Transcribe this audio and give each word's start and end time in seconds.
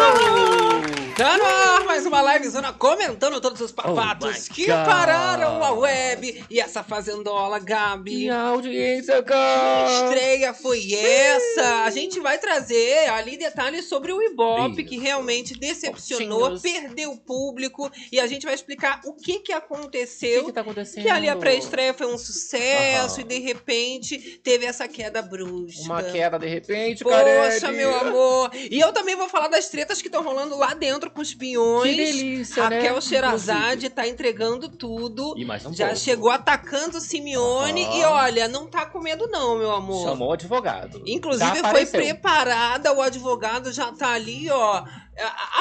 Estamos 0.00 0.26
ao 0.26 1.50
vivo! 1.50 1.59
Mais 2.00 2.06
uma 2.06 2.32
livezona 2.38 2.72
comentando 2.72 3.42
todos 3.42 3.60
os 3.60 3.72
papatos 3.72 4.48
Oh 4.50 4.54
que 4.54 4.64
God. 4.66 4.86
pararam 4.86 5.62
a 5.62 5.72
web. 5.72 6.44
E 6.48 6.58
essa 6.58 6.82
fazendola, 6.82 7.58
Gabi. 7.58 8.20
Que 8.22 8.30
audiência, 8.30 9.16
Que 9.16 9.28
cara! 9.28 10.04
estreia 10.06 10.54
foi 10.54 10.94
essa? 10.94 11.84
A 11.84 11.90
gente 11.90 12.18
vai 12.18 12.38
trazer 12.38 13.10
ali 13.10 13.36
detalhes 13.36 13.84
sobre 13.84 14.12
o 14.14 14.22
Ibope, 14.22 14.82
que 14.84 14.98
realmente 14.98 15.52
decepcionou, 15.58 16.58
perdeu 16.58 17.12
o 17.12 17.18
público. 17.18 17.90
E 18.10 18.18
a 18.18 18.26
gente 18.26 18.46
vai 18.46 18.54
explicar 18.54 19.02
o 19.04 19.12
que, 19.12 19.40
que 19.40 19.52
O 19.52 19.56
aconteceu. 19.58 20.40
que, 20.40 20.46
que 20.46 20.52
tá 20.52 20.62
acontecendo? 20.62 21.02
Que 21.02 21.10
ali 21.10 21.28
a 21.28 21.36
pré-estreia 21.36 21.92
foi 21.92 22.06
um 22.06 22.16
sucesso 22.16 23.20
e 23.20 23.24
de 23.24 23.38
repente 23.40 24.40
teve 24.42 24.64
essa 24.64 24.88
queda 24.88 25.20
brusca. 25.20 25.82
Uma 25.82 26.02
queda 26.02 26.38
de 26.38 26.46
repente, 26.48 27.04
Poxa, 27.04 27.16
Carelli. 27.60 27.76
meu 27.76 27.94
amor. 27.94 28.50
E 28.54 28.80
eu 28.80 28.90
também 28.90 29.16
vou 29.16 29.28
falar 29.28 29.48
das 29.48 29.68
tretas 29.68 30.00
que 30.00 30.08
estão 30.08 30.22
rolando 30.22 30.56
lá 30.56 30.72
dentro 30.72 31.10
com 31.10 31.20
os 31.20 31.34
pinhões. 31.34 31.89
Que 31.90 32.04
delícia, 32.04 32.68
né? 32.70 32.76
Raquel 32.76 33.00
Sherazade 33.00 33.90
tá 33.90 34.06
entregando 34.06 34.68
tudo. 34.68 35.34
E 35.36 35.44
mais 35.44 35.64
um 35.66 35.72
Já 35.72 35.86
pouco. 35.86 36.00
chegou 36.00 36.30
atacando 36.30 36.98
o 36.98 37.00
Simeone 37.00 37.84
Aham. 37.84 37.96
e 37.98 38.04
olha, 38.04 38.48
não 38.48 38.66
tá 38.66 38.86
com 38.86 39.00
medo 39.00 39.26
não, 39.28 39.58
meu 39.58 39.70
amor. 39.72 40.04
Chamou 40.08 40.28
o 40.28 40.32
advogado. 40.32 41.02
Inclusive 41.06 41.44
Já 41.44 41.54
foi 41.56 41.60
apareceu. 41.68 42.00
preparada, 42.00 42.92
o 42.92 43.00
advogado 43.02 43.72
já 43.72 43.92
tá 43.92 44.12
ali, 44.12 44.50
ó, 44.50 44.84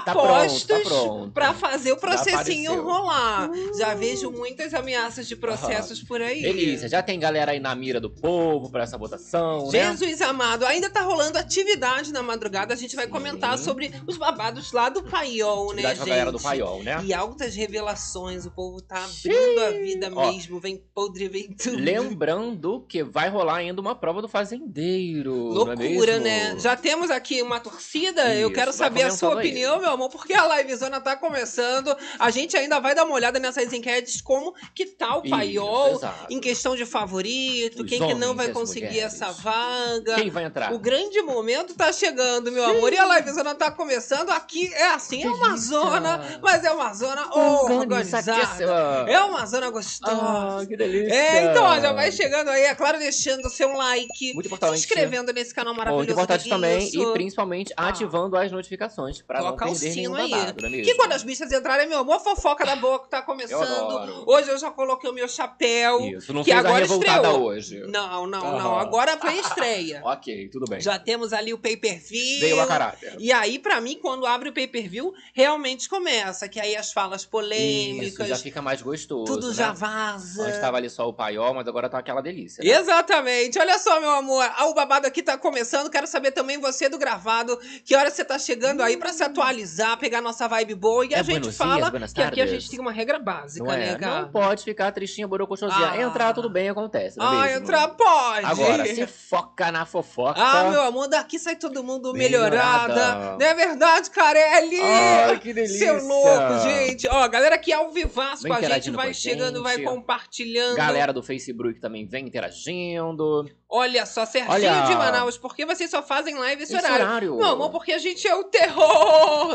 Tá 0.05 0.11
apostos 0.13 0.63
tá 0.63 0.79
pronto. 0.79 1.31
pra 1.33 1.53
fazer 1.53 1.91
o 1.91 1.97
processinho 1.97 2.81
rolar. 2.81 3.49
Já 3.77 3.93
vejo 3.93 4.31
muitas 4.31 4.73
ameaças 4.73 5.27
de 5.27 5.35
processos 5.35 6.01
por 6.01 6.21
aí. 6.21 6.41
Delícia, 6.41 6.87
já 6.87 7.03
tem 7.03 7.19
galera 7.19 7.51
aí 7.51 7.59
na 7.59 7.75
mira 7.75 7.99
do 7.99 8.09
povo 8.09 8.69
pra 8.69 8.83
essa 8.83 8.97
votação, 8.97 9.69
né? 9.71 9.89
Jesus 9.89 10.21
amado, 10.21 10.65
ainda 10.65 10.89
tá 10.89 11.01
rolando 11.01 11.37
atividade 11.37 12.11
na 12.13 12.23
madrugada. 12.23 12.73
A 12.73 12.77
gente 12.77 12.95
vai 12.95 13.05
Sim. 13.05 13.11
comentar 13.11 13.57
sobre 13.57 13.91
os 14.07 14.17
babados 14.17 14.71
lá 14.71 14.89
do 14.89 15.03
Paiol, 15.03 15.73
né, 15.73 15.85
a 15.85 15.93
galera 15.93 16.31
do 16.31 16.37
gente? 16.37 16.47
Paiol, 16.47 16.83
né? 16.83 17.01
E 17.03 17.13
altas 17.13 17.55
revelações, 17.55 18.45
o 18.45 18.51
povo 18.51 18.81
tá 18.81 19.03
abrindo 19.03 19.59
a 19.61 19.69
vida 19.71 20.11
Ó. 20.13 20.31
mesmo, 20.31 20.59
vem 20.59 20.77
podre, 20.93 21.27
vem 21.27 21.51
tudo. 21.53 21.77
Lembrando 21.77 22.85
que 22.87 23.03
vai 23.03 23.29
rolar 23.29 23.57
ainda 23.57 23.81
uma 23.81 23.95
prova 23.95 24.21
do 24.21 24.27
fazendeiro. 24.27 25.33
não 25.53 25.71
é 25.71 25.75
Loucura, 25.75 26.19
mesmo? 26.19 26.23
né? 26.23 26.59
Já 26.59 26.75
temos 26.75 27.09
aqui 27.09 27.41
uma 27.41 27.59
torcida. 27.59 28.33
eu 28.35 28.47
Isso, 28.47 28.55
quero 28.55 28.71
vai 28.71 28.77
saber 28.77 29.03
a 29.03 29.11
sua 29.11 29.39
aí. 29.39 29.48
Opinião, 29.49 29.79
meu 29.79 29.89
amor, 29.91 30.09
porque 30.09 30.33
a 30.33 30.57
livezona 30.57 30.99
tá 31.01 31.15
começando. 31.15 31.95
A 32.17 32.29
gente 32.29 32.55
ainda 32.57 32.79
vai 32.79 32.93
dar 32.95 33.03
uma 33.05 33.13
olhada 33.15 33.39
nessas 33.39 33.71
enquetes, 33.73 34.21
como 34.21 34.53
que 34.73 34.85
tá 34.85 35.17
o 35.17 35.21
Isso, 35.21 35.29
paiol 35.29 35.91
exato. 35.95 36.25
em 36.33 36.39
questão 36.39 36.75
de 36.75 36.85
favorito, 36.85 37.83
Os 37.83 37.89
quem 37.89 37.99
que 38.05 38.13
não 38.13 38.35
vai 38.35 38.49
conseguir 38.49 38.87
mulheres. 38.87 39.13
essa 39.21 39.31
vaga. 39.31 40.15
Quem 40.15 40.29
vai 40.29 40.43
entrar? 40.45 40.73
O 40.73 40.79
grande 40.79 41.21
momento 41.21 41.73
tá 41.75 41.91
chegando, 41.91 42.51
meu 42.51 42.63
amor. 42.63 42.93
E 42.93 42.97
a 42.97 43.05
livezona 43.17 43.55
tá 43.55 43.71
começando. 43.71 44.29
Aqui 44.29 44.71
é 44.73 44.87
assim, 44.89 45.23
é 45.23 45.29
uma 45.29 45.49
Delícia. 45.49 45.67
zona, 45.69 46.39
mas 46.41 46.63
é 46.63 46.71
uma 46.71 46.93
zona 46.93 47.27
organizada. 47.35 49.05
É 49.07 49.19
uma 49.21 49.45
zona 49.45 49.69
gostosa. 49.69 50.19
Ah, 50.21 50.65
que 50.67 50.75
delícia. 50.75 51.13
É, 51.13 51.51
então, 51.51 51.63
ó, 51.63 51.79
já 51.79 51.91
vai 51.93 52.11
chegando 52.11 52.49
aí, 52.49 52.63
é 52.63 52.75
claro, 52.75 52.97
deixando 52.99 53.49
seu 53.49 53.71
like, 53.73 54.33
Muito 54.33 54.41
se 54.41 54.47
importante. 54.47 54.79
inscrevendo 54.79 55.33
nesse 55.33 55.53
canal 55.53 55.73
maravilhoso. 55.73 55.99
Muito 56.07 56.11
importante 56.11 56.49
também 56.49 56.87
Isso. 56.87 57.01
e 57.01 57.13
principalmente 57.13 57.73
Ah. 57.77 57.89
ativando 57.89 58.35
as 58.37 58.51
notificações 58.51 59.21
pra 59.29 59.39
Coloca 59.41 59.63
não 59.65 59.71
o 59.73 59.75
perder 59.79 59.93
sino 59.93 60.15
nenhum 60.15 60.25
aí. 60.25 60.31
babado, 60.31 60.65
é? 60.65 60.81
Que 60.81 60.95
quando 60.95 61.11
as 61.11 61.21
bichas 61.21 61.51
entrarem, 61.51 61.87
meu 61.87 61.99
amor, 61.99 62.19
fofoca 62.19 62.65
da 62.65 62.75
boa 62.75 62.99
que 63.03 63.09
tá 63.11 63.19
Eu 63.19 63.23
começando. 63.25 63.61
adoro. 63.61 64.23
Hoje 64.25 64.49
eu 64.49 64.57
já 64.57 64.71
coloquei 64.71 65.07
o 65.07 65.13
meu 65.13 65.27
chapéu. 65.29 65.99
Isso, 66.01 66.33
não 66.33 66.43
que 66.43 66.49
fez 66.51 66.65
a 66.65 66.67
agora 66.67 66.81
revoltada 66.81 67.27
estreou. 67.27 67.43
hoje. 67.43 67.79
Não, 67.87 68.25
não, 68.25 68.43
Aham. 68.43 68.57
não. 68.63 68.79
Agora 68.79 69.17
foi 69.17 69.35
estreia. 69.37 70.01
Ok, 70.09 70.49
tudo 70.49 70.65
bem. 70.67 70.81
já 70.81 70.97
temos 70.97 71.31
ali 71.31 71.53
o 71.53 71.59
pay-per-view. 71.59 72.39
Veio 72.39 72.59
a 72.59 72.65
caráter. 72.65 73.15
E 73.19 73.31
aí, 73.31 73.59
pra 73.59 73.79
mim, 73.79 73.99
quando 74.01 74.25
abre 74.25 74.49
o 74.49 74.53
pay-per-view, 74.53 75.13
realmente 75.31 75.87
começa. 75.87 76.49
Que 76.49 76.59
aí 76.59 76.75
as 76.75 76.91
falas 76.91 77.21
Isso, 77.21 77.29
polêmicas, 77.29 78.27
já 78.27 78.35
fica 78.35 78.63
mais 78.63 78.81
gostoso, 78.81 79.31
tudo 79.31 79.49
né? 79.49 79.53
já 79.53 79.71
vaza. 79.71 80.43
Antes 80.47 80.59
tava 80.59 80.77
ali 80.77 80.89
só 80.89 81.07
o 81.07 81.13
paiol, 81.13 81.53
mas 81.53 81.67
agora 81.67 81.87
tá 81.87 81.99
aquela 81.99 82.21
delícia. 82.21 82.63
né? 82.63 82.71
Exatamente. 82.71 83.59
Olha 83.59 83.77
só, 83.77 83.99
meu 83.99 84.09
amor. 84.09 84.49
O 84.67 84.73
babado 84.73 85.05
aqui 85.05 85.21
tá 85.21 85.37
começando. 85.37 85.87
Quero 85.91 86.07
saber 86.07 86.31
também 86.31 86.57
você 86.59 86.89
do 86.89 86.97
gravado. 86.97 87.55
Que 87.85 87.95
hora 87.95 88.09
você 88.09 88.25
tá 88.25 88.39
chegando 88.39 88.81
aí 88.81 88.97
pra 88.97 89.13
se 89.19 89.23
atualizar, 89.23 89.97
pegar 89.97 90.21
nossa 90.21 90.47
vibe 90.47 90.75
boa. 90.75 91.05
E 91.05 91.13
a 91.13 91.19
É 91.19 91.23
gente 91.23 91.39
buenos 91.41 91.57
fala 91.57 91.91
dias, 91.91 92.13
que 92.13 92.21
aqui 92.21 92.41
a 92.41 92.45
gente 92.47 92.69
tem 92.69 92.79
uma 92.79 92.91
regra 92.91 93.19
básica, 93.19 93.63
Não 93.65 93.71
né, 93.71 93.91
é? 93.91 93.95
cara? 93.95 94.21
Não 94.21 94.29
pode 94.31 94.63
ficar 94.63 94.91
tristinha, 94.91 95.27
borocochosinha. 95.27 95.91
Ah. 95.91 96.01
Entrar, 96.01 96.33
tudo 96.33 96.49
bem, 96.49 96.69
acontece, 96.69 97.19
é 97.19 97.23
Ah, 97.23 97.31
mesmo? 97.43 97.57
entrar 97.63 97.87
pode. 97.89 98.45
Agora, 98.45 98.85
se 98.85 99.05
foca 99.07 99.71
na 99.71 99.85
fofoca. 99.85 100.41
Ah, 100.41 100.69
meu 100.69 100.81
amor, 100.81 101.07
daqui 101.07 101.37
sai 101.37 101.55
todo 101.55 101.83
mundo 101.83 102.13
melhorada. 102.13 102.87
Melhorada. 102.93 103.37
Não 103.39 103.45
é 103.45 103.53
verdade, 103.53 104.09
Carelli? 104.09 104.79
Ai, 104.81 105.39
que 105.39 105.53
delícia. 105.53 105.77
Seu 105.99 106.07
louco, 106.07 106.59
gente. 106.63 107.07
Ó, 107.09 107.27
galera 107.27 107.55
aqui 107.55 107.71
ao 107.73 107.91
vivaço 107.91 108.43
Vem 108.43 108.51
com 108.51 108.57
a 108.57 108.61
gente, 108.61 108.91
vai 108.91 109.09
a 109.09 109.13
chegando, 109.13 109.61
vai 109.61 109.75
gente. 109.77 109.85
compartilhando. 109.85 110.75
Galera 110.77 111.11
do 111.13 111.21
Facebook 111.21 111.79
também 111.79 112.07
vem 112.07 112.25
interagindo. 112.27 113.45
Olha 113.71 114.05
só, 114.05 114.25
Serginho 114.25 114.51
Olha. 114.53 114.81
de 114.87 114.95
Manaus, 114.95 115.37
por 115.37 115.55
que 115.55 115.63
vocês 115.65 115.91
só 115.91 116.01
fazem 116.01 116.35
live 116.35 116.63
esse, 116.63 116.75
Esse 116.75 116.83
horário? 116.85 117.05
horário. 117.05 117.35
Não, 117.37 117.51
amor, 117.51 117.69
porque 117.69 117.91
a 117.91 117.99
gente 117.99 118.27
é 118.27 118.33
o 118.35 118.43
terror 118.45 119.08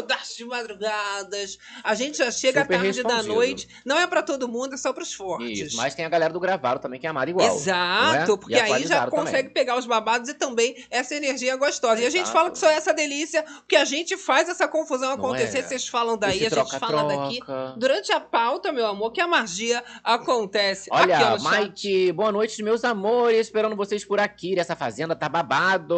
das 0.06 0.38
madrugadas. 0.46 1.58
A 1.82 1.94
gente 1.94 2.18
já 2.18 2.30
chega 2.30 2.62
Super 2.62 2.78
tarde 2.80 3.02
da 3.02 3.22
noite. 3.22 3.68
Não 3.84 3.98
é 3.98 4.06
pra 4.06 4.22
todo 4.22 4.48
mundo, 4.48 4.74
é 4.74 4.76
só 4.76 4.92
pros 4.92 5.12
fortes. 5.12 5.58
Isso, 5.58 5.76
mas 5.76 5.94
tem 5.94 6.04
a 6.04 6.08
galera 6.08 6.32
do 6.32 6.40
gravado 6.40 6.80
também 6.80 6.98
que 7.00 7.06
é 7.06 7.10
amada 7.10 7.30
igual. 7.30 7.54
Exato, 7.54 8.32
é? 8.32 8.36
porque 8.36 8.54
aí 8.54 8.60
já 8.60 8.64
atualizado 8.64 9.10
consegue 9.10 9.48
também. 9.48 9.52
pegar 9.52 9.76
os 9.78 9.86
babados 9.86 10.28
e 10.28 10.34
também 10.34 10.84
essa 10.90 11.14
energia 11.14 11.56
gostosa. 11.56 12.00
E 12.02 12.06
a 12.06 12.10
gente 12.10 12.22
Exato. 12.22 12.32
fala 12.32 12.50
que 12.50 12.58
só 12.58 12.68
é 12.68 12.74
essa 12.74 12.92
delícia, 12.92 13.42
porque 13.42 13.76
a 13.76 13.84
gente 13.84 14.16
faz 14.16 14.48
essa 14.48 14.66
confusão 14.68 15.12
acontecer. 15.12 15.58
é? 15.58 15.62
Vocês 15.62 15.88
falam 15.88 16.16
daí, 16.16 16.44
Esse 16.44 16.58
a 16.58 16.62
gente 16.62 16.78
fala 16.78 17.02
daqui. 17.04 17.38
troca-troca. 17.38 17.74
Durante 17.78 18.12
a 18.12 18.20
pauta, 18.20 18.72
meu 18.72 18.86
amor, 18.86 19.12
que 19.12 19.20
a 19.20 19.26
magia 19.26 19.82
acontece. 20.02 20.88
Olha. 20.92 21.36
Mike, 21.38 22.12
boa 22.12 22.32
noite, 22.32 22.62
meus 22.62 22.84
amores. 22.84 23.46
Esperando 23.46 23.76
vocês 23.76 24.04
por 24.04 24.18
aqui. 24.20 24.58
Essa 24.58 24.76
fazenda 24.76 25.14
tá 25.14 25.28
babado. 25.28 25.96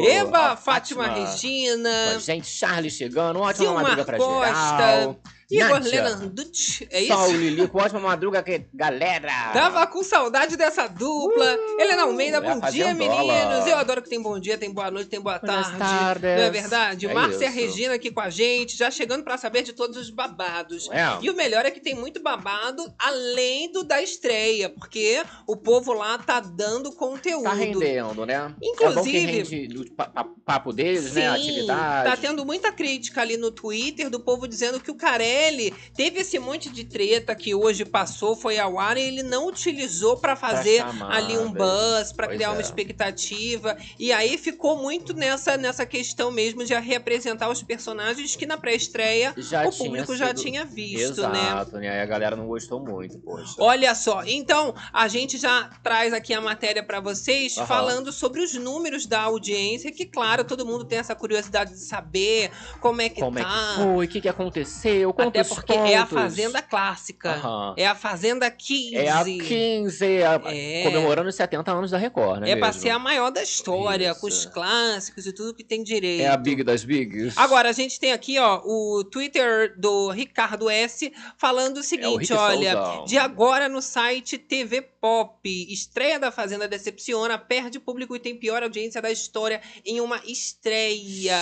Eba, 0.00 0.56
Fátima, 0.56 1.04
Com 1.04 1.10
a 1.10 1.14
Regina, 1.14 2.18
gente, 2.20 2.46
Charlie 2.46 2.87
chegando. 2.90 3.40
Ótima 3.40 3.54
Silmar 3.54 3.82
madruga 3.82 4.04
pra 4.04 4.18
Costa, 4.18 4.76
geral. 4.76 5.20
Igor 5.50 5.80
Nádia. 5.80 6.02
Lenanducci, 6.04 6.86
é 6.90 7.00
isso? 7.00 7.12
Sol 7.14 7.32
Lilico, 7.32 7.78
ótima 7.78 8.00
madruga, 8.00 8.42
que... 8.42 8.66
galera. 8.74 9.50
Tava 9.52 9.86
com 9.86 10.02
saudade 10.04 10.56
dessa 10.58 10.86
dupla. 10.86 11.56
Helena 11.78 12.02
Almeida, 12.02 12.36
é 12.36 12.40
bom 12.40 12.60
dia, 12.70 12.92
meninos. 12.94 13.66
Eu 13.66 13.78
adoro 13.78 14.02
que 14.02 14.10
tem 14.10 14.20
bom 14.20 14.38
dia, 14.38 14.58
tem 14.58 14.70
boa 14.70 14.90
noite, 14.90 15.08
tem 15.08 15.20
boa 15.20 15.38
Buenas 15.38 15.66
tarde. 15.68 15.78
tardes. 15.78 16.22
Não 16.36 16.42
é 16.42 16.50
verdade? 16.50 17.06
É 17.06 17.14
Márcia 17.14 17.46
isso. 17.46 17.54
Regina 17.54 17.94
aqui 17.94 18.10
com 18.10 18.20
a 18.20 18.28
gente, 18.28 18.76
já 18.76 18.90
chegando 18.90 19.24
pra 19.24 19.38
saber 19.38 19.62
de 19.62 19.72
todos 19.72 19.96
os 19.96 20.10
babados. 20.10 20.88
É. 20.90 21.16
E 21.22 21.30
o 21.30 21.34
melhor 21.34 21.64
é 21.64 21.70
que 21.70 21.80
tem 21.80 21.94
muito 21.94 22.20
babado 22.22 22.84
além 22.98 23.72
do 23.72 23.82
da 23.82 24.02
estreia, 24.02 24.68
porque 24.68 25.22
o 25.46 25.56
povo 25.56 25.94
lá 25.94 26.18
tá 26.18 26.40
dando 26.40 26.92
conteúdo. 26.92 27.44
Tá 27.44 27.54
rendendo, 27.54 28.26
né? 28.26 28.54
Inclusive- 28.62 28.90
É 28.90 29.42
bom 29.42 29.48
que 29.48 29.56
rende 29.56 29.78
o 29.78 29.92
pa- 29.94 30.08
pa- 30.08 30.28
papo 30.44 30.72
deles, 30.74 31.14
né? 31.14 31.26
A 31.28 31.36
Sim, 31.36 31.40
atividade. 31.48 32.10
tá 32.10 32.16
tendo 32.18 32.44
muita 32.44 32.70
crítica 32.70 33.22
ali 33.22 33.38
no 33.38 33.50
Twitter 33.50 34.10
do 34.10 34.20
povo 34.20 34.46
dizendo 34.46 34.78
que 34.78 34.90
o 34.90 34.94
Carelli 35.38 35.72
teve 35.94 36.20
esse 36.20 36.38
monte 36.38 36.68
de 36.68 36.84
treta 36.84 37.34
que 37.34 37.54
hoje 37.54 37.84
passou, 37.84 38.34
foi 38.34 38.58
ao 38.58 38.78
ar 38.78 38.96
e 38.96 39.02
ele 39.02 39.22
não 39.22 39.46
utilizou 39.46 40.16
pra 40.16 40.34
fazer 40.34 40.78
chamar, 40.78 41.12
ali 41.14 41.38
um 41.38 41.52
velho. 41.52 41.64
buzz, 41.64 42.12
Pois 42.12 42.28
criar 42.28 42.50
uma 42.50 42.58
é. 42.58 42.62
expectativa. 42.62 43.76
E 43.98 44.12
aí 44.12 44.36
ficou 44.36 44.76
muito 44.76 45.14
nessa, 45.14 45.56
nessa 45.56 45.86
questão 45.86 46.30
mesmo 46.30 46.64
de 46.64 46.74
representar 46.74 47.48
os 47.50 47.62
personagens 47.62 48.34
que 48.34 48.46
na 48.46 48.56
pré-estreia 48.56 49.32
Já 49.36 49.66
o 49.66 49.72
público 49.72 50.14
já 50.16 50.28
sido- 50.28 50.42
tinha 50.42 50.64
visto, 50.64 51.22
né? 51.28 51.38
Exato, 51.40 51.76
né? 51.78 51.88
Aí 51.88 52.00
a 52.00 52.06
galera 52.06 52.34
não 52.36 52.46
gostou 52.46 52.80
muito, 52.80 53.18
poxa. 53.18 53.54
Olha 53.58 53.94
só, 53.94 54.22
então 54.26 54.74
a 54.92 55.06
gente 55.08 55.38
já 55.38 55.70
traz 55.82 56.12
aqui 56.12 56.34
a 56.34 56.40
matéria 56.40 56.82
pra 56.82 57.00
vocês 57.00 57.56
Aham. 57.56 57.66
falando 57.66 58.12
sobre 58.12 58.40
os 58.40 58.54
números 58.54 59.06
da 59.06 59.20
audiência, 59.22 59.92
que 59.92 60.04
claro, 60.04 60.44
todo 60.44 60.66
mundo 60.66 60.84
tem 60.84 60.98
essa 60.98 61.14
curiosidade 61.14 61.72
de 61.72 61.80
saber 61.80 62.50
como 62.80 63.00
é 63.00 63.08
que 63.08 63.20
Como 63.20 63.38
é 63.38 63.42
tá. 63.42 63.48
que 63.76 63.82
foi? 63.84 64.06
O 64.06 64.08
que, 64.08 64.20
que 64.20 64.28
aconteceu? 64.28 65.12
Até 65.28 65.44
porque 65.44 65.72
é 65.72 65.96
a 65.96 66.06
pontos? 66.06 66.22
Fazenda 66.24 66.62
Clássica. 66.62 67.30
Aham. 67.32 67.74
É 67.76 67.86
a 67.86 67.94
Fazenda 67.94 68.50
15. 68.50 68.96
É 68.96 69.10
a 69.10 69.24
15, 69.24 70.22
a- 70.22 70.40
É. 70.46 70.82
comemorando 70.84 71.28
os 71.28 71.34
70 71.34 71.70
anos 71.72 71.90
da 71.90 71.98
Record, 71.98 72.40
né? 72.40 72.50
É 72.50 72.56
pra 72.56 72.66
mesmo? 72.68 72.82
ser 72.82 72.90
a 72.90 72.98
maior 72.98 73.30
da 73.30 73.42
história, 73.42 74.10
Isso. 74.10 74.20
com 74.20 74.26
os 74.26 74.46
clássicos 74.46 75.26
e 75.26 75.32
tudo 75.32 75.54
que 75.54 75.62
tem 75.64 75.82
direito. 75.82 76.22
É 76.22 76.28
a 76.28 76.36
Big 76.36 76.62
das 76.62 76.84
Bigs. 76.84 77.34
Agora, 77.36 77.68
a 77.68 77.72
gente 77.72 77.98
tem 78.00 78.12
aqui, 78.12 78.38
ó, 78.38 78.60
o 78.64 79.04
Twitter 79.04 79.74
do 79.78 80.10
Ricardo 80.10 80.68
S. 80.70 81.12
falando 81.36 81.76
o 81.76 81.78
É 81.78 81.80
o 81.80 81.84
seguinte, 81.84 82.32
olha, 82.32 82.72
Souzão. 82.72 83.04
de 83.04 83.18
agora 83.18 83.68
no 83.68 83.80
site 83.82 84.38
TV 84.38 84.82
Pop, 84.82 85.38
estreia 85.72 86.18
da 86.18 86.30
Fazenda 86.32 86.66
decepciona, 86.66 87.38
perde 87.38 87.78
público 87.78 88.16
e 88.16 88.18
tem 88.18 88.34
pior 88.36 88.62
audiência 88.62 89.00
da 89.00 89.10
história 89.10 89.60
em 89.84 90.00
uma 90.00 90.20
estreia. 90.26 91.36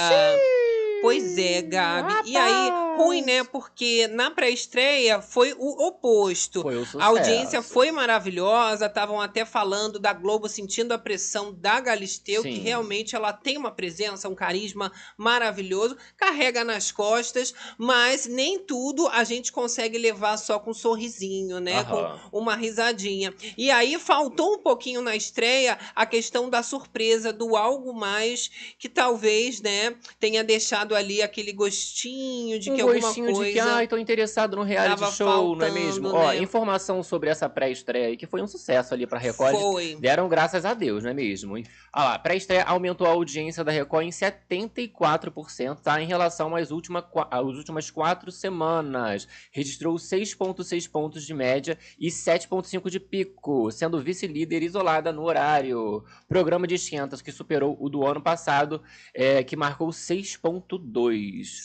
Pois 1.06 1.38
é, 1.38 1.62
Gabi. 1.62 2.30
E 2.30 2.36
aí, 2.36 2.70
ruim, 2.96 3.22
né? 3.22 3.44
Porque 3.44 4.08
na 4.08 4.28
pré-estreia 4.28 5.22
foi 5.22 5.54
o 5.56 5.86
oposto. 5.86 6.62
Foi 6.62 6.76
o 6.76 6.84
sucesso. 6.84 7.00
A 7.00 7.06
audiência 7.06 7.62
foi 7.62 7.92
maravilhosa, 7.92 8.86
estavam 8.86 9.20
até 9.20 9.44
falando 9.44 10.00
da 10.00 10.12
Globo 10.12 10.48
sentindo 10.48 10.92
a 10.92 10.98
pressão 10.98 11.52
da 11.52 11.78
Galisteu, 11.78 12.42
que 12.42 12.56
Sim. 12.56 12.60
realmente 12.60 13.14
ela 13.14 13.32
tem 13.32 13.56
uma 13.56 13.70
presença, 13.70 14.28
um 14.28 14.34
carisma 14.34 14.90
maravilhoso, 15.16 15.96
carrega 16.16 16.64
nas 16.64 16.90
costas, 16.90 17.54
mas 17.78 18.26
nem 18.26 18.58
tudo 18.58 19.06
a 19.06 19.22
gente 19.22 19.52
consegue 19.52 19.98
levar 19.98 20.36
só 20.36 20.58
com 20.58 20.70
um 20.70 20.74
sorrisinho, 20.74 21.60
né? 21.60 21.80
Aham. 21.80 22.18
Com 22.30 22.38
uma 22.38 22.56
risadinha. 22.56 23.32
E 23.56 23.70
aí 23.70 23.96
faltou 23.98 24.54
um 24.54 24.58
pouquinho 24.58 25.00
na 25.00 25.14
estreia 25.14 25.78
a 25.94 26.04
questão 26.04 26.50
da 26.50 26.64
surpresa, 26.64 27.32
do 27.32 27.56
algo 27.56 27.94
mais 27.94 28.50
que 28.76 28.88
talvez, 28.88 29.60
né, 29.60 29.94
tenha 30.18 30.42
deixado 30.42 30.95
ali 30.96 31.22
aquele 31.22 31.52
gostinho 31.52 32.58
de 32.58 32.70
um 32.70 32.74
que 32.74 32.80
alguma 32.80 33.00
gostinho 33.00 33.32
coisa. 33.32 33.44
de 33.44 33.52
que, 33.52 33.60
ai, 33.60 33.86
tô 33.86 33.96
interessado 33.96 34.56
no 34.56 34.62
reality 34.62 35.12
show, 35.12 35.54
não 35.54 35.64
é 35.64 35.68
faltando, 35.68 35.74
mesmo? 35.74 36.08
Ó, 36.08 36.28
né? 36.28 36.38
informação 36.38 37.02
sobre 37.02 37.30
essa 37.30 37.48
pré-estreia 37.48 38.08
aí, 38.08 38.16
que 38.16 38.26
foi 38.26 38.42
um 38.42 38.46
sucesso 38.46 38.94
ali 38.94 39.06
pra 39.06 39.18
Record. 39.18 39.54
Foi. 39.54 39.96
Deram 40.00 40.28
graças 40.28 40.64
a 40.64 40.74
Deus, 40.74 41.04
não 41.04 41.10
é 41.10 41.14
mesmo? 41.14 41.58
E, 41.58 41.64
lá, 41.94 42.18
pré-estreia 42.18 42.64
aumentou 42.64 43.06
a 43.06 43.10
audiência 43.10 43.62
da 43.62 43.70
Record 43.70 44.06
em 44.06 44.10
74%, 44.10 45.80
tá? 45.80 46.00
Em 46.00 46.06
relação 46.06 46.56
às, 46.56 46.70
última, 46.70 47.06
às 47.30 47.44
últimas 47.44 47.90
quatro 47.90 48.32
semanas. 48.32 49.28
Registrou 49.52 49.94
6,6 49.96 50.88
pontos 50.90 51.24
de 51.24 51.34
média 51.34 51.78
e 51.98 52.08
7,5 52.08 52.90
de 52.90 53.00
pico, 53.00 53.70
sendo 53.70 54.00
vice-líder 54.00 54.62
isolada 54.62 55.12
no 55.12 55.22
horário. 55.22 56.04
Programa 56.28 56.66
de 56.66 56.74
esquentas 56.74 57.22
que 57.22 57.32
superou 57.32 57.76
o 57.80 57.88
do 57.88 58.06
ano 58.06 58.20
passado, 58.20 58.82
é, 59.14 59.42
que 59.42 59.56
marcou 59.56 59.88
6,2. 59.88 60.85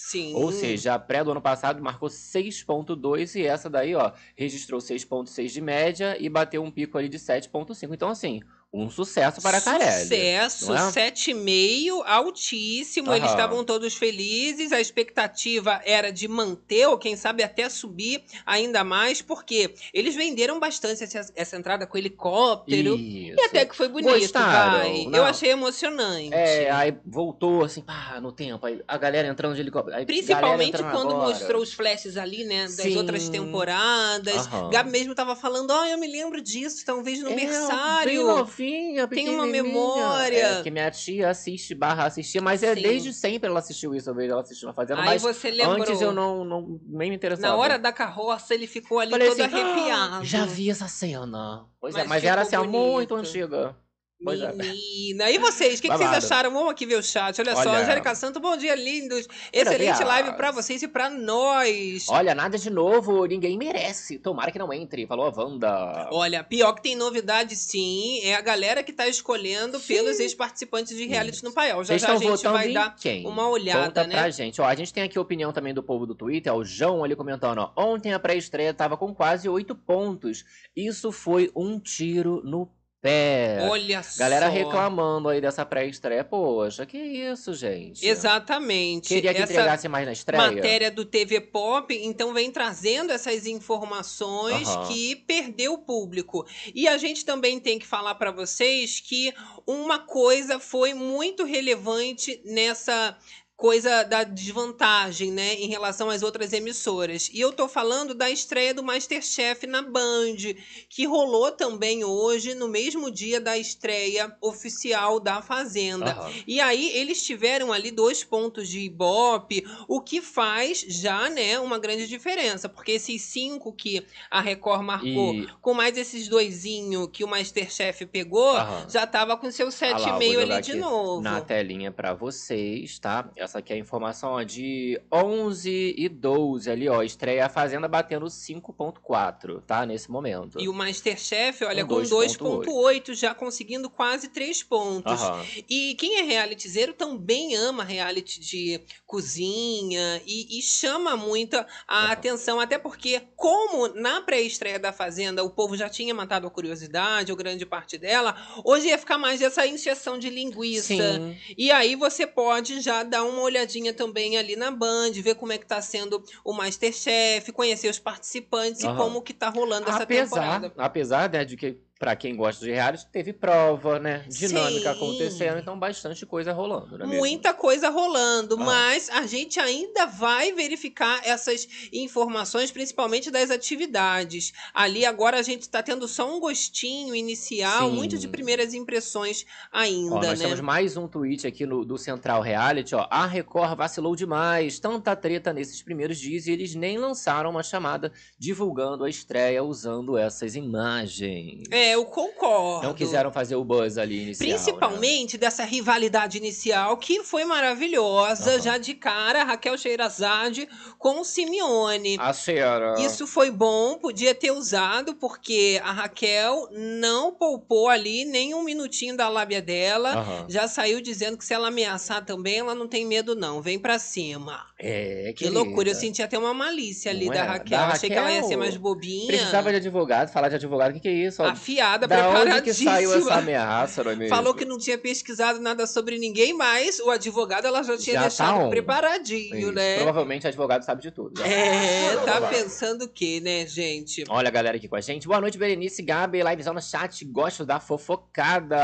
Sim. 0.10 0.34
Ou 0.36 0.52
seja, 0.52 0.94
a 0.94 1.00
pré 1.00 1.24
do 1.24 1.32
ano 1.32 1.42
passado 1.42 1.82
marcou 1.82 2.10
6.2 2.10 3.36
e 3.40 3.46
essa 3.46 3.70
daí, 3.70 3.94
ó, 3.94 4.12
registrou 4.36 4.80
6.6 4.82 5.52
de 5.52 5.62
média 5.62 6.18
e 6.20 6.28
bateu 6.28 6.64
um 6.64 6.72
pico 6.72 6.98
ali 6.98 7.08
de 7.08 7.20
7.5. 7.20 7.94
Então, 7.94 8.10
assim, 8.10 8.42
um 8.74 8.90
sucesso 8.90 9.42
para 9.42 9.58
a 9.58 9.62
Carelli. 9.62 10.04
Sucesso, 10.04 10.74
é? 10.74 11.12
7,5, 11.12 12.04
altíssimo. 12.06 13.14
Eles 13.14 13.30
estavam 13.30 13.66
todos 13.66 13.96
felizes. 13.96 14.72
A 14.72 14.80
expectativa 14.80 15.82
era 15.86 16.10
de 16.12 16.28
manter, 16.28 16.88
ou 16.88 16.98
quem 16.98 17.18
sabe 17.18 17.44
até 17.44 17.68
subir 17.68 18.24
ainda 18.46 18.84
mais, 18.84 19.22
porque 19.22 19.74
eles 19.94 20.16
venderam 20.16 20.58
bastante 20.60 21.04
essa, 21.04 21.32
essa 21.36 21.58
entrada 21.58 21.86
com 21.86 21.98
helicóptero. 21.98 22.96
Isso. 22.96 23.36
E 23.38 23.42
até 23.44 23.66
que 23.66 23.76
foi 23.76 23.90
bonito, 23.90 24.18
Gostaram? 24.20 25.12
Eu 25.14 25.26
achei 25.26 25.50
emocionante. 25.52 26.34
É, 26.34 26.72
aí 26.72 26.96
voltou 27.06 27.66
assim, 27.66 27.82
pá, 27.82 28.20
no 28.22 28.32
tempo. 28.32 28.66
Aí 28.66 28.82
a 28.88 28.98
galera 28.98 29.28
entrando 29.28 29.54
de 29.56 29.62
helicóptero. 29.62 29.98
aí 29.98 30.06
Principalmente 30.06 30.78
quando 30.78 31.12
agora. 31.12 31.30
mostrou 31.30 31.62
os 31.62 31.74
flashes 31.74 32.16
ali, 32.16 32.46
né? 32.46 32.64
Das 32.64 32.76
Sim. 32.76 32.98
outras 32.98 33.28
temporadas. 33.28 34.48
Gabi 34.72 34.92
mesmo 34.92 35.14
tava 35.14 35.36
falando, 35.36 35.72
ó, 35.72 35.86
eu 35.86 35.98
me 35.98 36.08
lembro 36.08 36.42
disso, 36.42 36.86
talvez 36.86 37.20
no 37.22 37.32
É, 37.32 37.36
berçário. 37.36 38.22
Novinha, 38.62 39.08
Tem 39.08 39.30
uma 39.30 39.46
memória. 39.46 40.60
É, 40.60 40.64
que 40.64 40.70
minha 40.72 40.90
tia 40.92 41.30
assiste 41.30 41.74
barra 41.74 42.06
assistia, 42.06 42.42
mas 42.42 42.62
é 42.64 42.76
Sim. 42.76 42.82
desde 42.82 43.14
sempre 43.14 43.50
ela 43.50 43.60
assistiu 43.60 43.96
isso, 43.96 44.10
eu 44.10 44.14
vejo 44.16 44.32
ela 44.32 44.42
assistindo 44.42 44.70
a 44.70 44.74
Fazenda, 44.74 45.02
Aí 45.02 45.06
mas 45.08 45.22
você 45.22 45.50
lembrou. 45.52 45.82
antes 45.82 46.02
eu 46.02 46.12
não, 46.12 46.44
não 46.46 46.80
nem 46.86 47.10
me 47.10 47.16
interessava. 47.16 47.54
Na 47.56 47.60
hora 47.60 47.80
da 47.80 47.92
carroça, 47.92 48.54
ele 48.54 48.68
ficou 48.68 49.00
ali 49.00 49.12
Falei 49.12 49.28
todo 49.28 49.42
assim, 49.42 49.56
"Ah, 49.56 49.60
arrepiado. 49.66 50.26
Já 50.26 50.46
vi 50.46 50.70
essa 50.70 50.88
cena. 50.88 51.66
Pois 51.80 51.96
é, 51.96 52.00
Mas 52.00 52.08
mas 52.10 52.24
era 52.24 52.42
assim, 52.42 52.56
há 52.56 52.64
muito 52.64 53.16
bonito. 53.16 53.16
antiga. 53.16 53.76
É. 54.24 54.54
Menina. 54.54 55.32
E 55.32 55.40
vocês, 55.40 55.80
o 55.80 55.82
que, 55.82 55.90
que 55.90 55.98
vocês 55.98 56.12
acharam? 56.12 56.52
Vamos 56.52 56.72
aqui 56.72 56.86
ver 56.86 56.96
o 56.96 57.02
chat. 57.02 57.42
Olha, 57.42 57.56
só, 57.56 57.62
Olha. 57.62 57.80
Angélica 57.80 58.14
Santo, 58.14 58.40
bom 58.40 58.56
dia, 58.56 58.76
lindos. 58.76 59.28
Excelente 59.52 59.86
Maravilha. 59.86 60.08
live 60.08 60.34
pra 60.34 60.52
vocês 60.52 60.84
e 60.84 60.88
pra 60.88 61.10
nós. 61.10 62.08
Olha, 62.08 62.36
nada 62.36 62.56
de 62.58 62.70
novo, 62.70 63.26
ninguém 63.26 63.58
merece. 63.58 64.20
Tomara 64.20 64.52
que 64.52 64.60
não 64.60 64.72
entre, 64.72 65.08
falou 65.08 65.26
a 65.26 65.34
Wanda. 65.36 66.10
Olha, 66.12 66.44
pior 66.44 66.74
que 66.74 66.84
tem 66.84 66.96
novidade 66.96 67.56
sim, 67.56 68.20
é 68.24 68.36
a 68.36 68.42
galera 68.42 68.84
que 68.84 68.94
tá 68.94 69.08
escolhendo 69.08 69.80
Sim. 69.80 69.96
pelos 69.96 70.20
ex-participantes 70.20 70.96
de 70.96 71.08
reality 71.08 71.44
no 71.44 71.52
paiol. 71.52 71.84
Já 71.84 71.98
já 71.98 72.14
a 72.14 72.18
gente 72.18 72.44
vai 72.44 72.72
dar 72.72 72.96
quem? 72.96 73.26
uma 73.26 73.50
olhada, 73.50 73.86
Conta 73.88 74.08
né? 74.08 74.16
pra 74.16 74.30
gente. 74.30 74.62
Ó, 74.62 74.66
a 74.66 74.76
gente 74.76 74.94
tem 74.94 75.04
aqui 75.04 75.18
a 75.18 75.22
opinião 75.22 75.52
também 75.52 75.74
do 75.74 75.82
povo 75.82 76.06
do 76.06 76.14
Twitter, 76.14 76.54
o 76.54 76.64
João 76.64 77.04
ali 77.04 77.16
comentando, 77.16 77.58
ó. 77.58 77.72
Ontem 77.76 78.14
a 78.14 78.20
pré-estreia 78.20 78.74
tava 78.74 78.96
com 78.96 79.14
quase 79.16 79.50
oito 79.50 79.74
pontos. 79.76 80.46
Isso 80.76 81.12
foi 81.12 81.52
um 81.56 81.80
tiro 81.80 82.42
no 82.44 82.70
pé. 83.02 83.58
Olha 83.70 84.04
só. 84.04 84.20
Galera 84.20 84.48
reclamando 84.48 85.28
aí 85.28 85.42
dessa 85.42 85.66
pré-estreia. 85.66 86.24
Poxa, 86.24 86.86
que 86.86 86.98
isso, 86.98 87.54
gente? 87.54 88.06
Exatamente. 88.06 89.10
Queria 89.10 89.34
que 89.34 89.42
Essa 89.42 89.52
entregasse 89.52 89.88
mais 89.88 90.06
na 90.06 90.12
estreia. 90.14 90.52
matéria 90.52 90.92
do 90.92 91.04
TV 91.04 91.42
Pop, 91.42 91.94
então 91.94 92.34
vem 92.34 92.52
trazendo 92.52 93.12
essas 93.12 93.46
informações 93.48 94.68
Aham. 94.68 94.88
que 94.88 95.16
perdeu 95.16 95.74
o 95.74 95.80
público. 95.80 96.46
E 96.74 96.88
a 96.88 96.98
gente 96.98 97.26
também 97.26 97.60
tem 97.60 97.80
que 97.80 97.88
falar 97.88 98.16
para 98.16 98.32
vocês 98.32 99.00
que 99.00 99.34
uma 99.66 100.00
coisa 100.00 100.60
foi 100.60 100.94
muito 100.94 101.44
relevante 101.44 102.42
nessa 102.46 103.18
coisa 103.62 104.02
da 104.02 104.24
desvantagem, 104.24 105.32
né, 105.32 105.54
em 105.54 105.68
relação 105.68 106.10
às 106.10 106.24
outras 106.24 106.52
emissoras. 106.52 107.30
E 107.32 107.40
eu 107.40 107.54
tô 107.54 107.68
falando 107.68 108.16
da 108.16 108.28
estreia 108.28 108.74
do 108.74 108.82
MasterChef 108.82 109.68
na 109.68 109.84
Band, 109.84 110.56
que 110.90 111.06
rolou 111.06 111.52
também 111.52 112.04
hoje 112.04 112.56
no 112.56 112.68
mesmo 112.68 113.12
dia 113.12 113.40
da 113.40 113.56
estreia 113.60 114.36
oficial 114.42 115.20
da 115.20 115.44
Fazenda. 115.44 116.10
Aham. 116.12 116.32
E 116.48 116.60
aí 116.60 116.90
eles 116.98 117.24
tiveram 117.24 117.72
ali 117.72 117.92
dois 117.92 118.24
pontos 118.24 118.68
de 118.68 118.80
Ibope, 118.80 119.64
o 119.88 120.02
que 120.02 120.24
faz 120.24 120.84
já, 120.88 121.30
né, 121.30 121.60
uma 121.60 121.78
grande 121.78 122.08
diferença, 122.08 122.68
porque 122.68 122.94
esses 122.94 123.22
cinco 123.22 123.72
que 123.72 124.04
a 124.32 124.42
Record 124.42 124.82
marcou, 124.82 125.36
E... 125.36 125.48
com 125.62 125.76
mais 125.76 125.96
esses 126.00 126.28
doisinho 126.28 127.08
que 127.08 127.24
o 127.24 127.28
Masterchef 127.28 128.08
pegou, 128.08 128.58
Aham. 128.58 128.90
já 128.90 129.06
tava 129.06 129.38
com 129.38 129.52
seu 129.52 129.68
Ah 129.68 129.98
lá, 130.00 130.00
eu 130.00 130.14
vou 130.14 130.20
7,5 130.20 130.34
jogar 130.34 130.56
ali 130.56 130.64
de 130.64 130.72
aqui 130.72 130.80
novo. 130.82 131.22
Na 131.22 131.42
telinha 131.42 131.92
pra 131.92 132.16
vocês, 132.16 132.98
tá? 132.98 133.30
Essa 133.36 133.51
aqui 133.58 133.74
é 133.74 133.76
a 133.76 133.80
informação 133.80 134.32
ó, 134.32 134.44
de 134.44 135.00
11 135.12 135.96
e 135.98 136.10
12 136.10 136.70
ali, 136.70 136.88
ó. 136.90 137.02
Estreia 137.04 137.46
a 137.46 137.50
Fazenda 137.50 137.88
batendo 137.88 138.26
5.4, 138.26 139.62
tá? 139.62 139.86
Nesse 139.86 140.10
momento. 140.12 140.60
E 140.60 140.68
o 140.68 140.74
Masterchef, 140.74 141.64
olha, 141.64 141.86
Com 141.86 141.96
com 141.96 142.02
2,8. 142.02 142.66
2,8, 142.66 143.14
já 143.14 143.34
conseguindo 143.34 143.90
quase 143.90 144.30
3 144.30 144.64
pontos. 144.64 145.22
Aham. 145.22 145.46
E 145.70 145.96
quem 145.96 146.20
é 146.20 146.22
realityzeiro 146.24 146.94
também 146.94 147.56
ama 147.56 147.84
reality 147.84 148.40
de 148.40 148.82
cozinha 149.06 150.22
e, 150.26 150.60
e 150.60 150.62
chama 150.62 151.16
muito 151.16 151.56
a 151.56 151.66
Aham. 151.88 152.12
atenção, 152.12 152.60
até 152.60 152.78
porque, 152.78 153.22
como 153.36 153.88
na 153.90 154.22
pré-estreia 154.22 154.80
da 154.80 154.92
Fazenda 154.92 155.44
o 155.44 155.50
povo 155.50 155.76
já 155.76 155.90
tinha 155.90 156.14
matado 156.14 156.48
a 156.48 156.50
curiosidade, 156.50 157.32
ou 157.32 157.38
grande 157.38 157.66
parte 157.66 157.98
dela, 157.98 158.36
hoje 158.64 158.88
ia 158.88 158.98
ficar 158.98 159.18
mais 159.18 159.42
essa 159.42 159.66
injeção 159.66 160.18
de 160.18 160.30
linguiça. 160.30 160.94
Sim. 160.94 161.38
E 161.58 161.72
aí 161.72 161.96
você 161.96 162.26
pode 162.26 162.80
já 162.82 163.04
dar 163.04 163.24
uma 163.24 163.41
olhadinha 163.42 163.94
também 163.94 164.38
ali 164.38 164.56
na 164.56 164.72
Band, 164.72 165.12
ver 165.14 165.36
como 165.36 165.52
é 165.52 165.58
que 165.58 165.66
tá 165.66 165.82
sendo 165.82 166.24
o 166.44 166.54
Masterchef, 166.54 167.52
conhecer 167.52 167.90
os 167.90 168.00
participantes 168.00 168.82
e 168.82 168.88
Aham. 168.88 168.98
como 168.98 169.22
que 169.22 169.34
tá 169.34 169.50
rolando 169.50 169.90
essa 169.90 170.04
apesar, 170.04 170.62
temporada. 170.62 170.74
apesar 170.78 171.30
né, 171.30 171.46
de 171.46 171.58
que 171.58 171.78
pra 172.02 172.16
quem 172.16 172.36
gosta 172.36 172.66
de 172.66 172.72
reality 172.72 173.06
teve 173.12 173.32
prova, 173.32 174.00
né, 174.00 174.26
dinâmica 174.28 174.92
Sim. 174.92 174.98
acontecendo, 174.98 175.60
então 175.60 175.78
bastante 175.78 176.26
coisa 176.26 176.52
rolando, 176.52 176.96
é 176.96 177.06
mesmo? 177.06 177.14
Muita 177.20 177.54
coisa 177.54 177.90
rolando, 177.92 178.56
Ah. 178.60 178.66
mas 178.66 179.08
a 179.12 179.28
gente 179.28 179.60
ainda 179.60 180.08
vai 180.08 180.52
verificar 180.52 181.22
essas 181.24 181.68
informações, 181.94 182.72
principalmente 182.72 183.30
das 183.30 183.52
atividades. 183.52 184.52
Ali 184.74 185.06
agora 185.06 185.38
a 185.38 185.44
gente 185.44 185.62
está 185.62 185.84
tendo 185.84 186.08
só 186.08 186.28
um 186.36 186.40
gostinho 186.40 187.14
inicial, 187.14 187.88
Sim. 187.92 187.96
muito 187.96 188.18
de 188.18 188.28
primeiras 188.28 188.74
impressões 188.74 189.46
ainda, 189.72 190.16
Ó, 190.16 190.24
nós 190.24 190.40
né? 190.40 190.46
temos 190.46 190.60
mais 190.60 190.98
um 190.98 191.08
tweet 191.08 191.46
aqui 191.46 191.68
no, 191.68 191.86
do 191.86 192.00
Central 192.00 192.42
Reality, 192.42 192.96
ó. 192.96 193.06
A 193.12 193.28
Record 193.28 193.78
vacilou 193.78 194.16
demais, 194.16 194.80
tanta 194.80 195.16
treta 195.16 195.54
nesses 195.54 195.84
primeiros 195.84 196.18
dias 196.18 196.48
e 196.48 196.52
eles 196.52 196.74
nem 196.74 196.98
lançaram 196.98 197.52
uma 197.52 197.62
chamada 197.62 198.12
divulgando 198.40 199.04
a 199.04 199.10
estreia 199.10 199.64
usando 199.64 200.18
essas 200.18 200.56
imagens. 200.56 201.62
É, 201.70 201.91
eu 201.92 202.06
concordo. 202.06 202.88
Não 202.88 202.94
quiseram 202.94 203.32
fazer 203.32 203.56
o 203.56 203.64
buzz 203.64 203.98
ali 203.98 204.24
inicial. 204.24 204.48
né? 204.50 204.54
Principalmente 204.56 205.38
dessa 205.38 205.64
rivalidade 205.64 206.38
inicial, 206.38 206.98
que 206.98 207.24
foi 207.24 207.44
maravilhosa, 207.46 208.52
Aham. 208.52 208.62
já 208.62 208.78
de 208.78 208.94
cara, 208.94 209.44
Raquel 209.44 209.78
Sherazade 209.78 210.68
com 210.98 211.22
o 211.22 211.24
Simeone. 211.26 212.18
A 212.20 212.34
Sierra. 212.34 212.96
Isso 213.00 213.26
foi 213.28 213.50
bom, 213.52 213.98
podia 213.98 214.34
ter 214.36 214.52
usado, 214.52 215.16
porque 215.16 215.80
a 215.84 215.92
Raquel 215.92 216.68
não 216.72 217.32
poupou 217.34 217.90
ali 217.90 218.26
nem 218.26 218.54
um 218.54 218.64
minutinho 218.64 219.16
da 219.18 219.28
lábia 219.30 219.62
dela. 219.62 220.12
Aham. 220.16 220.46
Já 220.50 220.68
saiu 220.68 221.02
dizendo 221.02 221.38
que 221.38 221.46
se 221.46 221.54
ela 221.54 221.68
ameaçar 221.70 222.24
também, 222.26 222.60
ela 222.60 222.76
não 222.76 222.88
tem 222.88 223.06
medo, 223.06 223.36
não. 223.36 223.62
Vem 223.62 223.80
pra 223.80 223.98
cima. 224.00 224.66
É, 224.80 225.34
Que 225.36 225.50
loucura. 225.50 225.90
Eu 225.90 225.96
senti 225.96 226.22
até 226.22 226.38
uma 226.38 226.54
malícia 226.54 227.12
ali 227.12 227.30
da? 227.30 227.44
Raquel. 227.44 227.78
Da 227.78 227.88
Achei 227.88 228.10
que 228.10 228.16
ela 228.16 228.30
ia 228.32 228.38
ser 228.38 228.42
Raquel, 228.44 228.60
mais 228.60 228.78
bobinha. 228.78 229.28
Precisava 229.28 229.70
de 229.72 229.78
advogado, 229.78 230.30
falar 230.32 230.50
de 230.50 230.56
advogado, 230.56 230.92
o 230.92 230.94
que, 230.94 231.00
que 231.02 231.08
é 231.08 231.12
isso? 231.12 231.42
ó? 231.44 231.46
A 231.82 231.98
FIA 231.98 231.98
maquiada, 231.98 232.08
Da 232.08 232.30
onde 232.30 232.62
que 232.62 232.74
saiu 232.74 233.10
essa 233.12 233.20
preparadíssima. 233.22 233.36
ameaça, 233.36 234.04
não 234.04 234.12
é 234.12 234.16
mesmo? 234.16 234.36
Falou 234.36 234.54
que 234.54 234.66
não 234.66 234.78
tinha 234.78 234.98
pesquisado 234.98 235.60
nada 235.60 235.88
sobre 235.88 236.18
ninguém, 236.18 236.54
mas 236.54 237.00
o 237.00 237.10
advogado 237.10 237.66
ela 237.66 237.84
já 237.84 237.98
tinha 237.98 238.14
Já 238.16 238.22
tá 238.22 238.28
deixado 238.28 238.60
on. 238.66 238.70
preparadinho, 238.70 239.58
Isso. 239.58 239.72
né? 239.72 239.96
Provavelmente 239.96 240.46
o 240.46 240.48
advogado 240.48 240.84
sabe 240.84 241.02
de 241.02 241.12
tudo. 241.12 241.40
já. 241.40 241.48
É, 241.48 242.16
tá 242.26 242.42
pensando 242.42 243.06
o 243.06 243.08
quê, 243.10 243.40
né, 243.44 243.66
gente? 243.66 244.24
Olha 244.30 244.48
a 244.48 244.52
galera 244.52 244.78
aqui 244.78 244.88
com 244.88 244.96
a 244.96 245.02
gente. 245.02 245.28
Boa 245.28 245.42
noite, 245.42 245.58
Berenice, 245.58 246.02
Gabi, 246.02 246.42
livezão 246.44 246.74
no 246.74 246.82
chat. 246.82 247.24
Gosto 247.26 247.66
da 247.66 247.80
fofocada. 247.80 248.78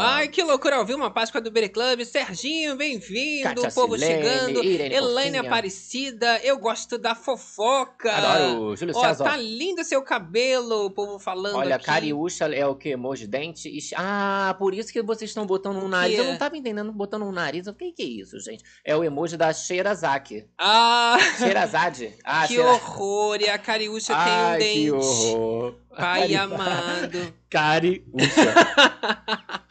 Ai, 0.00 0.28
que 0.28 0.42
loucura, 0.42 0.78
ouviu 0.78 0.96
uma 0.96 1.10
Páscoa 1.10 1.40
do 1.40 1.50
Bere 1.50 1.68
Club. 1.68 2.02
Serginho, 2.04 2.76
bem-vindo. 2.76 3.62
O 3.66 3.72
povo 3.74 3.98
Silene, 3.98 4.22
chegando. 4.22 4.64
Irene 4.64 4.94
Elaine. 4.94 5.36
Aparecida, 5.38 6.40
eu 6.42 6.58
gosto 6.58 6.98
da 6.98 7.14
fofoca. 7.14 8.12
Adoro. 8.12 8.76
Júlio 8.76 8.94
Ó, 8.96 9.00
César. 9.00 9.24
tá 9.24 9.36
lindo 9.36 9.82
seu 9.84 10.02
cabelo, 10.02 10.86
o 10.86 10.90
povo 10.90 11.18
falando 11.18 11.56
Olha, 11.56 11.76
aqui. 11.76 11.86
Cariúcha 12.26 12.44
é 12.54 12.66
o 12.66 12.74
que? 12.74 12.90
Emoji 12.90 13.26
dente? 13.26 13.70
Ah, 13.96 14.54
por 14.58 14.74
isso 14.74 14.92
que 14.92 15.02
vocês 15.02 15.30
estão 15.30 15.46
botando 15.46 15.76
um 15.76 15.88
nariz. 15.88 16.18
Eu 16.18 16.24
não 16.24 16.36
tava 16.36 16.56
entendendo 16.56 16.92
botando 16.92 17.22
um 17.24 17.32
nariz. 17.32 17.66
O 17.66 17.74
que 17.74 17.92
que 17.92 18.02
é 18.02 18.06
isso, 18.06 18.38
gente? 18.40 18.64
É 18.84 18.96
o 18.96 19.04
emoji 19.04 19.36
da 19.36 19.52
Sherazaki. 19.52 20.46
Ah, 20.58 21.16
Sherazade. 21.38 22.14
Ah, 22.24 22.46
que 22.46 22.54
Shera- 22.54 22.72
horror. 22.72 23.40
E 23.40 23.48
a 23.48 23.58
Cariúcha 23.58 24.14
tem 24.14 24.32
um 24.32 24.58
dente. 24.58 24.74
que 24.80 24.90
horror. 24.90 25.74
Pai 25.96 26.20
Cari- 26.22 26.36
amado. 26.36 27.34
Cariúcha. 27.48 28.04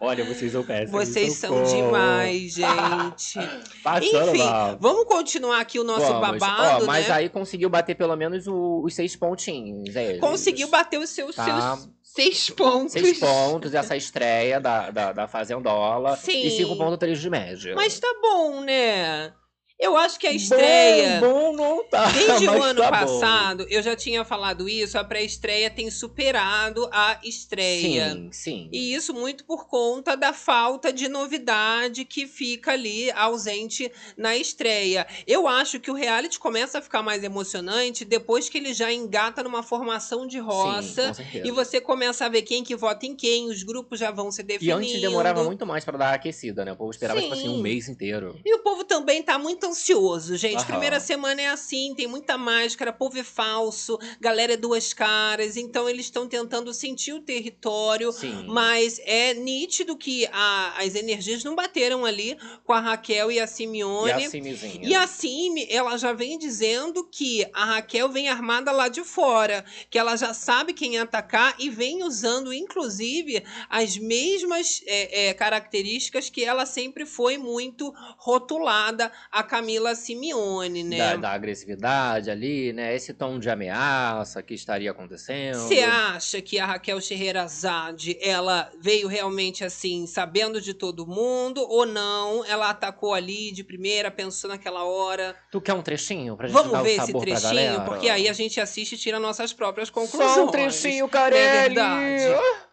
Olha, 0.00 0.24
vocês 0.24 0.52
são 0.52 0.62
péssimos. 0.64 0.90
Vocês 1.08 1.32
são 1.34 1.62
demais, 1.64 2.52
gente. 2.54 3.38
Passando 3.82 4.30
Enfim, 4.30 4.38
mal. 4.44 4.76
vamos 4.80 5.04
continuar 5.04 5.60
aqui 5.60 5.78
o 5.78 5.84
nosso 5.84 6.06
Vamos. 6.06 6.38
babado, 6.38 6.84
Ó, 6.84 6.86
mas 6.86 7.08
né? 7.08 7.14
aí 7.14 7.28
conseguiu 7.28 7.68
bater 7.68 7.94
pelo 7.94 8.14
menos 8.16 8.46
o- 8.46 8.82
os 8.84 8.94
seis 8.94 9.14
pontinhos. 9.16 9.94
É, 9.96 10.18
Conseguiu 10.18 10.68
bater 10.68 10.98
os 10.98 11.10
seus, 11.10 11.34
Tá. 11.36 11.44
seus 11.44 11.88
seis 12.02 12.50
pontos. 12.50 12.92
Seis 12.92 13.18
pontos 13.18 13.74
essa 13.74 13.96
estreia 13.96 14.60
da, 14.60 14.90
da, 14.90 15.12
da 15.12 15.28
Fazendola. 15.28 16.16
Sim. 16.16 16.46
E 16.46 16.50
5.3 16.50 17.18
de 17.20 17.30
média. 17.30 17.74
Mas 17.74 17.98
tá 17.98 18.08
bom, 18.22 18.60
né? 18.62 19.32
Eu 19.78 19.94
acho 19.96 20.18
que 20.18 20.26
a 20.26 20.32
estreia. 20.32 21.20
Bom, 21.20 21.52
bom 21.52 21.56
não 21.56 21.84
tá. 21.84 22.06
Desde 22.10 22.46
o 22.48 22.62
ano 22.62 22.80
tá 22.80 22.90
bom. 22.90 22.90
passado, 23.20 23.66
eu 23.68 23.82
já 23.82 23.94
tinha 23.94 24.24
falado 24.24 24.66
isso, 24.68 24.98
a 24.98 25.04
pré-estreia 25.04 25.68
tem 25.70 25.90
superado 25.90 26.88
a 26.90 27.18
estreia. 27.22 28.12
Sim, 28.12 28.28
sim. 28.32 28.68
E 28.72 28.94
isso 28.94 29.12
muito 29.12 29.44
por 29.44 29.66
conta 29.68 30.16
da 30.16 30.32
falta 30.32 30.90
de 30.90 31.08
novidade 31.08 32.06
que 32.06 32.26
fica 32.26 32.72
ali 32.72 33.10
ausente 33.12 33.92
na 34.16 34.34
estreia. 34.34 35.06
Eu 35.26 35.46
acho 35.46 35.78
que 35.78 35.90
o 35.90 35.94
reality 35.94 36.38
começa 36.38 36.78
a 36.78 36.82
ficar 36.82 37.02
mais 37.02 37.22
emocionante 37.22 38.02
depois 38.04 38.48
que 38.48 38.56
ele 38.56 38.72
já 38.72 38.90
engata 38.90 39.42
numa 39.42 39.62
formação 39.62 40.26
de 40.26 40.38
Sim, 40.38 40.42
roça. 40.42 41.12
certeza. 41.12 41.46
e 41.46 41.50
você 41.50 41.80
começa 41.82 42.24
a 42.24 42.28
ver 42.30 42.42
quem 42.42 42.64
que 42.64 42.74
vota 42.74 43.04
em 43.04 43.14
quem, 43.14 43.48
os 43.50 43.62
grupos 43.62 43.98
já 43.98 44.10
vão 44.10 44.30
se 44.32 44.40
E 44.40 44.44
definindo. 44.44 44.78
antes 44.78 45.00
demorava 45.02 45.44
muito 45.44 45.66
mais 45.66 45.84
pra 45.84 45.98
dar 45.98 46.14
aquecida, 46.14 46.64
né? 46.64 46.72
O 46.72 46.76
povo 46.76 46.90
esperava, 46.90 47.20
tipo 47.20 47.34
assim, 47.34 47.42
Sim. 47.42 47.48
um 47.58 47.60
mês 47.60 47.88
inteiro. 47.88 48.40
E 48.44 48.54
o 48.54 48.60
povo 48.60 48.82
também 48.84 49.22
tá 49.22 49.38
muito 49.38 49.65
ansioso, 49.66 50.36
gente. 50.36 50.56
Aham. 50.56 50.66
Primeira 50.66 51.00
semana 51.00 51.40
é 51.42 51.48
assim, 51.48 51.94
tem 51.96 52.06
muita 52.06 52.36
máscara, 52.38 52.92
povo 52.92 53.18
é 53.18 53.22
falso, 53.24 53.98
galera 54.20 54.54
é 54.54 54.56
duas 54.56 54.92
caras, 54.92 55.56
então 55.56 55.88
eles 55.88 56.06
estão 56.06 56.26
tentando 56.28 56.72
sentir 56.72 57.12
o 57.12 57.20
território. 57.20 58.12
Sim. 58.12 58.46
Mas 58.48 59.00
é 59.04 59.34
nítido 59.34 59.96
que 59.96 60.26
a- 60.32 60.74
as 60.78 60.94
energias 60.94 61.42
não 61.44 61.54
bateram 61.54 62.04
ali 62.04 62.36
com 62.64 62.72
a 62.72 62.80
Raquel 62.80 63.30
e 63.30 63.38
a 63.40 63.44
E 63.44 63.48
Simeone. 63.48 64.12
a 64.12 64.30
Simizinha. 64.30 64.80
E 64.88 64.94
a 64.94 65.06
Simi, 65.06 65.66
ela 65.70 65.96
já 65.96 66.12
vem 66.12 66.38
dizendo 66.38 67.04
que 67.04 67.46
a 67.52 67.64
Raquel 67.64 68.08
vem 68.08 68.28
armada 68.28 68.70
lá 68.72 68.88
de 68.88 69.02
fora, 69.04 69.64
que 69.90 69.98
ela 69.98 70.16
já 70.16 70.32
sabe 70.34 70.72
quem 70.72 70.98
atacar 70.98 71.54
e 71.58 71.68
vem 71.70 72.02
usando, 72.02 72.52
inclusive, 72.52 73.44
as 73.68 73.96
mesmas 73.96 74.82
é, 74.86 75.28
é, 75.28 75.34
características 75.34 76.30
que 76.30 76.44
ela 76.44 76.66
sempre 76.66 77.04
foi 77.06 77.38
muito 77.38 77.92
rotulada, 78.18 79.10
a 79.30 79.42
Camila 79.56 79.94
Simeone, 79.94 80.84
né? 80.84 80.98
Da, 80.98 81.16
da 81.16 81.30
agressividade 81.30 82.30
ali, 82.30 82.74
né? 82.74 82.94
Esse 82.94 83.14
tom 83.14 83.38
de 83.38 83.48
ameaça 83.48 84.42
que 84.42 84.52
estaria 84.52 84.90
acontecendo. 84.90 85.56
Você 85.60 85.80
acha 85.80 86.42
que 86.42 86.58
a 86.58 86.66
Raquel 86.66 87.00
Scheherazade, 87.00 88.18
ela 88.20 88.70
veio 88.78 89.08
realmente 89.08 89.64
assim, 89.64 90.06
sabendo 90.06 90.60
de 90.60 90.74
todo 90.74 91.06
mundo, 91.06 91.66
ou 91.66 91.86
não? 91.86 92.44
Ela 92.44 92.68
atacou 92.68 93.14
ali 93.14 93.50
de 93.50 93.64
primeira, 93.64 94.10
pensou 94.10 94.50
naquela 94.50 94.84
hora. 94.84 95.34
Tu 95.50 95.58
quer 95.58 95.72
um 95.72 95.80
trechinho 95.82 96.36
pra 96.36 96.48
gente 96.48 96.54
Vamos 96.56 96.72
dar 96.72 96.82
ver 96.82 97.00
o 97.00 97.02
esse 97.02 97.12
trechinho, 97.18 97.80
porque 97.86 98.10
aí 98.10 98.28
a 98.28 98.34
gente 98.34 98.60
assiste 98.60 98.92
e 98.92 98.98
tira 98.98 99.18
nossas 99.18 99.54
próprias 99.54 99.88
conclusões. 99.88 100.32
Só 100.32 100.44
um 100.44 100.50
trechinho, 100.50 100.98
Não 100.98 101.06
é 101.06 101.08
Carelli! 101.08 101.74
verdade? 101.74 102.24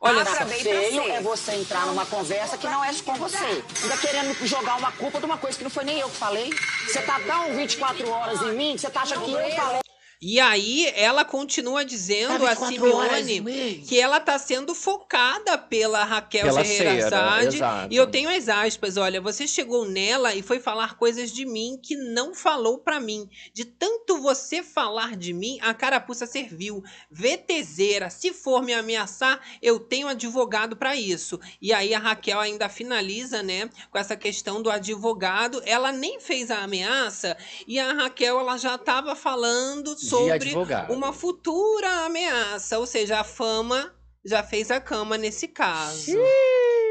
Olha 0.02 0.22
Acha 0.22 0.40
só. 0.40 0.46
feio 0.48 1.02
é 1.14 1.22
você 1.22 1.54
entrar 1.54 1.86
numa 1.86 2.06
conversa 2.06 2.58
que 2.58 2.68
não 2.68 2.84
é 2.84 2.94
com 3.06 3.16
você. 3.16 3.38
Ainda 3.38 3.98
querendo 4.02 4.34
jogar 4.46 4.78
uma 4.78 4.92
culpa 4.92 5.18
de 5.18 5.26
uma 5.26 5.38
coisa 5.38 5.58
que 5.58 5.64
não 5.64 5.72
foi 5.72 5.86
nem 5.86 5.98
eu 6.00 6.10
que 6.10 6.18
falei. 6.18 6.50
Você 6.88 7.02
tá 7.02 7.20
tão 7.26 7.56
24 7.56 8.10
horas 8.10 8.42
em 8.42 8.54
mim 8.54 8.76
que 8.76 8.82
você 8.82 8.90
tá 8.90 9.02
achando 9.02 9.26
que 9.26 9.32
eu 9.32 9.52
falei. 9.52 9.84
E 10.26 10.40
aí 10.40 10.90
ela 10.96 11.26
continua 11.26 11.84
dizendo, 11.84 12.46
a 12.46 12.54
24 12.54 12.96
horas, 12.96 13.26
Simeone, 13.26 13.84
que 13.86 14.00
ela 14.00 14.22
tá 14.22 14.40
sendo 14.40 14.74
focada 14.74 15.58
pela 15.58 16.04
Raquel 16.06 16.46
Pela 16.46 16.64
Scheherazade. 16.64 17.60
E 17.90 17.96
eu 17.98 18.08
tenho 18.08 18.30
as 18.30 18.48
aspas, 18.48 18.96
olha, 18.96 19.20
você 19.20 19.46
chegou 19.46 19.86
nela 19.86 20.34
e 20.34 20.42
foi 20.42 20.62
falar 20.62 20.98
coisas 20.98 21.30
de 21.30 21.46
mim 21.46 21.78
que 21.82 21.98
não 21.98 22.34
falou 22.34 22.78
pra 22.78 23.02
mim. 23.02 23.30
De 23.54 23.66
tanto 23.66 24.22
você 24.22 24.64
falar 24.64 25.18
de 25.18 25.34
mim, 25.34 25.60
a 25.62 25.74
carapuça 25.74 26.26
serviu. 26.26 26.82
VTZera, 27.12 28.10
se 28.10 28.32
for 28.32 28.64
me 28.64 28.74
ameaçar, 28.74 29.42
eu 29.62 29.78
tenho 29.78 30.08
advogado 30.08 30.78
pra 30.78 30.96
isso. 30.96 31.38
E 31.62 31.74
aí 31.74 31.94
a 31.94 32.00
Raquel 32.00 32.40
ainda 32.40 32.70
finaliza, 32.70 33.44
né, 33.44 33.70
com 33.92 33.98
essa 33.98 34.16
questão 34.16 34.62
do 34.62 34.72
advogado. 34.72 35.62
Ela 35.66 35.92
nem 35.92 36.22
fez 36.22 36.50
a 36.50 36.60
ameaça 36.60 37.36
e 37.68 37.78
a 37.78 37.92
Raquel 37.92 38.40
ela 38.40 38.58
já 38.58 38.76
estava 38.76 39.16
falando 39.16 39.96
sobre 40.18 40.54
uma 40.90 41.14
futura 41.14 42.06
ameaça, 42.06 42.80
ou 42.80 42.86
seja, 42.86 43.20
a 43.20 43.24
fama 43.24 43.94
já 44.26 44.42
fez 44.42 44.72
a 44.72 44.80
cama 44.80 45.18
nesse 45.18 45.48
caso. 45.48 46.12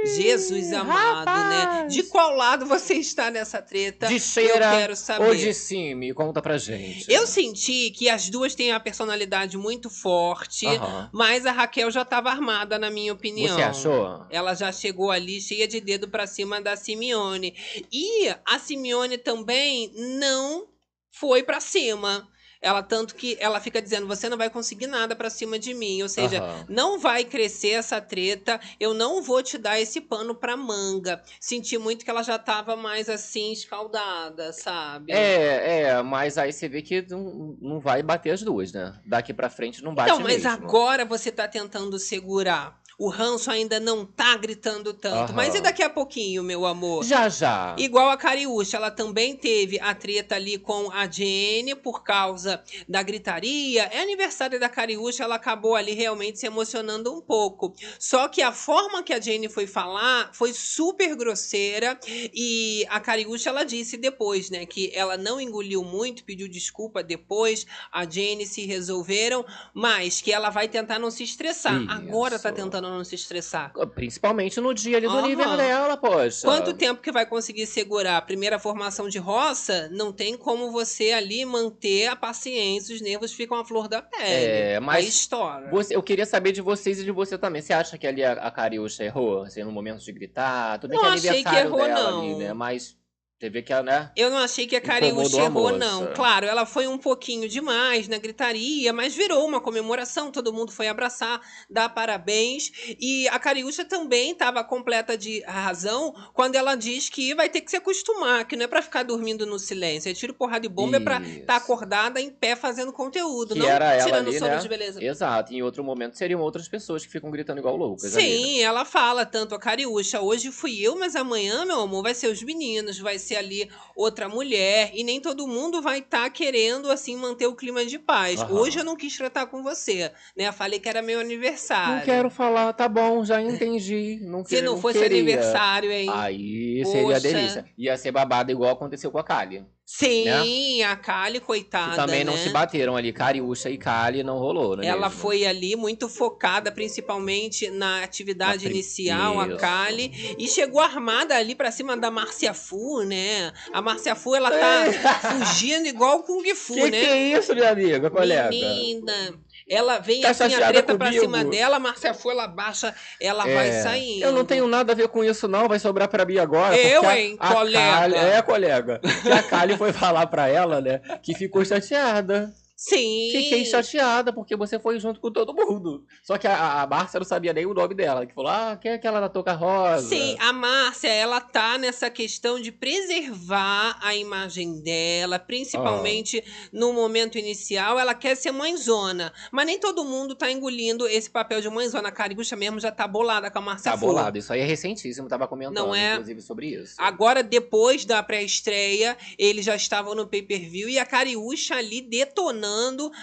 Jesus 0.04 0.72
amado, 0.72 1.26
né? 1.48 1.60
rapaz! 1.60 1.94
De 1.94 2.02
qual 2.02 2.34
lado 2.34 2.66
você 2.66 2.94
está 2.94 3.30
nessa 3.30 3.62
treta? 3.62 4.08
De 4.08 4.14
eu 4.14 4.20
cheira 4.20 4.70
quero 4.70 4.96
saber. 4.96 5.28
ou 5.28 5.34
de 5.34 5.54
cime? 5.54 6.12
Conta 6.12 6.42
pra 6.42 6.58
gente. 6.58 7.10
Eu 7.10 7.26
senti 7.26 7.90
que 7.90 8.08
as 8.08 8.28
duas 8.28 8.54
têm 8.54 8.72
a 8.72 8.80
personalidade 8.80 9.56
muito 9.56 9.88
forte, 9.88 10.66
Aham. 10.66 11.08
mas 11.12 11.46
a 11.46 11.52
Raquel 11.52 11.90
já 11.90 12.02
estava 12.02 12.30
armada, 12.30 12.78
na 12.78 12.90
minha 12.90 13.12
opinião. 13.12 13.54
Você 13.54 13.62
achou? 13.62 14.26
Ela 14.28 14.54
já 14.54 14.72
chegou 14.72 15.10
ali 15.10 15.40
cheia 15.40 15.68
de 15.68 15.80
dedo 15.80 16.08
pra 16.08 16.26
cima 16.26 16.60
da 16.60 16.74
Simeone. 16.74 17.54
E 17.92 18.28
a 18.44 18.58
Simeone 18.58 19.18
também 19.18 19.92
não 20.18 20.66
foi 21.12 21.44
pra 21.44 21.60
cima. 21.60 22.28
Ela 22.62 22.83
tanto 22.83 23.14
que 23.16 23.37
ela 23.40 23.61
fica 23.61 23.83
dizendo: 23.83 24.07
"Você 24.07 24.28
não 24.28 24.38
vai 24.38 24.49
conseguir 24.50 24.87
nada 24.87 25.16
pra 25.16 25.28
cima 25.31 25.59
de 25.59 25.75
mim", 25.75 26.02
ou 26.02 26.09
seja, 26.09 26.38
Aham. 26.38 26.64
não 26.69 26.99
vai 26.99 27.25
crescer 27.25 27.71
essa 27.71 28.00
treta, 28.00 28.61
eu 28.81 28.95
não 28.95 29.23
vou 29.23 29.42
te 29.42 29.59
dar 29.59 29.81
esse 29.81 30.00
pano 30.00 30.35
pra 30.35 30.57
manga. 30.57 31.23
Senti 31.40 31.76
muito 31.78 32.04
que 32.04 32.11
ela 32.11 32.23
já 32.23 32.38
tava 32.38 32.76
mais 32.76 33.09
assim 33.09 33.52
escaldada, 33.52 34.52
sabe? 34.52 35.12
É, 35.14 35.81
é, 35.83 36.02
mas 36.02 36.38
aí 36.38 36.52
você 36.52 36.69
vê 36.69 36.81
que 36.81 37.02
não, 37.11 37.57
não 37.61 37.81
vai 37.81 38.02
bater 38.02 38.31
as 38.31 38.42
duas, 38.42 38.73
né? 38.73 38.99
Daqui 39.04 39.35
pra 39.35 39.50
frente 39.50 39.83
não 39.83 39.95
bate 39.95 40.11
Então, 40.12 40.21
mas 40.21 40.45
mesmo. 40.45 40.47
agora 40.47 41.04
você 41.04 41.31
tá 41.31 41.47
tentando 41.49 41.99
segurar. 41.99 42.81
O 42.99 43.08
ranço 43.08 43.50
ainda 43.50 43.80
não 43.80 44.04
tá 44.04 44.37
gritando 44.37 44.92
tanto. 44.92 45.30
Aham. 45.30 45.32
Mas 45.34 45.54
e 45.54 45.61
daqui 45.61 45.82
a 45.82 45.90
pouquinho, 45.90 46.42
meu 46.42 46.66
amor? 46.66 47.04
Já, 47.04 47.28
já. 47.28 47.75
Igual 47.78 48.11
a 48.11 48.16
Cariúcha, 48.16 48.76
ela 48.76 48.90
também 48.90 49.37
teve 49.37 49.78
a 49.80 49.94
treta 49.94 50.34
ali 50.34 50.58
com 50.58 50.90
a 50.90 51.08
Jenny 51.11 51.75
por 51.75 52.02
causa 52.02 52.62
da 52.88 53.02
gritaria. 53.02 53.84
É 53.84 54.02
aniversário 54.02 54.61
da 54.61 54.68
Cariúcha, 54.68 55.25
ela 55.25 55.37
acabou 55.37 55.75
ali 55.75 55.92
realmente 55.92 56.38
se 56.38 56.46
emocionando 56.46 57.12
um 57.12 57.20
pouco. 57.20 57.75
Só 57.99 58.28
que 58.28 58.42
a 58.42 58.52
forma 58.52 59.02
que 59.02 59.12
a 59.12 59.20
Jenny 59.20 59.49
foi 59.49 59.66
falar 59.66 60.30
foi 60.32 60.52
super 60.52 61.14
grosseira 61.16 61.99
e 62.34 62.87
a 62.88 63.00
Cariúcha 63.00 63.50
ela 63.50 63.64
disse 63.64 63.96
depois, 63.96 64.50
né, 64.50 64.66
que 64.66 64.90
ela 64.94 65.16
não 65.16 65.40
engoliu 65.40 65.82
muito, 65.82 66.25
pediu 66.25 66.49
desculpa 66.49 67.02
depois, 67.02 67.66
a 67.90 68.08
Jenny 68.08 68.46
se 68.46 68.64
resolveram, 68.66 69.44
mas 69.75 70.20
que 70.20 70.32
ela 70.32 70.50
vai 70.50 70.68
tentar 70.68 70.99
não 70.99 71.11
se 71.11 71.25
estressar. 71.25 71.82
Agora 71.88 72.38
tá 72.38 72.50
Isso. 72.50 72.56
Não 72.96 73.04
se 73.04 73.14
estressar. 73.14 73.72
Principalmente 73.94 74.61
no 74.61 74.72
dia 74.75 74.96
ali 74.96 75.06
do 75.06 75.12
Aham. 75.16 75.26
nível 75.28 75.56
dela, 75.56 75.96
poxa. 75.96 76.46
Quanto 76.46 76.72
tempo 76.75 77.00
que 77.00 77.11
vai 77.12 77.26
conseguir 77.26 77.66
segurar 77.66 78.16
a 78.18 78.22
primeira 78.22 78.58
formação 78.58 79.08
de 79.08 79.18
roça? 79.18 79.88
Não 79.92 80.12
tem 80.12 80.37
como 80.37 80.70
você 80.70 81.12
ali 81.12 81.44
manter 81.44 82.06
a 82.08 82.16
paciência, 82.16 82.94
os 82.94 83.00
nervos 83.00 83.32
ficam 83.32 83.56
à 83.58 83.64
flor 83.64 83.88
da 83.88 84.02
pele. 84.02 84.22
É, 84.25 84.80
mas 84.80 85.04
Aí 85.04 85.08
estoura. 85.08 85.70
Você- 85.70 85.94
eu 85.96 86.02
queria 86.02 86.26
saber 86.26 86.52
de 86.52 86.61
vocês 86.61 86.99
e 87.00 87.04
de 87.04 87.11
você 87.11 87.37
também. 87.38 87.62
Você 87.62 87.72
acha 87.72 87.96
que 87.99 88.06
ali 88.06 88.25
a, 88.25 88.32
a 88.32 88.50
Cariúcha 88.50 89.04
errou? 89.04 89.42
Assim, 89.42 89.62
no 89.64 89.72
momento 89.72 90.00
de 90.02 90.12
gritar? 90.12 90.78
Tudo 90.78 90.90
bem 90.90 90.99
Não 91.00 91.04
que 91.04 91.26
é 91.26 91.30
achei 91.30 91.42
que 91.42 91.49
aniversário 91.49 91.68
errou, 91.68 91.87
dela 91.87 92.11
não. 92.12 92.20
ali, 92.20 92.34
né? 92.37 92.52
Mas 92.52 92.96
Você 93.42 93.50
vê 93.50 93.61
que 93.61 93.72
ela, 93.72 93.82
né? 93.82 94.12
Eu 94.14 94.30
não 94.30 94.38
achei 94.38 94.68
que 94.68 94.76
a 94.76 94.80
a 94.80 95.00
errou, 95.00 95.20
moça. 95.20 95.76
não. 95.76 96.06
Claro, 96.14 96.46
ela 96.46 96.64
foi 96.64 96.87
um 96.87 96.96
pouquinho 96.96 97.49
demais 97.49 98.06
na 98.06 98.16
gritaria, 98.16 98.92
mas 98.92 99.16
virou 99.16 99.44
uma 99.44 99.61
comemoração, 99.61 100.30
todo 100.30 100.52
mundo 100.52 100.70
foi 100.70 100.87
abraçar, 100.87 101.40
dar 101.68 101.88
parabéns. 101.88 102.70
E 103.00 103.26
a 103.30 103.40
Cariúcha 103.40 103.84
também 103.84 104.30
estava 104.30 104.62
completa 104.62 105.18
de 105.18 105.40
razão 105.42 106.14
quando 106.32 106.54
ela 106.54 106.76
diz 106.76 107.08
que 107.08 107.34
vai 107.34 107.49
ter 107.49 107.62
que 107.62 107.70
se 107.72 107.76
acostumar, 107.76 108.46
que 108.46 108.54
não 108.54 108.66
é 108.66 108.68
pra 108.68 108.80
ficar 108.80 109.02
dormindo 109.02 109.44
no 109.44 109.58
silêncio. 109.58 110.08
É 110.08 110.14
tiro, 110.14 110.34
porrada 110.34 110.64
e 110.64 110.68
bomba, 110.68 110.99
é 110.99 111.00
pra 111.00 111.20
Isso. 111.20 111.40
estar 111.40 111.56
acordada 111.56 112.20
em 112.20 112.30
pé 112.30 112.54
fazendo 112.54 112.92
conteúdo, 112.92 113.54
Que 113.54 113.58
não 113.61 113.66
era 113.68 113.92
ela 113.94 114.04
tirando 114.04 114.28
ali, 114.28 114.38
sono 114.38 114.52
né? 114.52 114.58
de 114.58 114.68
beleza. 114.68 115.04
Exato. 115.04 115.52
Em 115.52 115.62
outro 115.62 115.82
momento 115.82 116.16
seriam 116.16 116.40
outras 116.40 116.68
pessoas 116.68 117.04
que 117.04 117.11
ficam 117.11 117.28
gritando 117.28 117.58
igual 117.58 117.75
loucas. 117.76 118.16
ali, 118.16 118.22
né? 118.25 118.37
Sim, 118.37 118.62
ela 118.62 118.84
fala 118.84 119.26
tanto 119.26 119.52
a 119.52 119.58
Cariúcha. 119.58 120.20
Hoje 120.20 120.52
fui 120.52 120.80
eu, 120.80 120.96
mas 120.96 121.16
amanhã, 121.16 121.64
meu 121.64 121.80
amor, 121.80 122.04
vai 122.04 122.14
ser 122.14 122.28
os 122.28 122.40
meninos, 122.44 123.00
vai 123.00 123.18
ser 123.18 123.31
ali 123.36 123.68
outra 123.96 124.28
mulher. 124.28 124.90
E 124.94 125.02
nem 125.04 125.20
todo 125.20 125.46
mundo 125.46 125.80
vai 125.82 125.98
estar 125.98 126.28
querendo, 126.30 126.90
assim, 126.90 127.16
manter 127.16 127.46
o 127.46 127.54
clima 127.54 127.84
de 127.84 127.98
paz. 127.98 128.40
Aham. 128.40 128.54
Hoje 128.54 128.78
eu 128.78 128.84
não 128.84 128.96
quis 128.96 129.16
tratar 129.16 129.46
com 129.46 129.62
você, 129.62 130.12
né? 130.36 130.50
Falei 130.52 130.78
que 130.78 130.88
era 130.88 131.02
meu 131.02 131.20
aniversário. 131.20 131.96
Não 131.96 132.04
quero 132.04 132.30
falar, 132.30 132.72
tá 132.72 132.88
bom, 132.88 133.24
já 133.24 133.40
entendi. 133.40 134.18
Não 134.22 134.44
Se 134.44 134.56
que- 134.56 134.62
não 134.62 134.80
fosse 134.80 134.98
queria. 135.00 135.18
aniversário, 135.18 135.90
hein? 135.90 136.08
Aí 136.12 136.84
seria 136.86 137.02
Poxa. 137.02 137.20
delícia. 137.20 137.64
Ia 137.76 137.96
ser 137.96 138.12
babado 138.12 138.50
igual 138.50 138.72
aconteceu 138.72 139.10
com 139.10 139.18
a 139.18 139.24
Kali. 139.24 139.64
Sim, 139.84 140.82
a 140.82 140.96
Kali, 140.96 141.38
coitada. 141.40 141.90
Que 141.90 141.96
também 141.96 142.24
não 142.24 142.32
né? 142.34 142.38
se 142.38 142.48
bateram 142.48 142.96
ali. 142.96 143.12
Cariúcha 143.12 143.68
e 143.68 143.76
Kali 143.76 144.22
não 144.22 144.38
rolou, 144.38 144.76
né? 144.76 144.86
Ela 144.86 145.08
mesmo? 145.08 145.20
foi 145.20 145.44
ali 145.44 145.76
muito 145.76 146.08
focada, 146.08 146.72
principalmente 146.72 147.68
na 147.68 148.02
atividade 148.02 148.64
Na 148.64 148.70
pri- 148.70 148.78
inicial, 148.78 149.40
a. 149.40 149.56
Kali, 149.56 150.34
e 150.38 150.48
chegou 150.48 150.80
armada 150.80 151.36
ali 151.36 151.54
pra 151.54 151.70
cima 151.70 151.96
da 151.96 152.10
Márcia 152.10 152.54
Fu, 152.54 153.02
né? 153.02 153.52
A 153.72 153.82
Márcia 153.82 154.14
Fu, 154.14 154.34
ela 154.34 154.50
tá 154.50 155.20
fugindo 155.38 155.86
igual 155.86 156.20
o 156.20 156.22
Kung 156.22 156.54
Fu, 156.54 156.74
Que 156.74 156.90
né? 156.90 157.00
que 157.00 157.06
é 157.06 157.38
isso, 157.38 157.54
minha 157.54 157.70
amiga, 157.70 158.10
colega? 158.10 158.48
Menina, 158.48 159.34
ela 159.74 159.98
vem 159.98 160.20
Tá 160.20 160.30
assim, 160.30 160.54
a 160.54 160.68
treta 160.68 160.94
pra 160.96 161.06
comigo? 161.06 161.22
cima 161.24 161.44
dela, 161.44 161.78
Márcia 161.78 162.14
ela 162.30 162.46
baixa, 162.46 162.94
ela 163.20 163.48
É, 163.48 163.54
vai 163.54 163.72
saindo. 163.82 164.24
Eu 164.24 164.32
não 164.32 164.44
tenho 164.44 164.66
nada 164.66 164.92
a 164.92 164.96
ver 164.96 165.08
com 165.08 165.24
isso, 165.24 165.48
não. 165.48 165.68
Vai 165.68 165.78
sobrar 165.78 166.08
pra 166.08 166.24
mim 166.24 166.38
agora. 166.38 166.76
Eu, 166.76 167.00
porque 167.00 167.06
a- 167.14 167.18
hein, 167.20 167.36
a 167.40 167.54
colega? 167.54 167.92
Kali- 167.92 168.14
é, 168.16 168.42
colega. 168.42 169.00
Que 169.22 169.30
a 169.32 169.42
Kali 169.42 169.76
foi 169.76 169.92
falar 169.94 170.26
pra 170.26 170.48
ela, 170.48 170.80
né? 170.80 171.00
Que 171.22 171.34
ficou 171.34 171.64
chateada. 171.64 172.52
Sim. 172.84 173.28
Fiquei 173.30 173.64
chateada 173.64 174.32
porque 174.32 174.56
você 174.56 174.76
foi 174.76 174.98
junto 174.98 175.20
com 175.20 175.30
todo 175.30 175.54
mundo. 175.54 176.04
Só 176.20 176.36
que 176.36 176.48
a, 176.48 176.82
a 176.82 176.86
Márcia 176.86 177.20
não 177.20 177.24
sabia 177.24 177.52
nem 177.52 177.64
o 177.64 177.72
nome 177.72 177.94
dela. 177.94 178.26
Que 178.26 178.34
falou, 178.34 178.50
ah, 178.50 178.76
quem 178.80 178.90
é 178.90 178.94
aquela 178.94 179.20
da 179.20 179.28
touca 179.28 179.52
rosa? 179.52 180.08
Sim, 180.08 180.36
a 180.40 180.52
Márcia, 180.52 181.06
ela 181.06 181.40
tá 181.40 181.78
nessa 181.78 182.10
questão 182.10 182.58
de 182.60 182.72
preservar 182.72 183.98
a 184.02 184.16
imagem 184.16 184.80
dela, 184.82 185.38
principalmente 185.38 186.42
Ah. 186.44 186.68
no 186.72 186.92
momento 186.92 187.38
inicial. 187.38 188.00
Ela 188.00 188.14
quer 188.14 188.34
ser 188.36 188.50
mãezona, 188.50 189.32
mas 189.52 189.64
nem 189.64 189.78
todo 189.78 190.04
mundo 190.04 190.34
tá 190.34 190.50
engolindo 190.50 191.06
esse 191.06 191.30
papel 191.30 191.60
de 191.60 191.68
mãezona. 191.70 192.08
A 192.08 192.12
Caribucha 192.12 192.56
mesmo 192.56 192.80
já 192.80 192.90
tá 192.90 193.06
bolada 193.06 193.48
com 193.48 193.58
a 193.58 193.62
Márcia 193.62 193.92
Tá 193.92 193.96
Fu. 193.98 194.06
bolado. 194.06 194.38
Isso 194.38 194.52
aí 194.52 194.60
é 194.60 194.64
recentíssimo. 194.64 195.28
Tava 195.28 195.46
comentando, 195.46 195.76
Não 195.76 195.94
é? 195.94 196.14
inclusive, 196.14 196.42
sobre 196.42 196.66
isso. 196.66 196.94
Agora, 196.98 197.44
depois 197.44 198.04
da 198.04 198.20
pré-estreia, 198.24 199.16
eles 199.38 199.64
já 199.64 199.76
estavam 199.76 200.16
no 200.16 200.26
pay-per-view 200.26 200.88
e 200.88 200.98
a 200.98 201.06
Cariúcha 201.06 201.76
ali 201.76 202.00
detonando 202.00 202.71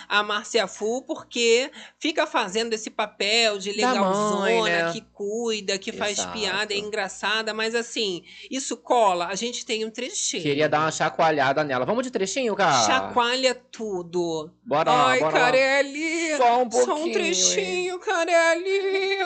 a 0.07 0.23
Márcia 0.23 0.67
Fu, 0.67 1.01
porque 1.01 1.71
fica 1.99 2.25
fazendo 2.25 2.73
esse 2.73 2.89
papel 2.89 3.57
de 3.57 3.71
legalzona, 3.71 4.39
mãe, 4.39 4.63
né? 4.63 4.91
que 4.91 5.01
cuida, 5.13 5.77
que 5.77 5.91
faz 5.91 6.17
Exato. 6.19 6.37
piada, 6.37 6.73
é 6.73 6.77
engraçada, 6.77 7.53
mas 7.53 7.75
assim, 7.75 8.23
isso 8.49 8.77
cola. 8.77 9.27
A 9.27 9.35
gente 9.35 9.65
tem 9.65 9.85
um 9.85 9.91
trechinho. 9.91 10.43
Queria 10.43 10.69
dar 10.69 10.81
uma 10.81 10.91
chacoalhada 10.91 11.63
nela. 11.63 11.85
Vamos 11.85 12.03
de 12.03 12.11
trechinho, 12.11 12.55
cara? 12.55 12.85
Chacoalha 12.85 13.55
tudo. 13.55 14.51
Bora 14.63 14.91
lá, 14.91 15.07
Ai, 15.07 15.19
bora 15.19 15.33
lá. 15.33 15.39
Carelli! 15.39 16.37
Só 16.37 16.63
um 16.63 16.71
Só 16.71 16.81
um 16.81 16.85
pouquinho, 16.85 17.13
trechinho, 17.13 17.99
Carelli! 17.99 19.19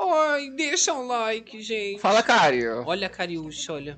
Ai, 0.00 0.50
deixa 0.50 0.92
um 0.92 1.06
like, 1.06 1.60
gente. 1.62 2.00
Fala, 2.00 2.22
Kari. 2.22 2.66
Olha 2.66 3.06
a 3.06 3.10
Cariúcha, 3.10 3.72
olha. 3.72 3.96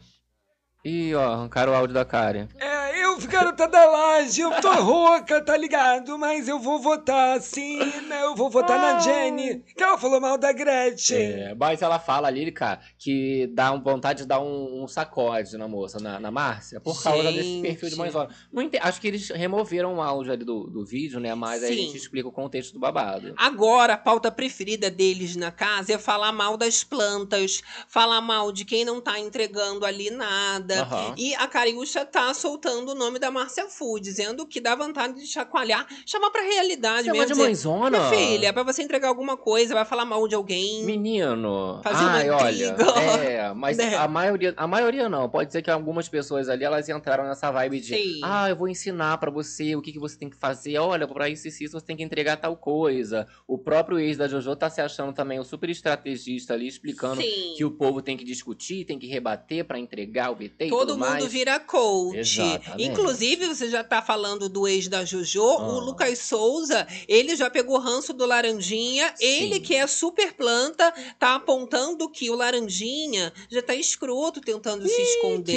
Ih, 0.88 1.14
ó, 1.16 1.32
arrancaram 1.32 1.72
o 1.72 1.74
áudio 1.74 1.94
da 1.94 2.04
Kari. 2.04 2.48
É, 2.60 3.04
eu, 3.04 3.18
garota 3.26 3.66
da 3.66 3.84
laje, 3.86 4.40
eu 4.40 4.52
tô 4.60 4.70
rouca, 4.74 5.40
tá 5.40 5.56
ligado? 5.56 6.16
Mas 6.16 6.46
eu 6.46 6.60
vou 6.60 6.78
votar 6.78 7.40
sim, 7.40 7.78
né? 8.02 8.22
Eu 8.22 8.36
vou 8.36 8.49
votar 8.49 8.78
na 8.78 9.00
Jenny, 9.00 9.64
que 9.76 9.82
ela 9.82 9.99
falou 9.99 10.20
mal 10.20 10.38
da 10.38 10.52
Gretchen. 10.52 11.32
É, 11.32 11.54
mas 11.56 11.82
ela 11.82 11.99
fala 11.99 12.28
ali, 12.28 12.52
cara, 12.52 12.78
que 13.00 13.49
dá 13.52 13.72
vontade 13.75 14.22
de 14.22 14.28
dar 14.28 14.38
um, 14.40 14.84
um 14.84 14.86
sacode 14.86 15.56
na 15.58 15.66
moça, 15.66 15.99
na, 15.99 16.20
na 16.20 16.30
Márcia, 16.30 16.80
por 16.80 17.02
causa 17.02 17.32
desse 17.32 17.60
perfil 17.62 17.88
de 17.90 17.96
mãezona. 17.96 18.28
Não 18.52 18.62
ente- 18.62 18.78
Acho 18.80 19.00
que 19.00 19.08
eles 19.08 19.28
removeram 19.30 19.96
o 19.96 20.00
áudio 20.02 20.32
ali 20.32 20.44
do, 20.44 20.68
do 20.68 20.84
vídeo, 20.84 21.18
né? 21.18 21.34
Mas 21.34 21.64
aí 21.64 21.70
a 21.72 21.75
Sim. 21.75 21.82
gente 21.86 21.96
explica 21.96 22.28
o 22.28 22.32
contexto 22.32 22.75
do 22.75 22.78
babado. 22.78 23.34
Agora, 23.36 23.94
a 23.94 23.99
pauta 23.99 24.30
preferida 24.30 24.88
deles 24.88 25.34
na 25.34 25.50
casa 25.50 25.94
é 25.94 25.99
falar 25.99 26.30
mal 26.30 26.56
das 26.56 26.84
plantas, 26.84 27.60
falar 27.88 28.20
mal 28.20 28.52
de 28.52 28.64
quem 28.64 28.84
não 28.84 29.00
tá 29.00 29.18
entregando 29.18 29.84
ali 29.84 30.10
nada. 30.10 30.75
Aham. 30.82 31.15
E 31.17 31.34
a 31.34 31.47
Cariúcha 31.47 32.04
tá 32.04 32.32
soltando 32.34 32.91
o 32.93 32.95
nome 32.95 33.19
da 33.19 33.30
Márcia 33.30 33.69
Fu, 33.69 33.99
dizendo 34.00 34.47
que 34.47 34.60
dá 34.60 34.75
vontade 34.75 35.15
de 35.15 35.26
chacoalhar, 35.26 35.86
chamar 36.06 36.30
pra 36.30 36.43
realidade 36.43 37.06
Chama 37.06 37.12
mesmo. 37.19 37.26
de 37.26 37.32
dizer, 37.32 37.43
mãezona? 37.45 37.91
Minha 37.91 38.10
filha, 38.10 38.47
é 38.49 38.52
pra 38.52 38.62
você 38.62 38.82
entregar 38.82 39.08
alguma 39.08 39.36
coisa, 39.36 39.75
vai 39.75 39.84
falar 39.84 40.04
mal 40.04 40.26
de 40.28 40.34
alguém. 40.34 40.84
Menino. 40.84 41.80
Fazer 41.82 42.02
uma 42.04 42.12
Ai, 42.12 42.30
olha. 42.30 42.50
intriga. 42.69 42.84
É, 43.26 43.54
mas 43.54 43.76
Né? 43.76 43.95
a 43.97 44.08
maioria, 44.08 44.54
a 44.56 44.67
maioria 44.67 45.08
não. 45.08 45.28
Pode 45.28 45.52
ser 45.52 45.62
que 45.62 45.71
algumas 45.71 46.08
pessoas 46.08 46.49
ali 46.49 46.65
elas 46.65 46.89
entraram 46.89 47.25
nessa 47.25 47.50
vibe 47.50 47.80
de, 47.80 47.97
Sim. 47.97 48.21
ah, 48.23 48.49
eu 48.49 48.56
vou 48.56 48.69
ensinar 48.69 49.19
pra 49.19 49.30
você 49.30 49.75
o 49.76 49.82
que, 49.82 49.93
que 49.93 49.99
você 49.99 50.19
tem 50.19 50.28
que 50.30 50.36
fazer. 50.36 50.78
Olha, 50.78 51.06
pra 51.06 51.28
isso, 51.28 51.49
isso, 51.49 51.65
isso, 51.65 51.78
você 51.78 51.86
tem 51.86 51.97
que 51.97 52.02
entregar 52.02 52.36
tal 52.36 52.56
coisa. 52.56 53.26
O 53.47 53.58
próprio 53.58 53.99
ex 53.99 54.17
da 54.17 54.26
JoJo 54.28 54.56
tá 54.56 54.69
se 54.71 54.80
achando 54.80 55.12
também 55.12 55.39
um 55.41 55.45
super 55.45 55.69
estrategista 55.71 56.54
ali, 56.54 56.67
explicando 56.67 57.21
Sim. 57.23 57.54
que 57.56 57.65
o 57.65 57.71
povo 57.71 58.02
tem 58.02 58.17
que 58.17 58.25
discutir, 58.25 58.84
tem 58.84 58.99
que 58.99 59.06
rebater 59.06 59.65
pra 59.65 59.78
entregar 59.78 60.30
o 60.30 60.34
VT 60.34 60.65
e 60.66 60.70
Todo 60.70 60.80
tudo 60.86 60.98
mundo 60.98 61.08
mais. 61.10 61.24
vira 61.26 61.58
coach. 61.60 62.18
Exatamente. 62.18 62.82
Inclusive, 62.82 63.46
você 63.46 63.68
já 63.70 63.82
tá 63.84 64.00
falando 64.02 64.48
do 64.48 64.66
ex 64.68 64.88
da 64.88 65.04
Jojo, 65.04 65.42
o 65.42 65.56
Ah. 65.78 65.80
Lucas 65.84 66.18
Souza, 66.18 66.86
ele 67.08 67.34
já 67.36 67.48
pegou 67.50 67.78
ranço 67.78 68.12
do 68.12 68.24
Laranjinha. 68.26 69.14
Ele, 69.20 69.56
Sim. 69.56 69.60
que 69.60 69.74
é 69.74 69.86
super 69.86 70.32
planta, 70.34 70.92
tá 71.18 71.34
apontando 71.34 72.08
que 72.08 72.30
o 72.30 72.34
Laranjinha 72.36 73.32
já 73.50 73.62
tá 73.62 73.74
escroto 73.74 74.40
tentando 74.40 74.86
se 74.88 75.00
esconder. 75.02 75.52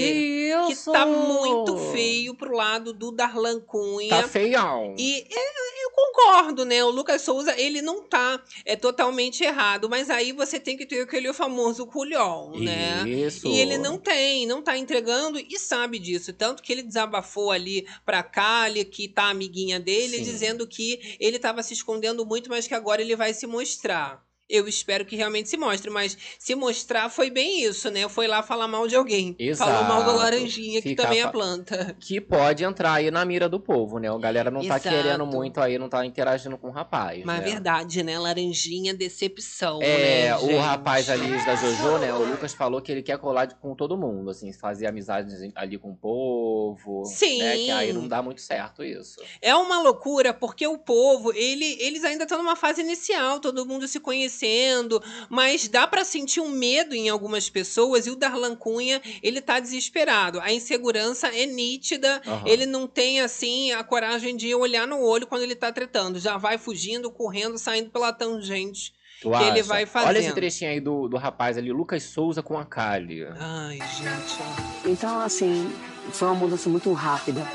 Que 0.68 0.76
Que 0.76 0.92
tá 0.92 1.06
muito 1.06 1.78
feio 1.92 2.34
pro 2.36 2.56
lado 2.56 2.94
do 2.94 3.12
Darlan 3.12 3.60
Cunha. 3.60 4.10
Tá 4.10 4.28
feião. 4.28 4.96
E 4.98 5.26
é, 5.30 5.86
eu 5.86 5.92
concordo, 5.92 6.66
né? 6.66 6.84
O 6.84 6.90
Lucas 6.90 7.22
Souza, 7.22 7.54
ele 7.60 7.82
não 7.82 8.04
tá 8.04 8.42
é 8.66 8.76
totalmente 8.76 9.44
errado, 9.44 9.90
mas 9.90 10.10
aí 10.10 10.32
você 10.32 10.60
tem 10.60 10.78
que 10.78 10.86
ter 10.86 11.02
aquele 11.02 11.32
famoso 11.34 11.86
culhão, 11.88 12.52
né? 12.56 13.04
Isso. 13.08 13.48
E 13.48 13.60
ele 13.60 13.78
não 13.78 13.98
tem, 13.98 14.46
não 14.46 14.62
tá 14.62 14.78
entregando 14.90 15.40
e 15.40 15.60
sabe 15.60 16.00
disso. 16.00 16.34
Tanto 16.34 16.64
que 16.64 16.74
ele 16.74 16.82
desabafou 16.82 17.52
ali 17.52 17.88
pra 18.04 18.24
Kali, 18.24 18.84
que 18.84 19.08
tá 19.08 19.30
amiguinha 19.30 19.80
dele, 19.80 20.18
Sim. 20.18 20.24
dizendo 20.24 20.68
que 20.68 21.16
ele 21.20 21.38
tava 21.38 21.62
se 21.62 21.74
escondendo 21.74 22.26
muito, 22.26 22.50
mas 22.50 22.68
que 22.68 22.74
agora 22.74 23.02
ele 23.02 23.16
vai 23.16 23.34
se 23.34 23.46
mostrar. 23.46 24.28
Eu 24.50 24.68
espero 24.68 25.06
que 25.06 25.16
realmente 25.16 25.48
se 25.48 25.58
mostre, 25.58 25.90
mas 25.92 26.18
se 26.40 26.56
mostrar 26.56 27.10
foi 27.10 27.30
bem 27.30 27.64
isso, 27.64 27.90
né? 27.92 28.10
Foi 28.10 28.28
lá 28.28 28.42
falar 28.42 28.68
mal 28.68 28.88
de 28.88 28.96
alguém. 28.96 29.36
Falou 29.56 29.84
mal 29.84 30.04
do 30.04 30.10
Exato. 30.10 30.18
laranjinha, 30.18 30.82
que 30.82 30.90
Fica 30.90 31.04
também 31.04 31.22
é 31.22 31.28
planta. 31.28 31.96
que 32.00 32.20
pode 32.20 32.64
entrar 32.64 32.94
aí 32.94 33.12
na 33.12 33.24
mira 33.24 33.48
do 33.48 33.60
povo, 33.60 34.00
né? 34.00 34.10
A 34.10 34.18
galera 34.18 34.50
não 34.50 34.62
tá 34.62 34.78
Exato. 34.78 34.90
querendo 34.90 35.26
muito 35.26 35.62
aí, 35.62 35.78
não 35.78 35.88
tá 35.88 36.06
interagindo 36.06 36.58
com 36.58 36.68
o 36.70 36.72
rapaz. 36.72 37.24
Mas 37.24 37.40
né? 37.40 37.48
é 37.48 37.52
verdade, 37.52 38.04
né? 38.04 38.18
Laranjinha, 38.18 38.94
decepção, 38.94 39.80
É, 39.82 40.30
né, 40.30 40.38
o 40.38 40.58
rapaz 40.58 41.10
ali 41.10 41.30
da 41.46 41.56
Jojo, 41.56 41.98
né? 42.00 42.14
O 42.14 42.26
Lucas 42.26 42.54
falou 42.54 42.82
que 42.82 42.92
ele 42.92 43.04
quer 43.04 43.18
colar 43.18 43.54
com 43.56 43.76
todo 43.76 43.98
mundo, 43.98 44.32
assim, 44.32 44.52
fazer 44.52 44.88
amizade 44.88 45.30
ali 45.56 45.78
com 45.78 45.92
o 45.92 45.96
povo. 45.96 47.06
Sim. 47.06 47.40
Né? 47.40 47.56
Que 47.56 47.72
aí 47.72 47.94
não 47.94 48.08
dá 48.08 48.22
muito 48.22 48.42
certo 48.42 48.84
isso. 48.84 49.22
É 49.42 49.56
uma 49.56 49.82
loucura, 49.82 50.34
porque 50.34 50.66
o 50.66 50.78
povo, 50.78 51.32
ele, 51.34 51.78
eles 51.80 52.04
ainda 52.04 52.24
estão 52.24 52.38
numa 52.38 52.56
fase 52.56 52.82
inicial, 52.82 53.40
todo 53.40 53.66
mundo 53.66 53.88
se 53.88 54.00
conhecendo, 54.40 55.02
mas 55.30 55.68
dá 55.68 55.86
pra 55.86 56.04
sentir 56.04 56.40
um 56.40 56.50
medo 56.50 56.96
em 56.96 57.10
algumas 57.10 57.50
pessoas 57.50 58.08
e 58.08 58.10
o 58.12 58.16
Darlan 58.16 58.56
Cunha, 58.56 59.02
ele 59.22 59.42
tá 59.42 59.60
desesperado. 59.60 60.40
A 60.40 60.52
insegurança 60.52 61.28
é 61.28 61.46
nítida, 61.46 62.22
Aham. 62.26 62.44
ele 62.48 62.66
não 62.66 62.88
tem, 62.88 63.20
assim, 63.22 63.72
a 63.72 63.84
coragem 63.84 64.36
de 64.36 64.54
olhar 64.56 64.88
no 64.88 65.00
olho 65.02 65.28
quando 65.28 65.44
ele 65.44 65.56
tá 65.56 65.72
tretando. 65.72 66.20
Já 66.20 66.38
vai 66.38 66.58
fugindo, 66.58 67.12
correndo, 67.12 67.58
saindo 67.58 67.90
pela 67.90 68.14
tangente. 68.14 68.94
Tu 69.22 69.30
que 69.30 69.44
ele 69.44 69.60
acha? 69.60 69.64
vai 69.64 69.84
Olha 69.84 69.84
esse 69.84 69.92
fazendo. 70.22 70.34
trechinho 70.36 70.72
aí 70.72 70.80
do, 70.80 71.10
do 71.10 71.18
rapaz 71.18 71.58
ali, 71.58 71.72
Lucas 71.74 72.04
Souza 72.04 72.42
com 72.42 72.58
a 72.58 72.64
Kali. 72.66 73.26
Ai, 73.38 73.78
gente, 73.78 74.38
ó. 74.40 74.90
Então, 74.90 75.20
assim, 75.20 75.70
foi 76.12 76.30
uma 76.30 76.36
mudança 76.36 76.70
muito 76.70 76.92
rápida. 76.94 77.46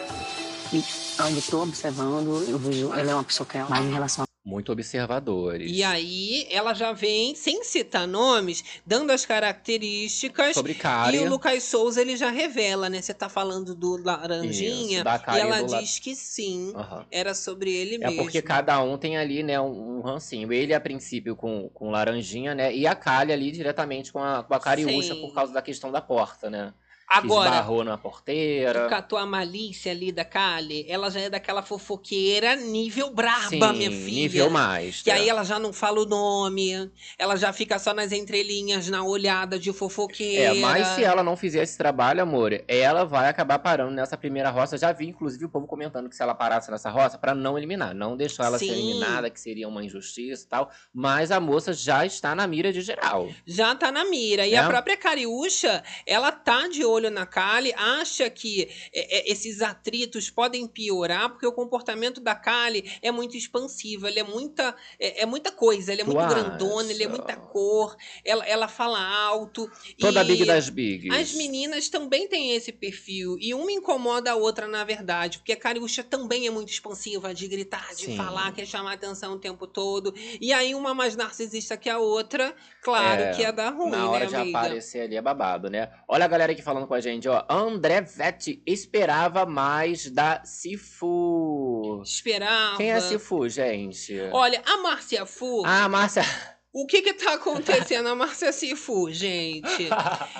E 0.73 0.85
eu 1.19 1.25
ainda 1.25 1.39
estou 1.39 1.63
observando, 1.63 2.45
eu 2.49 2.59
vejo, 2.59 2.93
ela 2.93 3.11
é 3.13 3.15
uma 3.15 3.25
pessoa 3.25 3.47
que 3.47 3.57
é 3.57 3.65
mais 3.65 3.85
em 3.85 3.93
relação 3.93 4.25
Muito 4.45 4.71
observadores. 4.73 5.73
E 5.73 5.83
aí 5.83 6.47
ela 6.51 6.75
já 6.75 6.93
vem, 6.93 7.35
sem 7.35 7.65
citar 7.65 8.07
nomes, 8.07 8.63
dando 8.85 9.11
as 9.11 9.25
características. 9.25 10.55
Sobre 10.55 10.73
E 10.73 10.75
Kari. 10.75 11.19
o 11.21 11.31
Lucas 11.31 11.63
Souza 11.65 12.03
ele 12.03 12.15
já 12.15 12.29
revela, 12.31 12.91
né? 12.91 13.01
Você 13.01 13.15
tá 13.15 13.29
falando 13.31 13.75
do 13.75 13.97
Laranjinha. 13.97 14.97
Isso, 14.99 15.05
da 15.05 15.23
e 15.35 15.41
ela 15.41 15.63
do 15.63 15.79
diz 15.79 15.99
que 15.99 16.15
sim. 16.15 16.73
Aham. 16.77 17.07
Era 17.11 17.35
sobre 17.35 17.73
ele 17.73 17.95
É 17.95 17.99
mesmo. 17.99 18.23
porque 18.23 18.43
cada 18.43 18.83
um 18.83 18.99
tem 18.99 19.17
ali, 19.17 19.43
né, 19.43 19.59
um, 19.59 19.99
um 19.99 20.01
rancinho. 20.03 20.53
Ele, 20.53 20.75
a 20.75 20.81
princípio, 20.81 21.35
com, 21.35 21.71
com 21.71 21.91
laranjinha, 21.91 22.55
né? 22.55 22.75
E 22.75 22.87
a 22.87 22.95
Kali 22.95 23.33
ali 23.33 23.51
diretamente 23.51 24.13
com 24.13 24.19
a, 24.19 24.43
com 24.45 24.53
a 24.53 24.61
Cariúcha 24.61 25.15
por 25.17 25.33
causa 25.33 25.55
da 25.55 25.63
questão 25.63 25.91
da 25.91 26.03
porta, 26.03 26.51
né? 26.51 26.75
Agora, 27.19 27.51
esbarrou 27.51 27.85
na 27.85 27.97
porteira. 27.99 28.89
a 29.19 29.27
malícia 29.27 29.93
ali 29.93 30.11
da 30.11 30.25
Kali, 30.25 30.85
ela 30.89 31.11
já 31.11 31.21
é 31.21 31.31
daquela 31.31 31.63
fofoqueira 31.63 32.57
nível 32.57 33.11
braba, 33.11 33.49
Sim, 33.49 33.59
minha 33.59 33.91
filha. 33.91 34.07
nível 34.23 34.51
mais. 34.51 35.03
Que 35.03 35.11
aí 35.11 35.29
ela 35.29 35.45
já 35.45 35.59
não 35.59 35.73
fala 35.73 36.01
o 36.01 36.07
nome, 36.07 36.91
ela 37.19 37.37
já 37.37 37.53
fica 37.53 37.79
só 37.79 37.95
nas 37.95 38.13
entrelinhas, 38.13 38.89
na 38.89 39.03
olhada 39.05 39.59
de 39.59 39.73
fofoqueira. 39.73 40.57
É, 40.57 40.61
mas 40.61 40.87
se 40.89 41.05
ela 41.05 41.23
não 41.23 41.37
fizer 41.37 41.63
esse 41.63 41.77
trabalho, 41.79 42.23
amor, 42.23 42.63
ela 42.67 43.05
vai 43.05 43.29
acabar 43.29 43.59
parando 43.59 43.93
nessa 43.93 44.17
primeira 44.17 44.51
roça. 44.51 44.77
Já 44.77 44.93
vi, 44.93 45.07
inclusive, 45.07 45.45
o 45.45 45.49
povo 45.49 45.67
comentando 45.67 46.09
que 46.09 46.17
se 46.17 46.23
ela 46.23 46.35
parasse 46.35 46.71
nessa 46.71 46.91
roça, 46.91 47.19
pra 47.19 47.35
não 47.35 47.57
eliminar, 47.57 47.95
não 47.95 48.17
deixar 48.17 48.47
ela 48.47 48.59
ser 48.59 48.67
Sim. 48.67 48.73
eliminada, 48.73 49.31
que 49.31 49.41
seria 49.41 49.69
uma 49.69 49.85
injustiça 49.85 50.45
e 50.45 50.49
tal. 50.49 50.71
Mas 50.93 51.31
a 51.31 51.39
moça 51.41 51.73
já 51.73 52.05
está 52.05 52.35
na 52.35 52.47
mira 52.47 52.73
de 52.73 52.81
geral. 52.81 53.29
Já 53.47 53.75
tá 53.75 53.91
na 53.93 54.05
mira. 54.05 54.47
E 54.47 54.53
Né? 54.53 54.57
a 54.59 54.69
própria 54.69 54.97
Cariúcha, 54.97 55.83
ela 56.07 56.33
tá 56.33 56.69
de 56.69 56.85
olho 56.85 57.04
na 57.11 57.27
Kali, 57.27 57.73
acha 57.75 58.29
que 58.31 58.69
é, 58.93 59.19
é, 59.19 59.33
esses 59.33 59.63
atritos 59.63 60.31
podem 60.31 60.67
piorar, 60.67 61.31
porque 61.31 61.47
o 61.47 61.53
comportamento 61.53 62.21
da 62.21 62.35
Kali 62.35 62.91
é 63.03 63.11
muito 63.11 63.37
expansivo, 63.37 64.07
ele 64.07 64.21
é 64.21 64.25
muita, 64.25 64.75
é, 64.99 65.23
é 65.23 65.27
muita 65.27 65.51
coisa, 65.53 65.93
ele 65.93 66.03
é 66.03 66.05
muito 66.05 66.27
grandona, 66.27 66.91
ele 66.91 67.05
é 67.05 67.09
muita 67.09 67.37
cor, 67.37 67.97
ela, 68.25 68.45
ela 68.47 68.69
fala 68.69 69.01
alto. 69.01 69.71
Toda 69.99 70.23
e... 70.23 70.27
big 70.27 70.45
das 70.45 70.69
bigs. 70.69 71.11
As 71.15 71.33
meninas 71.35 71.89
também 71.89 72.29
têm 72.29 72.55
esse 72.55 72.73
perfil. 72.73 73.37
E 73.41 73.55
uma 73.55 73.71
incomoda 73.71 74.33
a 74.33 74.35
outra, 74.35 74.67
na 74.67 74.85
verdade. 74.85 75.39
Porque 75.39 75.53
a 75.53 75.57
Cariúcha 75.57 76.03
também 76.03 76.47
é 76.47 76.51
muito 76.51 76.71
expansiva, 76.71 77.35
de 77.35 77.47
gritar, 77.49 77.95
de 77.95 78.07
Sim. 78.07 78.17
falar, 78.17 78.53
quer 78.53 78.67
chamar 78.67 78.95
atenção 78.95 79.35
o 79.35 79.39
tempo 79.39 79.67
todo. 79.67 80.15
E 80.41 80.53
aí, 80.53 80.75
uma 80.75 80.95
mais 80.95 81.17
narcisista 81.17 81.77
que 81.77 81.89
a 81.89 81.99
outra, 81.99 82.55
claro 82.83 83.23
É, 83.23 83.35
que 83.35 83.43
ia 83.43 83.53
dar 83.53 83.71
ruim, 83.71 83.91
Na 83.91 84.11
hora 84.11 84.21
né, 84.21 84.27
de 84.27 84.37
amiga? 84.37 84.59
aparecer 84.59 85.03
ali 85.03 85.17
é 85.17 85.23
babado, 85.23 85.69
né? 85.71 85.91
Olha 86.09 86.25
a 86.25 86.29
galera 86.29 86.53
aqui 86.53 86.63
falando 86.63 86.84
com 86.87 86.95
a 86.95 87.01
gente, 87.01 87.29
ó. 87.29 87.45
André 87.49 88.01
Vetti 88.01 88.63
esperava 88.67 89.45
mais 89.47 90.11
da 90.11 90.43
Cifu. 90.45 92.03
Esperava. 92.05 92.77
Quem 92.77 92.91
é 92.91 92.95
a 92.95 93.01
Cifu, 93.01 93.49
gente? 93.49 94.19
Olha, 94.33 94.63
a 94.65 94.77
Márcia 94.79 95.25
Fu, 95.27 95.63
Ah, 95.65 95.89
Márcia. 95.89 96.23
O 96.77 96.87
que 96.87 97.01
que 97.03 97.15
tá 97.15 97.35
acontecendo? 97.35 98.09
A 98.09 98.17
Márcia 98.17 98.53
Cifu, 98.53 99.09
gente. 99.13 99.89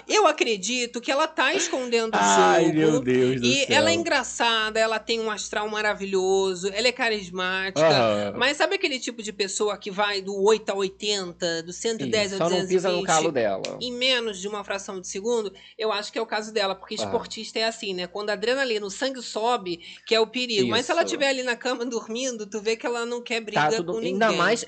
Eu 0.09 0.27
acredito 0.27 1.01
que 1.01 1.11
ela 1.13 1.29
tá 1.29 1.55
escondendo 1.55 2.17
o 2.17 2.19
jogo. 2.19 2.41
Ai, 2.41 2.73
meu 2.73 3.01
Deus 3.01 3.41
do 3.41 3.47
E 3.47 3.65
céu. 3.67 3.77
ela 3.77 3.91
é 3.91 3.95
engraçada, 3.95 4.81
ela 4.81 4.99
tem 4.99 5.21
um 5.21 5.31
astral 5.31 5.69
maravilhoso, 5.69 6.69
ela 6.75 6.89
é 6.89 6.93
carismática. 6.93 7.87
Aham. 7.87 8.35
Mas 8.37 8.57
sabe 8.57 8.75
aquele 8.75 8.99
tipo 8.99 9.23
de 9.23 9.33
pessoa 9.33 9.79
que 9.79 9.93
vai 9.93 10.21
do 10.21 10.35
8 10.43 10.71
a 10.71 10.75
80, 10.75 11.63
do 11.63 11.73
110 11.73 12.33
Isso, 12.33 12.43
ao 12.43 12.49
Só 12.51 12.57
não 12.57 12.67
pisa 12.67 12.89
220 12.89 13.01
no 13.01 13.07
calo 13.07 13.31
dela. 13.33 13.79
em 13.81 13.93
menos 13.93 14.41
de 14.41 14.49
uma 14.49 14.65
fração 14.65 15.01
de 15.01 15.07
segundo? 15.07 15.55
Eu 15.79 15.93
acho 15.93 16.13
que 16.13 16.19
é 16.19 16.23
o 16.23 16.27
caso 16.27 16.53
dela, 16.53 16.75
porque 16.75 16.97
Aham. 16.97 17.05
esportista 17.05 17.61
é 17.61 17.65
assim, 17.65 17.95
né? 17.95 18.09
Quando 18.09 18.31
a 18.31 18.33
adrenalina, 18.33 18.85
o 18.85 18.91
sangue 18.91 19.23
sobe, 19.23 19.79
que 20.05 20.13
é 20.15 20.19
o 20.21 20.27
perigo. 20.27 20.69
Mas 20.69 20.87
se 20.87 20.91
ela 20.91 21.03
Isso. 21.03 21.07
estiver 21.15 21.29
ali 21.29 21.45
na 21.45 21.55
cama 21.55 21.85
dormindo, 21.87 22.45
tu 22.45 22.61
vê 22.61 22.77
que 22.77 22.85
ela 22.85 23.07
não 23.07 23.23
quer 23.23 23.41
briga 23.41 23.63
Tá 23.71 23.77
tudo 23.77 23.93
com 23.93 23.99
ainda 23.99 24.27
ninguém. 24.27 24.37
mais 24.39 24.67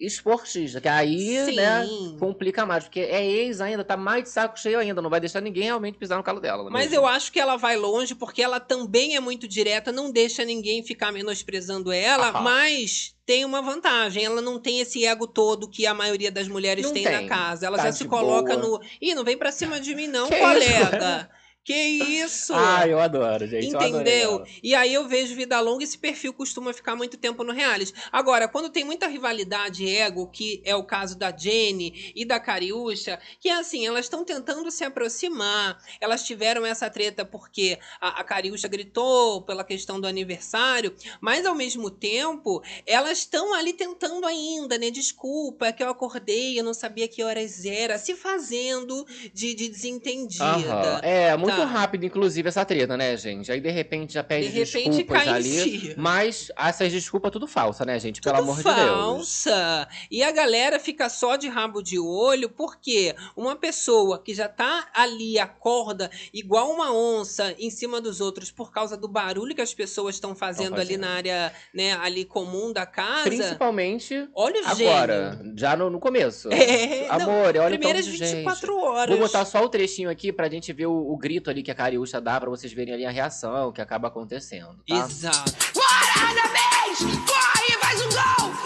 ex-esportista, 0.00 0.80
que 0.80 0.88
aí, 0.88 1.44
Sim. 1.44 1.56
né, 1.56 1.86
complica 2.18 2.64
mais, 2.64 2.84
porque 2.84 3.00
é 3.00 3.24
ex 3.24 3.60
ainda, 3.60 3.84
tá 3.84 3.96
mais 3.96 4.24
de 4.24 4.30
saco 4.30 4.58
cheio 4.58 4.78
ainda, 4.78 5.02
não 5.02 5.10
vai 5.10 5.20
deixar 5.20 5.40
ninguém 5.40 5.64
realmente 5.64 5.98
pisar 5.98 6.16
no 6.16 6.22
calo 6.22 6.40
dela. 6.40 6.62
não 6.62 6.70
é 6.70 6.72
Mas 6.72 6.90
mesmo? 6.90 6.96
eu 6.96 7.06
acho 7.06 7.30
que 7.30 7.38
ela 7.38 7.56
vai 7.56 7.76
longe 7.76 8.14
porque 8.14 8.42
ela 8.42 8.58
também 8.58 9.16
é 9.16 9.20
muito 9.20 9.46
direta, 9.46 9.92
não 9.92 10.10
deixa 10.10 10.44
ninguém 10.44 10.82
ficar 10.82 11.12
menosprezando 11.12 11.92
ela, 11.92 12.32
mas 12.40 13.14
tem 13.26 13.44
uma 13.44 13.62
vantagem. 13.62 14.24
Ela 14.24 14.40
não 14.40 14.58
tem 14.58 14.80
esse 14.80 15.06
ego 15.06 15.26
todo 15.26 15.68
que 15.70 15.86
a 15.86 15.94
maioria 15.94 16.32
das 16.32 16.48
mulheres 16.48 16.90
tem, 16.90 17.04
tem. 17.04 17.12
na 17.22 17.28
casa. 17.28 17.64
Ela 17.66 17.76
Tá 17.76 17.84
já 17.84 17.92
se 17.92 18.04
coloca 18.06 18.56
boa. 18.56 18.78
no. 18.80 18.84
Ih, 19.00 19.14
não 19.14 19.22
vem 19.22 19.36
pra 19.36 19.52
cima 19.52 19.78
de 19.78 19.94
mim, 19.94 20.08
não, 20.08 20.28
Que 20.28 20.36
colega. 20.36 21.30
Que 21.62 21.74
isso? 21.74 22.54
Ah, 22.54 22.88
eu 22.88 22.98
adoro, 22.98 23.46
gente. 23.46 23.68
Entendeu? 23.68 24.44
E 24.62 24.74
aí 24.74 24.94
eu 24.94 25.06
vejo 25.06 25.34
vida 25.34 25.60
longa 25.60 25.82
e 25.82 25.86
esse 25.86 25.98
perfil 25.98 26.32
costuma 26.32 26.72
ficar 26.72 26.96
muito 26.96 27.18
tempo 27.18 27.44
no 27.44 27.52
reality. 27.52 27.92
Agora, 28.10 28.48
quando 28.48 28.70
tem 28.70 28.82
muita 28.82 29.06
rivalidade 29.06 29.84
e 29.84 29.96
ego, 29.96 30.26
que 30.28 30.62
é 30.64 30.74
o 30.74 30.84
caso 30.84 31.18
da 31.18 31.30
Jenny 31.36 32.12
e 32.16 32.24
da 32.24 32.40
Cariúcha, 32.40 33.20
que 33.38 33.48
é 33.48 33.56
assim, 33.56 33.86
elas 33.86 34.06
estão 34.06 34.24
tentando 34.24 34.70
se 34.70 34.84
aproximar. 34.84 35.78
Elas 36.00 36.24
tiveram 36.24 36.64
essa 36.64 36.88
treta 36.88 37.26
porque 37.26 37.78
a, 38.00 38.20
a 38.20 38.24
Cariúcha 38.24 38.66
gritou 38.66 39.42
pela 39.42 39.62
questão 39.62 40.00
do 40.00 40.06
aniversário, 40.06 40.94
mas 41.20 41.44
ao 41.44 41.54
mesmo 41.54 41.90
tempo, 41.90 42.62
elas 42.86 43.18
estão 43.18 43.52
ali 43.52 43.74
tentando 43.74 44.26
ainda, 44.26 44.78
né? 44.78 44.90
Desculpa, 44.90 45.66
é 45.66 45.72
que 45.72 45.82
eu 45.82 45.90
acordei, 45.90 46.58
eu 46.58 46.64
não 46.64 46.72
sabia 46.72 47.06
que 47.06 47.22
horas 47.22 47.66
era, 47.66 47.98
se 47.98 48.14
fazendo 48.14 49.06
de, 49.34 49.54
de 49.54 49.68
desentendida. 49.68 50.44
Aham. 50.44 51.00
É, 51.02 51.36
muito 51.36 51.49
Tá. 51.56 51.64
rápido, 51.64 52.04
inclusive, 52.04 52.48
essa 52.48 52.64
treta, 52.64 52.96
né, 52.96 53.16
gente? 53.16 53.50
Aí, 53.50 53.60
de 53.60 53.70
repente, 53.70 54.12
já 54.14 54.22
pede 54.24 54.48
De 54.48 54.58
repente 54.58 54.90
desculpas 54.90 55.28
ali. 55.28 55.44
si. 55.44 55.94
Mas 55.96 56.50
essas 56.56 56.92
desculpas 56.92 57.30
tudo 57.30 57.46
falsa, 57.46 57.84
né, 57.84 57.98
gente? 57.98 58.20
Pelo 58.20 58.36
Tudo 58.36 58.44
amor 58.44 58.56
de 58.56 58.62
Deus. 58.64 59.44
falsa. 59.44 59.88
E 60.10 60.22
a 60.22 60.30
galera 60.30 60.78
fica 60.78 61.08
só 61.08 61.36
de 61.36 61.48
rabo 61.48 61.82
de 61.82 61.98
olho 61.98 62.48
porque 62.50 63.14
uma 63.36 63.56
pessoa 63.56 64.22
que 64.22 64.34
já 64.34 64.48
tá 64.48 64.88
ali, 64.94 65.38
acorda 65.38 66.10
igual 66.32 66.70
uma 66.70 66.92
onça 66.92 67.54
em 67.58 67.70
cima 67.70 68.00
dos 68.00 68.20
outros 68.20 68.50
por 68.50 68.72
causa 68.72 68.96
do 68.96 69.08
barulho 69.08 69.54
que 69.54 69.60
as 69.62 69.72
pessoas 69.74 70.16
estão 70.16 70.34
fazendo, 70.34 70.74
ali 70.74 70.86
fazendo. 70.94 71.00
na 71.00 71.10
área, 71.14 71.52
né, 71.72 71.92
ali 71.94 72.24
comum 72.24 72.72
da 72.72 72.84
casa. 72.86 73.24
Principalmente 73.24 74.28
Olha 74.34 74.62
o 74.62 74.66
agora, 74.66 75.36
gênio. 75.38 75.54
já 75.58 75.76
no, 75.76 75.88
no 75.90 75.98
começo. 76.00 76.48
É, 76.52 77.06
não, 77.08 77.14
Amor, 77.22 77.56
olha 77.56 77.62
o 77.74 77.78
Primeiras 77.78 78.04
tanto 78.04 78.16
de 78.16 78.18
gente. 78.18 78.36
24 78.36 78.76
horas. 78.78 79.16
Vou 79.16 79.26
botar 79.26 79.44
só 79.44 79.64
o 79.64 79.68
trechinho 79.68 80.10
aqui 80.10 80.32
pra 80.32 80.48
gente 80.48 80.72
ver 80.72 80.86
o, 80.86 80.92
o 81.12 81.16
grito 81.16 81.39
ali 81.48 81.62
que 81.62 81.70
a 81.70 81.74
Cariúcha 81.74 82.20
dá, 82.20 82.38
pra 82.40 82.50
vocês 82.50 82.72
verem 82.72 82.92
ali 82.94 83.06
a 83.06 83.10
reação 83.10 83.70
que 83.72 83.80
acaba 83.80 84.08
acontecendo, 84.08 84.76
tá? 84.86 84.96
Exato. 84.96 85.52
Corre, 85.72 87.76
faz 87.80 88.00
um 88.02 88.08
gol! 88.10 88.50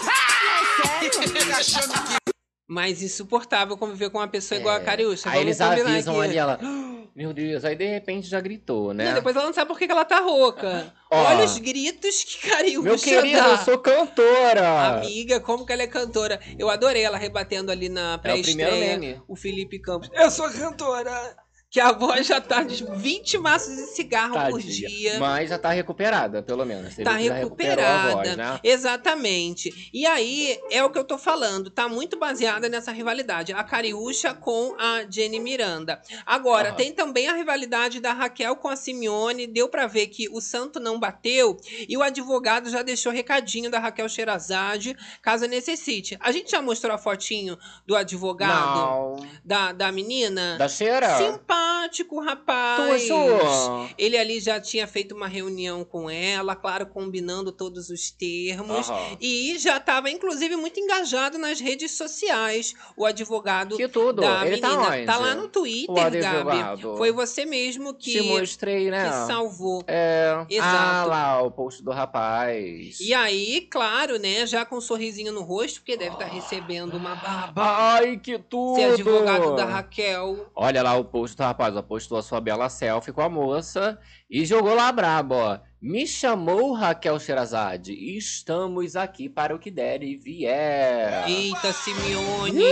Mas 2.67 3.01
insuportável 3.03 3.77
conviver 3.77 4.09
com 4.09 4.17
uma 4.17 4.27
pessoa 4.27 4.59
igual 4.59 4.75
a 4.75 4.79
É. 4.79 4.83
Cariúcha. 4.83 5.29
Aí 5.29 5.41
eles 5.41 5.61
avisam 5.61 6.15
aqui. 6.19 6.29
ali, 6.29 6.37
ela... 6.37 6.59
Meu 7.15 7.31
Deus, 7.31 7.63
aí 7.63 7.77
de 7.77 7.85
repente 7.87 8.27
já 8.27 8.41
gritou, 8.41 8.93
né? 8.93 9.05
Não, 9.05 9.13
depois 9.13 9.33
ela 9.37 9.45
não 9.45 9.53
sabe 9.53 9.69
por 9.69 9.79
que 9.79 9.85
que 9.85 9.91
ela 9.93 10.03
tá 10.03 10.19
rouca. 10.19 10.93
Ó. 11.09 11.23
Olha 11.23 11.45
os 11.45 11.57
gritos 11.57 12.25
que 12.25 12.49
Cariúcha 12.49 12.89
Meu 12.89 12.99
querido, 12.99 13.39
dá. 13.39 13.51
eu 13.51 13.57
sou 13.59 13.77
cantora! 13.77 14.97
Amiga, 14.97 15.39
como 15.39 15.65
que 15.65 15.71
ela 15.71 15.83
é 15.83 15.87
cantora? 15.87 16.41
Eu 16.59 16.69
adorei 16.69 17.03
ela 17.03 17.17
rebatendo 17.17 17.71
ali 17.71 17.87
na 17.87 18.15
É 18.15 18.15
o 18.15 18.19
primeiro 18.41 18.71
pré-estreia 18.71 18.97
meme. 18.99 19.21
o 19.29 19.35
Felipe 19.37 19.79
Campos. 19.79 20.09
Eu 20.13 20.29
sou 20.29 20.49
cantora. 20.51 21.37
Que 21.75 21.81
a 21.81 21.91
voz 21.91 22.25
já 22.25 22.39
tá 22.39 22.63
de 22.63 22.85
20 22.85 23.37
maços 23.37 23.75
de 23.75 23.81
cigarro 23.87 24.31
por 24.49 24.61
Tadinha. 24.61 24.87
dia. 24.87 25.19
Mas 25.19 25.49
já 25.49 25.57
tá 25.59 25.71
recuperada, 25.71 26.41
pelo 26.41 26.65
menos. 26.65 26.93
Você 26.93 27.03
Tá 27.03 27.17
recuperada. 27.17 28.11
voz, 28.13 28.37
né? 28.37 28.59
Exatamente. 28.63 29.89
E 29.93 30.05
aí, 30.05 30.57
é 30.71 30.81
o 30.85 30.89
que 30.89 30.97
eu 30.97 31.03
tô 31.03 31.17
falando. 31.17 31.69
Tá 31.69 31.89
muito 31.89 32.17
baseada 32.17 32.69
nessa 32.69 32.93
rivalidade. 32.93 33.51
A 33.51 33.61
Cariúcha 33.61 34.33
com 34.33 34.73
a 34.79 35.03
Jenny 35.09 35.37
Miranda. 35.37 36.01
Agora, 36.25 36.69
Aham. 36.69 36.77
tem 36.77 36.93
também 36.93 37.27
a 37.27 37.33
rivalidade 37.35 37.99
da 37.99 38.13
Raquel 38.13 38.55
com 38.55 38.69
a 38.69 38.77
Simeone. 38.77 39.45
Deu 39.45 39.67
pra 39.67 39.85
ver 39.85 40.07
que 40.07 40.29
o 40.29 40.39
santo 40.39 40.79
não 40.79 40.97
bateu. 40.97 41.57
E 41.89 41.97
o 41.97 42.01
advogado 42.01 42.69
já 42.69 42.83
deixou 42.83 43.11
recadinho 43.11 43.69
da 43.69 43.79
Raquel 43.79 44.07
Sherazade, 44.07 44.95
caso 45.21 45.45
necessite. 45.45 46.17
A 46.21 46.31
gente 46.31 46.51
já 46.51 46.61
mostrou 46.61 46.95
a 46.95 46.97
fotinho 46.97 47.57
do 47.85 47.97
advogado 47.97 48.79
Não. 49.19 49.27
da, 49.43 49.73
da 49.73 49.91
menina? 49.91 50.55
Da 50.57 50.69
cheira? 50.69 51.17
Simpático, 51.69 52.15
Tu 52.15 52.21
rapaz. 52.21 53.03
achou? 53.03 53.87
Ele 53.97 54.17
ali 54.17 54.39
já 54.39 54.59
tinha 54.59 54.85
feito 54.87 55.15
uma 55.15 55.27
reunião 55.27 55.83
com 55.83 56.09
ela, 56.09 56.55
claro, 56.55 56.85
combinando 56.85 57.51
todos 57.51 57.89
os 57.89 58.11
termos. 58.11 58.89
Aham. 58.89 59.17
E 59.19 59.57
já 59.57 59.77
estava, 59.77 60.09
inclusive, 60.09 60.55
muito 60.55 60.79
engajado 60.79 61.37
nas 61.37 61.59
redes 61.59 61.91
sociais. 61.91 62.73
O 62.97 63.05
advogado 63.05 63.77
Que 63.77 63.87
tudo. 63.87 64.21
da 64.21 64.45
Ele 64.45 64.57
tá 64.59 64.69
menina. 64.69 64.89
onde? 64.89 65.05
lá 65.25 65.35
no 65.35 65.47
Twitter. 65.47 66.21
Gabi. 66.21 66.81
Foi 66.97 67.11
você 67.11 67.45
mesmo 67.45 67.93
Te 67.93 68.11
que, 68.11 68.21
mostrei, 68.21 68.89
né? 68.91 69.05
que 69.09 69.27
salvou. 69.27 69.83
É. 69.87 70.45
Exato. 70.49 70.75
Ah, 70.75 71.05
lá, 71.05 71.41
o 71.41 71.51
post 71.51 71.83
do 71.83 71.91
rapaz. 71.91 72.99
E 72.99 73.13
aí, 73.13 73.61
claro, 73.71 74.17
né? 74.19 74.45
Já 74.45 74.65
com 74.65 74.77
um 74.77 74.81
sorrisinho 74.81 75.31
no 75.31 75.41
rosto, 75.41 75.79
porque 75.79 75.97
deve 75.97 76.13
estar 76.13 76.25
recebendo 76.25 76.95
uma 76.95 77.15
baba. 77.15 77.53
Ai, 77.95 78.17
que 78.17 78.37
tudo! 78.37 78.75
Ser 78.75 78.93
advogado 78.93 79.55
da 79.55 79.65
Raquel. 79.65 80.47
Olha 80.55 80.83
lá 80.83 80.95
o 80.95 81.03
post 81.05 81.35
do 81.35 81.43
rapaz. 81.43 81.54
Rapaz 81.55 81.75
ó, 81.75 81.81
postou 81.81 82.17
a 82.17 82.21
sua 82.21 82.41
bela 82.41 82.67
selfie 82.67 83.13
com 83.13 83.21
a 83.21 83.29
moça 83.29 83.97
e 84.29 84.45
jogou 84.45 84.75
lá 84.75 84.91
brabo, 84.91 85.35
ó. 85.35 85.59
Me 85.81 86.05
chamou 86.05 86.73
Raquel 86.73 87.17
Sherazade. 87.19 87.93
Estamos 87.93 88.95
aqui 88.95 89.29
para 89.29 89.55
o 89.55 89.59
que 89.59 89.71
der 89.71 90.03
e 90.03 90.17
vier. 90.17 91.29
Eita, 91.29 91.71
Simeone! 91.71 92.63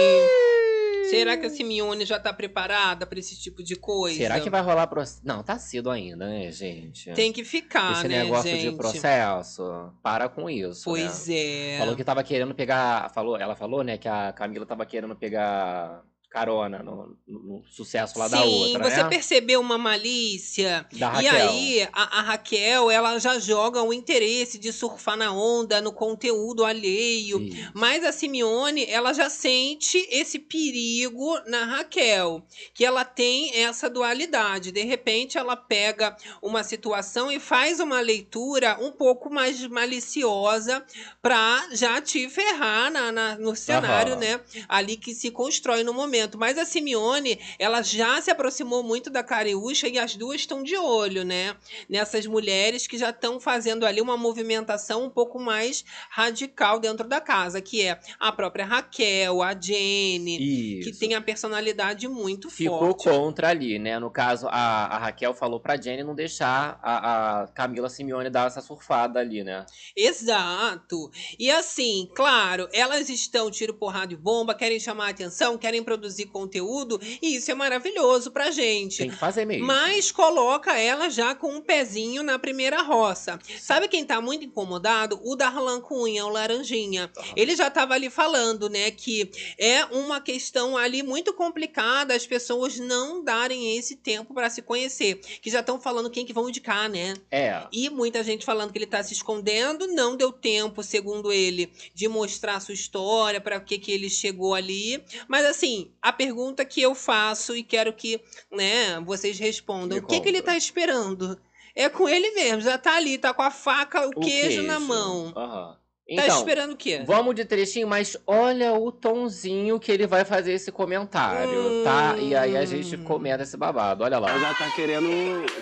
Será 1.09 1.37
que 1.37 1.45
a 1.45 1.49
Simeone 1.49 2.05
já 2.05 2.19
tá 2.19 2.33
preparada 2.33 3.05
pra 3.05 3.19
esse 3.19 3.39
tipo 3.39 3.63
de 3.63 3.75
coisa? 3.75 4.17
Será 4.17 4.39
que 4.39 4.49
vai 4.49 4.61
rolar 4.61 4.87
processo? 4.87 5.21
Não, 5.23 5.43
tá 5.43 5.59
cedo 5.59 5.91
ainda, 5.91 6.27
né, 6.27 6.51
gente? 6.51 7.11
Tem 7.13 7.31
que 7.31 7.43
ficar, 7.43 7.91
Esse 7.91 8.07
né, 8.07 8.23
negócio 8.23 8.49
gente? 8.49 8.71
de 8.71 8.75
processo, 8.75 9.93
para 10.01 10.27
com 10.27 10.49
isso. 10.49 10.85
Pois 10.85 11.27
né? 11.27 11.75
é. 11.75 11.77
Falou 11.77 11.95
que 11.95 12.03
tava 12.03 12.23
querendo 12.23 12.55
pegar. 12.55 13.11
Falou, 13.13 13.37
ela 13.37 13.55
falou, 13.55 13.83
né, 13.83 13.97
que 13.97 14.07
a 14.07 14.33
Camila 14.33 14.65
tava 14.65 14.85
querendo 14.87 15.15
pegar 15.15 16.03
carona 16.33 16.81
no, 16.81 17.15
no- 17.27 17.63
sucesso 17.69 18.17
lá 18.17 18.25
Sim, 18.27 18.31
da 18.35 18.43
outra, 18.43 18.89
você 18.89 19.03
né? 19.03 19.09
percebeu 19.09 19.61
uma 19.61 19.77
malícia? 19.77 20.83
Da 20.91 21.21
E 21.21 21.27
Raquel. 21.27 21.49
aí, 21.49 21.87
a, 21.93 22.19
a 22.19 22.21
Raquel, 22.23 22.89
ela 22.89 23.19
já 23.19 23.37
joga 23.37 23.83
o 23.83 23.93
interesse 23.93 24.57
de 24.57 24.73
surfar 24.73 25.15
na 25.15 25.31
onda, 25.31 25.79
no 25.79 25.93
conteúdo 25.93 26.65
alheio. 26.65 27.39
Isso. 27.39 27.71
Mas 27.75 28.03
a 28.03 28.11
Simeone, 28.11 28.83
ela 28.89 29.13
já 29.13 29.29
sente 29.29 29.97
esse 30.09 30.39
perigo 30.39 31.39
na 31.45 31.65
Raquel, 31.65 32.43
que 32.73 32.83
ela 32.83 33.05
tem 33.05 33.55
essa 33.61 33.87
dualidade. 33.87 34.71
De 34.71 34.81
repente, 34.83 35.37
ela 35.37 35.55
pega 35.55 36.17
uma 36.41 36.63
situação 36.63 37.31
e 37.31 37.39
faz 37.39 37.79
uma 37.79 37.99
leitura 38.01 38.75
um 38.81 38.91
pouco 38.91 39.29
mais 39.31 39.65
maliciosa 39.67 40.83
pra 41.21 41.67
já 41.73 42.01
te 42.01 42.27
ferrar 42.27 42.91
na, 42.91 43.11
na- 43.11 43.35
no 43.37 43.55
cenário, 43.55 44.13
Aham. 44.13 44.19
né? 44.21 44.41
Ali 44.67 44.97
que 44.97 45.13
se 45.13 45.29
constrói 45.29 45.83
no 45.83 45.93
momento. 45.93 46.22
Mas 46.37 46.57
a 46.57 46.65
Simeone, 46.65 47.39
ela 47.59 47.81
já 47.81 48.21
se 48.21 48.31
aproximou 48.31 48.83
muito 48.83 49.09
da 49.09 49.23
Cariúcha 49.23 49.87
e 49.87 49.97
as 49.97 50.15
duas 50.15 50.41
estão 50.41 50.63
de 50.63 50.75
olho, 50.77 51.23
né? 51.23 51.55
Nessas 51.89 52.25
mulheres 52.25 52.87
que 52.87 52.97
já 52.97 53.09
estão 53.09 53.39
fazendo 53.39 53.85
ali 53.85 54.01
uma 54.01 54.17
movimentação 54.17 55.05
um 55.05 55.09
pouco 55.09 55.39
mais 55.39 55.83
radical 56.09 56.79
dentro 56.79 57.07
da 57.07 57.19
casa, 57.19 57.61
que 57.61 57.81
é 57.81 57.99
a 58.19 58.31
própria 58.31 58.65
Raquel, 58.65 59.41
a 59.41 59.53
Jenny, 59.59 60.79
Isso. 60.79 60.89
que 60.91 60.97
tem 60.97 61.15
a 61.15 61.21
personalidade 61.21 62.07
muito 62.07 62.49
Ficou 62.49 62.79
forte. 62.79 63.09
contra 63.09 63.49
ali, 63.49 63.79
né? 63.79 63.99
No 63.99 64.11
caso, 64.11 64.47
a, 64.47 64.85
a 64.85 64.97
Raquel 64.97 65.33
falou 65.33 65.59
pra 65.59 65.79
Jenny 65.79 66.03
não 66.03 66.15
deixar 66.15 66.79
a, 66.81 67.41
a 67.43 67.47
Camila 67.47 67.89
Simeone 67.89 68.29
dar 68.29 68.47
essa 68.47 68.61
surfada 68.61 69.19
ali, 69.19 69.43
né? 69.43 69.65
Exato. 69.95 71.11
E 71.39 71.49
assim, 71.49 72.09
claro, 72.15 72.67
elas 72.71 73.09
estão 73.09 73.49
tiro, 73.49 73.73
porrada 73.73 74.13
e 74.13 74.15
bomba, 74.15 74.53
querem 74.53 74.79
chamar 74.79 75.07
a 75.07 75.09
atenção, 75.09 75.57
querem 75.57 75.83
produzir 75.83 76.12
conteúdo, 76.25 76.99
e 77.21 77.35
isso 77.35 77.49
é 77.49 77.55
maravilhoso 77.55 78.31
pra 78.31 78.51
gente. 78.51 78.99
Tem 78.99 79.09
que 79.09 79.15
fazer 79.15 79.45
mesmo. 79.45 79.65
Mas 79.65 80.11
coloca 80.11 80.77
ela 80.77 81.09
já 81.09 81.33
com 81.33 81.55
um 81.55 81.61
pezinho 81.61 82.21
na 82.21 82.37
primeira 82.37 82.81
roça. 82.81 83.39
Sabe 83.59 83.87
quem 83.87 84.05
tá 84.05 84.21
muito 84.21 84.45
incomodado? 84.45 85.19
O 85.23 85.35
Darlan 85.35 85.81
Cunha, 85.81 86.25
o 86.25 86.29
Laranjinha. 86.29 87.11
Ele 87.35 87.55
já 87.55 87.69
tava 87.69 87.93
ali 87.93 88.09
falando, 88.09 88.69
né, 88.69 88.91
que 88.91 89.29
é 89.57 89.85
uma 89.85 90.21
questão 90.21 90.77
ali 90.77 91.01
muito 91.01 91.33
complicada 91.33 92.15
as 92.15 92.27
pessoas 92.27 92.77
não 92.79 93.23
darem 93.23 93.77
esse 93.77 93.95
tempo 93.95 94.33
pra 94.33 94.49
se 94.49 94.61
conhecer. 94.61 95.19
Que 95.41 95.49
já 95.49 95.61
estão 95.61 95.79
falando 95.79 96.09
quem 96.09 96.25
que 96.25 96.33
vão 96.33 96.49
indicar, 96.49 96.89
né? 96.89 97.13
É. 97.31 97.63
E 97.71 97.89
muita 97.89 98.23
gente 98.23 98.45
falando 98.45 98.71
que 98.71 98.77
ele 98.77 98.85
tá 98.85 99.01
se 99.03 99.13
escondendo, 99.13 99.87
não 99.87 100.15
deu 100.15 100.31
tempo, 100.31 100.83
segundo 100.83 101.31
ele, 101.31 101.71
de 101.93 102.07
mostrar 102.07 102.59
sua 102.59 102.73
história, 102.73 103.41
para 103.41 103.59
que 103.59 103.77
que 103.77 103.91
ele 103.91 104.09
chegou 104.09 104.53
ali. 104.53 105.03
Mas 105.27 105.45
assim, 105.45 105.91
a 106.03 106.11
pergunta 106.13 106.65
que 106.65 106.81
eu 106.81 106.93
faço 106.93 107.55
e 107.55 107.63
quero 107.63 107.93
que, 107.93 108.21
né, 108.51 108.99
vocês 108.99 109.39
respondam, 109.39 109.97
Me 109.97 110.03
o 110.03 110.07
que 110.07 110.19
que 110.19 110.27
ele 110.27 110.39
conta. 110.39 110.51
tá 110.51 110.57
esperando? 110.57 111.39
É 111.73 111.89
com 111.89 112.07
ele 112.07 112.29
mesmo, 112.31 112.61
já 112.61 112.77
tá 112.77 112.95
ali, 112.97 113.17
tá 113.17 113.33
com 113.33 113.41
a 113.41 113.49
faca, 113.49 114.05
o, 114.05 114.09
O 114.09 114.19
queijo, 114.19 114.61
na 114.63 114.79
mão. 114.79 115.33
Aham. 115.35 115.77
Tá 116.15 116.25
Então, 116.25 116.37
esperando 116.37 116.73
o 116.73 116.77
quê? 116.77 117.01
Vamos 117.07 117.33
de 117.33 117.45
trechinho, 117.45 117.87
mas 117.87 118.15
olha 118.27 118.73
o 118.73 118.91
tonzinho 118.91 119.79
que 119.79 119.91
ele 119.91 120.05
vai 120.05 120.23
fazer 120.25 120.51
esse 120.53 120.71
comentário, 120.71 121.81
tá? 121.83 122.17
E 122.19 122.35
aí 122.35 122.55
a 122.57 122.65
gente 122.65 122.95
Hum. 122.97 123.03
comenta 123.05 123.41
esse 123.43 123.55
babado, 123.57 124.03
olha 124.03 124.19
lá. 124.19 124.29
Ela 124.29 124.39
já 124.39 124.53
tá 124.53 124.69
querendo 124.75 125.09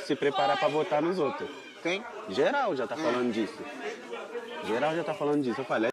se 0.06 0.16
preparar 0.16 0.58
pra 0.58 0.68
votar 0.68 1.02
nos 1.02 1.20
outros. 1.20 1.48
Quem? 1.84 2.04
Geral 2.30 2.76
já 2.76 2.86
tá 2.88 2.98
falando 2.98 3.32
disso. 3.32 3.64
Geral 4.68 4.96
já 4.96 5.04
tá 5.04 5.14
falando 5.14 5.44
disso. 5.44 5.62
Eu 5.62 5.66
falei, 5.66 5.90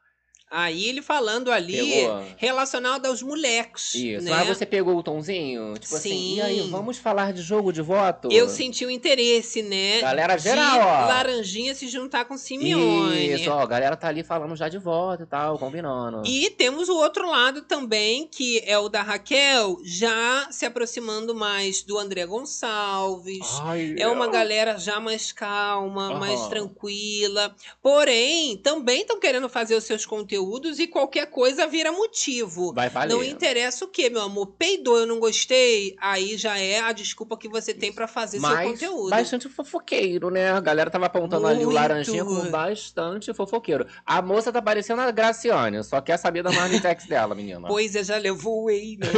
Aí 0.50 0.88
ele 0.88 1.02
falando 1.02 1.52
ali, 1.52 1.76
Pegou. 2.04 2.24
relacionado 2.38 3.04
aos 3.04 3.22
moleques, 3.22 3.94
Isso, 3.94 4.24
né? 4.24 4.30
mas 4.30 4.48
você 4.48 4.64
pegou 4.64 4.96
o 4.96 5.02
tonzinho? 5.02 5.74
Tipo 5.74 5.94
assim, 5.96 6.08
Sim. 6.08 6.34
e 6.36 6.40
aí, 6.40 6.70
vamos 6.70 6.96
falar 6.96 7.34
de 7.34 7.42
jogo 7.42 7.70
de 7.70 7.82
voto? 7.82 8.30
Eu 8.32 8.48
senti 8.48 8.86
o 8.86 8.90
interesse, 8.90 9.60
né? 9.60 10.00
Galera 10.00 10.36
de 10.36 10.42
geral, 10.44 10.78
ó. 10.80 11.06
Laranjinha 11.06 11.74
se 11.74 11.86
juntar 11.86 12.24
com 12.24 12.38
Simeone. 12.38 13.34
Isso, 13.34 13.50
ó, 13.50 13.58
a 13.60 13.66
galera 13.66 13.94
tá 13.94 14.08
ali 14.08 14.24
falando 14.24 14.56
já 14.56 14.70
de 14.70 14.78
voto 14.78 15.24
e 15.24 15.26
tal, 15.26 15.58
combinando. 15.58 16.22
E 16.26 16.48
temos 16.50 16.88
o 16.88 16.96
outro 16.96 17.28
lado 17.28 17.62
também, 17.62 18.26
que 18.26 18.62
é 18.64 18.78
o 18.78 18.88
da 18.88 19.02
Raquel, 19.02 19.76
já 19.84 20.48
se 20.50 20.64
aproximando 20.64 21.34
mais 21.34 21.82
do 21.82 21.98
André 21.98 22.24
Gonçalves. 22.24 23.46
Ai, 23.64 23.96
É 23.98 24.08
uma 24.08 24.28
galera 24.28 24.78
já 24.78 24.98
mais 24.98 25.30
calma, 25.30 26.18
mais 26.18 26.40
Aham. 26.40 26.48
tranquila. 26.48 27.54
Porém, 27.82 28.56
também 28.56 29.02
estão 29.02 29.20
querendo 29.20 29.48
fazer 29.50 29.74
os 29.74 29.84
seus 29.84 30.06
conteúdos 30.06 30.37
e 30.78 30.86
qualquer 30.86 31.26
coisa 31.26 31.66
vira 31.66 31.90
motivo. 31.92 32.72
Vai 32.72 32.88
valer. 32.88 33.14
Não 33.14 33.22
interessa 33.24 33.84
o 33.84 33.88
que, 33.88 34.08
meu 34.10 34.22
amor. 34.22 34.46
Peidou, 34.58 34.98
eu 34.98 35.06
não 35.06 35.18
gostei. 35.18 35.96
Aí 36.00 36.36
já 36.36 36.58
é 36.58 36.80
a 36.80 36.92
desculpa 36.92 37.36
que 37.36 37.48
você 37.48 37.74
tem 37.74 37.92
pra 37.92 38.06
fazer 38.06 38.38
seu 38.38 38.48
Mas 38.48 38.70
conteúdo. 38.70 39.10
bastante 39.10 39.48
fofoqueiro, 39.48 40.30
né? 40.30 40.50
A 40.52 40.60
galera 40.60 40.90
tava 40.90 41.06
apontando 41.06 41.46
ali 41.46 41.60
o 41.60 41.66
Muito. 41.66 41.74
laranjinha 41.74 42.24
como 42.24 42.50
bastante 42.50 43.32
fofoqueiro. 43.34 43.86
A 44.04 44.22
moça 44.22 44.52
tá 44.52 44.62
parecendo 44.62 45.00
a 45.00 45.10
Graciane, 45.10 45.82
só 45.82 46.00
quer 46.00 46.16
saber 46.16 46.42
da 46.42 46.52
Marmitex 46.52 47.04
dela, 47.08 47.34
menina. 47.34 47.66
Pois 47.68 47.94
é, 47.94 48.04
já 48.04 48.16
levou 48.16 48.62
o 48.62 48.64
whey, 48.66 48.96
né? 48.98 49.08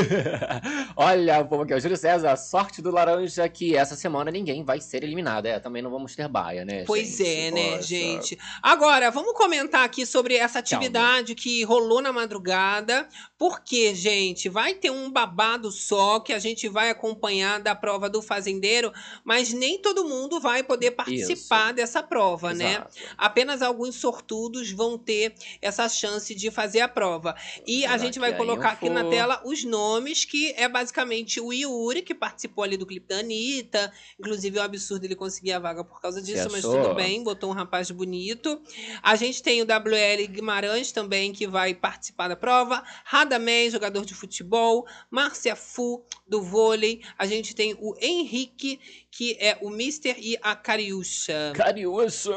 Olha, 0.97 1.45
povo 1.45 1.63
aqui, 1.63 1.75
o 1.75 1.81
Júlio 1.81 1.97
César, 1.97 2.37
sorte 2.37 2.81
do 2.81 2.91
laranja 2.91 3.49
que 3.49 3.77
essa 3.77 3.97
semana 3.97 4.31
ninguém 4.31 4.65
vai 4.65 4.81
ser 4.81 5.03
eliminado. 5.03 5.47
É, 5.47 5.59
também 5.59 5.83
não 5.83 5.91
vamos 5.91 6.15
ter 6.15 6.29
baia, 6.29 6.65
né? 6.65 6.85
Pois 6.87 7.17
gente? 7.17 7.27
é, 7.29 7.51
né, 7.51 7.71
Poxa. 7.73 7.83
gente? 7.83 8.39
Agora, 8.63 9.11
vamos 9.11 9.33
comentar 9.35 9.85
aqui 9.85 10.07
sobre 10.07 10.37
essa 10.37 10.59
atividade 10.59 11.10
que 11.35 11.65
rolou 11.65 12.01
na 12.01 12.13
madrugada. 12.13 13.09
Porque, 13.37 13.95
gente, 13.95 14.49
vai 14.49 14.75
ter 14.75 14.91
um 14.91 15.11
babado 15.11 15.71
só 15.71 16.21
que 16.21 16.33
a 16.33 16.39
gente 16.39 16.69
vai 16.69 16.91
acompanhar 16.91 17.59
da 17.59 17.75
prova 17.75 18.09
do 18.09 18.21
fazendeiro, 18.21 18.93
mas 19.25 19.53
nem 19.53 19.81
todo 19.81 20.05
mundo 20.05 20.39
vai 20.39 20.63
poder 20.63 20.91
participar 20.91 21.73
dessa 21.73 22.03
prova, 22.03 22.53
né? 22.53 22.73
Exato. 22.73 22.97
Apenas 23.17 23.63
alguns 23.63 23.97
sortudos 23.97 24.71
vão 24.71 24.99
ter 24.99 25.35
essa 25.63 25.89
chance 25.89 26.35
de 26.35 26.51
fazer 26.51 26.81
a 26.81 26.89
prova. 26.89 27.35
E 27.67 27.85
a 27.85 27.89
Será 27.89 27.99
gente 27.99 28.15
que 28.15 28.21
vai 28.21 28.33
a 28.33 28.37
colocar 28.37 28.73
aqui 28.73 28.91
na 28.91 29.09
tela 29.09 29.41
os 29.45 29.65
nomes, 29.65 30.25
que 30.25 30.53
é 30.53 30.69
basicamente 30.69 31.41
o 31.41 31.53
Yuri, 31.53 32.03
que 32.03 32.15
participou 32.15 32.63
ali 32.63 32.77
do 32.77 32.87
clipe 32.87 33.09
da 33.09 33.21
Anitta. 33.21 33.93
Inclusive, 34.19 34.59
é 34.59 34.61
um 34.61 34.65
absurdo 34.65 35.05
ele 35.05 35.17
conseguir 35.17 35.53
a 35.53 35.59
vaga 35.59 35.83
por 35.83 36.01
causa 36.01 36.21
disso, 36.21 36.49
mas 36.51 36.63
tudo 36.63 36.95
bem, 36.95 37.23
botou 37.23 37.51
um 37.51 37.55
rapaz 37.55 37.91
bonito. 37.91 38.61
A 39.03 39.17
gente 39.17 39.43
tem 39.43 39.63
o 39.63 39.65
WL 39.65 40.29
Guimarães 40.29 40.93
também, 40.93 41.00
que 41.09 41.47
vai 41.47 41.75
participar 41.75 42.29
da 42.29 42.37
prova. 42.37 42.83
Radamés, 43.05 43.73
jogador 43.73 44.05
de 44.05 44.15
futebol. 44.15 44.87
Márcia 45.11 45.57
Fu, 45.57 46.05
do 46.29 46.43
vôlei. 46.43 47.01
A 47.19 47.27
gente 47.27 47.55
tem 47.55 47.75
o 47.81 47.95
Henrique, 48.01 48.79
que 49.11 49.37
é 49.41 49.57
o 49.61 49.71
Mister 49.71 50.15
e 50.19 50.37
a 50.43 50.55
Cariúcha. 50.55 51.53
Cariúcha, 51.55 52.31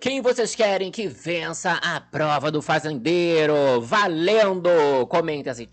quem 0.00 0.20
vocês 0.20 0.54
querem 0.54 0.90
que 0.90 1.06
vença 1.06 1.72
a 1.72 2.00
prova 2.00 2.50
do 2.50 2.60
fazendeiro? 2.62 3.80
Valendo! 3.80 4.70
Comenta 5.08 5.50
assim. 5.52 5.68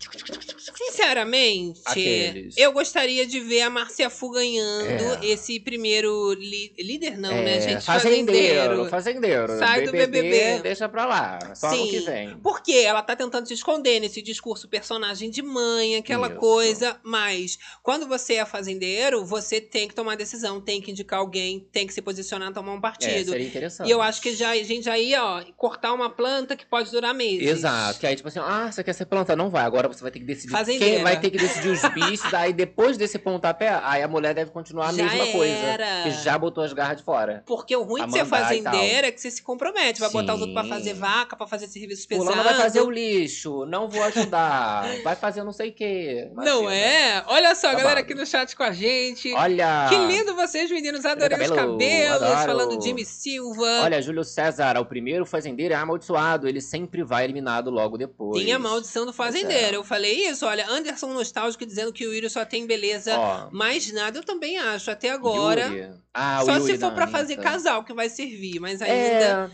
Sinceramente, 0.74 1.80
Aqueles. 1.84 2.56
eu 2.56 2.72
gostaria 2.72 3.26
de 3.26 3.40
ver 3.40 3.62
a 3.62 3.70
Márcia 3.70 4.08
Fu 4.10 4.30
ganhando 4.30 5.22
É. 5.22 5.26
esse 5.26 5.58
primeiro 5.60 6.32
li- 6.34 6.72
líder, 6.78 7.18
não, 7.18 7.30
É, 7.32 7.42
né, 7.44 7.60
gente? 7.60 7.84
fazendeiro, 7.84 8.88
fazendeiro. 8.88 9.58
Sai 9.58 9.82
do 9.84 9.92
BBB. 9.92 10.60
Deixa 10.62 10.88
pra 10.88 11.06
lá. 11.06 11.38
Só 11.54 11.68
ano 11.68 11.86
que 11.88 12.00
vem. 12.00 12.25
Porque 12.42 12.72
ela 12.72 13.02
tá 13.02 13.14
tentando 13.16 13.46
se 13.46 13.54
esconder 13.54 14.00
nesse 14.00 14.20
discurso 14.22 14.68
personagem 14.68 15.30
de 15.30 15.42
mãe, 15.42 15.96
aquela 15.96 16.28
Isso. 16.28 16.36
coisa. 16.36 16.96
Mas 17.02 17.58
quando 17.82 18.06
você 18.06 18.34
é 18.34 18.44
fazendeiro, 18.44 19.24
você 19.24 19.60
tem 19.60 19.88
que 19.88 19.94
tomar 19.94 20.16
decisão. 20.16 20.60
tem 20.60 20.80
que 20.80 20.90
indicar 20.90 21.18
alguém, 21.20 21.60
tem 21.72 21.86
que 21.86 21.92
se 21.94 22.02
posicionar, 22.02 22.52
tomar 22.52 22.72
um 22.72 22.78
É, 22.78 22.80
partido. 22.80 23.30
seria 23.30 23.46
interessante. 23.46 23.88
e 23.88 23.90
eu 23.90 24.00
acho 24.02 24.20
que 24.20 24.34
já, 24.34 24.50
a 24.50 24.62
gente 24.62 24.82
já 24.84 24.98
ia, 24.98 25.24
ó, 25.24 25.42
cortar 25.56 25.92
uma 25.92 26.10
planta 26.10 26.56
que 26.56 26.64
pode 26.66 26.90
durar 26.90 27.14
meses. 27.14 27.46
Exato, 27.48 27.98
que 28.00 28.06
aí, 28.06 28.16
tipo 28.16 28.28
assim, 28.28 28.38
ah, 28.40 28.70
você 28.70 28.82
quer 28.82 28.92
ser 28.92 29.06
planta? 29.06 29.34
Não 29.36 29.48
vai. 29.50 29.64
Agora 29.64 29.86
você 29.88 30.02
vai 30.02 30.10
ter 30.10 30.18
que 30.20 30.24
decidir 30.24 30.52
Fazendeira. 30.52 30.94
quem 30.96 31.02
vai 31.04 31.20
ter 31.20 31.30
que 31.30 31.38
decidir 31.38 31.68
os 31.68 31.82
bichos. 31.90 32.32
aí 32.34 32.52
depois 32.52 32.96
desse 32.96 33.18
pontapé, 33.18 33.78
aí 33.82 34.02
a 34.02 34.08
mulher 34.08 34.34
deve 34.34 34.50
continuar 34.50 34.88
a 34.88 34.92
Já 34.92 35.04
mesma 35.04 35.26
coisa. 35.32 35.54
era. 35.54 36.02
Que 36.04 36.10
já 36.22 36.38
botou 36.38 36.64
as 36.64 36.72
garras 36.72 36.96
de 36.98 37.02
fora. 37.04 37.42
Porque 37.46 37.74
o 37.76 37.82
ruim 37.82 38.06
de 38.06 38.12
ser 38.12 38.24
fazendeira 38.26 39.08
é 39.08 39.12
que 39.12 39.20
você 39.20 39.30
se 39.30 39.42
compromete. 39.42 40.00
Vai 40.00 40.10
botar 40.10 40.34
os 40.34 40.40
outros 40.40 40.54
pra 40.54 40.62
Sim. 40.64 40.68
fazer 40.70 40.94
vaca, 40.94 41.36
pra 41.36 41.46
fazer 41.46 41.66
serviço 41.68 42.06
pesado. 42.18 42.32
Fulano 42.32 42.42
vai 42.44 42.54
fazer 42.62 42.80
o 42.80 42.90
lixo, 42.90 43.64
não 43.66 43.88
vou 43.88 44.02
ajudar. 44.04 44.84
vai 45.04 45.16
fazer 45.16 45.42
não 45.44 45.52
sei 45.52 45.70
o 45.70 45.72
quê. 45.74 46.30
Não 46.34 46.70
é? 46.70 47.24
Olha 47.26 47.54
só, 47.54 47.68
a 47.68 47.70
galera 47.72 47.88
Babado. 47.88 48.00
aqui 48.06 48.14
no 48.14 48.26
chat 48.26 48.54
com 48.56 48.62
a 48.62 48.72
gente. 48.72 49.32
Olha. 49.34 49.86
Que 49.88 49.96
lindo 49.96 50.34
vocês, 50.34 50.70
meninos. 50.70 51.04
Adorei 51.04 51.38
os 51.38 51.48
cabelo, 51.50 51.72
cabelos. 51.72 52.22
adoro. 52.22 52.46
Falando 52.46 52.82
Jimmy 52.82 53.04
Silva. 53.04 53.82
Olha, 53.82 54.00
Júlio 54.02 54.24
César, 54.24 54.78
o 54.80 54.84
primeiro 54.86 55.24
fazendeiro 55.26 55.74
é 55.74 55.76
amaldiçoado. 55.76 56.48
Ele 56.48 56.60
sempre 56.60 57.02
vai 57.02 57.24
eliminado 57.24 57.70
logo 57.70 57.96
depois. 57.96 58.42
Tem 58.42 58.52
a 58.52 58.58
maldição 58.58 59.04
do 59.06 59.12
Pois 59.12 59.34
fazendeiro. 59.34 59.74
é. 59.74 59.76
Eu 59.76 59.84
falei 59.84 60.28
isso. 60.28 60.46
Olha, 60.46 60.66
Anderson 60.68 61.08
Nostálgico 61.12 61.64
dizendo 61.66 61.92
que 61.92 62.06
o 62.06 62.12
Yuri 62.14 62.28
só 62.30 62.44
tem 62.44 62.66
beleza. 62.66 63.16
Ó, 63.18 63.48
Mais 63.52 63.90
nada, 63.92 64.18
eu 64.18 64.24
também 64.24 64.58
acho. 64.58 64.90
Até 64.90 65.10
agora. 65.10 65.62
Yuri. 65.66 66.06
Ah, 66.18 66.40
Só 66.44 66.52
Yuri 66.52 66.64
se 66.64 66.78
for 66.78 66.88
da 66.88 66.94
pra 66.94 67.06
fazer 67.06 67.36
casal 67.36 67.84
que 67.84 67.92
vai 67.92 68.08
servir. 68.08 68.58
Mas 68.58 68.80
ainda. 68.80 68.94
É, 68.94 69.48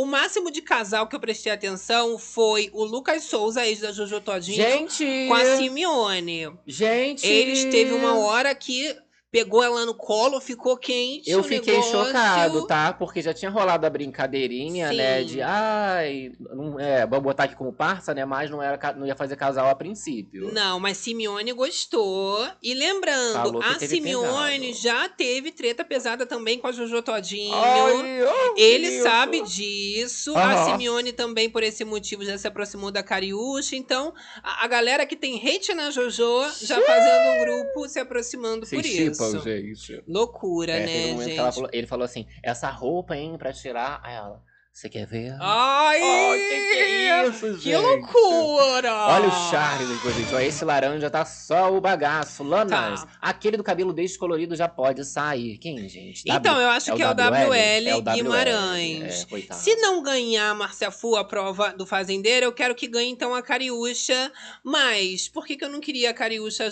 O 0.00 0.04
máximo 0.04 0.50
de 0.50 0.60
casal 0.62 1.06
que 1.06 1.14
eu 1.14 1.20
prestei 1.20 1.52
atenção 1.52 1.97
foi 2.18 2.70
o 2.72 2.84
Lucas 2.84 3.24
Souza, 3.24 3.66
ex 3.66 3.80
da 3.80 3.90
Jojo 3.92 4.20
Todinho, 4.20 4.56
gente. 4.56 5.26
com 5.26 5.34
a 5.34 5.56
Simeone. 5.56 6.52
Gente. 6.66 7.26
Eles 7.26 7.64
teve 7.64 7.92
uma 7.94 8.18
hora 8.18 8.54
que 8.54 8.94
pegou 9.30 9.62
ela 9.62 9.84
no 9.84 9.94
colo, 9.94 10.40
ficou 10.40 10.76
quente. 10.76 11.30
Eu 11.30 11.42
fiquei 11.42 11.74
negócio. 11.74 12.06
chocado, 12.06 12.66
tá? 12.66 12.92
Porque 12.92 13.20
já 13.20 13.34
tinha 13.34 13.50
rolado 13.50 13.86
a 13.86 13.90
brincadeirinha, 13.90 14.92
né? 14.92 15.20
Sim. 15.20 15.26
De, 15.26 15.42
ai, 15.42 16.32
não, 16.38 16.80
é, 16.80 17.06
vamos 17.06 17.24
botar 17.24 17.44
aqui 17.44 17.54
como 17.54 17.72
parça, 17.72 18.14
né? 18.14 18.24
Mas 18.24 18.50
não, 18.50 18.62
era, 18.62 18.92
não 18.94 19.06
ia 19.06 19.14
fazer 19.14 19.36
casal 19.36 19.68
a 19.68 19.74
princípio. 19.74 20.52
Não, 20.52 20.80
mas 20.80 20.96
Simeone 20.96 21.52
gostou. 21.52 22.46
E 22.62 22.72
lembrando, 22.74 23.60
a 23.62 23.78
Simeone 23.78 24.68
pesado. 24.68 24.82
já 24.82 25.08
teve 25.08 25.52
treta 25.52 25.84
pesada 25.84 26.24
também 26.24 26.58
com 26.58 26.66
a 26.66 26.72
Jojo 26.72 27.02
Todinho. 27.02 27.54
Ai, 27.54 28.54
que 28.54 28.62
Ele 28.62 29.02
sabe 29.02 29.42
disso. 29.42 30.34
A 30.36 30.52
Aham. 30.52 30.72
Simeone 30.72 31.12
também, 31.12 31.50
por 31.50 31.62
esse 31.62 31.84
motivo, 31.84 32.24
já 32.24 32.38
se 32.38 32.46
aproximou 32.46 32.90
da 32.90 33.02
Cariúcha. 33.02 33.76
Então, 33.76 34.14
a, 34.42 34.64
a 34.64 34.68
galera 34.68 35.04
que 35.04 35.16
tem 35.16 35.36
hate 35.36 35.74
na 35.74 35.90
Jojo 35.90 36.44
já 36.62 36.80
fazendo 36.80 37.30
um 37.30 37.44
grupo 37.44 37.88
se 37.88 37.98
aproximando 37.98 38.64
Se 38.64 38.74
por 38.74 38.84
chipam, 38.84 39.10
isso. 39.10 39.17
Gente. 39.40 40.02
Loucura, 40.06 40.72
É, 40.72 40.82
um 40.82 40.86
né, 40.86 41.12
momento 41.12 41.28
gente? 41.28 41.54
falou- 41.54 41.70
ele 41.72 41.86
falou 41.86 42.04
assim: 42.04 42.26
essa 42.42 42.70
roupa, 42.70 43.16
hein, 43.16 43.36
pra 43.38 43.52
tirar. 43.52 44.00
Aí 44.02 44.14
ela, 44.14 44.42
você 44.72 44.88
quer 44.88 45.06
ver? 45.08 45.34
Ai! 45.40 46.00
Ai, 46.00 46.38
que 46.38 46.48
que 46.48 46.78
é 46.78 47.26
isso, 47.28 47.40
Que 47.58 47.72
gente? 47.72 47.76
loucura! 47.78 48.94
Olha 48.94 49.26
o 49.26 49.50
charme 49.50 49.86
das 49.86 50.00
coisas, 50.00 50.20
gente. 50.22 50.34
Ó, 50.34 50.38
esse 50.38 50.64
laranja 50.64 51.10
tá 51.10 51.24
só 51.24 51.72
o 51.74 51.80
bagaço. 51.80 52.44
Lanas, 52.44 53.02
Tá. 53.02 53.08
aquele 53.20 53.56
do 53.56 53.64
cabelo 53.64 53.92
descolorido 53.92 54.54
já 54.54 54.68
pode 54.68 55.04
sair. 55.04 55.58
Quem, 55.58 55.88
gente? 55.88 56.22
Então, 56.24 56.54
W- 56.54 56.62
eu 56.62 56.68
acho 56.70 56.94
que 56.94 57.02
é 57.02 57.06
o 57.10 57.14
WL 57.14 57.88
É 57.88 57.96
o 57.96 58.00
WL. 58.02 58.14
Guimarães. 58.14 59.22
É, 59.22 59.26
coitado. 59.26 59.60
Se 59.60 59.74
não 59.76 60.00
ganhar 60.00 60.50
a 60.50 60.54
Márcia 60.54 60.92
Fu 60.92 61.16
a 61.16 61.24
prova 61.24 61.70
do 61.72 61.84
fazendeiro, 61.84 62.46
eu 62.46 62.52
quero 62.52 62.72
que 62.72 62.86
ganhe 62.86 63.10
então 63.10 63.34
a 63.34 63.42
Cariúcha. 63.42 64.30
Mas 64.62 65.28
por 65.28 65.44
que, 65.44 65.56
que 65.56 65.64
eu 65.64 65.70
não 65.70 65.80
queria 65.80 66.10
a 66.10 66.14
Cariúcha 66.14 66.70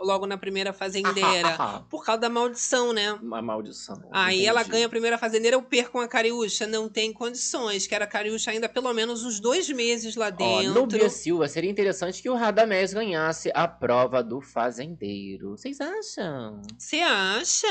logo 0.00 0.26
na 0.26 0.38
primeira 0.38 0.72
fazendeira? 0.72 1.58
Por 1.90 2.02
causa 2.02 2.20
da 2.22 2.30
maldição, 2.30 2.94
né? 2.94 3.12
Uma 3.22 3.42
maldição. 3.42 4.00
Aí 4.10 4.36
entendi. 4.36 4.46
ela 4.48 4.62
ganha 4.62 4.86
a 4.86 4.88
primeira 4.88 5.18
fazendeira, 5.18 5.54
eu 5.56 5.62
perco 5.62 6.00
a 6.00 6.08
Cariúcha. 6.08 6.66
Não 6.66 6.88
tem 6.88 7.12
condições. 7.12 7.41
Quero 7.88 8.04
a 8.04 8.06
Cariúcha 8.06 8.50
ainda 8.50 8.68
pelo 8.68 8.92
menos 8.92 9.24
uns 9.24 9.40
dois 9.40 9.68
meses 9.68 10.16
lá 10.16 10.30
dentro. 10.30 10.72
Nubia 10.72 11.08
Silva, 11.08 11.48
seria 11.48 11.70
interessante 11.70 12.22
que 12.22 12.30
o 12.30 12.34
Radamés 12.34 12.92
ganhasse 12.92 13.50
a 13.54 13.66
prova 13.66 14.22
do 14.22 14.40
fazendeiro. 14.40 15.50
Vocês 15.50 15.80
acham? 15.80 16.62
Você 16.78 16.96
acha? 17.00 17.66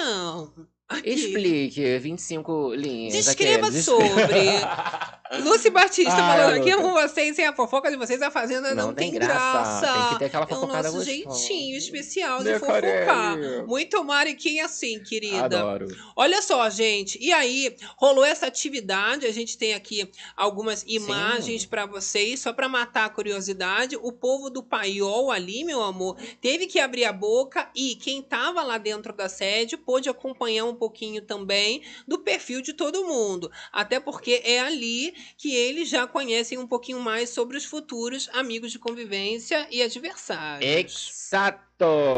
Aqui. 0.98 1.10
Explique, 1.10 2.00
25 2.00 2.74
linhas. 2.74 3.14
Descreva 3.14 3.68
aqueles. 3.68 3.86
sobre. 3.86 4.12
Lúcia 5.44 5.72
Batista 5.72 6.12
Ai, 6.14 6.38
falando 6.38 6.60
aqui, 6.60 6.72
amo 6.72 6.92
vocês, 6.92 7.34
sem 7.38 7.46
a 7.46 7.54
fofoca 7.54 7.90
de 7.90 7.96
vocês, 7.96 8.22
a 8.22 8.30
Fazenda 8.30 8.76
não, 8.76 8.88
Não 8.88 8.94
tem 8.94 9.12
graça. 9.14 9.88
Tem 9.94 10.10
que 10.10 10.20
ter 10.20 10.26
aquela 10.26 10.44
É 10.44 10.48
o 10.48 10.50
fofocada 10.50 10.92
nosso 10.92 10.98
gostosa. 10.98 11.38
jeitinho 11.48 11.78
especial 11.78 12.40
de 12.40 12.50
Né, 12.52 12.60
fofocar. 12.60 13.06
Carelli? 13.06 13.64
Muito 13.66 14.04
mariquinha 14.04 14.66
assim, 14.66 15.00
querida. 15.02 15.46
Adoro. 15.46 15.88
Olha 16.18 16.42
só, 16.42 16.70
gente. 16.70 17.18
E 17.22 17.32
aí, 17.32 17.74
rolou 17.96 18.26
essa 18.26 18.48
atividade. 18.48 19.26
A 19.26 19.32
gente 19.32 19.58
tem 19.58 19.74
aqui 19.74 20.12
algumas 20.36 20.84
imagens 20.86 21.66
pra 21.66 21.86
vocês, 21.86 22.42
só 22.42 22.52
pra 22.52 22.68
matar 22.68 23.06
a 23.06 23.10
curiosidade. 23.10 23.96
O 24.02 24.12
povo 24.12 24.50
do 24.50 24.62
Paiol 24.62 25.32
ali, 25.32 25.64
meu 25.64 25.82
amor, 25.82 26.18
teve 26.42 26.68
que 26.68 26.78
abrir 26.78 27.06
a 27.06 27.14
boca 27.14 27.70
e 27.74 27.96
quem 27.96 28.22
tava 28.22 28.62
lá 28.64 28.78
dentro 28.78 29.14
da 29.14 29.30
sede 29.30 29.78
pôde 29.78 30.10
acompanhar 30.10 30.66
um 30.66 30.76
pouquinho 30.82 31.22
também 31.22 31.84
do 32.08 32.18
perfil 32.18 32.60
de 32.60 32.74
todo 32.74 33.06
mundo. 33.06 33.52
Até 33.72 34.00
porque 34.00 34.42
é 34.44 34.60
ali 34.62 35.14
que 35.38 35.54
eles 35.54 35.88
já 35.88 36.08
conhecem 36.08 36.58
um 36.58 36.66
pouquinho 36.66 37.00
mais 37.00 37.30
sobre 37.30 37.56
os 37.56 37.66
futuros 37.66 38.28
amigos 38.34 38.72
de 38.72 38.80
convivência 38.80 39.68
e 39.70 39.84
adversários. 39.84 41.12
Exato! 41.30 41.71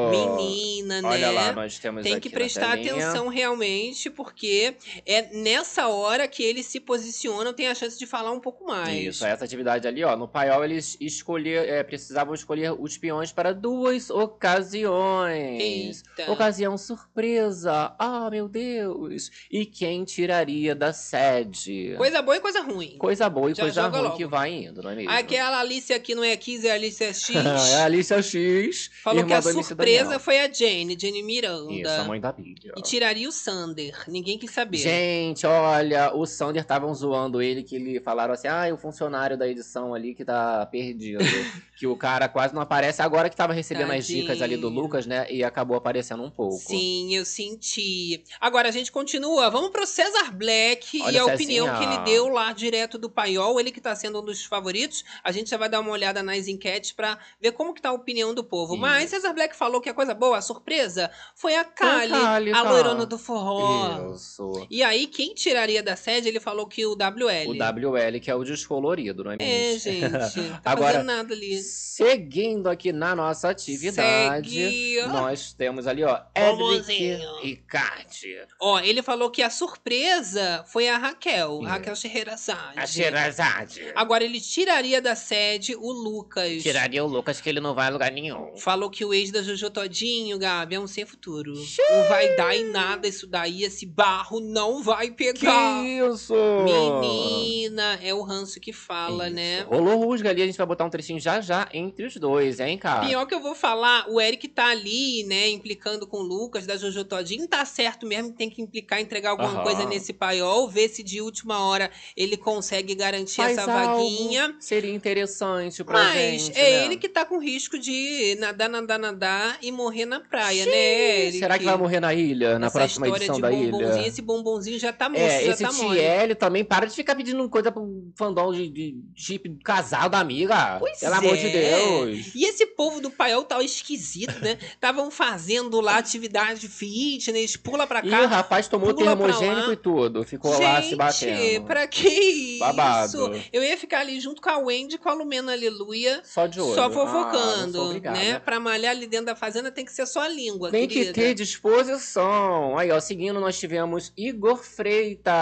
Menina, 0.10 1.02
né? 1.02 1.08
Olha 1.08 1.32
lá, 1.32 1.52
nós 1.54 1.80
temos 1.80 2.04
Tem 2.04 2.19
que 2.19 2.30
prestar 2.30 2.73
atenção 2.73 3.28
realmente, 3.28 4.10
porque 4.10 4.76
é 5.06 5.34
nessa 5.34 5.88
hora 5.88 6.28
que 6.28 6.43
eles 6.43 6.65
se 6.65 6.80
posicionam, 6.80 7.54
tem 7.54 7.67
a 7.67 7.76
chance 7.76 7.97
de 7.97 8.06
falar 8.06 8.32
um 8.32 8.39
pouco 8.39 8.65
mais. 8.65 9.15
Isso, 9.15 9.26
essa 9.26 9.45
atividade 9.45 9.88
ali, 9.88 10.04
ó. 10.04 10.15
No 10.15 10.28
paiol 10.28 10.63
eles 10.63 10.97
escolher, 10.99 11.67
é, 11.67 11.84
precisavam 11.84 12.34
escolher 12.34 12.73
os 12.78 12.97
peões 12.97 13.32
para 13.32 13.54
duas 13.54 14.10
ocasiões. 14.10 16.04
Eita. 16.17 16.32
Ocasião 16.32 16.78
surpresa. 16.78 17.95
Ah, 17.97 18.30
meu 18.30 18.47
Deus. 18.47 19.32
E 19.52 19.65
quem 19.65 20.04
tiraria 20.04 20.76
da 20.76 20.93
sede? 20.93 21.93
Coisa 21.97 22.21
boa 22.21 22.38
e 22.38 22.39
coisa 22.39 22.62
ruim. 22.62 22.97
Coisa 22.97 23.30
boa 23.30 23.52
e 23.52 23.56
Já 23.56 23.63
coisa 23.63 23.88
ruim 23.88 24.02
logo. 24.02 24.17
que 24.17 24.26
vai 24.26 24.52
indo, 24.52 24.82
não 24.82 24.91
é 24.91 24.95
mesmo? 24.95 25.12
Aquela 25.12 25.60
Alice 25.60 25.91
aqui 25.93 26.15
não 26.15 26.23
é 26.23 26.36
15, 26.36 26.67
é 26.67 26.71
a 26.71 26.73
Alice 26.76 27.04
X. 27.04 27.30
é 27.71 27.76
a 27.76 27.86
Alicia 27.86 28.21
X. 28.21 28.91
Falou 29.04 29.19
irmã 29.19 29.41
que 29.41 29.47
a 29.47 29.52
MC 29.52 29.53
surpresa 29.62 30.18
foi 30.18 30.39
a 30.39 30.52
Jane, 30.52 30.98
Jane 31.00 31.22
Miranda. 31.22 31.72
Isso, 31.72 31.92
a 31.92 32.04
mãe 32.06 32.20
da. 32.20 32.34
E 32.38 32.82
tiraria 32.82 33.28
o 33.28 33.32
Sander. 33.32 34.04
Ninguém 34.08 34.38
quis 34.38 34.52
saber. 34.52 34.78
Gente, 34.78 35.46
olha, 35.46 36.13
o 36.16 36.26
Sander 36.26 36.62
estavam 36.62 36.94
zoando 36.94 37.42
ele, 37.42 37.62
que 37.62 37.76
ele 37.76 38.00
falaram 38.00 38.34
assim, 38.34 38.48
ah, 38.48 38.74
o 38.74 38.78
funcionário 38.78 39.38
da 39.38 39.48
edição 39.48 39.94
ali 39.94 40.16
que 40.16 40.26
tá 40.26 40.66
perdido. 40.66 41.24
que 41.76 41.88
o 41.88 41.96
cara 41.98 42.30
quase 42.30 42.54
não 42.54 42.62
aparece, 42.62 43.02
agora 43.02 43.30
que 43.30 43.36
tava 43.36 43.52
recebendo 43.52 43.92
as 43.92 44.06
dicas 44.06 44.42
ali 44.42 44.56
do 44.56 44.64
Tadinho. 44.68 44.82
Lucas, 44.84 45.06
né? 45.06 45.26
E 45.32 45.44
acabou 45.44 45.76
aparecendo 45.76 46.22
um 46.24 46.30
pouco. 46.30 46.58
Sim, 46.58 47.16
eu 47.16 47.26
senti. 47.26 48.24
Agora 48.40 48.70
a 48.70 48.72
gente 48.72 48.92
continua. 48.92 49.50
Vamos 49.50 49.72
pro 49.72 49.86
César 49.88 50.32
Black 50.32 51.02
Olha, 51.02 51.12
e 51.16 51.18
a 51.18 51.26
opinião 51.26 51.66
Cezinha. 51.68 51.88
que 51.88 51.96
ele 51.96 52.04
deu 52.06 52.28
lá 52.30 52.54
direto 52.54 52.98
do 52.98 53.10
Paiol. 53.10 53.60
Ele 53.60 53.72
que 53.72 53.82
tá 53.82 53.96
sendo 53.96 54.22
um 54.22 54.26
dos 54.26 54.46
favoritos. 54.46 55.04
A 55.24 55.32
gente 55.32 55.50
já 55.50 55.58
vai 55.58 55.68
dar 55.68 55.80
uma 55.80 55.92
olhada 55.92 56.22
nas 56.22 56.48
enquetes 56.48 56.92
pra 56.92 57.18
ver 57.42 57.52
como 57.54 57.74
que 57.74 57.82
tá 57.82 57.90
a 57.90 57.94
opinião 57.94 58.34
do 58.34 58.44
povo. 58.44 58.74
Isso. 58.74 58.82
Mas 58.82 59.10
César 59.10 59.34
Black 59.34 59.56
falou 59.56 59.82
que 59.82 59.90
a 59.90 59.94
coisa 59.94 60.14
boa, 60.14 60.38
a 60.38 60.42
surpresa, 60.42 61.10
foi 61.36 61.56
a 61.56 61.64
Kali, 61.64 62.14
a 62.52 62.64
tá. 62.64 62.70
loirona 62.72 63.06
do 63.06 63.18
forró. 63.18 64.14
Isso. 64.14 64.68
E 64.70 64.84
aí, 64.84 65.08
quem 65.08 65.34
tiraria 65.34 65.82
da 65.82 65.96
sede, 65.96 66.28
ele 66.30 66.40
falou 66.40 66.68
que 66.68 66.86
o 66.86 66.94
WL. 66.94 67.50
O 67.50 67.54
WL, 67.92 68.20
que 68.22 68.30
é 68.30 68.36
o 68.36 68.44
descolorido, 68.44 69.24
não 69.24 69.32
é 69.32 69.36
É, 69.36 69.38
mesmo? 69.38 69.80
gente. 69.80 70.04
Não 70.54 70.60
tá 70.62 70.72
Agora, 70.72 71.04
nada 71.04 71.34
ali. 71.34 71.62
Seguindo 71.63 72.67
aqui 72.69 72.91
na 72.91 73.15
nossa 73.15 73.49
atividade, 73.49 74.49
Segue. 74.49 75.08
nós 75.08 75.54
temos 75.54 75.88
ali, 75.88 76.04
ó, 76.04 76.19
Edric 76.36 77.19
e 77.43 77.56
Kate. 77.56 78.36
Ó, 78.60 78.80
ele 78.80 79.02
falou 79.02 79.30
que 79.30 79.41
a 79.41 79.49
surpresa 79.49 80.63
foi 80.67 80.89
a 80.89 80.97
Raquel, 80.97 81.60
Isso. 81.62 81.69
Raquel 81.69 81.95
Scheherazade. 81.95 82.78
A 82.80 82.86
Sherazade. 82.88 83.82
Agora 83.95 84.23
ele 84.23 84.41
tiraria 84.41 85.02
da 85.02 85.15
sede 85.15 85.76
o 85.76 85.91
Lucas. 85.91 86.62
Tiraria 86.63 87.04
o 87.04 87.08
Lucas, 87.08 87.39
que 87.39 87.47
ele 87.49 87.60
não 87.60 87.73
vai 87.76 87.88
a 87.88 87.89
lugar 87.89 88.12
nenhum. 88.12 88.58
Falou 88.58 88.89
que 88.89 89.06
o 89.06 89.13
ex 89.13 89.32
da 89.32 89.41
Jojo 89.41 89.69
Todinho, 89.69 90.38
Gabi, 90.39 90.76
é 90.76 90.80
um 90.80 90.88
sem 90.88 91.06
futuro. 91.06 91.54
Não 91.54 92.08
vai 92.10 92.36
dar 92.36 92.56
em 92.56 92.71
nada 92.71 93.08
isso 93.08 93.28
daí, 93.28 93.63
esse 93.63 93.86
barro 93.86 94.39
não 94.39 94.82
vai 94.84 95.10
Que 95.12 95.34
pegar. 95.34 95.84
isso? 95.86 96.34
Menina, 96.63 97.99
é 98.02 98.13
o 98.13 98.21
ranço 98.21 98.60
que 98.60 98.73
fala, 98.73 99.28
Isso. 99.28 99.36
né? 99.36 99.62
Rolou 99.69 99.97
rusga 100.06 100.30
ali, 100.30 100.41
a 100.41 100.45
gente 100.45 100.58
vai 100.58 100.65
botar 100.67 100.86
um 100.86 100.89
trechinho 100.89 101.19
já 101.19 101.39
já 101.41 101.53
entre 101.74 102.06
os 102.06 102.16
dois, 102.18 102.60
hein, 102.60 102.78
cara? 102.78 103.06
Pior 103.08 103.26
que 103.26 103.34
eu 103.34 103.39
vou 103.42 103.56
falar, 103.56 104.06
o 104.10 104.20
Eric 104.20 104.48
tá 104.48 104.68
ali, 104.68 105.24
né, 105.24 105.50
implicando 105.50 106.06
com 106.08 106.18
o 106.18 106.22
Lucas 106.22 106.66
da 106.66 106.76
Jojo 106.78 107.04
Todinho, 107.06 107.48
tá 107.48 107.63
certo 107.66 108.06
mesmo, 108.06 108.32
tem 108.34 108.50
que 108.50 108.62
implicar, 108.62 109.00
entregar 109.00 109.32
alguma 109.32 109.50
Aham. 109.50 109.63
coisa 109.63 109.86
nesse 109.86 110.13
paiol, 110.13 110.68
ver 110.70 110.89
se 110.89 111.04
de 111.04 111.22
última 111.22 111.60
hora 111.66 111.89
ele 112.16 112.38
consegue 112.38 112.96
garantir 112.96 113.38
Faz 113.38 113.58
essa 113.58 113.66
vaguinha. 113.66 114.56
Seria 114.60 114.94
interessante 114.94 115.84
pra 115.84 116.04
Mas 116.04 116.13
gente, 116.13 116.58
é 116.58 116.62
né? 116.72 116.86
ele 116.86 116.98
que 116.98 117.10
tá 117.10 117.26
com 117.26 117.38
risco 117.39 117.78
de 117.78 118.36
nadar, 118.39 118.70
nadar, 118.70 119.00
nadar 119.00 119.58
e 119.62 119.72
morrer 119.72 120.06
na 120.06 120.20
praia, 120.20 120.66
né, 120.66 121.26
Eric? 121.28 121.39
Será 121.39 121.58
que 121.58 121.66
vai 121.66 121.78
morrer 121.78 122.00
na 122.00 122.13
ilha, 122.13 122.58
na 122.60 122.68
Essa 122.68 122.80
próxima 122.80 123.08
edição 123.10 123.36
de 123.36 123.42
da 123.42 123.52
ilha? 123.52 124.08
esse 124.08 124.22
bombonzinho 124.22 124.80
já 124.80 124.92
tá 124.94 125.10
moço, 125.10 125.22
É, 125.22 125.46
já 125.46 125.52
esse 125.54 125.63
tá. 125.63 125.70
Tiel 125.70 126.36
também 126.36 126.63
para 126.63 126.86
de 126.86 126.96
ficar 126.96 127.16
pedindo 127.16 127.48
coisa 127.50 127.72
pro 127.72 128.12
fandom 128.16 128.52
de, 128.52 128.70
de 128.70 128.96
chip 129.16 129.48
do 129.50 129.60
casal 129.63 130.10
da 130.10 130.20
amiga. 130.20 130.78
Pois 130.80 131.00
Pelo 131.00 131.16
amor 131.16 131.38
de 131.38 131.42
é. 131.47 131.51
Deus. 131.77 132.32
E 132.35 132.46
esse 132.46 132.65
povo 132.67 133.00
do 133.02 133.10
paiol 133.12 133.44
tal 133.44 133.62
esquisito, 133.62 134.39
né? 134.41 134.58
Estavam 134.73 135.10
fazendo 135.12 135.79
lá 135.81 135.98
atividade 135.98 136.67
fitness, 136.67 137.56
pula 137.58 137.85
pra 137.87 138.00
E 138.04 138.08
o 138.08 138.12
cá. 138.12 138.25
rapaz 138.27 138.67
tomou 138.67 138.94
termogênico 138.94 139.71
e 139.71 139.75
tudo. 139.75 140.23
Ficou 140.23 140.58
lá 140.60 140.81
se 140.81 140.96
batendo. 140.96 141.65
pra 141.65 141.87
que 141.87 142.08
isso? 142.08 142.60
Babado. 142.60 143.41
Eu 143.52 143.63
ia 143.63 143.77
ficar 143.77 144.00
ali 144.02 144.19
junto 144.19 144.41
com 144.41 144.50
a 144.50 144.58
Wendy 144.58 144.98
com 144.98 145.10
a 145.10 145.13
Lumena 145.13 145.52
Aleluia, 145.54 146.21
Só 146.23 146.48
de 146.48 146.60
olho. 146.60 146.73
só 146.75 146.85
Ah, 146.85 146.91
fofocando, 146.91 147.81
obrigada. 147.81 148.17
né? 148.17 148.39
Pra 148.39 148.60
malhar 148.60 148.91
ali 148.91 149.08
dentro 149.08 149.27
da 149.27 149.35
fazenda 149.35 149.71
tem 149.71 149.85
que 149.85 149.91
ser 149.91 150.06
só 150.06 150.21
a 150.21 150.27
língua, 150.27 150.71
Tem 150.71 150.87
querida. 150.87 151.13
que 151.13 151.19
ter 151.21 151.33
disposição. 151.33 152.77
Aí, 152.77 152.91
ó, 152.91 153.00
seguindo, 153.00 153.39
nós 153.39 153.58
tivemos 153.60 154.12
Igor 154.17 154.58
Freitas. 154.63 155.33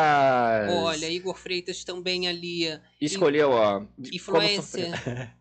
Olha, 0.84 1.10
Igor 1.10 1.36
Freitas 1.38 1.84
também 1.84 2.28
ali, 2.28 2.80
Escolheu, 2.99 3.52
ó. 3.52 3.84
de- 3.97 4.16
influencer. 4.16 4.91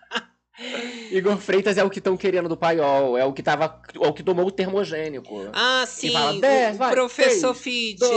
Igor 1.11 1.37
Freitas 1.37 1.77
é 1.77 1.83
o 1.83 1.89
que 1.89 1.99
estão 1.99 2.15
querendo 2.17 2.47
do 2.49 2.57
paiol. 2.57 3.17
É 3.17 3.25
o 3.25 3.33
que 3.33 3.43
tava. 3.43 3.79
É 3.93 4.07
o 4.07 4.13
que 4.13 4.23
tomou 4.23 4.45
o 4.47 4.51
termogênico. 4.51 5.47
Ah, 5.53 5.83
sim, 5.87 6.11
fala, 6.11 6.33
o- 6.33 6.41
"Dez, 6.41 6.75
o 6.75 6.77
vai, 6.77 6.91
professor 6.91 7.55
três, 7.55 7.61
Fitness. 7.63 8.09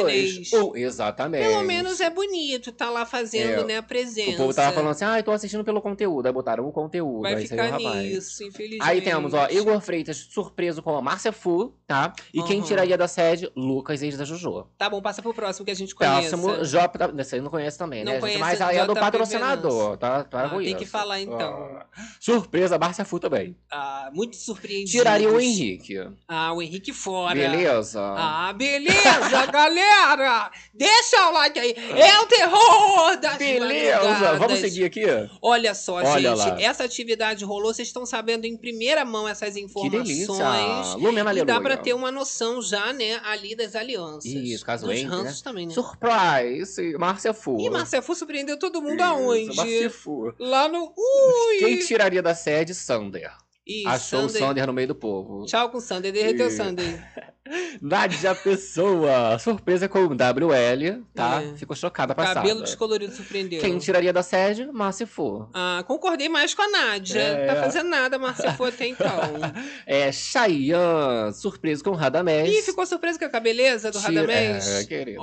Dois. 0.51 0.53
Um, 0.53 0.77
exatamente. 0.77 1.45
Pelo 1.49 1.63
menos 1.65 2.01
é 2.01 2.09
bonito, 2.11 2.73
tá 2.73 2.89
lá 2.91 3.05
fazendo, 3.05 3.63
É, 3.63 3.65
né, 3.65 3.77
a 3.79 3.83
presença. 3.83 4.31
O 4.33 4.37
povo 4.37 4.55
tava 4.55 4.73
falando 4.73 4.91
assim, 4.91 5.05
ah, 5.05 5.19
eu 5.19 5.23
tô 5.23 5.33
assistindo 5.33 5.65
pelo 5.65 5.81
conteúdo. 5.83 6.27
Aí 6.27 6.33
botaram 6.33 6.67
o 6.67 6.73
conteúdo. 6.73 7.23
Vai 7.23 7.35
aí 7.35 7.47
saiu 7.47 7.61
o 7.61 7.65
ficar 7.65 7.79
rapaz. 7.79 8.03
nisso, 8.05 8.45
infelizmente. 8.45 8.89
Aí 8.89 9.01
temos, 9.01 9.35
ó, 9.35 9.49
Igor 9.51 9.81
Freitas 9.81 10.17
surpreso 10.31 10.83
com 10.83 10.97
a 10.97 11.03
Márcia 11.03 11.33
Fu, 11.33 11.75
tá? 11.87 12.13
E 12.33 12.43
quem 12.45 12.59
Aham. 12.59 12.67
tiraria 12.67 12.97
da 12.97 13.09
sede? 13.09 13.51
Lucas, 13.57 14.03
ex 14.03 14.17
da 14.17 14.25
Jojo. 14.25 14.67
Tá 14.79 14.89
bom, 14.89 15.03
passa 15.03 15.21
pro 15.21 15.35
próximo 15.35 15.65
que 15.65 15.71
a 15.71 15.75
gente 15.75 15.95
conhece. 15.95 16.29
Próximo, 16.37 16.65
J. 16.65 17.09
Você 17.13 17.41
não 17.41 17.51
conhece 17.51 17.77
também, 17.79 18.05
Não 18.05 18.13
né? 18.13 18.21
gente? 18.21 18.21
conheço 18.23 18.41
Mas 18.41 18.61
aí 18.61 18.77
é 18.79 18.87
do 18.87 18.95
patrocinador, 18.95 19.97
tá? 19.97 20.25
tá 20.25 20.45
Ah, 20.47 20.59
tem 20.59 20.77
que 20.77 20.87
falar, 20.87 21.21
então. 21.21 21.79
Ó. 21.81 21.85
Surpresa, 22.21 22.79
Márcia 22.85 23.05
Fu 23.05 23.19
também. 23.19 23.57
Ah, 23.73 24.11
muito 24.13 24.37
surpreendido. 24.37 24.91
Tiraria 24.91 25.31
o 25.31 25.41
Henrique. 25.41 25.97
Ah, 26.29 26.53
o 26.53 26.61
Henrique 26.61 26.93
fora. 26.93 27.35
Beleza? 27.35 28.01
Ah, 28.01 28.53
beleza, 28.53 29.47
galera! 29.51 30.51
Deixa 30.75 31.29
o 31.31 31.33
like 31.33 31.59
aí. 31.59 31.75
É 31.97 32.21
o 32.21 32.27
terror 32.27 33.17
das 33.21 33.39
Beleza! 33.39 34.03
madrugadas. 34.03 34.39
Vamos 34.39 34.59
seguir 34.59 34.85
aqui? 34.85 35.03
Olha 35.41 35.75
só, 35.75 35.95
Olha 35.95 36.37
gente. 36.37 36.51
lá. 36.51 36.61
Essa 36.61 36.85
atividade 36.85 37.45
rolou. 37.45 37.73
Vocês 37.73 37.89
estão 37.89 38.05
sabendo 38.05 38.45
em 38.45 38.57
primeira 38.57 39.03
mão 39.05 39.27
essas 39.27 39.55
Que 39.55 39.61
informações. 39.61 40.07
delícia! 40.07 40.97
Lumena 40.99 41.33
E 41.35 41.45
dá 41.45 41.59
pra 41.61 41.77
ter 41.79 41.95
uma 41.95 42.11
noção 42.13 42.61
já, 42.61 42.93
né, 42.93 43.19
ali 43.25 43.57
das 43.57 43.75
alianças. 43.75 44.27
Isso, 44.27 44.65
caso 44.65 44.87
Dos 44.87 45.03
né? 45.03 45.09
ranços 45.09 45.41
também, 45.41 45.67
né? 45.67 45.73
Surprise! 45.73 46.97
Márcia 46.99 47.33
Fu. 47.33 47.59
E 47.59 47.71
Marcia 47.71 48.03
Fu 48.03 48.15
surpreendeu 48.15 48.59
todo 48.59 48.83
mundo 48.83 48.97
Isso, 48.97 49.05
aonde? 49.05 49.57
Márcia 49.57 49.91
Fu. 49.91 50.35
Lá 50.39 50.69
no... 50.69 50.93
Ui! 50.97 51.59
Quem 51.61 51.79
tiraria 51.79 52.23
da 52.23 52.35
sede? 52.35 52.74
Sander. 52.75 53.33
Ih, 53.67 53.87
Achou 53.87 54.29
Sander. 54.29 54.37
o 54.37 54.39
Sander 54.47 54.67
no 54.67 54.73
meio 54.73 54.89
do 54.89 54.95
povo. 54.95 55.47
Tchau 55.47 55.71
com 55.71 55.79
o 55.79 55.81
Sander. 55.81 56.13
Derreteu 56.13 56.49
o. 56.49 56.51
Sander. 56.51 57.03
Nádia 57.81 58.35
Pessoa. 58.35 59.39
Surpresa 59.39 59.89
com 59.89 59.99
o 60.05 60.09
WL, 60.09 61.03
tá? 61.15 61.43
É. 61.43 61.57
Ficou 61.57 61.77
chocada 61.77 62.15
passada. 62.15 62.41
Cabelo 62.41 62.63
descolorido 62.63 63.13
surpreendeu. 63.15 63.61
Quem 63.61 63.79
tiraria 63.79 64.13
da 64.13 64.23
sede? 64.23 64.67
Márcia 64.73 65.07
Fu. 65.07 65.47
Ah, 65.53 65.85
concordei 65.87 66.29
mais 66.29 66.55
com 66.55 66.63
a 66.63 66.69
Nádia. 66.69 67.21
É. 67.21 67.47
Tá 67.47 67.57
fazendo 67.63 67.89
nada, 67.91 68.19
Márcia 68.19 68.53
Fu 68.55 68.65
até 68.65 68.87
então. 68.89 69.05
É, 69.87 70.11
Chayanne, 70.11 71.33
surpresa 71.35 71.83
com 71.85 71.91
o 71.91 71.95
Radamés. 71.95 72.49
Ih, 72.49 72.63
ficou 72.63 72.87
surpresa 72.87 73.19
com 73.19 73.37
a 73.37 73.41
beleza 73.41 73.91
do 73.91 73.99
Tira- 73.99 74.21
Radamés? 74.23 74.67
É, 74.67 74.85
querida. 74.85 75.21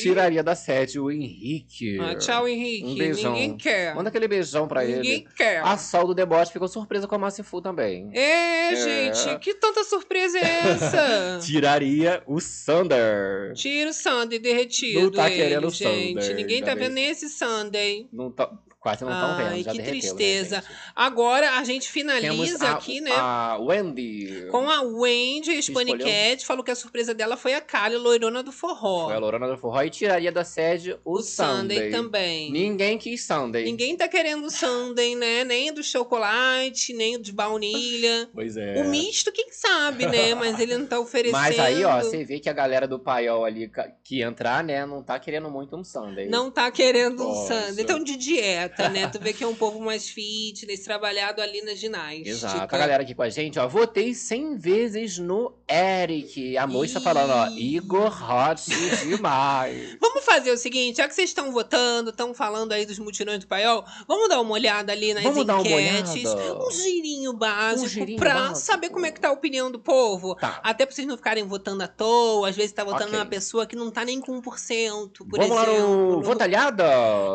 Tiraria 0.00 0.42
da 0.42 0.54
sede 0.54 0.98
o 0.98 1.10
Henrique. 1.10 1.98
Ah, 2.00 2.14
tchau, 2.14 2.48
Henrique. 2.48 2.84
Um 2.86 2.94
beijão. 2.96 3.32
Ninguém 3.32 3.56
quer. 3.56 3.94
Manda 3.94 4.08
aquele 4.08 4.26
beijão 4.26 4.66
pra 4.66 4.82
Ninguém 4.82 5.12
ele. 5.12 5.28
quer. 5.36 5.62
A 5.62 5.76
Sol 5.76 6.06
do 6.06 6.14
Deboche 6.14 6.52
ficou 6.52 6.68
surpresa 6.68 7.06
com 7.06 7.14
a 7.14 7.18
Márcia 7.18 7.44
Fu 7.44 7.60
também. 7.60 8.10
É, 8.14 8.74
gente, 8.74 9.38
que 9.40 9.54
tanta 9.54 9.84
surpresa 9.84 10.38
é 10.38 10.42
essa? 10.70 11.38
Tiraria 11.46 12.22
o 12.26 12.40
Sander. 12.40 13.52
Tira 13.54 13.90
o 13.90 13.92
Sunday 13.92 14.38
derretido. 14.38 15.00
Não 15.00 15.10
tá 15.10 15.28
ele, 15.30 15.36
querendo 15.36 15.70
gente. 15.70 16.14
Sunday, 16.22 16.34
Ninguém 16.34 16.58
já 16.60 16.66
tá 16.66 16.74
vendo 16.74 16.92
nem 16.94 17.06
esse 17.10 17.28
Sunday. 17.28 18.08
Não 18.12 18.30
tá- 18.30 18.50
quase 18.82 19.04
não 19.04 19.12
estão 19.12 19.36
vendo. 19.36 19.52
Ai, 19.52 19.62
já 19.62 19.70
que 19.70 19.78
derreteu, 19.78 19.94
né, 19.94 20.00
tristeza. 20.00 20.56
gente? 20.56 20.68
Agora 20.94 21.50
a 21.52 21.64
gente 21.64 21.88
finaliza 21.88 22.66
a, 22.68 22.72
aqui, 22.72 23.00
né? 23.00 23.12
A 23.14 23.56
Wendy. 23.58 24.48
Com 24.50 24.68
a 24.68 24.82
Wendy? 24.82 25.62
Spanicat, 25.62 26.44
falou 26.44 26.64
que 26.64 26.70
a 26.70 26.74
surpresa 26.74 27.14
dela 27.14 27.36
foi 27.36 27.54
a 27.54 27.60
Kali, 27.60 27.96
loirona 27.96 28.42
do 28.42 28.50
forró. 28.50 29.06
Foi 29.06 29.14
a 29.14 29.18
Lorana 29.18 29.48
do 29.48 29.56
Forró 29.56 29.82
e 29.82 29.90
tiraria 29.90 30.32
da 30.32 30.44
sede 30.44 30.98
o, 31.04 31.18
o 31.18 31.22
Sunday 31.22 31.62
Sunday. 31.62 31.90
também. 31.90 32.52
Ninguém 32.52 32.98
quis 32.98 33.24
Sunday. 33.24 33.64
Ninguém 33.64 33.96
tá 33.96 34.08
querendo 34.08 34.46
o 34.46 34.50
Sunday, 34.50 35.14
né? 35.14 35.44
Nem 35.44 35.72
do 35.72 35.82
chocolate, 35.82 36.92
nem 36.92 37.16
o 37.16 37.22
de 37.22 37.32
baunilha. 37.32 38.28
Pois 38.34 38.56
é. 38.56 38.82
O 38.82 38.88
misto, 38.88 39.30
quem 39.30 39.52
sabe, 39.52 40.06
né? 40.06 40.34
Mas 40.34 40.58
ele 40.58 40.76
não 40.76 40.86
tá 40.86 40.98
oferecendo. 40.98 41.38
Mas 41.38 41.58
aí, 41.58 41.84
ó, 41.84 42.00
você 42.00 42.24
vê 42.24 42.40
que 42.40 42.48
a 42.48 42.52
galera 42.52 42.88
do 42.88 42.98
paiol 42.98 43.44
ali 43.44 43.70
que 44.02 44.22
entrar, 44.22 44.64
né, 44.64 44.84
não 44.86 45.02
tá 45.02 45.18
querendo 45.18 45.50
muito 45.50 45.76
um 45.76 45.84
Sunday. 45.84 46.28
Não 46.28 46.50
tá 46.50 46.70
querendo 46.70 47.22
um 47.22 47.28
Nossa. 47.28 47.68
Sunday. 47.68 47.84
Então, 47.84 48.02
de 48.02 48.16
dieta, 48.16 48.71
né? 48.92 49.06
Tu 49.08 49.18
vê 49.20 49.32
que 49.32 49.44
é 49.44 49.46
um 49.46 49.54
povo 49.54 49.80
mais 49.80 50.08
fitness, 50.08 50.80
trabalhado 50.80 51.40
ali 51.40 51.62
na 51.62 51.74
ginástica. 51.74 52.28
Exato. 52.28 52.74
A 52.74 52.78
galera 52.78 53.02
aqui 53.02 53.14
com 53.14 53.22
a 53.22 53.28
gente, 53.28 53.58
ó, 53.58 53.66
votei 53.68 54.14
100 54.14 54.56
vezes 54.56 55.18
no 55.18 55.52
Eric. 55.68 56.56
A 56.56 56.66
moça 56.66 57.00
falando, 57.00 57.30
ó. 57.30 57.46
Igor 57.56 58.12
Hot 58.22 58.62
demais. 59.06 59.96
Vamos 60.00 60.24
fazer 60.24 60.50
o 60.52 60.56
seguinte, 60.56 60.96
já 60.96 61.08
que 61.08 61.14
vocês 61.14 61.30
estão 61.30 61.52
votando, 61.52 62.10
estão 62.10 62.32
falando 62.34 62.72
aí 62.72 62.86
dos 62.86 62.98
mutirões 62.98 63.40
do 63.40 63.46
paiol, 63.46 63.84
vamos 64.06 64.28
dar 64.28 64.40
uma 64.40 64.52
olhada 64.52 64.92
ali 64.92 65.12
nas 65.14 65.22
Vamos 65.24 65.44
dar 65.44 65.56
uma 65.56 65.62
enquetes. 65.62 66.24
Um 66.24 66.70
girinho 66.70 67.32
básico 67.32 67.84
Um 67.86 67.88
girinho 67.88 68.18
pra 68.18 68.34
básico. 68.34 68.58
saber 68.66 68.88
como 68.90 69.04
é 69.06 69.10
que 69.10 69.20
tá 69.20 69.28
a 69.28 69.32
opinião 69.32 69.70
do 69.70 69.78
povo. 69.78 70.34
Tá. 70.36 70.60
Até 70.62 70.86
pra 70.86 70.94
vocês 70.94 71.06
não 71.06 71.16
ficarem 71.16 71.44
votando 71.44 71.82
à 71.82 71.88
toa, 71.88 72.48
às 72.48 72.56
vezes 72.56 72.72
tá 72.72 72.84
votando 72.84 73.04
Ok. 73.04 73.12
numa 73.18 73.26
pessoa 73.26 73.66
que 73.66 73.76
não 73.76 73.90
tá 73.90 74.04
nem 74.04 74.20
com 74.20 74.40
1%, 74.40 75.10
por 75.28 75.38
Vamos 75.38 75.56
lá 75.56 75.62
exemplo. 75.64 75.88
no 76.16 76.22
Votalhada? 76.22 76.84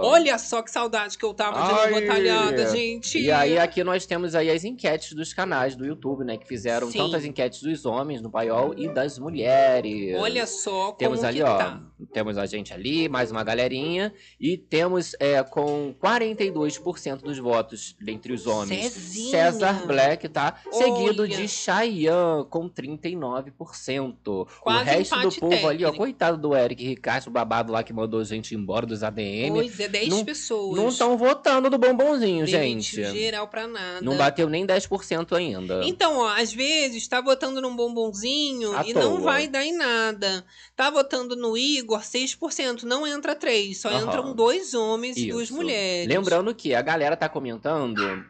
Olha 0.03 0.37
só 0.37 0.61
que 0.61 0.71
saudade 0.71 1.17
que 1.17 1.25
eu 1.25 1.26
tava 1.33 1.57
de 1.61 2.29
Ai. 2.29 2.67
gente. 2.71 3.19
E 3.19 3.31
aí 3.31 3.57
aqui 3.57 3.83
nós 3.83 4.05
temos 4.05 4.35
aí 4.35 4.49
as 4.49 4.63
enquetes 4.63 5.13
dos 5.13 5.33
canais 5.33 5.75
do 5.75 5.85
YouTube, 5.85 6.23
né, 6.23 6.37
que 6.37 6.47
fizeram 6.47 6.89
Sim. 6.91 6.97
tanto 6.99 7.15
as 7.15 7.25
enquetes 7.25 7.61
dos 7.61 7.85
homens 7.85 8.21
no 8.21 8.29
paiol 8.29 8.73
e 8.77 8.87
das 8.87 9.17
mulheres. 9.19 10.15
Olha 10.19 10.45
só 10.47 10.87
como 10.87 10.97
Temos 10.97 11.23
ali, 11.23 11.37
que 11.37 11.43
ó, 11.43 11.57
tá. 11.57 11.81
temos 12.13 12.37
a 12.37 12.45
gente 12.45 12.73
ali, 12.73 13.07
mais 13.09 13.31
uma 13.31 13.43
galerinha, 13.43 14.13
e 14.39 14.57
temos 14.57 15.15
é, 15.19 15.41
com 15.43 15.93
42% 16.01 17.21
dos 17.21 17.37
votos 17.39 17.95
dentre 18.01 18.33
os 18.33 18.45
homens, 18.47 18.91
Cezinha. 18.93 19.31
César 19.31 19.85
Black, 19.85 20.27
tá? 20.29 20.55
Seguido 20.71 21.23
Olha. 21.23 21.35
de 21.37 21.47
Chayanne, 21.47 22.45
com 22.49 22.69
39%. 22.69 24.47
Quase 24.61 24.81
o 24.81 24.83
resto 24.85 25.19
do 25.19 25.35
povo 25.39 25.53
ali, 25.67 25.83
ó, 25.83 25.87
técnico. 25.87 25.97
coitado 25.97 26.37
do 26.37 26.55
Eric 26.55 26.85
Ricardo, 26.85 27.27
o 27.27 27.31
babado 27.31 27.71
lá 27.71 27.83
que 27.83 27.93
mandou 27.93 28.19
a 28.19 28.23
gente 28.23 28.55
embora 28.55 28.85
dos 28.85 29.03
ADM, 29.03 29.51
Pois 29.53 29.79
é, 29.79 29.87
10 29.87 30.09
não- 30.09 30.25
pessoas. 30.25 30.77
não 30.77 30.89
estão 30.89 31.16
votando 31.17 31.69
do 31.69 31.77
bombonzinho, 31.77 32.45
Demitiu 32.45 33.03
gente. 33.05 33.17
geral 33.19 33.47
pra 33.47 33.67
nada. 33.67 34.01
Não 34.01 34.15
bateu 34.15 34.47
nem 34.47 34.65
10% 34.65 35.35
ainda. 35.35 35.81
Então, 35.83 36.17
ó, 36.19 36.29
às 36.29 36.53
vezes 36.53 37.07
tá 37.07 37.19
votando 37.19 37.61
num 37.61 37.75
bombonzinho 37.75 38.75
À 38.77 38.85
e 38.85 38.93
não 38.93 39.13
toa. 39.17 39.21
vai 39.21 39.47
dar 39.47 39.65
em 39.65 39.75
nada. 39.75 40.45
Tá 40.75 40.89
votando 40.89 41.35
no 41.35 41.57
Igor 41.57 42.01
6%, 42.01 42.83
não 42.83 43.05
entra 43.07 43.35
três, 43.35 43.81
só 43.81 43.89
Aham. 43.89 44.05
entram 44.07 44.33
dois 44.35 44.73
homens 44.73 45.17
e 45.17 45.27
duas 45.29 45.45
Isso. 45.45 45.53
mulheres. 45.55 46.07
Lembrando 46.07 46.53
que 46.53 46.73
a 46.73 46.81
galera 46.81 47.17
tá 47.17 47.27
comentando. 47.27 48.23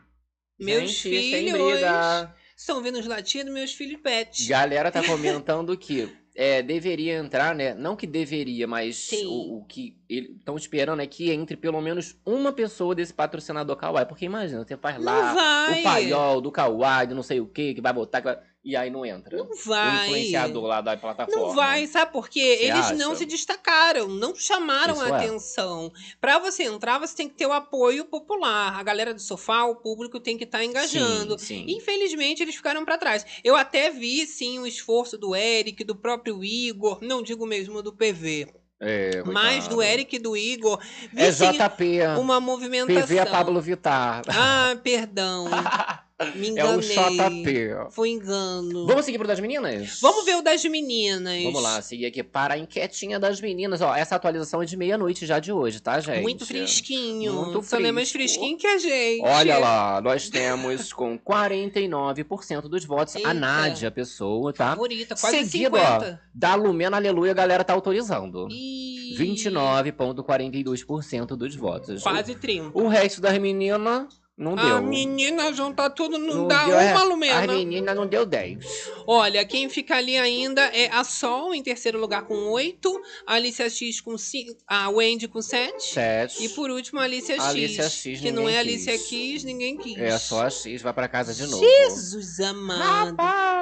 Meus 0.59 0.89
gente, 0.91 0.93
sem 1.03 1.51
filhos 1.51 1.51
briga. 1.71 2.33
estão 2.55 2.81
vendo 2.81 2.97
os 2.99 3.05
latidos, 3.05 3.53
meus 3.53 3.71
filhos 3.73 4.01
pet. 4.01 4.47
Galera 4.47 4.91
tá 4.91 5.03
comentando 5.03 5.77
que 5.77 6.09
é, 6.39 6.61
deveria 6.61 7.17
entrar, 7.17 7.55
né? 7.55 7.73
Não 7.73 7.95
que 7.95 8.05
deveria, 8.05 8.67
mas 8.67 9.09
o, 9.25 9.57
o 9.57 9.65
que 9.65 9.97
estão 10.07 10.55
esperando 10.55 11.01
é 11.01 11.07
que 11.07 11.31
entre 11.31 11.57
pelo 11.57 11.81
menos 11.81 12.15
uma 12.23 12.53
pessoa 12.53 12.93
desse 12.93 13.11
patrocinador 13.11 13.75
Kawaii. 13.75 14.05
Porque 14.05 14.25
imagina, 14.25 14.63
você 14.63 14.77
faz 14.77 15.01
lá 15.01 15.33
o 15.71 15.83
paiol 15.83 16.39
do 16.39 16.51
Kawaii, 16.51 17.07
não 17.07 17.23
sei 17.23 17.39
o 17.41 17.47
que, 17.47 17.73
que 17.73 17.81
vai 17.81 17.91
botar, 17.91 18.21
que 18.21 18.25
vai- 18.25 18.39
e 18.63 18.75
aí 18.75 18.89
não 18.89 19.05
entra. 19.05 19.37
Não 19.37 19.45
O 19.45 19.55
vai. 19.65 20.07
influenciador 20.07 20.65
lá 20.65 20.81
da 20.81 20.97
plataforma. 20.97 21.41
Não 21.41 21.55
vai, 21.55 21.87
sabe 21.87 22.11
por 22.11 22.27
quê? 22.29 22.57
Você 22.59 22.65
Eles 22.65 22.91
não 22.97 23.11
acha? 23.11 23.19
se 23.19 23.25
destacaram, 23.25 24.07
não 24.09 24.35
chamaram 24.35 24.93
Isso 24.95 25.03
a 25.03 25.07
é. 25.09 25.11
atenção. 25.13 25.91
Pra 26.19 26.37
você 26.39 26.63
entrar, 26.63 26.99
você 26.99 27.15
tem 27.15 27.29
que 27.29 27.35
ter 27.35 27.45
o 27.45 27.53
apoio 27.53 28.03
popular. 28.05 28.77
A 28.77 28.83
galera 28.83 29.13
do 29.13 29.21
sofá, 29.21 29.63
o 29.65 29.75
público 29.77 30.19
tem 30.19 30.37
que 30.37 30.43
estar 30.43 30.63
engajando. 30.65 31.39
Sim, 31.39 31.65
sim. 31.65 31.75
Infelizmente, 31.77 32.41
eles 32.43 32.55
ficaram 32.55 32.83
pra 32.83 32.97
trás. 32.97 33.25
Eu 33.43 33.55
até 33.55 33.89
vi, 33.89 34.25
sim, 34.27 34.59
o 34.59 34.67
esforço 34.67 35.17
do 35.17 35.33
Eric, 35.35 35.83
do 35.85 35.95
próprio 35.95 36.43
Igor, 36.43 36.99
não 37.01 37.21
digo 37.23 37.45
mesmo 37.45 37.81
do 37.81 37.93
PV, 37.93 38.47
É, 38.81 39.23
mas 39.25 39.67
do. 39.67 39.81
Eric 39.81 40.15
e 40.15 40.19
do 40.19 40.35
Igor. 40.35 40.79
Vi, 41.13 41.21
É 41.21 41.31
sim, 41.31 41.51
JP. 41.51 41.99
uma 42.19 42.39
movimentação. 42.39 43.01
PV 43.01 43.17
é 43.17 43.25
Pablo 43.25 43.61
Vittar. 43.61 44.23
Ah, 44.27 44.75
perdão. 44.83 45.45
Me 46.35 46.47
É 46.57 46.65
o 46.65 46.81
enganei. 46.81 47.43
JP. 47.45 47.91
Foi 47.91 48.09
engano. 48.09 48.87
Vamos 48.87 49.05
seguir 49.05 49.19
pro 49.19 49.27
das 49.27 49.39
meninas? 49.39 49.99
Vamos 50.01 50.25
ver 50.25 50.35
o 50.35 50.41
das 50.41 50.65
meninas. 50.65 51.43
Vamos 51.43 51.61
lá, 51.61 51.79
seguir 51.79 52.07
aqui 52.07 52.23
para 52.23 52.55
a 52.55 52.57
enquetinha 52.57 53.19
das 53.19 53.39
meninas. 53.39 53.81
Ó, 53.81 53.95
essa 53.95 54.15
atualização 54.15 54.63
é 54.63 54.65
de 54.65 54.75
meia-noite 54.75 55.27
já 55.27 55.37
de 55.39 55.51
hoje, 55.51 55.79
tá, 55.79 55.99
gente? 55.99 56.23
Muito 56.23 56.43
fresquinho. 56.43 57.33
Muito 57.33 57.61
Só 57.61 57.79
não 57.79 57.89
é 57.89 57.91
mais 57.91 58.09
fresco. 58.11 58.39
fresquinho 58.39 58.57
que 58.57 58.65
a 58.65 58.79
gente. 58.79 59.21
Olha 59.23 59.59
lá, 59.59 60.01
nós 60.01 60.27
temos 60.27 60.91
com 60.91 61.19
49% 61.19 62.61
dos 62.61 62.83
votos 62.83 63.13
Eita. 63.15 63.29
a 63.29 63.33
Nádia 63.35 63.91
Pessoa, 63.91 64.51
tá? 64.51 64.71
Favorita, 64.71 65.15
quase 65.15 65.37
Seguido, 65.45 65.77
50. 65.77 66.19
ó, 66.23 66.27
da 66.33 66.55
Lumena 66.55 66.97
Aleluia, 66.97 67.29
a 67.31 67.35
galera 67.35 67.63
tá 67.63 67.73
autorizando. 67.73 68.47
Ih, 68.49 69.15
29,42% 69.19 71.35
dos 71.35 71.55
votos. 71.55 72.01
Quase 72.01 72.33
30. 72.33 72.71
O 72.73 72.87
resto 72.87 73.21
das 73.21 73.37
meninas 73.37 74.07
não 74.37 74.55
deu. 74.55 74.77
A 74.77 74.81
menina 74.81 75.51
junta 75.51 75.89
tudo, 75.89 76.17
não, 76.19 76.35
Não 76.35 76.47
dá 76.47 76.65
deu, 76.65 76.79
é, 76.79 76.91
uma 76.91 76.99
A 77.01 77.03
Lumena. 77.03 77.53
menina 77.53 77.95
não 77.95 78.05
deu 78.05 78.25
10. 78.25 78.59
Olha, 79.07 79.43
quem 79.43 79.67
fica 79.67 79.95
ali 79.95 80.15
ainda 80.17 80.61
é 80.67 80.89
a 80.91 81.03
Sol, 81.03 81.55
em 81.55 81.63
terceiro 81.63 81.99
lugar 81.99 82.21
com 82.23 82.35
8. 82.51 83.01
A 83.25 83.33
Alicia 83.33 83.69
X 83.69 83.99
com 83.99 84.17
5. 84.17 84.55
A 84.67 84.89
Wendy 84.89 85.27
com 85.27 85.41
7. 85.41 85.81
7. 85.83 86.45
E 86.45 86.49
por 86.49 86.69
último, 86.69 86.99
a 86.99 87.03
Alicia 87.03 87.35
X. 87.35 87.43
Alicia 87.45 87.89
X, 87.89 88.19
que 88.19 88.31
não 88.31 88.47
é 88.47 88.59
Alicia 88.59 88.97
quis. 88.97 89.07
X, 89.07 89.43
ninguém 89.43 89.75
quis. 89.75 89.97
É 89.97 90.17
só 90.19 90.43
a 90.43 90.49
X, 90.49 90.81
vai 90.83 90.93
pra 90.93 91.07
casa 91.07 91.33
de 91.33 91.47
novo. 91.47 91.63
Jesus 91.63 92.39
amado. 92.39 93.17
Rapaz! 93.17 93.56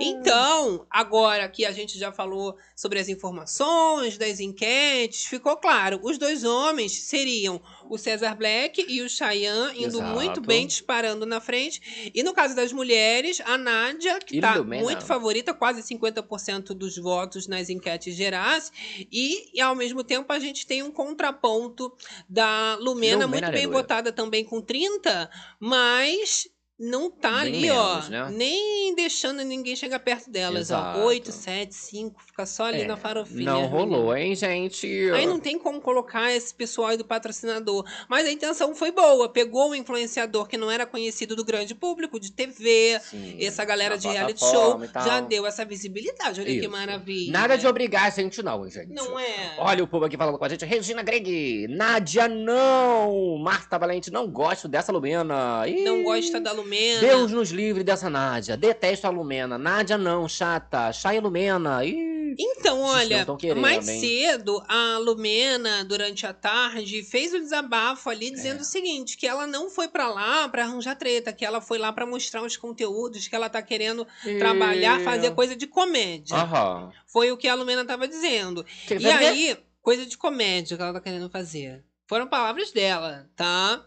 Então, 0.00 0.86
agora 0.90 1.48
que 1.48 1.64
a 1.64 1.72
gente 1.72 1.98
já 1.98 2.10
falou 2.10 2.56
sobre 2.74 2.98
as 2.98 3.08
informações, 3.08 4.16
das 4.16 4.40
enquetes, 4.40 5.24
ficou 5.26 5.56
claro. 5.56 6.00
Os 6.02 6.16
dois 6.16 6.42
homens 6.44 6.92
seriam 6.92 7.60
o 7.88 7.98
Cesar 7.98 8.36
Black 8.36 8.84
e 8.88 9.02
o 9.02 9.08
Cheyenne 9.08 9.72
indo 9.76 9.98
Exato. 9.98 10.14
muito 10.14 10.40
bem, 10.40 10.66
disparando 10.66 11.26
na 11.26 11.40
frente. 11.40 12.10
E 12.14 12.22
no 12.22 12.32
caso 12.32 12.56
das 12.56 12.72
mulheres, 12.72 13.40
a 13.44 13.58
Nádia, 13.58 14.18
que 14.20 14.38
E 14.38 14.40
tá 14.40 14.54
Lumena. 14.56 14.82
muito 14.82 15.04
favorita, 15.04 15.52
quase 15.52 15.82
50% 15.82 16.68
dos 16.72 16.96
votos 16.96 17.46
nas 17.46 17.68
enquetes 17.68 18.14
gerais. 18.14 18.72
E, 19.10 19.56
e, 19.56 19.60
ao 19.60 19.74
mesmo 19.74 20.02
tempo, 20.02 20.32
a 20.32 20.38
gente 20.38 20.66
tem 20.66 20.82
um 20.82 20.90
contraponto 20.90 21.92
da 22.28 22.76
Lumena, 22.76 23.24
Lumena, 23.24 23.26
muito 23.26 23.50
bem 23.50 23.68
botada 23.68 24.12
também 24.12 24.44
com 24.44 24.60
30, 24.60 25.30
mas 25.58 26.48
não 26.82 27.10
tá 27.10 27.28
Bem 27.30 27.38
ali, 27.40 27.60
menos, 27.60 27.76
ó, 28.06 28.08
né? 28.08 28.28
nem 28.32 28.94
deixando 28.94 29.44
ninguém 29.44 29.76
chegar 29.76 29.98
perto 30.00 30.30
delas, 30.30 30.62
Exato. 30.70 30.98
ó. 31.00 31.04
8, 31.04 31.30
7, 31.30 31.74
5, 31.74 32.22
fica 32.24 32.46
só 32.46 32.64
ali 32.64 32.80
É, 32.82 32.86
na 32.86 32.96
farofinha. 32.96 33.44
Não 33.52 33.60
menina. 33.62 33.76
rolou, 33.76 34.16
hein, 34.16 34.34
gente? 34.34 34.86
Aí 35.14 35.26
não 35.26 35.38
tem 35.38 35.58
como 35.58 35.78
colocar 35.80 36.32
esse 36.32 36.54
pessoal 36.54 36.88
aí 36.88 36.96
do 36.96 37.04
patrocinador. 37.04 37.84
Mas 38.08 38.26
a 38.26 38.32
intenção 38.32 38.74
foi 38.74 38.90
boa. 38.92 39.28
Pegou 39.28 39.70
um 39.70 39.74
influenciador 39.74 40.48
que 40.48 40.56
não 40.56 40.70
era 40.70 40.86
conhecido 40.86 41.36
do 41.36 41.44
grande 41.44 41.74
público, 41.74 42.18
de 42.18 42.32
TV, 42.32 42.98
Sim, 43.02 43.36
essa 43.38 43.62
galera 43.64 43.98
de 43.98 44.08
reality 44.08 44.40
show, 44.40 44.80
já 45.04 45.20
deu 45.20 45.44
essa 45.46 45.66
visibilidade. 45.66 46.40
Olha 46.40 46.50
que 46.50 46.60
Isso. 46.60 46.70
maravilha. 46.70 47.30
Nada 47.32 47.58
de 47.58 47.66
obrigar 47.66 48.06
a 48.06 48.10
gente, 48.10 48.42
não, 48.42 48.66
gente. 48.70 48.88
Não 48.92 49.18
é? 49.20 49.56
Olha 49.58 49.84
o 49.84 49.86
povo 49.86 50.06
aqui 50.06 50.16
falando 50.16 50.38
com 50.38 50.44
a 50.46 50.48
gente. 50.48 50.64
Regina 50.64 51.02
Greg, 51.02 51.68
Nádia, 51.68 52.26
não! 52.26 53.36
Marta 53.38 53.78
Valente, 53.78 54.10
não 54.10 54.26
gosto 54.30 54.66
dessa 54.66 54.90
Lumena. 54.90 55.68
Ih, 55.68 55.84
Não 55.84 56.02
gosta 56.02 56.40
da 56.40 56.52
Lumena. 56.52 56.69
Deus 57.00 57.30
nos 57.32 57.50
livre 57.50 57.82
dessa 57.82 58.08
Nádia. 58.10 58.56
Detesto 58.56 59.06
a 59.06 59.10
Lumena. 59.10 59.58
Nádia 59.58 59.98
não, 59.98 60.28
chata. 60.28 60.92
Chay 60.92 61.20
Lumena. 61.20 61.84
Ih. 61.84 62.10
Então, 62.38 62.80
olha, 62.82 63.26
querendo, 63.36 63.60
mais 63.60 63.88
hein? 63.88 64.00
cedo, 64.00 64.62
a 64.68 64.98
Lumena, 64.98 65.84
durante 65.84 66.24
a 66.24 66.32
tarde, 66.32 67.02
fez 67.02 67.34
o 67.34 67.40
desabafo 67.40 68.08
ali 68.08 68.28
É. 68.28 68.30
dizendo 68.30 68.60
o 68.60 68.64
seguinte: 68.64 69.16
que 69.16 69.26
ela 69.26 69.46
não 69.48 69.68
foi 69.68 69.88
pra 69.88 70.08
lá 70.08 70.48
pra 70.48 70.62
arranjar 70.64 70.94
treta, 70.94 71.32
que 71.32 71.44
ela 71.44 71.60
foi 71.60 71.76
lá 71.78 71.92
pra 71.92 72.06
mostrar 72.06 72.42
os 72.42 72.56
conteúdos, 72.56 73.26
que 73.26 73.34
ela 73.34 73.48
tá 73.48 73.60
querendo 73.60 74.06
trabalhar, 74.38 75.00
Ih. 75.00 75.04
fazer 75.04 75.32
coisa 75.34 75.56
de 75.56 75.66
comédia. 75.66 76.36
Aham. 76.36 76.92
Foi 77.08 77.32
o 77.32 77.36
que 77.36 77.48
a 77.48 77.54
Lumena 77.54 77.84
tava 77.84 78.06
dizendo. 78.06 78.64
Que- 78.86 78.94
E 78.96 79.06
aí, 79.10 79.58
coisa 79.82 80.06
de 80.06 80.16
comédia 80.16 80.76
que 80.76 80.82
ela 80.82 80.92
tá 80.92 81.00
querendo 81.00 81.28
fazer. 81.28 81.84
Foram 82.06 82.28
palavras 82.28 82.70
dela, 82.70 83.28
tá? 83.36 83.84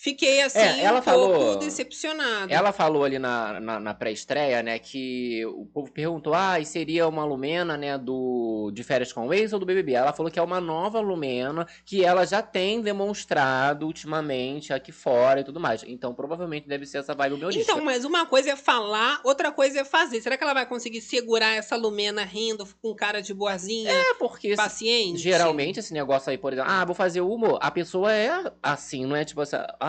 Fiquei 0.00 0.40
assim, 0.42 0.60
É, 0.60 0.84
ela 0.84 1.00
um 1.00 1.02
pouco 1.02 1.32
falou- 1.34 1.56
decepcionada. 1.56 2.52
Ela 2.54 2.70
falou 2.70 3.02
ali 3.02 3.18
na, 3.18 3.58
na, 3.58 3.80
na 3.80 3.92
pré-estreia, 3.94 4.62
né, 4.62 4.78
que 4.78 5.44
o 5.46 5.66
povo 5.66 5.90
perguntou, 5.90 6.32
ah, 6.34 6.60
e 6.60 6.64
seria 6.64 7.08
uma 7.08 7.24
Lumena, 7.24 7.76
né, 7.76 7.98
do 7.98 8.70
de 8.72 8.84
Férias 8.84 9.12
com 9.12 9.26
o 9.26 9.34
Ex 9.34 9.52
ou 9.52 9.58
do 9.58 9.66
BBB? 9.66 9.94
Ela 9.94 10.12
falou 10.12 10.30
que 10.30 10.38
é 10.38 10.42
uma 10.42 10.60
nova 10.60 11.00
Lumena, 11.00 11.66
que 11.84 12.04
ela 12.04 12.24
já 12.24 12.40
tem 12.40 12.80
demonstrado 12.80 13.86
ultimamente 13.86 14.72
aqui 14.72 14.92
fora 14.92 15.40
e 15.40 15.44
tudo 15.44 15.58
mais. 15.58 15.82
Então, 15.84 16.14
provavelmente 16.14 16.68
deve 16.68 16.86
ser 16.86 16.98
essa 16.98 17.12
vibe 17.14 17.34
humorista. 17.34 17.72
Então, 17.72 17.84
mas 17.84 18.04
uma 18.04 18.24
coisa 18.24 18.50
é 18.50 18.56
falar, 18.56 19.20
outra 19.24 19.50
coisa 19.50 19.80
é 19.80 19.84
fazer. 19.84 20.20
Será 20.20 20.36
que 20.36 20.44
ela 20.44 20.54
vai 20.54 20.64
conseguir 20.66 21.00
segurar 21.00 21.54
essa 21.56 21.74
Lumena 21.74 22.22
rindo 22.22 22.64
com 22.80 22.94
cara 22.94 23.20
de 23.20 23.34
boazinha, 23.34 23.90
é 23.90 24.14
porque 24.14 24.54
paciente? 24.54 25.18
geralmente 25.18 25.80
esse 25.80 25.92
negócio 25.92 26.30
aí, 26.30 26.38
por 26.38 26.52
exemplo, 26.52 26.70
ah, 26.70 26.84
vou 26.84 26.94
fazer 26.94 27.20
humor. 27.20 27.58
A 27.60 27.70
pessoa 27.72 28.12
é 28.12 28.52
assim, 28.62 29.04
não 29.04 29.16
é 29.16 29.24
tipo 29.24 29.40
assim, 29.40 29.56
ah, 29.80 29.87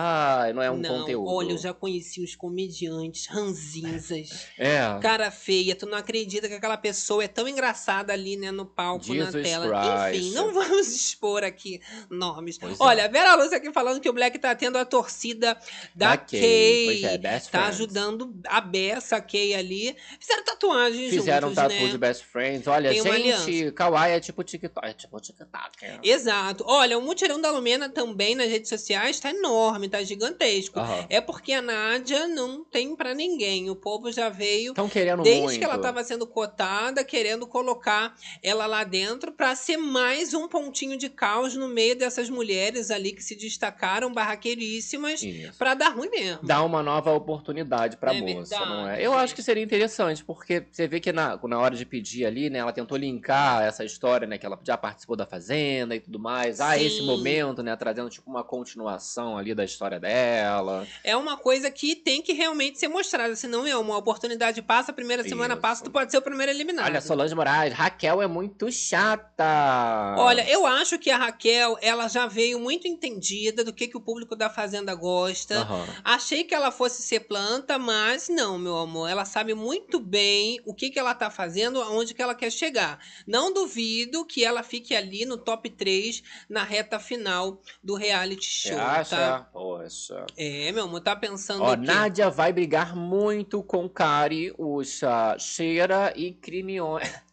não 0.54 0.62
é 0.62 0.70
um 0.70 0.76
não, 0.76 1.00
conteúdo. 1.00 1.28
olha, 1.30 1.52
eu 1.52 1.58
já 1.58 1.72
conheci 1.74 2.22
uns 2.22 2.34
comediantes 2.34 3.26
ranzinzas, 3.26 4.46
É. 4.58 4.80
cara 5.00 5.30
feia. 5.30 5.74
Tu 5.74 5.86
não 5.86 5.96
acredita 5.98 6.48
que 6.48 6.54
aquela 6.54 6.76
pessoa 6.76 7.24
é 7.24 7.28
tão 7.28 7.46
engraçada 7.48 8.12
ali, 8.12 8.36
né, 8.36 8.50
no 8.50 8.64
palco, 8.66 9.04
Jesus 9.04 9.34
na 9.34 9.42
tela. 9.42 9.66
Christ. 10.10 10.24
Enfim, 10.26 10.34
não 10.34 10.52
vamos 10.52 10.88
expor 10.94 11.44
aqui 11.44 11.80
nomes. 12.08 12.58
Pois 12.58 12.72
é. 12.78 12.82
olha, 12.82 13.04
a 13.04 13.08
Vera 13.08 13.34
Lúcia 13.36 13.56
aqui 13.58 13.72
falando 13.72 14.00
que 14.00 14.08
o 14.08 14.12
Black 14.12 14.38
tá 14.38 14.54
tendo 14.54 14.76
a 14.78 14.84
torcida 14.84 15.54
da, 15.94 16.10
Da 16.10 16.16
Kay. 16.16 16.40
Kay, 16.40 16.84
pois 16.86 17.04
é, 17.04 17.18
best 17.18 17.50
tá 17.50 17.58
friends. 17.58 17.74
ajudando 17.76 18.34
a 18.46 18.60
Bessa, 18.60 19.16
a 19.16 19.20
Kay 19.20 19.54
ali. 19.54 19.96
Fizeram 20.18 20.44
tatuagem 20.44 21.10
Fizeram 21.10 21.48
juntos, 21.48 21.62
tatu 21.62 21.74
né? 21.74 21.88
de 21.88 21.98
best 21.98 22.24
friends. 22.24 22.66
Olha, 22.66 22.90
Tem 22.90 23.02
gente, 23.02 23.72
Kawaii 23.72 24.12
é 24.14 24.20
tipo 24.20 24.42
TikTok. 24.42 24.86
É 24.86 24.92
tipo 24.92 25.20
TikTok. 25.20 25.84
é. 25.84 25.98
Exato. 26.02 26.64
Olha, 26.66 26.98
o 26.98 27.02
mutirão 27.02 27.40
da 27.40 27.50
Lumena 27.50 27.88
também 27.88 28.34
nas 28.34 28.48
redes 28.48 28.68
sociais 28.68 29.18
tá 29.20 29.30
enorme, 29.30 29.88
tá 29.90 30.02
gigantesco. 30.02 30.78
Aham. 30.78 31.06
É 31.10 31.20
porque 31.20 31.52
a 31.52 31.60
Nádia 31.60 32.26
não 32.28 32.64
tem 32.64 32.96
pra 32.96 33.12
ninguém. 33.14 33.68
O 33.68 33.76
povo 33.76 34.10
já 34.10 34.28
veio 34.28 34.70
Estão 34.72 34.88
querendo 34.88 35.22
desde 35.22 35.42
muito. 35.42 35.58
que 35.58 35.64
ela 35.64 35.78
tava 35.78 36.02
sendo 36.04 36.26
cotada, 36.26 37.04
querendo 37.04 37.46
colocar 37.46 38.14
ela 38.42 38.66
lá 38.66 38.84
dentro 38.84 39.32
pra 39.32 39.54
ser 39.54 39.76
mais 39.76 40.32
um 40.32 40.48
pontinho 40.48 40.96
de 40.96 41.08
caos 41.08 41.54
no 41.54 41.68
meio 41.68 41.96
dessas 41.96 42.30
mulheres 42.30 42.90
ali 42.90 43.12
que 43.12 43.22
se 43.22 43.34
destacaram 43.34 44.12
barraqueiríssimas 44.12 45.20
pra 45.58 45.74
dar 45.74 45.90
ruim 45.90 46.08
mesmo. 46.10 46.40
Dá 46.42 46.62
uma 46.62 46.82
nova 46.82 47.12
oportunidade 47.12 47.96
pra 47.96 48.14
É 48.14 48.20
moça, 48.20 48.58
verdade, 48.58 48.70
não 48.70 48.88
é? 48.88 49.04
Eu 49.04 49.14
acho 49.14 49.34
que 49.34 49.42
seria 49.42 49.62
interessante, 49.62 50.24
porque 50.24 50.64
você 50.70 50.86
vê 50.86 51.00
que 51.00 51.12
na, 51.12 51.38
na 51.42 51.58
hora 51.58 51.74
de 51.76 51.84
pedir 51.84 52.24
ali, 52.24 52.48
né, 52.50 52.58
ela 52.60 52.72
tentou 52.72 52.96
linkar 52.96 53.62
essa 53.62 53.84
história, 53.84 54.26
né, 54.26 54.38
que 54.38 54.46
ela 54.46 54.58
já 54.62 54.76
participou 54.76 55.16
da 55.16 55.26
Fazenda 55.26 55.94
e 55.96 56.00
tudo 56.00 56.18
mais. 56.18 56.60
Ah, 56.60 56.76
Sim. 56.76 56.86
esse 56.86 57.02
momento, 57.02 57.62
né, 57.62 57.74
trazendo 57.76 58.08
tipo 58.10 58.30
uma 58.30 58.44
continuação 58.44 59.36
ali 59.36 59.54
da 59.54 59.64
história 59.64 59.79
dela. 59.88 60.86
É 61.02 61.16
uma 61.16 61.36
coisa 61.36 61.70
que 61.70 61.96
tem 61.96 62.20
que 62.20 62.32
realmente 62.32 62.78
ser 62.78 62.88
mostrada, 62.88 63.34
senão 63.34 63.66
é 63.66 63.76
uma 63.76 63.96
oportunidade 63.96 64.60
passa, 64.60 64.90
a 64.90 64.94
primeira 64.94 65.22
semana 65.22 65.54
Isso. 65.54 65.60
passa, 65.62 65.84
tu 65.84 65.90
pode 65.90 66.10
ser 66.10 66.18
o 66.18 66.22
primeiro 66.22 66.52
eliminado. 66.52 66.86
Olha, 66.86 67.00
Solange 67.00 67.34
Moraes, 67.34 67.72
Raquel 67.72 68.20
é 68.20 68.26
muito 68.26 68.70
chata. 68.70 70.14
Olha, 70.18 70.48
eu 70.48 70.66
acho 70.66 70.98
que 70.98 71.10
a 71.10 71.16
Raquel, 71.16 71.78
ela 71.80 72.08
já 72.08 72.26
veio 72.26 72.58
muito 72.58 72.86
entendida 72.86 73.64
do 73.64 73.72
que, 73.72 73.88
que 73.88 73.96
o 73.96 74.00
público 74.00 74.36
da 74.36 74.50
Fazenda 74.50 74.94
gosta. 74.94 75.60
Aham. 75.60 75.86
Achei 76.04 76.44
que 76.44 76.54
ela 76.54 76.70
fosse 76.70 77.02
ser 77.02 77.20
planta, 77.20 77.78
mas 77.78 78.28
não, 78.28 78.58
meu 78.58 78.76
amor. 78.78 79.08
Ela 79.08 79.24
sabe 79.24 79.54
muito 79.54 79.98
bem 79.98 80.60
o 80.66 80.74
que, 80.74 80.90
que 80.90 80.98
ela 80.98 81.14
tá 81.14 81.30
fazendo, 81.30 81.80
aonde 81.80 82.14
que 82.14 82.22
ela 82.22 82.34
quer 82.34 82.50
chegar. 82.50 82.98
Não 83.26 83.52
duvido 83.52 84.24
que 84.24 84.44
ela 84.44 84.62
fique 84.62 84.94
ali 84.94 85.24
no 85.24 85.36
top 85.38 85.70
3 85.70 86.22
na 86.48 86.64
reta 86.64 86.98
final 86.98 87.60
do 87.82 87.94
reality 87.94 88.46
Você 88.46 88.68
show, 88.70 88.78
acha? 88.80 89.16
tá? 89.16 89.48
Poxa. 89.70 90.26
É, 90.36 90.72
meu 90.72 90.84
amor, 90.84 91.00
tá 91.00 91.14
pensando 91.14 91.62
Ó? 91.62 91.76
Nádia 91.76 92.28
vai 92.28 92.52
brigar 92.52 92.96
muito 92.96 93.62
com 93.62 93.88
Kari, 93.88 94.52
Ucha, 94.58 95.36
Cheira 95.38 96.12
e 96.16 96.32
Crimione. 96.32 97.04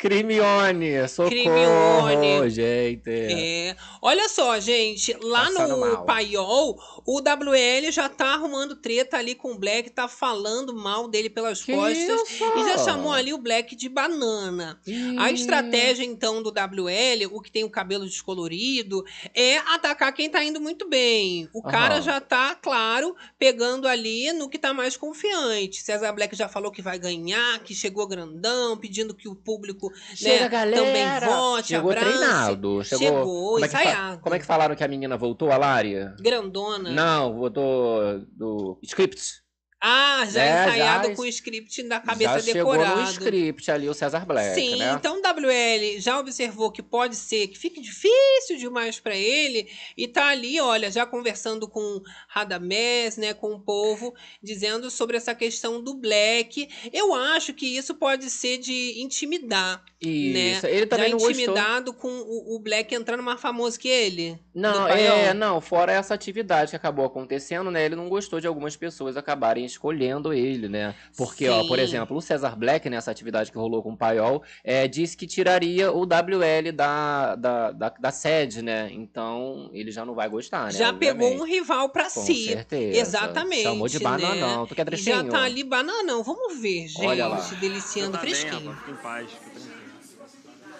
Crimione, 0.00 1.06
socorro, 1.08 1.30
Crimione. 1.30 2.48
gente. 2.48 3.10
É. 3.10 3.76
Olha 4.00 4.30
só, 4.30 4.58
gente, 4.58 5.14
lá 5.20 5.44
Passando 5.44 5.68
no 5.76 5.80
mal. 5.80 6.04
Paiol, 6.06 6.78
o 7.04 7.18
WL 7.20 7.92
já 7.92 8.08
tá 8.08 8.28
arrumando 8.32 8.76
treta 8.76 9.18
ali 9.18 9.34
com 9.34 9.52
o 9.52 9.58
Black, 9.58 9.90
tá 9.90 10.08
falando 10.08 10.74
mal 10.74 11.06
dele 11.06 11.28
pelas 11.28 11.62
Que 11.62 11.74
costas 11.74 11.98
isso? 11.98 12.44
e 12.44 12.64
já 12.64 12.78
chamou 12.78 13.12
ali 13.12 13.34
o 13.34 13.38
Black 13.38 13.76
de 13.76 13.90
banana. 13.90 14.80
A 15.18 15.30
Ih. 15.30 15.34
estratégia, 15.34 16.02
então, 16.02 16.42
do 16.42 16.48
WL, 16.50 17.26
o 17.30 17.40
que 17.42 17.50
tem 17.52 17.64
o 17.64 17.70
cabelo 17.70 18.06
descolorido, 18.06 19.04
é 19.34 19.58
atacar 19.58 20.14
quem 20.14 20.30
tá 20.30 20.42
indo 20.42 20.60
muito 20.62 20.88
bem. 20.88 21.46
O 21.52 21.62
cara 21.62 22.00
já 22.00 22.18
tá, 22.22 22.54
claro, 22.54 23.14
pegando 23.38 23.86
ali 23.86 24.32
no 24.32 24.48
que 24.48 24.58
tá 24.58 24.72
mais 24.72 24.96
confiante. 24.96 25.82
César 25.82 26.10
Black 26.12 26.34
já 26.34 26.48
falou 26.48 26.70
que 26.72 26.80
vai 26.80 26.98
ganhar, 26.98 27.58
que 27.58 27.74
chegou 27.74 28.06
grandão, 28.06 28.78
pedindo 28.78 29.14
que 29.14 29.28
o 29.28 29.34
público 29.34 29.89
Chega, 30.14 30.44
né, 30.44 30.48
galera. 30.48 30.82
também 30.84 31.34
vote, 31.34 31.68
Chegou 31.68 31.94
treinado. 31.94 32.84
Chegou, 32.84 33.06
Chegou, 33.06 33.24
como 33.24 33.64
é, 33.64 33.68
que 33.68 33.76
ensaiado. 33.76 34.20
como 34.20 34.34
é 34.34 34.38
que 34.38 34.46
falaram 34.46 34.74
que 34.74 34.84
a 34.84 34.88
menina 34.88 35.16
voltou, 35.16 35.50
a 35.50 35.56
Lari? 35.56 35.94
Grandona. 36.20 36.90
Não, 36.90 37.34
voltou 37.34 38.20
do 38.32 38.78
script. 38.82 39.42
Ah, 39.82 40.26
já 40.26 40.40
Né, 40.44 40.66
ensaiado 40.68 41.08
já- 41.08 41.14
com 41.16 41.22
o 41.22 41.26
script 41.26 41.82
da 41.84 42.00
cabeça 42.00 42.38
Já 42.40 42.52
chegou 42.52 42.74
no 42.74 42.80
decorado. 42.82 43.10
script 43.12 43.70
ali 43.70 43.88
o 43.88 43.94
César 43.94 44.26
Black, 44.26 44.54
Sim, 44.54 44.76
né? 44.76 44.92
então 44.98 45.18
o 45.18 45.22
WL 45.22 45.98
já 45.98 46.18
observou 46.18 46.70
que 46.70 46.82
pode 46.82 47.16
ser 47.16 47.46
que 47.48 47.58
fique 47.58 47.80
difícil 47.80 48.58
demais 48.58 49.00
para 49.00 49.16
ele 49.16 49.68
e 49.96 50.06
tá 50.06 50.28
ali, 50.28 50.60
olha, 50.60 50.90
já 50.90 51.06
conversando 51.06 51.66
com 51.66 52.02
Radamés, 52.28 53.16
né, 53.16 53.32
com 53.32 53.54
o 53.54 53.60
povo, 53.60 54.14
dizendo 54.42 54.90
sobre 54.90 55.16
essa 55.16 55.34
questão 55.34 55.82
do 55.82 55.94
Black. 55.94 56.68
Eu 56.92 57.14
acho 57.14 57.54
que 57.54 57.66
isso 57.66 57.94
pode 57.94 58.28
ser 58.28 58.58
de 58.58 59.00
intimidar, 59.00 59.82
Isso. 60.00 60.66
né? 60.66 60.72
Ele 60.74 60.86
também 60.86 61.06
já 61.06 61.10
não 61.12 61.18
gostou. 61.18 61.30
intimidado 61.42 61.92
com 61.94 62.08
o, 62.08 62.54
o 62.56 62.58
Black 62.58 62.94
entrando 62.94 63.22
mais 63.22 63.40
famoso 63.40 63.78
que 63.78 63.88
ele. 63.88 64.38
Não, 64.54 64.86
é, 64.88 65.32
não, 65.32 65.60
fora 65.60 65.92
essa 65.92 66.12
atividade 66.12 66.70
que 66.70 66.76
acabou 66.76 67.04
acontecendo, 67.06 67.70
né? 67.70 67.84
Ele 67.84 67.96
não 67.96 68.08
gostou 68.08 68.40
de 68.40 68.46
algumas 68.46 68.76
pessoas 68.76 69.16
acabarem 69.16 69.64
escolhendo 69.70 70.32
ele, 70.32 70.68
né? 70.68 70.94
Porque, 71.16 71.48
ó, 71.48 71.66
por 71.66 71.78
Sim. 71.78 71.84
exemplo, 71.84 72.16
o 72.16 72.20
Cesar 72.20 72.56
Black, 72.58 72.88
nessa 72.90 73.10
atividade 73.10 73.50
que 73.50 73.58
rolou 73.58 73.82
com 73.82 73.92
o 73.92 73.96
Paiol, 73.96 74.42
é, 74.62 74.86
disse 74.86 75.16
que 75.16 75.26
tiraria 75.26 75.90
o 75.92 76.02
WL 76.02 76.72
da, 76.74 77.34
da, 77.36 77.70
da, 77.72 77.88
da 77.90 78.10
sede, 78.10 78.62
né? 78.62 78.88
Então, 78.92 79.70
ele 79.72 79.90
já 79.90 80.04
não 80.04 80.14
vai 80.14 80.28
gostar, 80.28 80.64
né? 80.66 80.70
já 80.72 80.92
pegou 80.92 81.28
um 81.28 81.32
obviamente. 81.32 81.52
rival 81.60 81.88
para 81.88 82.04
Com 82.04 82.20
si. 82.20 82.46
certeza. 82.48 82.98
Exatamente. 83.00 83.62
Chamou 83.62 83.88
de 83.88 83.98
né? 83.98 84.04
bananão. 84.04 84.66
Tu 84.66 84.74
quer 84.74 84.82
E 84.82 84.96
já 84.96 85.02
trechinho? 85.12 85.30
tá 85.30 85.42
ali 85.42 85.64
bananão. 85.64 86.22
Vamos 86.22 86.60
ver, 86.60 86.88
gente. 86.88 87.06
Olha 87.06 87.26
lá. 87.26 87.36
Deliciando 87.60 88.12
Tá 88.12 88.18
fresquinho. 88.18 88.74
fica 88.74 88.90
em 88.90 88.96
paz, 88.96 89.30
fica 89.30 89.50
tranquilo. 89.50 89.80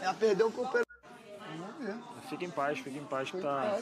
Ela 0.03 0.15
perdeu 0.15 0.47
o 0.49 0.53
companheiro. 0.53 0.87
Vamos 1.59 1.87
ver. 1.87 1.95
Fica 2.29 2.45
em 2.45 2.51
paz, 2.51 2.79
fica 2.79 2.99
em 2.99 3.05
paz 3.05 3.31
que 3.31 3.39
tá. 3.39 3.79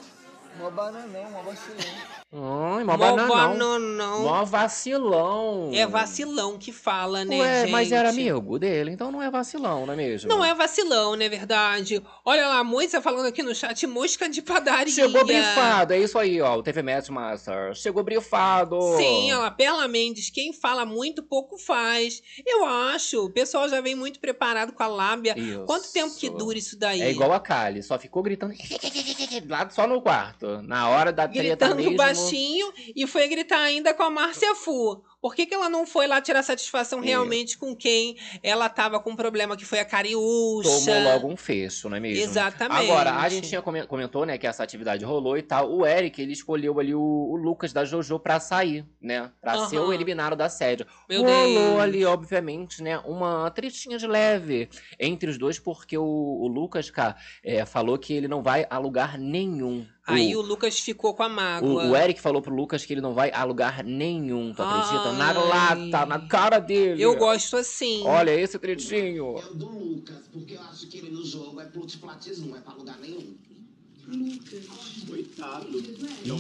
Mó 0.57 0.71
bananão, 0.71 1.31
mó 1.31 1.43
vacilão. 1.43 2.75
Ai, 2.77 2.85
mó 2.85 2.93
Mó 2.93 2.97
bananão. 2.97 3.29
bananão. 3.29 4.23
Mó 4.25 4.45
vacilão. 4.45 5.71
É 5.73 5.87
vacilão 5.87 6.59
que 6.59 6.73
fala, 6.73 7.25
né, 7.25 7.39
Ué, 7.39 7.61
gente? 7.63 7.71
mas 7.71 7.93
era 7.93 8.09
amigo 8.09 8.59
dele, 8.59 8.91
então 8.91 9.13
não 9.13 9.23
é 9.23 9.31
vacilão, 9.31 9.87
não 9.87 9.93
é 9.93 9.97
mesmo? 9.97 10.29
Não 10.29 10.45
é 10.45 10.53
vacilão, 10.55 11.15
não 11.15 11.23
é 11.25 11.29
verdade? 11.29 12.03
Olha 12.25 12.47
lá, 12.49 12.59
a 12.59 12.65
Moisa 12.65 13.01
falando 13.01 13.27
aqui 13.27 13.43
no 13.43 13.55
chat, 13.55 13.87
mosca 13.87 14.29
de 14.29 14.43
padaria. 14.43 14.93
Chegou 14.93 15.25
brifado, 15.25 15.93
é 15.93 15.99
isso 16.01 16.19
aí, 16.19 16.41
ó. 16.41 16.57
O 16.57 16.63
TV 16.63 16.83
Match 16.83 17.09
Master. 17.09 17.75
Chegou 17.75 18.03
brifado. 18.03 18.79
Sim, 18.97 19.33
olha 19.33 19.39
lá, 19.39 19.51
Perla 19.51 19.87
Mendes, 19.87 20.29
quem 20.29 20.53
fala 20.53 20.85
muito, 20.85 21.23
pouco 21.23 21.57
faz. 21.57 22.21
Eu 22.45 22.65
acho, 22.65 23.25
o 23.25 23.31
pessoal 23.31 23.69
já 23.69 23.81
vem 23.81 23.95
muito 23.95 24.19
preparado 24.19 24.73
com 24.73 24.83
a 24.83 24.89
lábia. 24.89 25.39
Isso. 25.39 25.65
Quanto 25.67 25.93
tempo 25.93 26.15
que 26.17 26.29
dura 26.29 26.59
isso 26.59 26.77
daí? 26.79 27.01
É 27.01 27.11
igual 27.11 27.33
a 27.33 27.41
Kali, 27.41 27.83
só 27.83 27.99
ficou 27.99 28.23
gritando 28.23 28.55
lá 29.49 29.69
só 29.71 29.87
no 29.87 30.03
quarto. 30.03 30.38
Na 30.63 30.89
hora 30.89 31.13
da 31.13 31.27
treta 31.27 31.43
Gritando 31.67 31.77
mesmo. 31.77 31.97
baixinho 31.97 32.73
e 32.95 33.07
foi 33.07 33.27
gritar 33.29 33.61
ainda 33.61 33.93
com 33.95 34.03
a 34.03 34.11
Márcia 34.11 34.55
Fu. 34.55 35.03
Por 35.21 35.35
que, 35.35 35.47
que 35.47 35.55
ela 35.55 35.69
não 35.69 35.85
foi 35.85 36.07
lá 36.07 36.21
tirar 36.21 36.45
satisfação 36.45 37.01
realmente 37.01 37.59
com 37.59 37.75
quem 37.75 38.17
ela 38.41 38.69
tava 38.69 39.01
com 39.01 39.17
problema, 39.17 39.57
que 39.57 39.65
foi 39.65 39.81
a 39.81 39.85
Cariúcha? 39.85 40.69
Tomou 40.71 41.03
logo 41.03 41.27
um 41.27 41.37
fecho, 41.37 41.89
não 41.89 41.97
é 41.97 42.01
mesmo? 42.01 42.23
Exatamente. 42.23 42.85
Agora, 42.85 43.15
a 43.17 43.29
gente 43.29 43.49
tinha 43.49 43.61
comen- 43.61 43.85
comentou, 43.85 44.25
né, 44.25 44.39
que 44.39 44.47
essa 44.47 44.63
atividade 44.63 45.05
rolou 45.05 45.37
e 45.37 45.43
tal. 45.43 45.73
O 45.73 45.85
Eric, 45.85 46.23
ele 46.23 46.33
escolheu 46.33 46.79
ali 46.79 46.95
o, 46.95 47.01
o 47.01 47.35
Lucas 47.37 47.73
da 47.73 47.85
JoJo 47.85 48.21
pra 48.21 48.39
sair, 48.39 48.87
né? 49.03 49.29
Pra 49.41 49.67
ser 49.67 49.81
o 49.81 49.93
eliminado 49.93 50.37
da 50.37 50.49
sede. 50.49 50.87
Meu 51.09 51.23
Rolou 51.23 51.69
Deus. 51.71 51.81
ali, 51.81 52.05
obviamente, 52.05 52.81
né, 52.81 52.99
uma 53.05 53.51
tretinha 53.51 53.99
de 53.99 54.07
leve 54.07 54.69
entre 55.01 55.29
os 55.29 55.37
dois, 55.37 55.59
porque 55.59 55.99
o, 55.99 56.05
o 56.05 56.47
Lucas, 56.47 56.91
cara, 56.91 57.17
é, 57.45 57.67
falou 57.67 57.99
que 57.99 58.13
ele 58.13 58.29
não 58.29 58.41
vai 58.41 58.67
a 58.71 58.79
lugar 58.79 59.19
nenhum. 59.19 59.85
Aí 60.09 60.35
o, 60.35 60.41
o 60.41 60.43
Lucas 60.43 60.79
ficou 60.81 61.15
com 61.15 61.23
a 61.23 61.27
o, 61.27 61.31
mágoa. 61.31 61.87
o 61.87 61.97
Eric 61.97 62.21
falou 62.21 62.41
pro 62.41 62.55
Lucas 62.55 62.85
que 62.85 62.93
ele 62.93 63.01
não 63.01 63.15
vai 63.15 63.31
a 63.31 63.45
lugar 63.45 63.85
nenhum, 63.85 64.53
tu 64.55 64.63
acredita? 64.63 65.13
Na 65.13 65.29
Ai. 65.29 65.35
lata, 65.35 66.07
na 66.07 66.21
cara 66.27 66.59
dele. 66.59 67.03
Eu 67.03 67.15
gosto 67.17 67.57
assim. 67.57 68.03
Olha 68.05 68.31
esse 68.31 68.59
tretinho. 68.59 69.39
É 69.39 69.47
o 69.47 69.55
do 69.55 69.69
Lucas, 69.69 70.29
porque 70.33 70.55
eu 70.55 70.63
acho 70.63 70.89
que 70.89 70.99
ele 70.99 71.11
no 71.11 71.25
jogo 71.25 71.61
é 71.61 71.67
plutplatis, 71.67 72.41
não 72.41 72.57
é 72.57 72.61
pra 72.61 72.73
lugar 72.75 72.99
nenhum. 72.99 73.37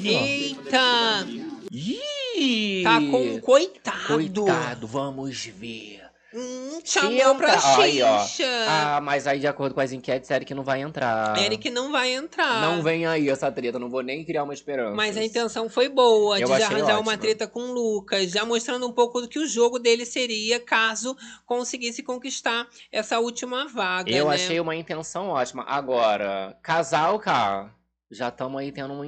Eita! 0.05 1.27
Ih! 1.71 2.83
Tá 2.83 2.99
com 2.99 3.35
um 3.35 3.41
coitado. 3.41 4.07
Coitado, 4.07 4.87
vamos 4.87 5.45
ver. 5.45 6.08
Hum, 6.35 6.81
chamou 6.85 7.37
pra 7.37 7.59
xixa. 7.59 8.45
Ah, 8.69 9.01
mas 9.01 9.27
aí, 9.27 9.41
de 9.41 9.47
acordo 9.47 9.75
com 9.75 9.81
as 9.81 9.93
enquetes, 9.93 10.31
Eric 10.31 10.53
não 10.53 10.63
vai 10.63 10.83
entrar. 10.83 11.39
Eric 11.39 11.71
não 11.71 11.91
vai 11.91 12.13
entrar. 12.13 12.61
Não 12.61 12.83
vem 12.83 13.07
aí 13.07 13.31
essa 13.31 13.51
treta, 13.51 13.79
não 13.79 13.89
vou 13.89 14.03
nem 14.03 14.25
criar 14.25 14.45
uma 14.45 14.53
esperança. 14.53 14.95
Mas 14.95 15.17
a 15.17 15.25
intenção 15.25 15.71
foi 15.71 15.89
boa, 15.89 16.39
Eu 16.39 16.47
de 16.47 16.63
arranjar 16.63 17.01
uma 17.01 17.17
treta 17.17 17.47
com 17.47 17.61
o 17.61 17.73
Lucas, 17.73 18.31
já 18.31 18.45
mostrando 18.45 18.87
um 18.87 18.93
pouco 18.93 19.23
do 19.23 19.29
que 19.29 19.39
o 19.39 19.47
jogo 19.47 19.79
dele 19.79 20.05
seria 20.05 20.61
caso 20.61 21.17
conseguisse 21.47 22.03
conquistar 22.03 22.69
essa 22.93 23.19
última 23.19 23.67
vaga. 23.67 24.11
Eu 24.11 24.29
né? 24.29 24.35
achei 24.35 24.61
uma 24.61 24.77
intenção 24.77 25.29
ótima. 25.29 25.65
Agora, 25.67 26.59
casal, 26.63 27.19
cara, 27.19 27.73
já 28.11 28.29
estamos 28.29 28.61
aí 28.61 28.73
tendo 28.73 28.93
uma, 28.93 29.05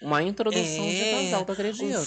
uma 0.00 0.22
introdução 0.22 0.88
de 0.88 1.02
É, 1.02 1.24
casal, 1.24 1.44
tu 1.44 1.52
acredita? 1.52 2.00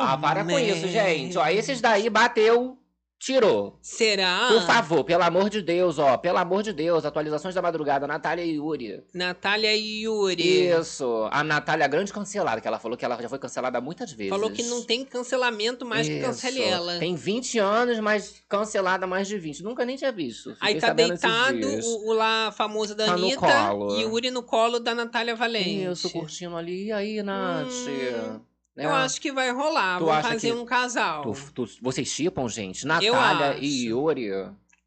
Ah, 0.00 0.16
para 0.16 0.44
com 0.44 0.58
isso, 0.58 0.88
gente. 0.88 1.36
Ó, 1.38 1.46
esses 1.46 1.80
daí 1.80 2.08
bateu, 2.10 2.78
tirou. 3.22 3.78
Será? 3.80 4.48
Por 4.48 4.62
favor, 4.62 5.04
pelo 5.04 5.22
amor 5.22 5.48
de 5.48 5.62
Deus, 5.62 5.98
ó. 5.98 6.16
Pelo 6.16 6.38
amor 6.38 6.62
de 6.62 6.72
Deus, 6.72 7.04
atualizações 7.04 7.54
da 7.54 7.62
madrugada, 7.62 8.04
Natália 8.06 8.44
e 8.44 8.56
Yuri. 8.56 9.00
Natália 9.14 9.74
e 9.76 10.02
Yuri. 10.02 10.66
Isso. 10.68 11.28
A 11.30 11.44
Natália, 11.44 11.86
grande 11.86 12.12
cancelada, 12.12 12.60
que 12.60 12.66
ela 12.66 12.80
falou 12.80 12.98
que 12.98 13.04
ela 13.04 13.20
já 13.22 13.28
foi 13.28 13.38
cancelada 13.38 13.80
muitas 13.80 14.10
vezes. 14.12 14.30
Falou 14.30 14.50
que 14.50 14.64
não 14.64 14.82
tem 14.82 15.04
cancelamento 15.04 15.86
mais 15.86 16.08
que 16.08 16.20
cancele 16.20 16.60
Isso. 16.60 16.68
ela. 16.68 16.98
Tem 16.98 17.14
20 17.14 17.58
anos, 17.60 18.00
mas 18.00 18.42
cancelada 18.48 19.06
mais 19.06 19.28
de 19.28 19.38
20. 19.38 19.62
Nunca 19.62 19.84
nem 19.84 19.96
tinha 19.96 20.10
visto. 20.10 20.54
Fiquei 20.54 20.74
Aí 20.74 20.80
tá 20.80 20.92
deitado 20.92 21.66
o, 21.84 22.08
o 22.08 22.12
lá 22.12 22.50
famoso 22.50 22.94
da 22.94 23.06
Tá 23.06 23.16
no 23.16 23.24
Anitta 23.26 23.68
colo. 23.68 23.96
e 23.96 24.02
Yuri 24.02 24.30
no 24.32 24.42
colo 24.42 24.80
da 24.80 24.94
Natália 24.94 25.36
Valente. 25.36 25.84
Isso, 25.84 26.10
curtindo 26.10 26.56
ali. 26.56 26.86
E 26.86 26.92
aí, 26.92 27.22
Nath? 27.22 27.68
Hum, 27.68 28.40
Né? 28.76 28.84
Eu 28.86 28.90
acho 28.90 29.20
que 29.20 29.30
vai 29.32 29.50
rolar. 29.50 29.98
Tu 29.98 30.10
acha 30.10 30.28
fazer 30.30 30.52
um 30.54 30.64
casal. 30.64 31.22
Tu- 31.22 31.52
tu- 31.66 31.68
vocês 31.82 32.08
chipam, 32.08 32.48
gente? 32.48 32.86
Natália 32.86 33.58
e 33.60 33.86
Yuri. 33.88 34.30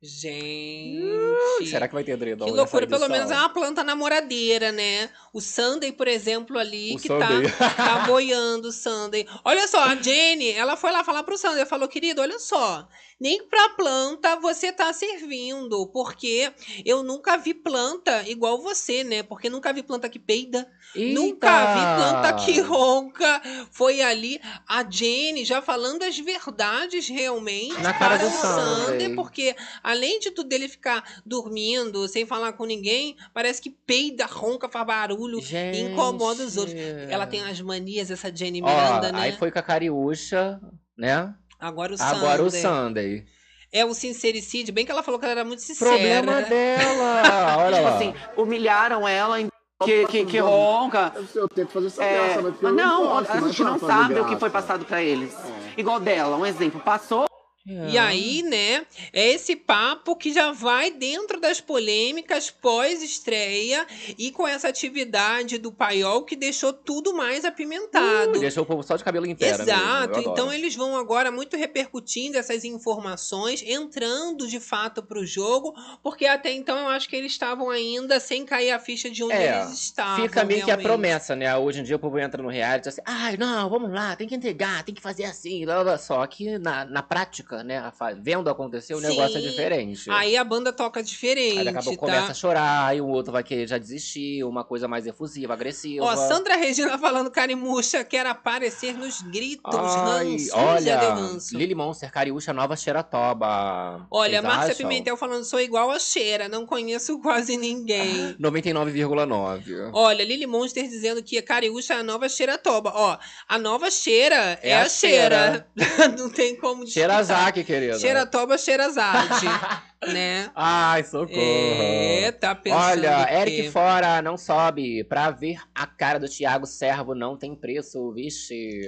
Gente. 0.02 1.68
Será 1.68 1.88
que 1.88 1.94
vai 1.94 2.04
ter 2.04 2.16
Dredon 2.18 2.46
Que 2.46 2.52
loucura, 2.52 2.86
pelo 2.86 3.08
menos 3.10 3.32
é 3.32 3.36
uma 3.36 3.50
planta 3.50 3.84
namoradeira, 3.84 4.72
né? 4.72 5.10
O 5.34 5.42
Sunday, 5.42 5.92
por 5.92 6.08
exemplo, 6.08 6.58
ali, 6.60 6.96
O 6.96 7.00
que 7.00 7.08
Sunday. 7.08 7.50
tá, 7.58 7.70
tá 7.72 8.00
boiando 8.06 8.68
o 8.68 8.72
Sunday. 8.72 9.26
Olha 9.44 9.68
só, 9.68 9.84
a 9.84 9.96
Jenny, 9.96 10.52
ela 10.52 10.76
foi 10.78 10.92
lá 10.92 11.04
falar 11.04 11.24
pro 11.24 11.38
Sunday, 11.38 11.66
falou, 11.66 11.88
querido, 11.88 12.22
olha 12.22 12.38
só, 12.40 12.88
nem 13.20 13.48
pra 13.48 13.70
planta 13.70 14.36
você 14.38 14.72
tá 14.72 14.92
servindo, 14.92 15.88
porque 15.88 16.52
eu 16.86 17.02
nunca 17.02 17.38
vi 17.38 17.54
planta 17.54 18.28
igual 18.30 18.62
você, 18.62 19.04
né? 19.04 19.24
Porque 19.24 19.50
nunca 19.50 19.72
vi 19.72 19.82
planta 19.84 20.10
que 20.10 20.20
peida, 20.20 20.68
nunca 20.96 21.74
vi 21.74 21.82
planta 22.02 22.34
que 22.46 22.60
ronca. 22.62 23.42
Foi 23.72 24.02
ali 24.02 24.40
a 24.68 24.84
Jenny 24.90 25.46
já 25.46 25.62
falando 25.62 26.04
as 26.04 26.18
verdades 26.20 27.08
realmente 27.08 27.80
Na 27.82 27.94
cara 27.94 28.18
para 28.18 28.28
do 28.28 28.34
o 28.36 28.88
Sunday. 28.88 29.16
porque 29.16 29.56
além 29.82 30.20
de 30.20 30.32
tudo 30.32 30.50
dele 30.50 30.68
ficar 30.68 31.22
dormindo, 31.26 32.08
sem 32.08 32.26
falar 32.26 32.54
com 32.54 32.66
ninguém, 32.66 33.16
parece 33.34 33.62
que 33.62 33.70
peida, 33.70 34.26
ronca, 34.26 34.68
faz 34.68 34.86
barulho, 34.86 35.42
Gente. 35.42 35.80
incomoda 35.80 36.44
os 36.44 36.58
outros. 36.58 36.76
Ela 37.10 37.26
tem 37.26 37.42
as 37.42 37.62
manias, 37.62 38.12
essa 38.12 38.34
Jenny 38.36 38.62
Ó, 38.62 38.66
Miranda, 38.66 39.12
né? 39.12 39.20
Aí 39.22 39.32
foi 39.32 39.52
com 39.52 39.60
a 39.60 39.64
Cariúcha, 39.64 40.60
né? 40.98 41.34
Agora 41.66 41.96
o 41.96 41.98
Agora 42.00 42.44
o 42.44 42.52
Sunday. 42.52 42.62
Sunday. 42.62 43.26
É 43.74 43.84
o 43.84 43.94
sincericídio, 43.96 44.72
bem 44.72 44.86
que 44.86 44.92
ela 44.92 45.02
falou 45.02 45.20
que 45.20 45.26
ela 45.26 45.32
era 45.34 45.44
muito 45.44 45.64
sincera. 45.64 45.90
Problema 45.92 46.42
dela. 46.44 47.58
Olha 47.58 47.82
lá. 47.82 47.96
Assim, 47.96 48.14
humilharam 48.38 49.08
ela 49.08 49.42
em 49.42 49.48
que, 49.84 50.06
que, 50.06 50.26
que 50.26 50.38
ronca. 50.38 51.12
Eu 51.34 51.50
tenho 51.50 51.66
que 51.66 51.74
fazer 51.74 51.88
essa 51.88 52.04
É, 52.04 52.14
graça, 52.28 52.42
né? 52.44 52.52
Porque 52.52 52.66
eu 52.68 52.72
não, 52.72 53.08
gosto, 53.08 53.32
a 53.32 53.38
é 53.38 53.42
gente 53.42 53.64
não 53.64 53.80
sabe 53.80 54.14
o 54.14 54.18
que 54.18 54.22
graça. 54.22 54.40
foi 54.40 54.50
passado 54.52 54.86
pra 54.86 55.02
eles. 55.02 55.36
Igual 55.76 56.00
dela, 56.00 56.38
um 56.38 56.46
exemplo. 56.46 56.80
Passou 56.80 57.26
E 57.68 57.98
aí, 57.98 58.44
né, 58.44 58.86
é 59.12 59.32
esse 59.32 59.56
papo 59.56 60.16
que 60.16 60.32
já 60.32 60.52
vai 60.52 60.92
dentro 60.92 61.40
das 61.42 61.60
polêmicas 61.60 62.52
pós-estreia 62.52 63.86
e 64.18 64.32
com 64.32 64.48
essa 64.48 64.68
atividade 64.68 65.58
do 65.58 65.72
paiol 65.72 66.24
que 66.24 66.36
deixou 66.36 66.72
tudo 66.72 67.14
mais 67.16 67.44
apimentado. 67.44 68.34
Ui, 68.34 68.40
Deixou 68.40 68.64
o 68.64 68.66
povo 68.68 68.84
só 68.84 68.96
de 68.96 69.04
cabelo 69.04 69.26
em 69.26 69.36
pé. 69.36 69.58
né, 69.58 69.64
Exato, 69.64 70.20
então 70.20 70.54
eles 70.54 70.76
vão 70.76 70.96
agora 70.96 71.32
muito 71.32 71.58
repercutindo 71.58 72.38
essas 72.38 72.64
informações, 72.64 73.64
entrando 73.66 74.48
de 74.48 74.60
fato 74.60 75.02
para 75.02 75.18
o 75.20 75.26
jogo, 75.26 75.74
porque 76.04 76.28
até 76.28 76.52
então 76.52 76.78
eu 76.78 76.88
acho 76.90 77.10
que 77.10 77.16
eles 77.16 77.32
estavam 77.32 77.72
ainda 77.72 78.20
sem 78.20 78.46
cair 78.46 78.72
a 78.72 78.80
ficha 78.80 79.10
de 79.10 79.24
onde 79.24 79.34
É, 79.34 79.62
eles 79.62 79.74
estavam. 79.74 80.24
Fica 80.24 80.44
meio 80.44 80.60
que 80.60 80.64
a 80.66 80.76
realmente. 80.76 80.86
promessa, 80.86 81.36
né? 81.36 81.56
Hoje 81.58 81.80
em 81.80 81.84
dia 81.84 81.96
o 81.96 82.00
povo 82.00 82.20
entra 82.20 82.44
no 82.44 82.50
reality 82.50 82.90
assim, 82.90 83.02
ai, 83.06 83.38
não, 83.38 83.68
vamos 83.70 83.92
lá, 83.92 84.16
tem 84.16 84.28
que 84.28 84.36
entregar, 84.36 84.84
tem 84.84 84.94
que 84.94 85.02
fazer 85.02 85.26
assim, 85.26 85.66
blá, 85.66 85.76
blá, 85.76 85.84
blá. 85.84 85.98
só 85.98 86.26
que 86.28 86.60
na, 86.60 86.86
na 86.86 87.02
prática 87.02 87.55
fofoca, 87.56 87.64
né? 87.64 87.92
Vendo 88.22 88.50
acontecer, 88.50 88.94
o 88.96 89.00
negócio 89.02 89.38
é 89.38 89.42
Sim. 89.42 89.50
diferente. 89.50 90.10
Aí 90.10 90.36
a 90.36 90.44
banda 90.44 90.74
toca 90.74 91.02
diferente, 91.02 91.60
Aí 91.60 91.66
daqui 91.66 91.78
a 91.78 91.84
pouco 91.84 92.06
tá? 92.06 92.14
começa 92.14 92.32
a 92.32 92.36
chorar, 92.36 92.88
aí 92.88 93.00
o 93.00 93.08
outro 93.08 93.32
vai 93.32 93.44
querer 93.44 93.68
já 93.68 93.78
desistir, 93.78 94.44
uma 94.44 94.64
coisa 94.64 94.88
mais 94.88 95.06
efusiva, 95.08 95.54
agressiva. 95.54 96.04
Ó, 96.06 96.16
Sandra 96.16 96.56
Regina 96.56 96.98
falando 97.00 97.30
carimucha 97.32 98.04
quer 98.04 98.26
aparecer 98.26 98.94
nos 98.98 99.22
gritos, 99.22 99.74
Ai, 99.74 100.34
ranço. 100.34 100.50
Olha, 100.56 101.00
ranço. 101.00 101.58
Lily 101.58 101.76
Monster, 101.76 102.12
Cariúcha, 102.12 102.54
Nova 102.54 102.76
Xeratoba. 102.76 104.08
Olha, 104.10 104.42
Márcia? 104.42 104.76
Pimentel 104.76 105.18
falando, 105.18 105.44
sou 105.44 105.60
igual 105.60 105.92
a 105.92 106.00
Cheira, 106.00 106.48
não 106.50 106.66
conheço 106.66 107.20
quase 107.20 107.58
ninguém. 107.58 108.36
99,9. 108.40 109.90
Olha, 109.94 110.24
Lily 110.24 110.46
Monster 110.46 110.88
dizendo 110.88 111.22
que 111.24 111.38
a 111.38 111.44
Cariúcha 111.44 111.94
é 111.94 111.98
a 111.98 112.04
nova 112.04 112.28
Xeratoba. 112.28 112.92
Ó, 112.96 113.18
a 113.48 113.58
nova 113.58 113.90
Cheira 113.90 114.60
é, 114.62 114.70
É 114.70 114.76
a 114.76 114.84
a 114.84 114.90
Cheira. 114.90 115.68
não 116.18 116.30
tem 116.30 116.56
como 116.56 116.86
disputar. 116.86 117.10
Xerazaki, 117.46 117.64
querida. 117.64 118.00
Xeratoba, 118.00 118.58
Xerazade, 118.58 119.46
né? 120.14 120.52
Ai, 120.56 121.04
socorro. 121.04 121.30
É, 121.34 122.32
tá 122.32 122.54
pensando 122.56 122.80
Olha, 122.82 123.26
que- 123.26 123.34
Eric 123.34 123.72
fora, 123.72 124.22
não 124.22 124.38
sobe. 124.38 125.04
Pra 125.04 125.32
ver 125.32 125.58
a 125.74 125.86
cara 125.88 126.20
do 126.20 126.28
Thiago 126.30 126.66
Servo 126.66 127.16
não 127.16 127.38
tem 127.38 127.56
preço, 127.56 128.12
vixe. 128.14 128.82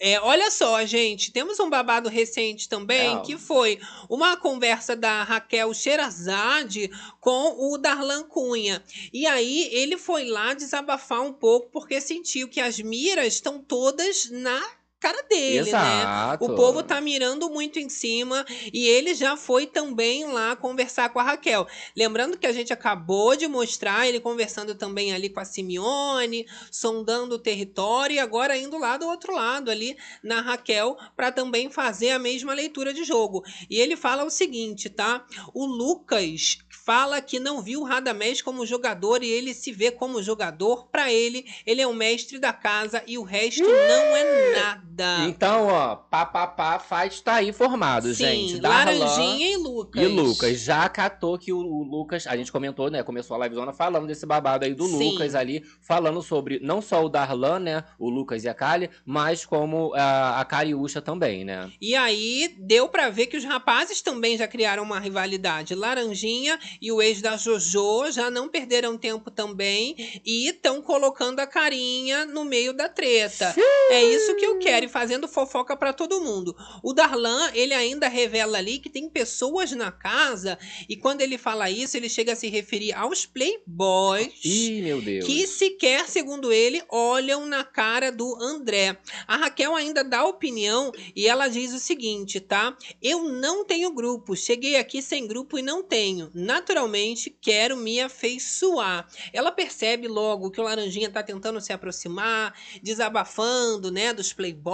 É, 0.00 0.20
olha 0.20 0.50
só, 0.50 0.84
gente, 0.84 1.32
temos 1.32 1.58
um 1.60 1.68
babado 1.70 2.08
recente 2.08 2.68
também, 2.68 3.16
É. 3.16 3.20
que 3.20 3.36
foi 3.36 3.78
uma 4.08 4.36
conversa 4.36 4.94
da 4.96 5.22
Raquel 5.24 5.72
Sherazade 5.74 6.90
com 7.20 7.72
o 7.72 7.78
Darlan 7.78 8.22
Cunha. 8.24 8.82
E 9.12 9.26
aí 9.26 9.68
ele 9.72 9.96
foi 9.96 10.24
lá 10.26 10.54
desabafar 10.54 11.20
um 11.22 11.32
pouco, 11.32 11.70
porque 11.72 12.00
sentiu 12.00 12.48
que 12.48 12.60
as 12.60 12.78
miras 12.80 13.34
estão 13.34 13.58
todas 13.60 14.28
na 14.30 14.60
cara 15.00 15.22
dele, 15.22 15.62
né? 15.62 15.68
Exato. 15.68 16.44
O 16.44 16.54
povo 16.54 16.82
tá 16.82 17.00
mirando 17.00 17.48
muito 17.48 17.78
em 17.78 17.88
cima 17.88 18.44
e 18.72 18.86
ele 18.86 19.14
já 19.14 19.36
foi 19.36 19.66
também 19.66 20.24
lá 20.26 20.54
conversar 20.54 21.08
com 21.08 21.18
a 21.18 21.22
Raquel. 21.22 21.66
Lembrando 21.96 22.36
que 22.36 22.46
a 22.46 22.52
gente 22.52 22.72
acabou 22.72 23.34
de 23.34 23.48
mostrar 23.48 24.06
ele 24.06 24.20
conversando 24.20 24.74
também 24.74 25.12
ali 25.12 25.30
com 25.30 25.40
a 25.40 25.44
Simeone, 25.44 26.46
sondando 26.70 27.36
o 27.36 27.38
território 27.38 28.16
e 28.16 28.18
agora 28.18 28.56
indo 28.56 28.76
lá 28.78 28.98
do 28.98 29.06
outro 29.06 29.34
lado 29.34 29.70
ali 29.70 29.96
na 30.22 30.42
Raquel 30.42 30.96
para 31.16 31.32
também 31.32 31.70
fazer 31.70 32.10
a 32.10 32.18
mesma 32.18 32.52
leitura 32.52 32.92
de 32.92 33.02
jogo. 33.02 33.42
E 33.70 33.80
ele 33.80 33.96
fala 33.96 34.24
o 34.24 34.30
seguinte, 34.30 34.90
tá? 34.90 35.24
O 35.54 35.64
Lucas 35.64 36.58
fala 36.84 37.20
que 37.20 37.38
não 37.38 37.62
viu 37.62 37.80
o 37.80 37.84
Radamés 37.84 38.42
como 38.42 38.66
jogador 38.66 39.22
e 39.22 39.28
ele 39.28 39.54
se 39.54 39.72
vê 39.72 39.90
como 39.90 40.22
jogador. 40.22 40.88
Para 40.88 41.12
ele, 41.12 41.46
ele 41.64 41.80
é 41.80 41.86
o 41.86 41.94
mestre 41.94 42.38
da 42.38 42.52
casa 42.52 43.02
e 43.06 43.16
o 43.16 43.22
resto 43.22 43.62
não 43.62 44.16
é 44.16 44.54
nada. 44.54 44.89
Então, 45.28 45.68
ó, 45.68 45.96
pá, 45.96 46.26
pá, 46.26 46.46
pá, 46.46 46.78
faz 46.78 47.20
tá 47.20 47.34
aí 47.36 47.52
formado, 47.52 48.08
Sim, 48.08 48.24
gente. 48.24 48.58
Darlan 48.58 48.98
Laranjinha 48.98 49.52
e 49.52 49.56
Lucas. 49.56 50.02
E 50.02 50.06
Lucas, 50.06 50.60
já 50.60 50.88
catou 50.88 51.38
que 51.38 51.52
o, 51.52 51.58
o 51.58 51.82
Lucas, 51.82 52.26
a 52.26 52.36
gente 52.36 52.50
comentou, 52.52 52.90
né? 52.90 53.02
Começou 53.02 53.36
a 53.36 53.44
livezona 53.44 53.72
falando 53.72 54.06
desse 54.06 54.26
babado 54.26 54.64
aí 54.64 54.74
do 54.74 54.86
Sim. 54.86 55.10
Lucas 55.10 55.34
ali, 55.34 55.64
falando 55.80 56.22
sobre 56.22 56.60
não 56.60 56.80
só 56.80 57.04
o 57.04 57.08
Darlan, 57.08 57.58
né? 57.58 57.84
O 57.98 58.08
Lucas 58.08 58.44
e 58.44 58.48
a 58.48 58.54
Kali, 58.54 58.90
mas 59.04 59.44
como 59.44 59.92
a, 59.94 60.40
a 60.40 60.44
Cariúcha 60.44 61.00
também, 61.00 61.44
né? 61.44 61.70
E 61.80 61.94
aí 61.94 62.54
deu 62.58 62.88
pra 62.88 63.10
ver 63.10 63.26
que 63.26 63.36
os 63.36 63.44
rapazes 63.44 64.02
também 64.02 64.36
já 64.36 64.46
criaram 64.46 64.82
uma 64.82 64.98
rivalidade. 64.98 65.74
Laranjinha 65.74 66.58
e 66.80 66.92
o 66.92 67.00
ex 67.00 67.20
da 67.20 67.36
Jojo 67.36 68.10
já 68.10 68.30
não 68.30 68.48
perderam 68.48 68.96
tempo 68.96 69.30
também 69.30 69.94
e 70.24 70.48
estão 70.48 70.82
colocando 70.82 71.40
a 71.40 71.46
carinha 71.46 72.26
no 72.26 72.44
meio 72.44 72.72
da 72.72 72.88
treta. 72.88 73.54
É 73.90 74.02
isso 74.02 74.36
que 74.36 74.44
eu 74.44 74.58
quero 74.58 74.86
e 74.86 74.88
fazendo 74.90 75.26
fofoca 75.26 75.74
pra 75.76 75.92
todo 75.92 76.20
mundo. 76.20 76.54
O 76.82 76.92
Darlan, 76.92 77.50
ele 77.54 77.72
ainda 77.72 78.08
revela 78.08 78.58
ali 78.58 78.78
que 78.78 78.90
tem 78.90 79.08
pessoas 79.08 79.72
na 79.72 79.90
casa 79.90 80.58
e 80.88 80.96
quando 80.96 81.22
ele 81.22 81.38
fala 81.38 81.70
isso, 81.70 81.96
ele 81.96 82.08
chega 82.08 82.32
a 82.32 82.36
se 82.36 82.48
referir 82.48 82.92
aos 82.92 83.24
playboys. 83.24 84.32
Ih, 84.44 84.82
meu 84.82 85.00
Deus. 85.00 85.24
Que 85.24 85.46
sequer, 85.46 86.08
segundo 86.08 86.52
ele, 86.52 86.82
olham 86.88 87.46
na 87.46 87.64
cara 87.64 88.10
do 88.10 88.36
André. 88.36 88.98
A 89.26 89.36
Raquel 89.36 89.74
ainda 89.74 90.02
dá 90.02 90.24
opinião 90.24 90.92
e 91.14 91.26
ela 91.26 91.48
diz 91.48 91.72
o 91.72 91.78
seguinte, 91.78 92.40
tá? 92.40 92.76
Eu 93.00 93.24
não 93.24 93.64
tenho 93.64 93.92
grupo. 93.92 94.36
Cheguei 94.36 94.76
aqui 94.76 95.00
sem 95.00 95.26
grupo 95.26 95.58
e 95.58 95.62
não 95.62 95.82
tenho. 95.82 96.30
Naturalmente, 96.34 97.30
quero 97.40 97.76
me 97.76 98.00
afeiçoar. 98.00 99.08
Ela 99.32 99.52
percebe 99.52 100.08
logo 100.08 100.50
que 100.50 100.60
o 100.60 100.64
Laranjinha 100.64 101.10
tá 101.10 101.22
tentando 101.22 101.60
se 101.60 101.72
aproximar, 101.72 102.54
desabafando, 102.82 103.90
né, 103.90 104.12
dos 104.12 104.32
playboys, 104.32 104.69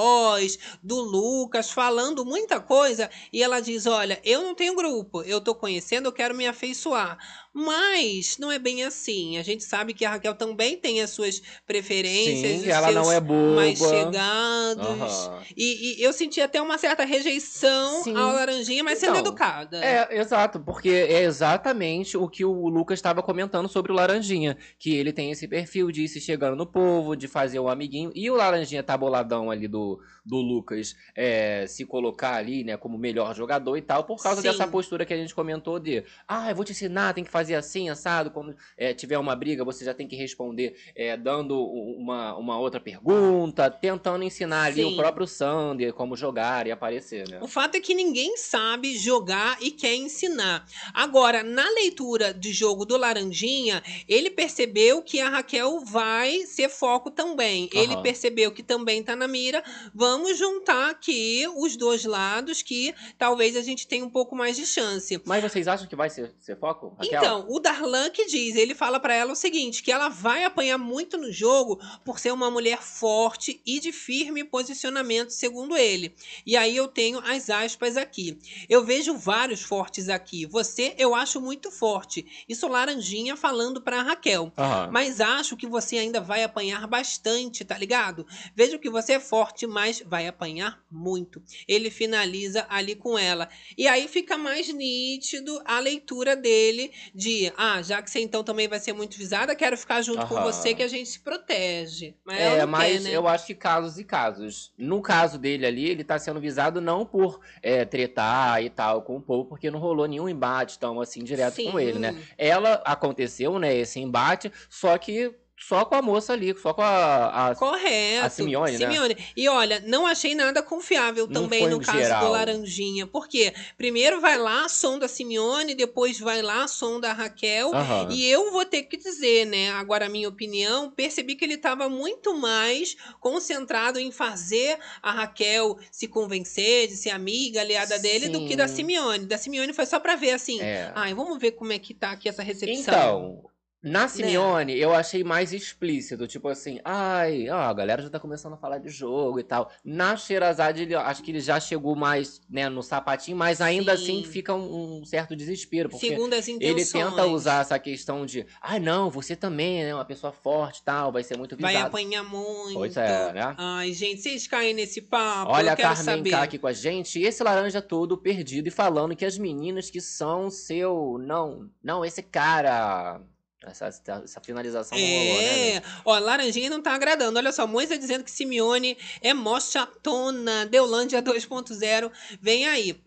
do 0.82 1.00
Lucas, 1.00 1.70
falando 1.70 2.24
muita 2.24 2.60
coisa. 2.60 3.10
E 3.32 3.42
ela 3.42 3.60
diz: 3.60 3.86
Olha, 3.86 4.20
eu 4.24 4.42
não 4.42 4.54
tenho 4.54 4.74
grupo. 4.74 5.22
Eu 5.22 5.40
tô 5.40 5.54
conhecendo, 5.54 6.06
eu 6.06 6.12
quero 6.12 6.34
me 6.34 6.46
afeiçoar. 6.46 7.18
Mas 7.58 8.36
não 8.38 8.52
é 8.52 8.58
bem 8.58 8.84
assim. 8.84 9.38
A 9.38 9.42
gente 9.42 9.64
sabe 9.64 9.94
que 9.94 10.04
a 10.04 10.10
Raquel 10.10 10.34
também 10.34 10.76
tem 10.76 11.00
as 11.00 11.08
suas 11.08 11.40
preferências, 11.66 12.60
Sim, 12.60 12.66
os 12.66 12.66
ela 12.68 12.92
seus 12.92 12.94
não 12.94 13.10
é 13.10 13.18
boba. 13.18 13.54
mais 13.56 13.78
chegados. 13.78 14.86
Aham. 14.86 15.42
E, 15.56 15.98
e 15.98 16.02
eu 16.02 16.12
senti 16.12 16.38
até 16.42 16.60
uma 16.60 16.76
certa 16.76 17.04
rejeição 17.04 18.02
Sim. 18.02 18.14
ao 18.14 18.34
Laranjinha, 18.34 18.84
mas 18.84 18.98
sendo 18.98 19.12
Então, 19.16 19.20
educada. 19.26 19.82
É, 19.82 20.18
exato, 20.18 20.60
porque 20.60 20.90
é 20.90 21.22
exatamente 21.22 22.16
o 22.18 22.28
que 22.28 22.44
o 22.44 22.68
Lucas 22.68 22.98
estava 22.98 23.22
comentando 23.22 23.68
sobre 23.68 23.90
o 23.90 23.94
Laranjinha. 23.94 24.56
Que 24.78 24.94
ele 24.94 25.12
tem 25.12 25.30
esse 25.30 25.48
perfil 25.48 25.90
de 25.90 26.02
ir 26.02 26.08
se 26.08 26.20
chegando 26.20 26.56
no 26.56 26.66
povo, 26.66 27.16
de 27.16 27.26
fazer 27.26 27.58
o 27.58 27.70
amiguinho. 27.70 28.12
E 28.14 28.30
o 28.30 28.34
Laranjinha 28.36 28.82
tá 28.82 28.98
boladão 28.98 29.50
ali 29.50 29.66
do, 29.66 29.98
do 30.24 30.36
Lucas 30.36 30.94
é, 31.14 31.64
se 31.66 31.86
colocar 31.86 32.34
ali, 32.34 32.64
né, 32.64 32.76
como 32.76 32.98
melhor 32.98 33.34
jogador 33.34 33.76
e 33.78 33.82
tal, 33.82 34.04
por 34.04 34.22
causa 34.22 34.42
Sim. 34.42 34.48
dessa 34.48 34.66
postura 34.66 35.06
que 35.06 35.14
a 35.14 35.16
gente 35.16 35.34
comentou 35.34 35.78
de 35.78 36.04
ah, 36.28 36.50
eu 36.50 36.54
vou 36.56 36.64
te 36.64 36.72
ensinar, 36.72 37.14
tem 37.14 37.24
que 37.24 37.30
fazer 37.30 37.45
assim, 37.54 37.88
assado. 37.88 38.30
Quando 38.30 38.56
é, 38.76 38.92
tiver 38.94 39.18
uma 39.18 39.34
briga, 39.36 39.64
você 39.64 39.84
já 39.84 39.94
tem 39.94 40.06
que 40.06 40.16
responder 40.16 40.76
é, 40.94 41.16
dando 41.16 41.60
uma, 41.60 42.36
uma 42.36 42.58
outra 42.58 42.80
pergunta, 42.80 43.70
tentando 43.70 44.24
ensinar 44.24 44.64
ali 44.64 44.82
Sim. 44.82 44.92
o 44.92 44.96
próprio 44.96 45.26
Sander 45.26 45.92
como 45.92 46.16
jogar 46.16 46.66
e 46.66 46.70
aparecer, 46.70 47.28
né? 47.28 47.38
O 47.40 47.48
fato 47.48 47.76
é 47.76 47.80
que 47.80 47.94
ninguém 47.94 48.36
sabe 48.36 48.96
jogar 48.96 49.58
e 49.60 49.70
quer 49.70 49.94
ensinar. 49.94 50.66
Agora, 50.92 51.42
na 51.42 51.68
leitura 51.70 52.32
de 52.32 52.52
jogo 52.52 52.84
do 52.84 52.96
Laranjinha, 52.96 53.82
ele 54.08 54.30
percebeu 54.30 55.02
que 55.02 55.20
a 55.20 55.28
Raquel 55.28 55.80
vai 55.80 56.42
ser 56.46 56.68
foco 56.68 57.10
também. 57.10 57.68
Ele 57.72 57.94
Aham. 57.94 58.02
percebeu 58.02 58.52
que 58.52 58.62
também 58.62 59.02
tá 59.02 59.14
na 59.16 59.28
mira. 59.28 59.62
Vamos 59.94 60.38
juntar 60.38 60.90
aqui 60.90 61.44
os 61.56 61.76
dois 61.76 62.04
lados 62.04 62.62
que 62.62 62.94
talvez 63.18 63.56
a 63.56 63.62
gente 63.62 63.86
tenha 63.86 64.04
um 64.04 64.10
pouco 64.10 64.34
mais 64.34 64.56
de 64.56 64.66
chance. 64.66 65.20
Mas 65.24 65.42
vocês 65.42 65.68
acham 65.68 65.86
que 65.86 65.96
vai 65.96 66.10
ser, 66.10 66.32
ser 66.40 66.56
foco? 66.56 66.94
Raquel? 66.98 67.20
Então, 67.20 67.35
o 67.36 67.58
Darlan 67.58 68.10
que 68.10 68.26
diz, 68.26 68.56
ele 68.56 68.74
fala 68.74 68.98
pra 68.98 69.14
ela 69.14 69.32
o 69.32 69.36
seguinte, 69.36 69.82
que 69.82 69.92
ela 69.92 70.08
vai 70.08 70.44
apanhar 70.44 70.78
muito 70.78 71.16
no 71.16 71.32
jogo 71.32 71.80
por 72.04 72.18
ser 72.18 72.32
uma 72.32 72.50
mulher 72.50 72.82
forte 72.82 73.60
e 73.66 73.80
de 73.80 73.92
firme 73.92 74.44
posicionamento, 74.44 75.30
segundo 75.30 75.76
ele. 75.76 76.14
E 76.46 76.56
aí 76.56 76.76
eu 76.76 76.88
tenho 76.88 77.18
as 77.20 77.50
aspas 77.50 77.96
aqui. 77.96 78.38
Eu 78.68 78.84
vejo 78.84 79.16
vários 79.16 79.62
fortes 79.62 80.08
aqui. 80.08 80.46
Você 80.46 80.94
eu 80.98 81.14
acho 81.14 81.40
muito 81.40 81.70
forte. 81.70 82.26
Isso 82.48 82.68
Laranjinha 82.68 83.36
falando 83.36 83.80
pra 83.80 84.02
Raquel. 84.02 84.52
Aham. 84.56 84.90
Mas 84.92 85.20
acho 85.20 85.56
que 85.56 85.66
você 85.66 85.98
ainda 85.98 86.20
vai 86.20 86.42
apanhar 86.42 86.86
bastante, 86.86 87.64
tá 87.64 87.76
ligado? 87.76 88.26
Vejo 88.54 88.78
que 88.78 88.90
você 88.90 89.14
é 89.14 89.20
forte, 89.20 89.66
mas 89.66 90.02
vai 90.04 90.26
apanhar 90.26 90.80
muito. 90.90 91.42
Ele 91.66 91.90
finaliza 91.90 92.66
ali 92.68 92.94
com 92.94 93.18
ela. 93.18 93.48
E 93.76 93.86
aí 93.86 94.08
fica 94.08 94.36
mais 94.36 94.72
nítido 94.72 95.60
a 95.64 95.78
leitura 95.78 96.36
dele 96.36 96.92
de, 97.14 97.25
ah, 97.56 97.82
já 97.82 98.02
que 98.02 98.10
você 98.10 98.20
então 98.20 98.42
também 98.42 98.68
vai 98.68 98.78
ser 98.78 98.92
muito 98.92 99.16
visada, 99.16 99.54
quero 99.54 99.76
ficar 99.76 100.02
junto 100.02 100.26
com 100.26 100.40
você 100.42 100.74
que 100.74 100.82
a 100.82 100.88
gente 100.88 101.08
se 101.08 101.20
protege. 101.20 102.14
Mas 102.24 102.40
É, 102.40 102.66
mas 102.66 103.02
quer, 103.02 103.10
né? 103.10 103.16
eu 103.16 103.26
acho 103.28 103.46
que 103.46 103.54
casos 103.54 103.98
e 103.98 104.04
casos. 104.04 104.72
No 104.76 105.00
caso 105.00 105.38
dele 105.38 105.66
ali, 105.66 105.88
ele 105.88 106.04
tá 106.04 106.18
sendo 106.18 106.40
visado 106.40 106.80
não 106.80 107.04
por 107.04 107.40
é, 107.62 107.84
tretar 107.84 108.62
e 108.62 108.70
tal 108.70 109.02
com 109.02 109.16
o 109.16 109.20
povo, 109.20 109.46
porque 109.48 109.70
não 109.70 109.78
rolou 109.78 110.06
nenhum 110.06 110.28
embate 110.28 110.78
tão 110.78 111.00
assim 111.00 111.22
direto 111.22 111.56
com 111.56 111.78
Sim. 111.78 111.80
ele, 111.80 111.98
né? 111.98 112.16
Ela 112.38 112.82
aconteceu, 112.84 113.58
né, 113.58 113.74
esse 113.74 114.00
embate, 114.00 114.52
só 114.68 114.96
que 114.98 115.34
só 115.58 115.84
com 115.84 115.94
a 115.94 116.02
moça 116.02 116.32
ali, 116.34 116.54
só 116.58 116.74
com 116.74 116.82
a. 116.82 117.48
a- 117.50 117.54
Correto. 117.54 118.26
a 118.26 118.28
Simeone, 118.28 118.78
né? 118.78 118.94
E 119.36 119.48
olha, 119.48 119.80
não 119.86 120.06
achei 120.06 120.34
nada 120.34 120.62
confiável 120.62 121.26
Não 121.26 121.42
também 121.42 121.66
no 121.68 121.80
caso 121.80 121.98
geral. 121.98 122.26
do 122.26 122.30
Laranjinha. 122.32 123.06
Porque 123.06 123.54
primeiro 123.78 124.20
vai 124.20 124.36
lá, 124.36 124.68
a 125.04 125.08
Simeone, 125.08 125.74
depois 125.74 126.20
vai 126.20 126.42
lá, 126.42 126.66
a 127.08 127.12
Raquel. 127.12 127.74
Aham. 127.74 128.08
E 128.10 128.26
eu 128.26 128.52
vou 128.52 128.64
ter 128.64 128.82
que 128.82 128.96
dizer, 128.96 129.46
né? 129.46 129.70
Agora, 129.72 130.06
a 130.06 130.08
minha 130.08 130.28
opinião, 130.28 130.90
percebi 130.90 131.34
que 131.34 131.44
ele 131.44 131.54
estava 131.54 131.88
muito 131.88 132.36
mais 132.36 132.94
concentrado 133.18 133.98
em 133.98 134.10
fazer 134.12 134.78
a 135.02 135.10
Raquel 135.10 135.78
se 135.90 136.06
convencer 136.06 136.86
de 136.88 136.96
ser 136.96 137.10
amiga, 137.10 137.60
aliada 137.60 137.98
dele, 137.98 138.28
do 138.28 138.46
que 138.46 138.54
da 138.56 138.68
Sim. 138.68 138.76
Simeone. 138.76 139.26
Da 139.26 139.38
Simeone 139.38 139.72
foi 139.72 139.86
só 139.86 139.98
pra 139.98 140.16
ver 140.16 140.32
assim. 140.32 140.60
É. 140.60 140.92
Ai, 140.94 141.14
vamos 141.14 141.38
ver 141.38 141.52
como 141.52 141.72
é 141.72 141.78
que 141.78 141.94
tá 141.94 142.10
aqui 142.12 142.28
essa 142.28 142.42
recepção. 142.42 142.80
Então, 142.94 143.50
Na 143.82 144.08
Simeone, 144.08 144.76
eu 144.76 144.92
achei 144.92 145.22
mais 145.22 145.52
explícito, 145.52 146.26
tipo 146.26 146.48
assim, 146.48 146.80
ai, 146.84 147.48
ó, 147.48 147.60
a 147.60 147.72
galera 147.72 148.02
já 148.02 148.10
tá 148.10 148.18
começando 148.18 148.54
a 148.54 148.56
falar 148.56 148.78
de 148.78 148.88
jogo 148.88 149.38
e 149.38 149.44
tal. 149.44 149.70
Na 149.84 150.16
Sherazade, 150.16 150.82
ele, 150.82 150.94
acho 150.94 151.22
que 151.22 151.30
ele 151.30 151.38
já 151.38 151.60
chegou 151.60 151.94
mais, 151.94 152.40
né, 152.50 152.68
no 152.68 152.82
sapatinho, 152.82 153.36
mas 153.36 153.60
ainda 153.60 153.96
Sim. 153.96 154.02
assim 154.02 154.24
fica 154.24 154.52
um, 154.54 155.00
um 155.00 155.04
certo 155.04 155.36
desespero, 155.36 155.88
porque 155.88 156.08
Segundo 156.08 156.34
as 156.34 156.48
ele 156.48 156.56
intenções. 156.56 157.10
tenta 157.10 157.26
usar 157.26 157.60
essa 157.60 157.78
questão 157.78 158.26
de, 158.26 158.44
ai, 158.60 158.80
não, 158.80 159.08
você 159.08 159.36
também, 159.36 159.84
né, 159.84 159.94
uma 159.94 160.04
pessoa 160.04 160.32
forte 160.32 160.78
e 160.80 160.84
tal, 160.84 161.12
vai 161.12 161.22
ser 161.22 161.36
muito 161.38 161.56
Vai 161.56 161.74
visado. 161.74 161.88
apanhar 161.88 162.24
muito. 162.24 162.74
Pois 162.74 162.96
é, 162.96 163.32
né? 163.32 163.54
Ai, 163.56 163.92
gente, 163.92 164.20
vocês 164.20 164.48
caem 164.48 164.74
nesse 164.74 165.00
papo. 165.02 165.52
Olha 165.52 165.72
a 165.72 165.76
Carmen 165.76 166.02
saber. 166.04 166.30
K 166.30 166.42
aqui 166.42 166.58
com 166.58 166.66
a 166.66 166.72
gente. 166.72 167.20
E 167.20 167.24
esse 167.24 167.42
laranja 167.44 167.80
todo 167.80 168.16
perdido 168.18 168.66
e 168.66 168.70
falando 168.70 169.14
que 169.14 169.24
as 169.24 169.38
meninas 169.38 169.90
que 169.90 170.00
são 170.00 170.50
seu. 170.50 171.18
Não, 171.20 171.70
não, 171.82 172.04
esse 172.04 172.22
cara. 172.22 173.20
Essa, 173.62 173.86
essa 173.86 174.40
finalização 174.40 174.96
não 174.98 175.04
rolou, 175.04 175.38
né? 175.42 175.68
É, 175.76 175.82
ó, 176.04 176.18
Laranjinha 176.18 176.68
não 176.68 176.82
tá 176.82 176.94
agradando. 176.94 177.38
Olha 177.38 177.50
só, 177.50 177.66
Moisa 177.66 177.96
dizendo 177.98 178.22
que 178.22 178.30
Simeone 178.30 178.98
é 179.22 179.32
mó 179.32 179.58
chatona. 179.58 180.66
Deolândia 180.66 181.22
2.0, 181.22 182.12
vem 182.40 182.66
aí. 182.66 183.00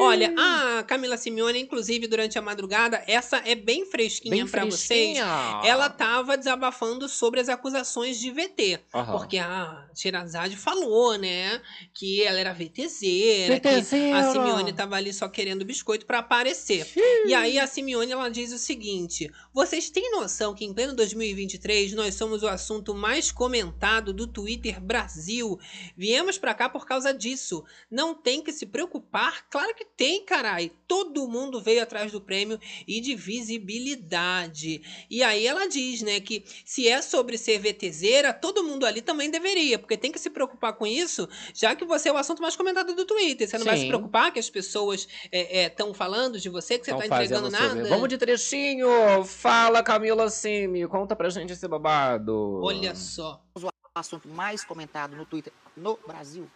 Olha, 0.00 0.34
a 0.36 0.82
Camila 0.82 1.16
Simeone, 1.16 1.60
inclusive, 1.60 2.08
durante 2.08 2.36
a 2.36 2.42
madrugada, 2.42 3.02
essa 3.06 3.38
é 3.46 3.54
bem 3.54 3.86
fresquinha 3.86 4.44
pra 4.46 4.64
vocês. 4.64 5.18
Ela 5.64 5.88
tava 5.88 6.36
desabafando 6.36 7.08
sobre 7.08 7.38
as 7.40 7.48
acusações 7.48 8.18
de 8.18 8.30
VT. 8.30 8.80
Aham. 8.92 9.18
Porque 9.18 9.38
a 9.38 9.86
Sherazade 9.94 10.56
falou, 10.56 11.16
né, 11.16 11.60
que 11.94 12.22
ela 12.24 12.40
era 12.40 12.52
VTZera, 12.52 13.60
que 13.60 13.68
a 13.68 13.78
VTZera. 13.78 14.32
Simeone 14.32 14.72
tava 14.72 14.96
ali 14.96 15.12
só 15.12 15.28
querendo 15.28 15.64
biscoito 15.64 16.06
pra 16.06 16.18
aparecer. 16.18 16.86
E 17.24 17.32
aí 17.32 17.58
a 17.58 17.68
Simeone 17.68 18.10
ela 18.10 18.28
diz 18.28 18.52
o 18.52 18.58
seguinte: 18.58 19.30
"Vocês 19.54 19.91
têm 19.92 20.10
noção 20.10 20.54
que 20.54 20.64
em 20.64 20.72
pleno 20.72 20.94
2023 20.94 21.92
nós 21.92 22.14
somos 22.14 22.42
o 22.42 22.48
assunto 22.48 22.94
mais 22.94 23.30
comentado 23.30 24.12
do 24.12 24.26
Twitter 24.26 24.80
Brasil? 24.80 25.58
Viemos 25.96 26.38
pra 26.38 26.54
cá 26.54 26.68
por 26.68 26.86
causa 26.86 27.12
disso. 27.12 27.62
Não 27.90 28.14
tem 28.14 28.42
que 28.42 28.52
se 28.52 28.64
preocupar? 28.64 29.46
Claro 29.50 29.74
que 29.74 29.84
tem, 29.84 30.24
carai. 30.24 30.72
Todo 30.88 31.28
mundo 31.28 31.60
veio 31.60 31.82
atrás 31.82 32.10
do 32.10 32.20
prêmio 32.20 32.58
e 32.88 33.00
de 33.00 33.14
visibilidade. 33.14 34.82
E 35.10 35.22
aí 35.22 35.46
ela 35.46 35.68
diz, 35.68 36.00
né, 36.00 36.20
que 36.20 36.44
se 36.64 36.88
é 36.88 37.02
sobre 37.02 37.36
ser 37.36 37.58
VTZera, 37.58 38.32
todo 38.32 38.64
mundo 38.64 38.86
ali 38.86 39.02
também 39.02 39.30
deveria, 39.30 39.78
porque 39.78 39.96
tem 39.96 40.10
que 40.10 40.18
se 40.18 40.30
preocupar 40.30 40.72
com 40.72 40.86
isso, 40.86 41.28
já 41.54 41.74
que 41.74 41.84
você 41.84 42.08
é 42.08 42.12
o 42.12 42.16
assunto 42.16 42.40
mais 42.40 42.56
comentado 42.56 42.94
do 42.94 43.04
Twitter. 43.04 43.46
Você 43.48 43.58
não 43.58 43.66
vai 43.66 43.76
se 43.76 43.82
Sim. 43.82 43.88
preocupar 43.88 44.32
que 44.32 44.38
as 44.38 44.48
pessoas 44.48 45.06
estão 45.30 45.92
falando 45.92 46.40
de 46.40 46.48
você, 46.48 46.78
que 46.78 46.86
você 46.86 46.92
Tão 46.92 47.00
tá 47.00 47.06
entregando 47.06 47.50
nada? 47.50 47.88
Vamos 47.88 48.08
de 48.08 48.16
trechinho! 48.16 48.88
Fala, 49.24 49.81
Camila 49.82 50.28
Simi. 50.30 50.86
Conta 50.86 51.14
pra 51.14 51.28
gente 51.30 51.52
esse 51.52 51.66
babado. 51.68 52.60
Olha 52.62 52.94
só. 52.94 53.40
O 53.54 53.68
assunto 53.94 54.28
mais 54.28 54.64
comentado 54.64 55.14
no 55.14 55.26
Twitter 55.26 55.52
no 55.76 55.98
Brasil. 56.06 56.48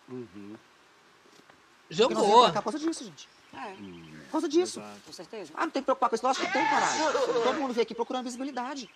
Jogou. 1.90 2.44
Pra 2.44 2.52
cá 2.52 2.62
por 2.62 2.72
causa 2.72 2.86
disso, 2.86 3.04
gente. 3.04 3.28
Por 4.26 4.32
causa 4.32 4.48
disso. 4.48 4.82
Com 5.04 5.12
certeza. 5.12 5.52
Ah, 5.54 5.64
não 5.64 5.70
tem 5.70 5.82
que 5.82 5.86
preocupar 5.86 6.08
com 6.10 6.16
isso. 6.16 6.26
Lógico 6.26 6.46
que 6.46 6.52
tem, 6.52 6.64
caralho. 6.66 7.12
Todo 7.44 7.60
mundo 7.60 7.72
veio 7.72 7.82
aqui 7.82 7.94
procurando 7.94 8.24
visibilidade. 8.24 8.90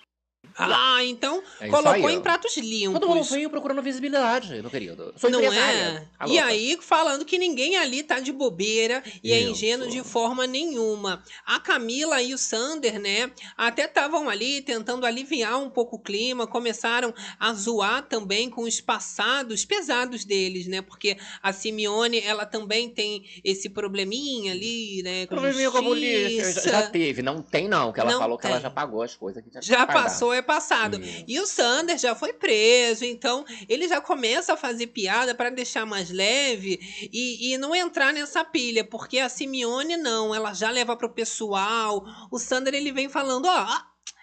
Ah, 0.56 1.02
então 1.04 1.42
É 1.60 1.68
colocou 1.68 2.06
aí, 2.06 2.14
em 2.14 2.20
pratos 2.20 2.56
limpos. 2.56 3.00
Todo 3.00 3.08
mundo 3.08 3.24
veio 3.24 3.48
procurando 3.48 3.80
visibilidade, 3.80 4.60
meu 4.60 4.68
querido. 4.70 5.12
Sou 5.16 5.30
Não 5.30 5.40
é? 5.40 6.06
Tá 6.18 6.26
E 6.26 6.38
aí, 6.38 6.78
falando 6.80 7.24
que 7.24 7.38
ninguém 7.38 7.76
ali 7.76 8.02
tá 8.02 8.20
de 8.20 8.32
bobeira 8.32 9.02
e 9.22 9.32
é 9.32 9.40
ingênuo 9.42 9.88
de 9.88 10.02
forma 10.02 10.46
nenhuma. 10.46 11.22
A 11.46 11.58
Camila 11.60 12.20
e 12.20 12.34
o 12.34 12.38
Sander, 12.38 13.00
né, 13.00 13.30
até 13.56 13.84
estavam 13.86 14.28
ali 14.28 14.60
tentando 14.60 15.06
aliviar 15.06 15.58
um 15.58 15.70
pouco 15.70 15.96
o 15.96 15.98
clima, 15.98 16.46
começaram 16.46 17.14
a 17.38 17.52
zoar 17.54 18.02
também 18.06 18.50
com 18.50 18.62
os 18.62 18.80
passados 18.80 19.64
pesados 19.64 20.24
deles, 20.24 20.66
né? 20.66 20.82
Porque 20.82 21.16
a 21.42 21.52
Simeone, 21.52 22.20
ela 22.20 22.44
também 22.44 22.88
tem 22.90 23.24
esse 23.44 23.68
probleminha 23.70 24.52
ali, 24.52 25.02
né? 25.02 25.26
Com 25.26 25.36
Probleminha 25.36 25.70
com 25.70 25.78
a 25.78 25.82
polícia. 25.82 26.38
Já, 26.44 26.50
justiça. 26.52 26.70
já 26.70 26.82
teve. 26.90 27.22
Não 27.22 27.40
tem, 27.42 27.68
não. 27.68 27.92
Que 27.92 28.00
ela 28.00 28.12
Não 28.12 28.18
falou 28.18 28.36
que 28.38 28.46
ela 28.46 28.56
tem. 28.56 28.62
já 28.62 28.70
pagou 28.70 29.02
as 29.02 29.14
coisas 29.14 29.42
que 29.42 29.48
tinha 29.50 29.62
Já 29.62 29.86
pagar. 29.86 30.02
Passou, 30.30 30.34
é 30.34 30.42
passado. 30.42 31.00
Isso. 31.00 31.24
E 31.26 31.40
o 31.40 31.46
Sander 31.46 31.98
já 31.98 32.14
foi 32.14 32.32
preso, 32.32 33.04
então 33.04 33.44
ele 33.68 33.88
já 33.88 34.00
começa 34.00 34.54
a 34.54 34.56
fazer 34.56 34.88
piada 34.88 35.34
para 35.34 35.50
deixar 35.50 35.84
mais 35.84 36.10
leve 36.10 36.78
e, 37.12 37.52
e 37.52 37.58
não 37.58 37.74
entrar 37.74 38.12
nessa 38.12 38.44
pilha, 38.44 38.84
porque 38.84 39.18
a 39.18 39.28
Simeone 39.28 39.96
não, 39.96 40.34
ela 40.34 40.52
já 40.52 40.70
leva 40.70 40.96
pro 40.96 41.12
pessoal. 41.12 42.04
O 42.30 42.38
Sander 42.38 42.74
ele 42.74 42.92
vem 42.92 43.08
falando, 43.08 43.46
ó, 43.46 43.66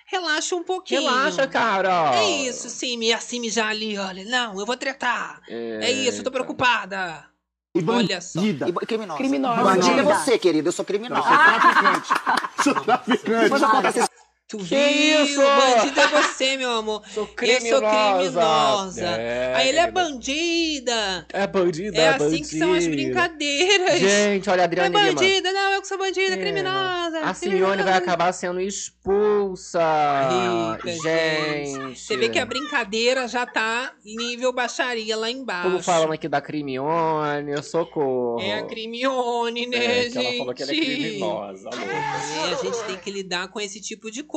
relaxa 0.05 0.55
um 0.55 0.63
pouquinho. 0.63 1.01
Relaxa, 1.01 1.47
cara. 1.47 2.15
É 2.15 2.29
isso, 2.47 2.69
Simi. 2.69 3.07
E 3.07 3.13
a 3.13 3.19
Simi 3.19 3.49
já 3.49 3.67
ali, 3.67 3.97
olha, 3.97 4.23
não, 4.25 4.59
eu 4.59 4.65
vou 4.65 4.77
tretar. 4.77 5.41
É 5.49 5.91
isso, 5.91 6.19
eu 6.19 6.23
tô 6.23 6.31
preocupada. 6.31 7.25
Olha 7.87 8.19
só. 8.21 8.41
E 8.41 8.55
criminosa. 8.87 9.17
Criminosa. 9.17 9.63
Bandida 9.63 10.01
é 10.01 10.03
você, 10.03 10.39
querido. 10.39 10.69
Eu 10.69 10.71
sou 10.71 10.83
criminosa. 10.83 11.21
traficante. 11.21 12.07
Sou 12.63 12.73
traficante. 12.73 13.49
Mas 13.51 13.61
acontece 13.61 13.99
Tu 14.49 14.57
Que 14.59 14.63
viu? 14.63 15.23
isso? 15.25 15.41
Bandida 15.41 16.01
é 16.03 16.07
você, 16.07 16.55
meu 16.55 16.71
amor. 16.71 17.03
Sou 17.13 17.23
Eu 17.23 17.27
criminosa. 17.35 17.69
sou 17.69 17.81
criminosa. 17.81 19.05
É, 19.05 19.53
Aí 19.57 19.67
ele 19.67 19.77
é 19.79 19.91
bandida. 19.91 21.27
É 21.33 21.45
bandida, 21.45 21.97
É 21.97 22.07
assim 22.07 22.37
que 22.37 22.57
são 22.57 22.71
as 22.73 22.85
bandida. 22.87 22.95
brincadeiras. 23.11 23.99
Gente, 23.99 24.49
olha 24.49 24.61
a 24.61 24.63
É 24.63 24.65
Adriane 24.65 24.95
Lima. 24.95 25.11
bandida, 25.13 25.51
não, 25.51 25.73
eu 25.73 25.81
que 25.81 25.87
sou 25.89 25.97
bandida, 25.97 26.33
É. 26.35 26.37
criminosa. 26.37 27.19
A 27.25 27.33
Simeone 27.33 27.83
vai 27.83 27.91
acabar 27.95 28.31
sendo 28.31 28.61
expulsa. 28.61 29.81
Rica, 30.77 30.91
gente. 30.93 31.99
Você 31.99 32.15
vê 32.15 32.29
que 32.29 32.39
a 32.39 32.45
brincadeira 32.45 33.27
já 33.27 33.45
tá 33.45 33.91
nível 34.05 34.53
baixaria 34.53 35.17
lá 35.17 35.29
embaixo. 35.29 35.71
Tudo 35.71 35.83
falando 35.83 36.13
aqui 36.13 36.29
da 36.29 36.39
Crimione, 36.39 37.61
socorro. 37.63 38.39
É 38.39 38.53
a 38.59 38.63
Crimione, 38.65 39.67
né, 39.67 39.77
É, 39.77 40.03
gente? 40.03 40.13
que 40.13 40.25
ela 40.25 40.37
falou 40.37 40.53
que 40.53 40.63
ela 40.63 40.71
é 40.71 40.75
criminosa, 40.75 41.69
louca. 41.69 41.85
É, 41.85 42.53
a 42.53 42.55
gente 42.63 42.83
tem 42.85 42.95
que 42.97 43.11
lidar 43.11 43.49
com 43.49 43.59
esse 43.59 43.81
tipo 43.81 44.09
de 44.09 44.23
coisa. 44.23 44.36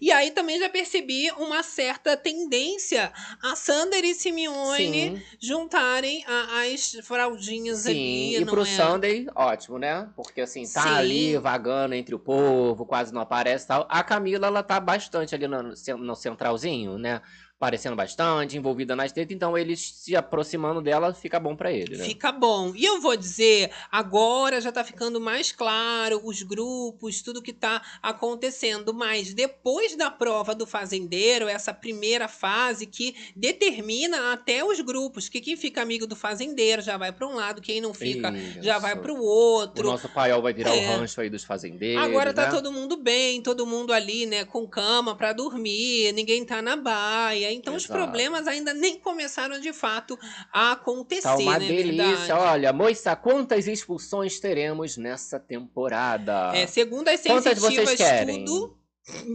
E 0.00 0.10
aí 0.10 0.30
também 0.30 0.58
já 0.58 0.68
percebi 0.68 1.30
uma 1.32 1.62
certa 1.62 2.16
tendência 2.16 3.12
a 3.42 3.54
Sander 3.54 4.04
e 4.04 4.14
Simeone 4.14 4.76
Sim. 5.16 5.22
juntarem 5.40 6.24
a- 6.26 6.62
as 6.72 6.92
fraldinhas 7.02 7.80
Sim, 7.80 7.90
ali. 7.90 8.36
e 8.36 8.40
não 8.40 8.46
pro 8.46 8.62
é? 8.62 8.64
Sunday, 8.64 9.26
ótimo, 9.34 9.78
né? 9.78 10.08
Porque 10.16 10.40
assim, 10.40 10.62
tá 10.66 10.82
Sim. 10.82 10.88
ali 10.88 11.38
vagando 11.38 11.94
entre 11.94 12.14
o 12.14 12.18
povo, 12.18 12.86
quase 12.86 13.12
não 13.12 13.20
aparece 13.20 13.64
e 13.64 13.68
tal. 13.68 13.86
A 13.90 14.02
Camila, 14.02 14.46
ela 14.46 14.62
tá 14.62 14.80
bastante 14.80 15.34
ali 15.34 15.46
no, 15.46 15.62
no 15.98 16.14
centralzinho, 16.16 16.96
né? 16.98 17.20
Aparecendo 17.58 17.96
bastante, 17.96 18.54
envolvida 18.54 18.94
nas 18.94 19.12
tretas, 19.12 19.34
então 19.34 19.56
eles 19.56 19.80
se 19.80 20.14
aproximando 20.14 20.82
dela 20.82 21.14
fica 21.14 21.40
bom 21.40 21.56
pra 21.56 21.72
ele, 21.72 21.96
né? 21.96 22.04
Fica 22.04 22.30
bom. 22.30 22.74
E 22.76 22.84
eu 22.84 23.00
vou 23.00 23.16
dizer, 23.16 23.70
agora 23.90 24.60
já 24.60 24.70
tá 24.70 24.84
ficando 24.84 25.18
mais 25.18 25.52
claro 25.52 26.20
os 26.22 26.42
grupos, 26.42 27.22
tudo 27.22 27.40
que 27.40 27.54
tá 27.54 27.80
acontecendo. 28.02 28.92
Mas 28.92 29.32
depois 29.32 29.96
da 29.96 30.10
prova 30.10 30.54
do 30.54 30.66
fazendeiro, 30.66 31.48
essa 31.48 31.72
primeira 31.72 32.28
fase 32.28 32.84
que 32.84 33.16
determina 33.34 34.34
até 34.34 34.62
os 34.62 34.78
grupos, 34.82 35.30
que 35.30 35.40
quem 35.40 35.56
fica 35.56 35.80
amigo 35.80 36.06
do 36.06 36.14
fazendeiro 36.14 36.82
já 36.82 36.98
vai 36.98 37.10
para 37.10 37.26
um 37.26 37.36
lado, 37.36 37.62
quem 37.62 37.80
não 37.80 37.94
fica 37.94 38.34
já 38.60 38.72
Isso. 38.74 38.80
vai 38.82 38.96
para 38.96 39.12
o 39.12 39.16
O 39.16 39.24
outro. 39.24 39.84
nosso 39.88 40.10
paiol 40.10 40.42
vai 40.42 40.52
virar 40.52 40.76
É. 40.76 40.90
o 40.94 40.98
rancho 40.98 41.22
aí 41.22 41.30
dos 41.30 41.42
fazendeiros. 41.42 42.04
Agora 42.04 42.34
tá 42.34 42.48
né? 42.48 42.50
todo 42.50 42.70
mundo 42.70 42.98
bem, 42.98 43.40
todo 43.40 43.64
mundo 43.64 43.94
ali, 43.94 44.26
né, 44.26 44.44
com 44.44 44.68
cama 44.68 45.16
pra 45.16 45.32
dormir, 45.32 46.12
ninguém 46.12 46.44
tá 46.44 46.60
na 46.60 46.76
baia. 46.76 47.45
Então 47.52 47.74
os 47.74 47.84
Exato. 47.84 47.98
problemas 48.00 48.46
ainda 48.46 48.72
nem 48.74 48.98
começaram 48.98 49.58
de 49.60 49.72
fato 49.72 50.18
a 50.52 50.72
acontecer, 50.72 51.22
Tá 51.22 51.36
uma 51.36 51.58
né, 51.58 51.66
delícia. 51.66 52.04
verdade? 52.16 52.32
Olha, 52.32 52.72
Moissa, 52.72 53.14
quantas 53.16 53.66
expulsões 53.66 54.38
teremos 54.40 54.96
nessa 54.96 55.38
temporada? 55.38 56.52
É, 56.56 56.66
segundo 56.66 57.08
as 57.08 57.20
Quantas 57.22 57.58
vocês 57.58 57.88
sensitivas, 57.88 57.96
querem? 57.96 58.44
tudo 58.44 58.76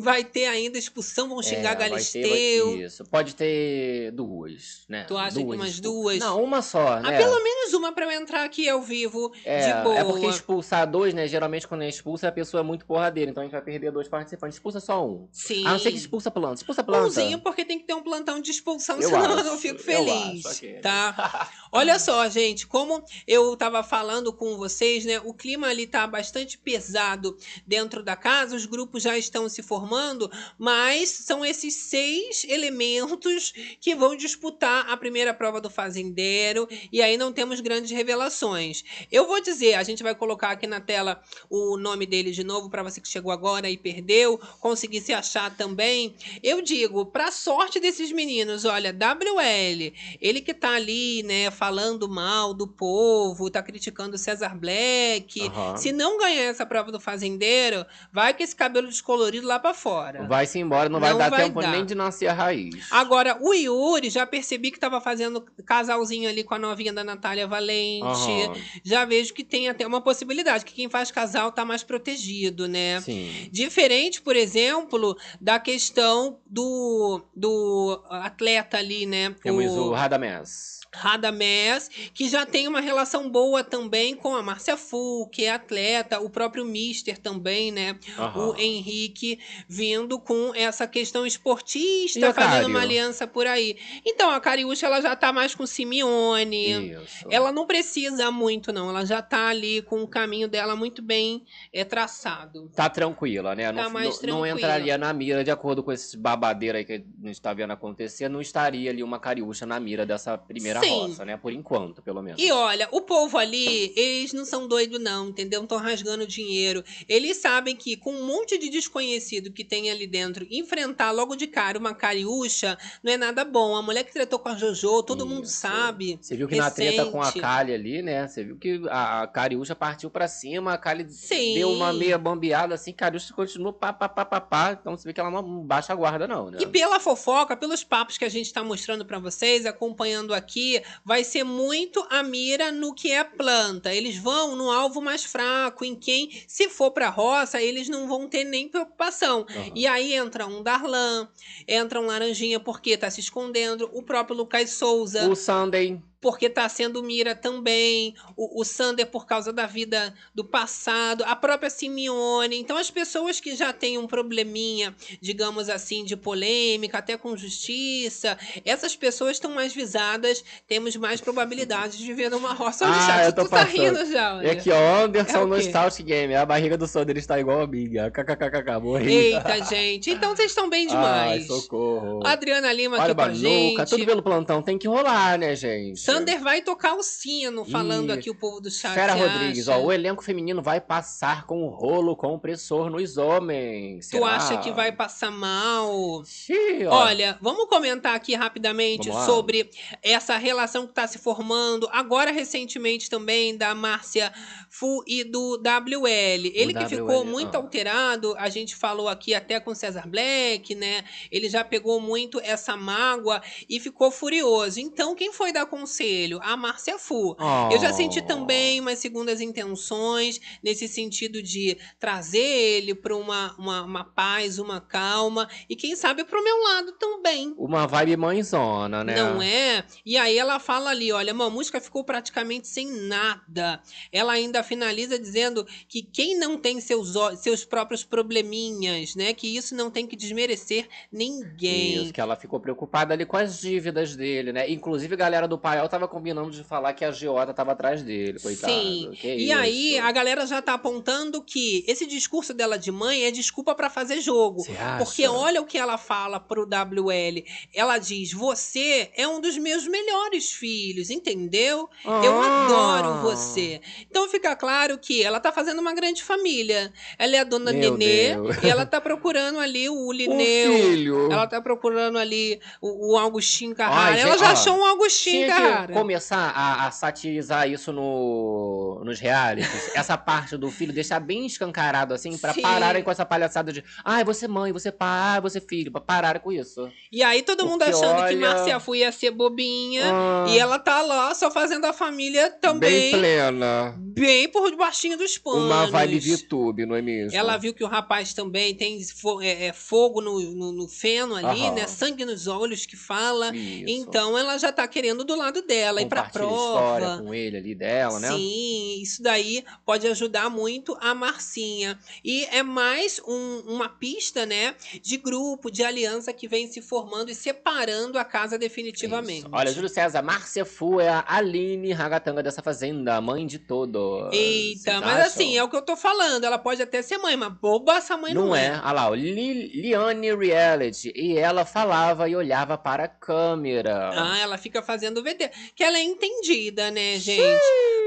vai 0.01 0.23
ter 0.23 0.45
ainda 0.47 0.77
expulsão, 0.77 1.29
vão 1.29 1.41
xingar 1.41 1.59
É, 1.73 1.75
vai 1.75 1.75
ter- 1.75 1.89
Galisteu. 1.89 2.67
vai- 2.71 2.81
Isso, 2.83 3.05
pode 3.05 3.35
ter 3.35 4.11
duas, 4.11 4.83
né? 4.89 5.05
Tu 5.05 5.17
acha 5.17 5.37
que 5.37 5.43
umas 5.43 5.79
duas? 5.79 6.19
Não, 6.19 6.43
uma 6.43 6.61
só, 6.61 6.93
Ah, 6.97 6.99
né? 7.01 7.17
pelo 7.17 7.41
menos 7.41 7.73
uma 7.73 7.93
pra 7.93 8.05
eu 8.05 8.11
entrar 8.11 8.43
aqui 8.43 8.67
ao 8.67 8.81
vivo 8.81 9.31
É, 9.45 9.67
de 9.77 9.83
boa. 9.83 9.97
é 9.97 10.03
porque 10.03 10.25
expulsar 10.27 10.89
dois, 10.89 11.13
né? 11.13 11.25
Geralmente 11.27 11.67
quando 11.67 11.83
é 11.83 11.89
expulsa 11.89 12.27
a 12.27 12.31
pessoa 12.31 12.59
é 12.59 12.63
muito 12.63 12.85
porradeira, 12.85 13.31
então 13.31 13.41
a 13.41 13.45
gente 13.45 13.53
vai 13.53 13.61
perder 13.61 13.91
dois 13.91 14.07
participantes. 14.09 14.57
Expulsa 14.57 14.79
só 14.81 15.05
um. 15.07 15.27
Sim. 15.31 15.65
A 15.65 15.71
não 15.71 15.79
ser 15.79 15.91
que 15.91 15.97
expulsa 15.97 16.29
planta. 16.29 16.55
Expulsa 16.55 16.83
planta. 16.83 17.07
Umzinho, 17.07 17.39
porque 17.39 17.63
tem 17.63 17.79
que 17.79 17.85
ter 17.85 17.93
um 17.93 18.03
plantão 18.03 18.41
de 18.41 18.51
expulsão, 18.51 18.97
Eu 18.97 19.03
senão 19.09 19.23
eu 19.23 19.33
acho, 19.37 19.43
não 19.45 19.57
fico 19.57 19.75
eu 19.79 19.83
feliz, 19.83 20.45
acho, 20.45 20.65
tá? 20.81 21.49
Olha 21.71 21.97
só, 21.97 22.27
gente, 22.27 22.67
como 22.67 23.01
eu 23.25 23.55
tava 23.55 23.81
falando 23.83 24.33
com 24.33 24.57
vocês, 24.57 25.05
né? 25.05 25.21
O 25.23 25.33
clima 25.33 25.67
ali 25.67 25.87
tá 25.87 26.05
bastante 26.05 26.57
pesado 26.57 27.37
dentro 27.65 28.03
da 28.03 28.15
casa, 28.17 28.53
os 28.55 28.65
grupos 28.65 29.03
já 29.03 29.17
estão 29.17 29.47
se 29.47 29.60
se 29.61 29.67
formando, 29.67 30.29
mas 30.57 31.09
são 31.09 31.45
esses 31.45 31.75
seis 31.75 32.43
elementos 32.45 33.53
que 33.79 33.95
vão 33.95 34.15
disputar 34.15 34.89
a 34.89 34.97
primeira 34.97 35.33
prova 35.33 35.61
do 35.61 35.69
fazendeiro, 35.69 36.67
e 36.91 37.01
aí 37.01 37.17
não 37.17 37.31
temos 37.31 37.59
grandes 37.59 37.91
revelações. 37.91 38.83
Eu 39.11 39.27
vou 39.27 39.41
dizer, 39.41 39.75
a 39.75 39.83
gente 39.83 40.03
vai 40.03 40.15
colocar 40.15 40.51
aqui 40.51 40.67
na 40.67 40.81
tela 40.81 41.21
o 41.49 41.77
nome 41.77 42.05
dele 42.05 42.31
de 42.31 42.43
novo 42.43 42.69
para 42.69 42.83
você 42.83 42.99
que 42.99 43.07
chegou 43.07 43.31
agora 43.31 43.69
e 43.69 43.77
perdeu, 43.77 44.39
conseguir 44.59 45.01
se 45.01 45.13
achar 45.13 45.55
também. 45.55 46.15
Eu 46.43 46.61
digo, 46.61 47.05
para 47.05 47.31
sorte 47.31 47.79
desses 47.79 48.11
meninos, 48.11 48.65
olha, 48.65 48.91
WL, 48.91 49.93
ele 50.19 50.41
que 50.41 50.53
tá 50.53 50.71
ali, 50.71 51.23
né, 51.23 51.51
falando 51.51 52.09
mal 52.09 52.53
do 52.53 52.67
povo, 52.67 53.49
tá 53.49 53.61
criticando 53.61 54.17
César 54.17 54.55
Black. 54.55 55.41
Aham. 55.41 55.77
Se 55.77 55.91
não 55.91 56.17
ganhar 56.17 56.43
essa 56.43 56.65
prova 56.65 56.91
do 56.91 56.99
fazendeiro, 56.99 57.85
vai 58.11 58.33
com 58.33 58.43
esse 58.43 58.55
cabelo 58.55 58.87
descolorido 58.87 59.47
lá 59.51 59.59
para 59.59 59.73
fora. 59.73 60.23
Vai-se 60.25 60.57
embora, 60.59 60.89
não 60.89 60.99
vai 60.99 61.11
Não 61.11 61.17
dar 61.17 61.29
vai 61.29 61.43
tempo 61.43 61.61
dar. 61.61 61.71
nem 61.71 61.85
de 61.85 61.93
nascer 61.93 62.27
a 62.27 62.33
raiz. 62.33 62.87
Agora, 62.91 63.37
o 63.41 63.53
Yuri, 63.53 64.09
já 64.09 64.25
percebi 64.25 64.71
que 64.71 64.79
tava 64.79 64.99
fazendo 65.01 65.41
casalzinho 65.65 66.29
ali 66.29 66.43
com 66.43 66.53
a 66.55 66.59
novinha 66.59 66.93
da 66.93 67.03
Natália 67.03 67.47
Valente. 67.47 68.03
Aham. 68.03 68.53
Já 68.83 69.05
vejo 69.05 69.33
que 69.33 69.43
tem 69.43 69.67
até 69.69 69.85
uma 69.85 70.01
possibilidade, 70.01 70.65
que 70.65 70.73
quem 70.73 70.89
faz 70.89 71.11
casal 71.11 71.51
tá 71.51 71.63
mais 71.65 71.83
protegido, 71.83 72.67
né? 72.67 72.99
Sim. 73.01 73.49
Diferente, 73.51 74.21
por 74.21 74.35
exemplo, 74.35 75.17
da 75.39 75.59
questão 75.59 76.39
do, 76.45 77.21
do 77.35 78.01
atleta 78.09 78.77
ali, 78.77 79.05
né? 79.05 79.35
Temos 79.41 79.71
o 79.73 79.91
Radamés. 79.91 80.80
Radamés, 80.93 81.89
que 82.13 82.27
já 82.27 82.45
tem 82.45 82.67
uma 82.67 82.81
relação 82.81 83.29
boa 83.29 83.63
também 83.63 84.15
com 84.15 84.35
a 84.35 84.43
Márcia 84.43 84.75
Fu, 84.75 85.27
que 85.31 85.45
é 85.45 85.51
atleta, 85.51 86.19
o 86.19 86.29
próprio 86.29 86.65
Mister 86.65 87.17
também, 87.17 87.71
né? 87.71 87.97
Aham. 88.17 88.47
O 88.49 88.55
Henrique 88.57 89.39
vindo 89.69 90.19
com 90.19 90.53
essa 90.53 90.85
questão 90.85 91.25
esportista, 91.25 92.33
fazendo 92.33 92.67
uma 92.67 92.81
aliança 92.81 93.25
por 93.25 93.47
aí. 93.47 93.77
Então, 94.05 94.29
a 94.31 94.39
Cariúcha, 94.41 94.85
ela 94.85 94.99
já 95.01 95.15
tá 95.15 95.31
mais 95.31 95.55
com 95.55 95.65
Simeone. 95.65 96.91
Isso. 96.93 97.25
Ela 97.29 97.51
não 97.51 97.65
precisa 97.65 98.29
muito, 98.29 98.73
não. 98.73 98.89
Ela 98.89 99.05
já 99.05 99.21
tá 99.21 99.47
ali 99.47 99.81
com 99.81 100.01
o 100.03 100.07
caminho 100.07 100.47
dela 100.47 100.75
muito 100.75 101.01
bem 101.01 101.45
é, 101.71 101.85
traçado. 101.85 102.69
Tá 102.75 102.89
tranquila, 102.89 103.55
né? 103.55 103.71
Tá 103.71 103.83
não, 103.83 103.89
mais 103.89 104.05
não- 104.07 104.11
não 104.11 104.19
tranquila. 104.19 104.49
entraria 104.57 104.97
na 104.97 105.13
mira, 105.13 105.43
de 105.43 105.51
acordo 105.51 105.81
com 105.81 105.91
esses 105.91 106.15
babadeiros 106.15 106.79
aí 106.79 106.85
que 106.85 106.93
a 107.23 107.27
gente 107.27 107.41
tá 107.41 107.53
vendo 107.53 107.71
acontecer, 107.71 108.27
não 108.27 108.41
estaria 108.41 108.89
ali 108.89 109.01
uma 109.01 109.19
cariúcha 109.19 109.65
na 109.65 109.79
mira 109.79 110.05
dessa 110.05 110.37
primeira 110.37 110.80
Sim. 110.81 110.89
roça, 110.89 111.25
né? 111.25 111.37
Por 111.37 111.51
enquanto, 111.51 112.01
pelo 112.01 112.21
menos. 112.21 112.41
E 112.41 112.51
olha, 112.51 112.87
o 112.91 113.01
povo 113.01 113.37
ali, 113.37 113.93
eles 113.95 114.33
não 114.33 114.45
são 114.45 114.67
doidos, 114.67 114.99
não, 114.99 115.29
entendeu? 115.29 115.59
Não 115.59 115.65
estão 115.65 115.77
rasgando 115.77 116.27
dinheiro. 116.27 116.83
Eles 117.07 117.37
sabem 117.37 117.75
que 117.75 117.95
com 117.97 118.13
um 118.13 118.25
monte 118.25 118.57
de 118.57 118.69
desconhecido 118.69 119.51
que 119.51 119.63
tem 119.63 119.89
ali 119.89 120.07
dentro, 120.07 120.45
enfrentar 120.49 121.11
logo 121.11 121.35
de 121.35 121.47
cara 121.47 121.77
uma 121.77 121.93
cariúcha 121.93 122.77
não 123.03 123.11
é 123.11 123.17
nada 123.17 123.43
bom. 123.43 123.75
A 123.75 123.81
mulher 123.81 124.03
que 124.03 124.13
tretou 124.13 124.39
com 124.39 124.49
a 124.49 124.55
Jojo, 124.55 125.03
todo 125.03 125.25
mundo 125.25 125.45
Isso. 125.45 125.59
sabe. 125.59 126.17
Você 126.21 126.35
viu 126.35 126.47
que 126.47 126.55
na 126.55 126.69
treta 126.69 127.05
com 127.05 127.21
a 127.21 127.25
recente. 127.25 127.41
Kali 127.41 127.73
ali, 127.73 128.01
né? 128.01 128.27
Você 128.27 128.43
viu 128.43 128.57
que 128.57 128.81
a, 128.89 129.23
a 129.23 129.27
Cariúcha 129.27 129.75
partiu 129.75 130.09
pra 130.09 130.27
cima, 130.27 130.73
a 130.73 130.77
Kali 130.77 131.09
Sim. 131.09 131.53
deu 131.55 131.71
uma 131.71 131.93
meia 131.93 132.17
bambeada 132.17 132.75
assim, 132.75 132.93
Cariúcha 132.93 133.33
continuou 133.33 133.73
pá, 133.73 133.93
pá, 133.93 134.07
pá, 134.07 134.25
pá, 134.25 134.41
pá. 134.41 134.77
Então 134.79 134.95
você 134.95 135.07
vê 135.07 135.13
que 135.13 135.19
ela 135.19 135.31
não 135.31 135.63
baixa 135.63 135.93
a 135.93 135.95
guarda, 135.95 136.27
não, 136.27 136.51
né? 136.51 136.59
E 136.61 136.67
pela 136.67 136.99
fofoca, 136.99 137.55
pelos 137.55 137.83
papos 137.83 138.17
que 138.17 138.25
a 138.25 138.29
gente 138.29 138.45
está 138.47 138.63
mostrando 138.63 139.05
para 139.05 139.19
vocês, 139.19 139.65
acompanhando 139.65 140.33
aqui, 140.33 140.70
vai 141.03 141.23
ser 141.23 141.43
muito 141.43 142.05
a 142.09 142.21
mira 142.23 142.71
no 142.71 142.93
que 142.93 143.11
é 143.11 143.23
planta. 143.23 143.93
Eles 143.93 144.17
vão 144.17 144.55
no 144.55 144.69
alvo 144.69 145.01
mais 145.01 145.23
fraco, 145.23 145.83
em 145.83 145.95
quem, 145.95 146.29
se 146.47 146.69
for 146.69 146.91
para 146.91 147.09
roça, 147.09 147.61
eles 147.61 147.89
não 147.89 148.07
vão 148.07 148.27
ter 148.27 148.43
nem 148.43 148.67
preocupação. 148.67 149.45
Aham. 149.49 149.71
E 149.75 149.87
aí 149.87 150.13
entra 150.13 150.45
um 150.45 150.61
Darlan, 150.61 151.27
entra 151.67 151.99
um 151.99 152.05
Laranjinha 152.05 152.59
porque 152.59 152.97
tá 152.97 153.09
se 153.09 153.19
escondendo, 153.19 153.89
o 153.93 154.03
próprio 154.03 154.35
Lucas 154.35 154.69
Souza 154.71 155.27
O 155.27 155.35
Sunday. 155.35 156.01
Porque 156.21 156.47
tá 156.49 156.69
sendo 156.69 157.01
mira 157.03 157.33
também, 157.35 158.13
o, 158.37 158.61
o 158.61 158.63
Sander 158.63 159.07
por 159.07 159.25
causa 159.25 159.51
da 159.51 159.65
vida 159.65 160.13
do 160.35 160.45
passado, 160.45 161.23
a 161.25 161.35
própria 161.35 161.69
Simeone. 161.69 162.57
Então, 162.59 162.77
as 162.77 162.91
pessoas 162.91 163.39
que 163.39 163.55
já 163.55 163.73
têm 163.73 163.97
um 163.97 164.05
probleminha, 164.05 164.95
digamos 165.19 165.67
assim, 165.67 166.05
de 166.05 166.15
polêmica, 166.15 166.99
até 166.99 167.17
com 167.17 167.35
justiça, 167.35 168.37
essas 168.63 168.95
pessoas 168.95 169.33
estão 169.37 169.51
mais 169.51 169.73
visadas, 169.73 170.43
temos 170.67 170.95
mais 170.95 171.19
probabilidades 171.19 171.97
de 171.97 172.13
ver 172.13 172.29
numa 172.29 172.53
roça. 172.53 172.85
Olha, 172.85 172.95
Ah, 172.95 173.07
chat, 173.07 173.25
eu 173.25 173.33
tô 173.33 173.43
tu 173.45 173.49
tá 173.49 173.65
passando. 173.65 173.71
rindo 173.81 174.05
já, 174.11 174.37
olha. 174.37 174.47
E 174.47 174.49
aqui, 174.51 174.69
ó, 174.71 175.03
Anderson 175.05 175.37
É 175.37 175.43
o 175.43 175.47
no? 175.47 175.61
Stout 175.61 176.03
Game. 176.03 176.35
A 176.35 176.45
barriga 176.45 176.77
do 176.77 176.87
Sunday 176.87 177.17
está 177.17 177.39
igual 177.39 177.61
a 177.61 177.67
minha. 177.67 178.11
KKKK, 178.11 178.79
morri. 178.79 179.11
Eita, 179.11 179.63
gente. 179.65 180.11
Então, 180.11 180.35
vocês 180.35 180.51
estão 180.51 180.69
bem 180.69 180.85
demais. 180.87 181.41
Ai, 181.41 181.47
socorro. 181.47 182.21
Adriana 182.25 182.71
Lima 182.71 182.97
Olha, 182.97 183.05
aqui 183.05 183.15
com 183.15 183.21
a 183.21 183.33
gente. 183.33 183.89
Tudo 183.89 184.05
pelo 184.05 184.21
plantão 184.21 184.61
tem 184.61 184.77
que 184.77 184.87
rolar, 184.87 185.37
né, 185.39 185.55
gente? 185.55 185.99
Sander 186.11 186.41
vai 186.41 186.61
tocar 186.61 186.95
o 186.95 187.03
sino, 187.03 187.65
falando 187.65 188.09
Ih, 188.09 188.13
aqui 188.13 188.29
o 188.29 188.35
povo 188.35 188.59
do 188.59 188.69
chat. 188.69 188.93
Fera 188.93 189.13
Rodrigues, 189.13 189.67
ó, 189.67 189.81
o 189.81 189.91
elenco 189.91 190.23
feminino 190.23 190.61
vai 190.61 190.81
passar 190.81 191.45
com 191.45 191.63
o 191.63 191.69
rolo 191.69 192.15
compressor 192.15 192.89
nos 192.89 193.17
homens. 193.17 194.07
Tu 194.07 194.17
Será? 194.17 194.35
acha 194.35 194.57
que 194.57 194.71
vai 194.71 194.91
passar 194.91 195.31
mal? 195.31 196.23
Xiii, 196.25 196.85
ó. 196.87 197.05
Olha, 197.05 197.37
vamos 197.41 197.67
comentar 197.67 198.15
aqui 198.15 198.35
rapidamente 198.35 199.11
sobre 199.25 199.69
essa 200.03 200.37
relação 200.37 200.85
que 200.85 200.91
está 200.91 201.07
se 201.07 201.17
formando 201.17 201.87
agora 201.91 202.31
recentemente 202.31 203.09
também 203.09 203.57
da 203.57 203.73
Márcia 203.73 204.31
Fu 204.69 205.03
e 205.07 205.23
do 205.23 205.57
WL. 205.57 206.51
Ele 206.53 206.73
que 206.73 206.83
WL, 206.83 206.89
ficou 206.89 207.25
muito 207.25 207.55
ah. 207.55 207.57
alterado, 207.57 208.35
a 208.37 208.49
gente 208.49 208.75
falou 208.75 209.07
aqui 209.07 209.33
até 209.33 209.59
com 209.59 209.73
César 209.73 210.07
Black, 210.07 210.75
né? 210.75 211.03
Ele 211.31 211.49
já 211.49 211.63
pegou 211.63 211.99
muito 211.99 212.39
essa 212.41 212.75
mágoa 212.75 213.41
e 213.69 213.79
ficou 213.79 214.11
furioso. 214.11 214.79
Então, 214.79 215.15
quem 215.15 215.31
foi 215.31 215.51
dar 215.51 215.65
conselho? 215.65 216.00
A 216.41 216.57
Márcia 216.57 216.97
Fu. 216.97 217.35
Eu 217.71 217.79
já 217.79 217.91
senti 217.93 218.19
Oh. 218.19 218.25
também 218.25 218.79
umas 218.79 218.99
segundas 218.99 219.41
intenções, 219.41 220.39
nesse 220.63 220.87
sentido 220.87 221.41
de 221.41 221.77
trazer 221.99 222.39
ele 222.39 222.93
para 222.95 223.15
uma, 223.15 223.55
uma, 223.57 223.81
uma 223.83 224.03
paz, 224.03 224.59
uma 224.59 224.79
calma, 224.79 225.49
e 225.69 225.75
quem 225.75 225.95
sabe 225.95 226.23
para 226.23 226.39
o 226.39 226.43
meu 226.43 226.63
lado 226.63 226.91
também. 226.93 227.53
Uma 227.57 227.87
vibe 227.87 228.17
mãezona, 228.17 229.03
né? 229.03 229.15
Não 229.15 229.41
é? 229.41 229.83
E 230.05 230.17
aí 230.17 230.37
ela 230.37 230.59
fala 230.59 230.89
ali, 230.91 231.11
olha, 231.11 231.31
a 231.31 231.49
música 231.49 231.79
ficou 231.81 232.03
praticamente 232.03 232.67
sem 232.67 232.89
nada. 232.91 233.81
Ela 234.11 234.33
ainda 234.33 234.63
finaliza 234.63 235.17
dizendo 235.17 235.65
que 235.87 236.01
quem 236.01 236.37
não 236.37 236.57
tem 236.57 236.79
seus, 236.81 237.13
seus 237.39 237.65
próprios 237.65 238.03
probleminhas, 238.03 239.15
né? 239.15 239.33
Que 239.33 239.55
isso 239.55 239.75
não 239.75 239.89
tem 239.89 240.05
que 240.05 240.15
desmerecer 240.15 240.87
ninguém. 241.11 242.03
Isso, 242.03 242.13
que 242.13 242.21
ela 242.21 242.35
ficou 242.35 242.59
preocupada 242.59 243.13
ali 243.13 243.25
com 243.25 243.37
as 243.37 243.59
dívidas 243.59 244.15
dele, 244.15 244.51
né? 244.51 244.69
Inclusive, 244.69 245.13
a 245.13 245.17
galera 245.17 245.47
do 245.47 245.57
Paiol 245.57 245.89
tava 245.91 246.07
combinando 246.07 246.49
de 246.49 246.63
falar 246.63 246.93
que 246.93 247.05
a 247.05 247.11
Giota 247.11 247.53
tava 247.53 247.73
atrás 247.73 248.01
dele, 248.01 248.39
coitado. 248.39 248.71
Sim. 248.73 249.11
Que 249.19 249.27
E 249.35 249.45
isso. 249.51 249.57
aí 249.59 249.99
a 249.99 250.11
galera 250.11 250.45
já 250.47 250.61
tá 250.61 250.73
apontando 250.73 251.41
que 251.43 251.83
esse 251.87 252.05
discurso 252.07 252.53
dela 252.53 252.77
de 252.79 252.91
mãe 252.91 253.23
é 253.25 253.31
desculpa 253.31 253.75
para 253.75 253.89
fazer 253.89 254.21
jogo. 254.21 254.65
Porque 254.97 255.27
olha 255.27 255.61
o 255.61 255.65
que 255.65 255.77
ela 255.77 255.97
fala 255.97 256.39
pro 256.39 256.63
WL. 256.65 257.43
Ela 257.73 257.97
diz: 257.97 258.31
Você 258.33 259.11
é 259.15 259.27
um 259.27 259.39
dos 259.39 259.57
meus 259.57 259.85
melhores 259.87 260.51
filhos, 260.51 261.09
entendeu? 261.09 261.89
Eu 262.23 262.41
Ah. 262.41 262.65
adoro 262.65 263.21
você. 263.21 263.81
Então 264.09 264.27
fica 264.29 264.55
claro 264.55 264.97
que 264.97 265.21
ela 265.23 265.39
tá 265.39 265.51
fazendo 265.51 265.79
uma 265.79 265.93
grande 265.93 266.23
família. 266.23 266.91
Ela 267.19 267.35
é 267.35 267.39
a 267.39 267.43
dona 267.43 267.71
Meu 267.73 267.97
Nenê 267.97 268.35
Deus. 268.35 268.63
e 268.63 268.69
ela 268.69 268.85
tá 268.85 269.01
procurando 269.01 269.59
ali 269.59 269.89
o 269.89 270.11
Lineu. 270.13 270.73
filho. 270.73 271.31
Ela 271.31 271.47
tá 271.47 271.59
procurando 271.61 272.17
ali 272.17 272.59
o, 272.81 273.13
o 273.13 273.17
Augustinho 273.17 273.75
Carrara. 273.75 274.15
Ai, 274.15 274.21
ela 274.21 274.37
já 274.37 274.49
ó, 274.49 274.51
achou 274.51 274.75
um 274.77 274.85
Augustinho 274.85 275.45
Tinha 275.45 275.55
que 275.81 275.87
Carrara. 275.87 275.93
começar 275.93 276.51
a, 276.55 276.87
a 276.87 276.91
satirizar 276.91 277.69
isso 277.69 277.91
no, 277.93 279.01
nos 279.03 279.19
realities. 279.19 279.91
essa 279.95 280.17
parte 280.17 280.57
do 280.57 280.69
filho, 280.71 280.93
deixar 280.93 281.19
bem 281.19 281.45
escancarado 281.45 282.13
assim, 282.13 282.37
pra 282.37 282.53
Sim. 282.53 282.61
pararem 282.61 283.03
com 283.03 283.11
essa 283.11 283.25
palhaçada 283.25 283.71
de 283.71 283.83
ai, 284.03 284.23
você 284.23 284.47
mãe, 284.47 284.71
você 284.71 284.91
pai, 284.91 285.07
ai, 285.35 285.41
você 285.41 285.59
filho, 285.59 285.91
pra 285.91 286.01
pararem 286.01 286.41
com 286.41 286.51
isso. 286.51 286.89
E 287.11 287.23
aí 287.23 287.41
todo 287.43 287.65
mundo 287.65 287.79
Porque, 287.85 287.91
achando 287.93 288.17
que 288.17 288.35
olha- 288.35 288.39
Marcia 288.39 288.79
Fu 288.79 288.95
ia 288.95 289.11
ser 289.11 289.31
bobinha. 289.31 290.03
Ah, 290.13 290.45
E 290.49 290.57
ela 290.57 290.77
tá 290.79 291.01
lá 291.01 291.33
só 291.35 291.49
fazendo 291.51 291.85
a 291.85 291.93
família 291.93 292.49
também 292.49 293.11
Bem 293.11 293.11
plena. 293.11 293.95
bem 293.97 294.47
por 294.49 294.69
debaixinho 294.71 295.17
dos 295.17 295.37
panos. 295.37 295.63
Uma 295.65 295.87
vibe 295.87 296.19
VTube, 296.19 296.85
não 296.85 296.95
é 296.95 297.01
mesmo? 297.01 297.37
Ela 297.37 297.57
viu 297.57 297.73
que 297.73 297.83
o 297.83 297.87
rapaz 297.87 298.33
também 298.33 298.75
tem 298.75 299.01
fo- 299.03 299.41
é, 299.41 299.67
é, 299.67 299.73
fogo 299.73 300.21
no, 300.21 300.39
no, 300.39 300.71
no 300.71 300.87
feno 300.87 301.35
ali, 301.35 301.61
Aham. 301.65 301.75
né? 301.75 301.87
Sangue 301.87 302.25
nos 302.25 302.47
olhos 302.47 302.85
que 302.85 302.95
fala. 302.95 303.55
Isso. 303.55 303.85
Então 303.87 304.37
ela 304.37 304.57
já 304.57 304.71
tá 304.71 304.87
querendo 304.87 305.23
do 305.23 305.35
lado 305.35 305.60
lado 305.61 305.67
dela, 305.67 306.01
ir 306.01 306.07
pra 306.07 306.23
Compartilha 306.23 306.55
história 306.55 307.07
prova. 307.07 307.23
com 307.23 307.33
ele 307.33 307.57
ali 307.57 307.75
dela, 307.75 308.19
né? 308.19 308.27
Sim, 308.29 309.01
isso 309.01 309.21
daí 309.23 309.63
pode 309.85 310.07
ajudar 310.07 310.49
muito 310.49 310.97
a 310.99 311.13
Marcinha. 311.13 311.97
E 312.23 312.45
é 312.45 312.63
mais 312.63 313.21
um- 313.27 313.63
uma 313.67 313.87
pista, 313.89 314.45
né, 314.45 314.75
de 315.01 315.17
grupo, 315.17 315.69
de 315.71 315.83
aliança 315.83 316.33
que 316.33 316.47
vem 316.47 316.67
se 316.67 316.81
formando 316.81 317.29
e 317.29 317.35
separando 317.35 318.17
a 318.17 318.25
casa 318.25 318.57
definitivamente. 318.57 319.39
Isso. 319.41 319.49
Olha, 319.51 319.71
Júlio 319.71 319.89
César, 319.89 320.21
Márcia 320.21 320.65
Fu 320.65 320.99
é 320.99 321.09
a 321.09 321.23
Aline 321.27 321.91
Ragatanga 321.93 322.41
dessa 322.43 322.61
fazenda, 322.61 323.19
mãe 323.21 323.45
de 323.45 323.59
todos. 323.59 324.33
Eita, 324.33 324.99
mas 325.01 325.09
acham? 325.11 325.25
assim, 325.27 325.57
é 325.57 325.63
o 325.63 325.69
que 325.69 325.75
eu 325.75 325.81
tô 325.81 325.95
falando. 325.95 326.43
Ela 326.43 326.57
pode 326.57 326.81
até 326.81 327.01
ser 327.01 327.17
mãe, 327.17 327.35
mas 327.35 327.53
boba 327.53 327.95
essa 327.97 328.17
mãe 328.17 328.33
não, 328.33 328.47
Não 328.47 328.55
é. 328.55 328.71
Olha 328.83 328.91
lá, 328.91 329.09
Liane 329.15 330.35
Reality. 330.35 331.11
E 331.15 331.37
ela 331.37 331.65
falava 331.65 332.27
e 332.29 332.35
olhava 332.35 332.77
para 332.77 333.05
a 333.05 333.07
câmera. 333.07 334.11
Ah, 334.13 334.39
ela 334.39 334.57
fica 334.57 334.81
fazendo 334.81 335.21
VT. 335.23 335.50
Que 335.75 335.83
ela 335.83 335.97
é 335.97 336.03
entendida, 336.03 336.89
né, 336.91 337.17
gente? 337.19 337.61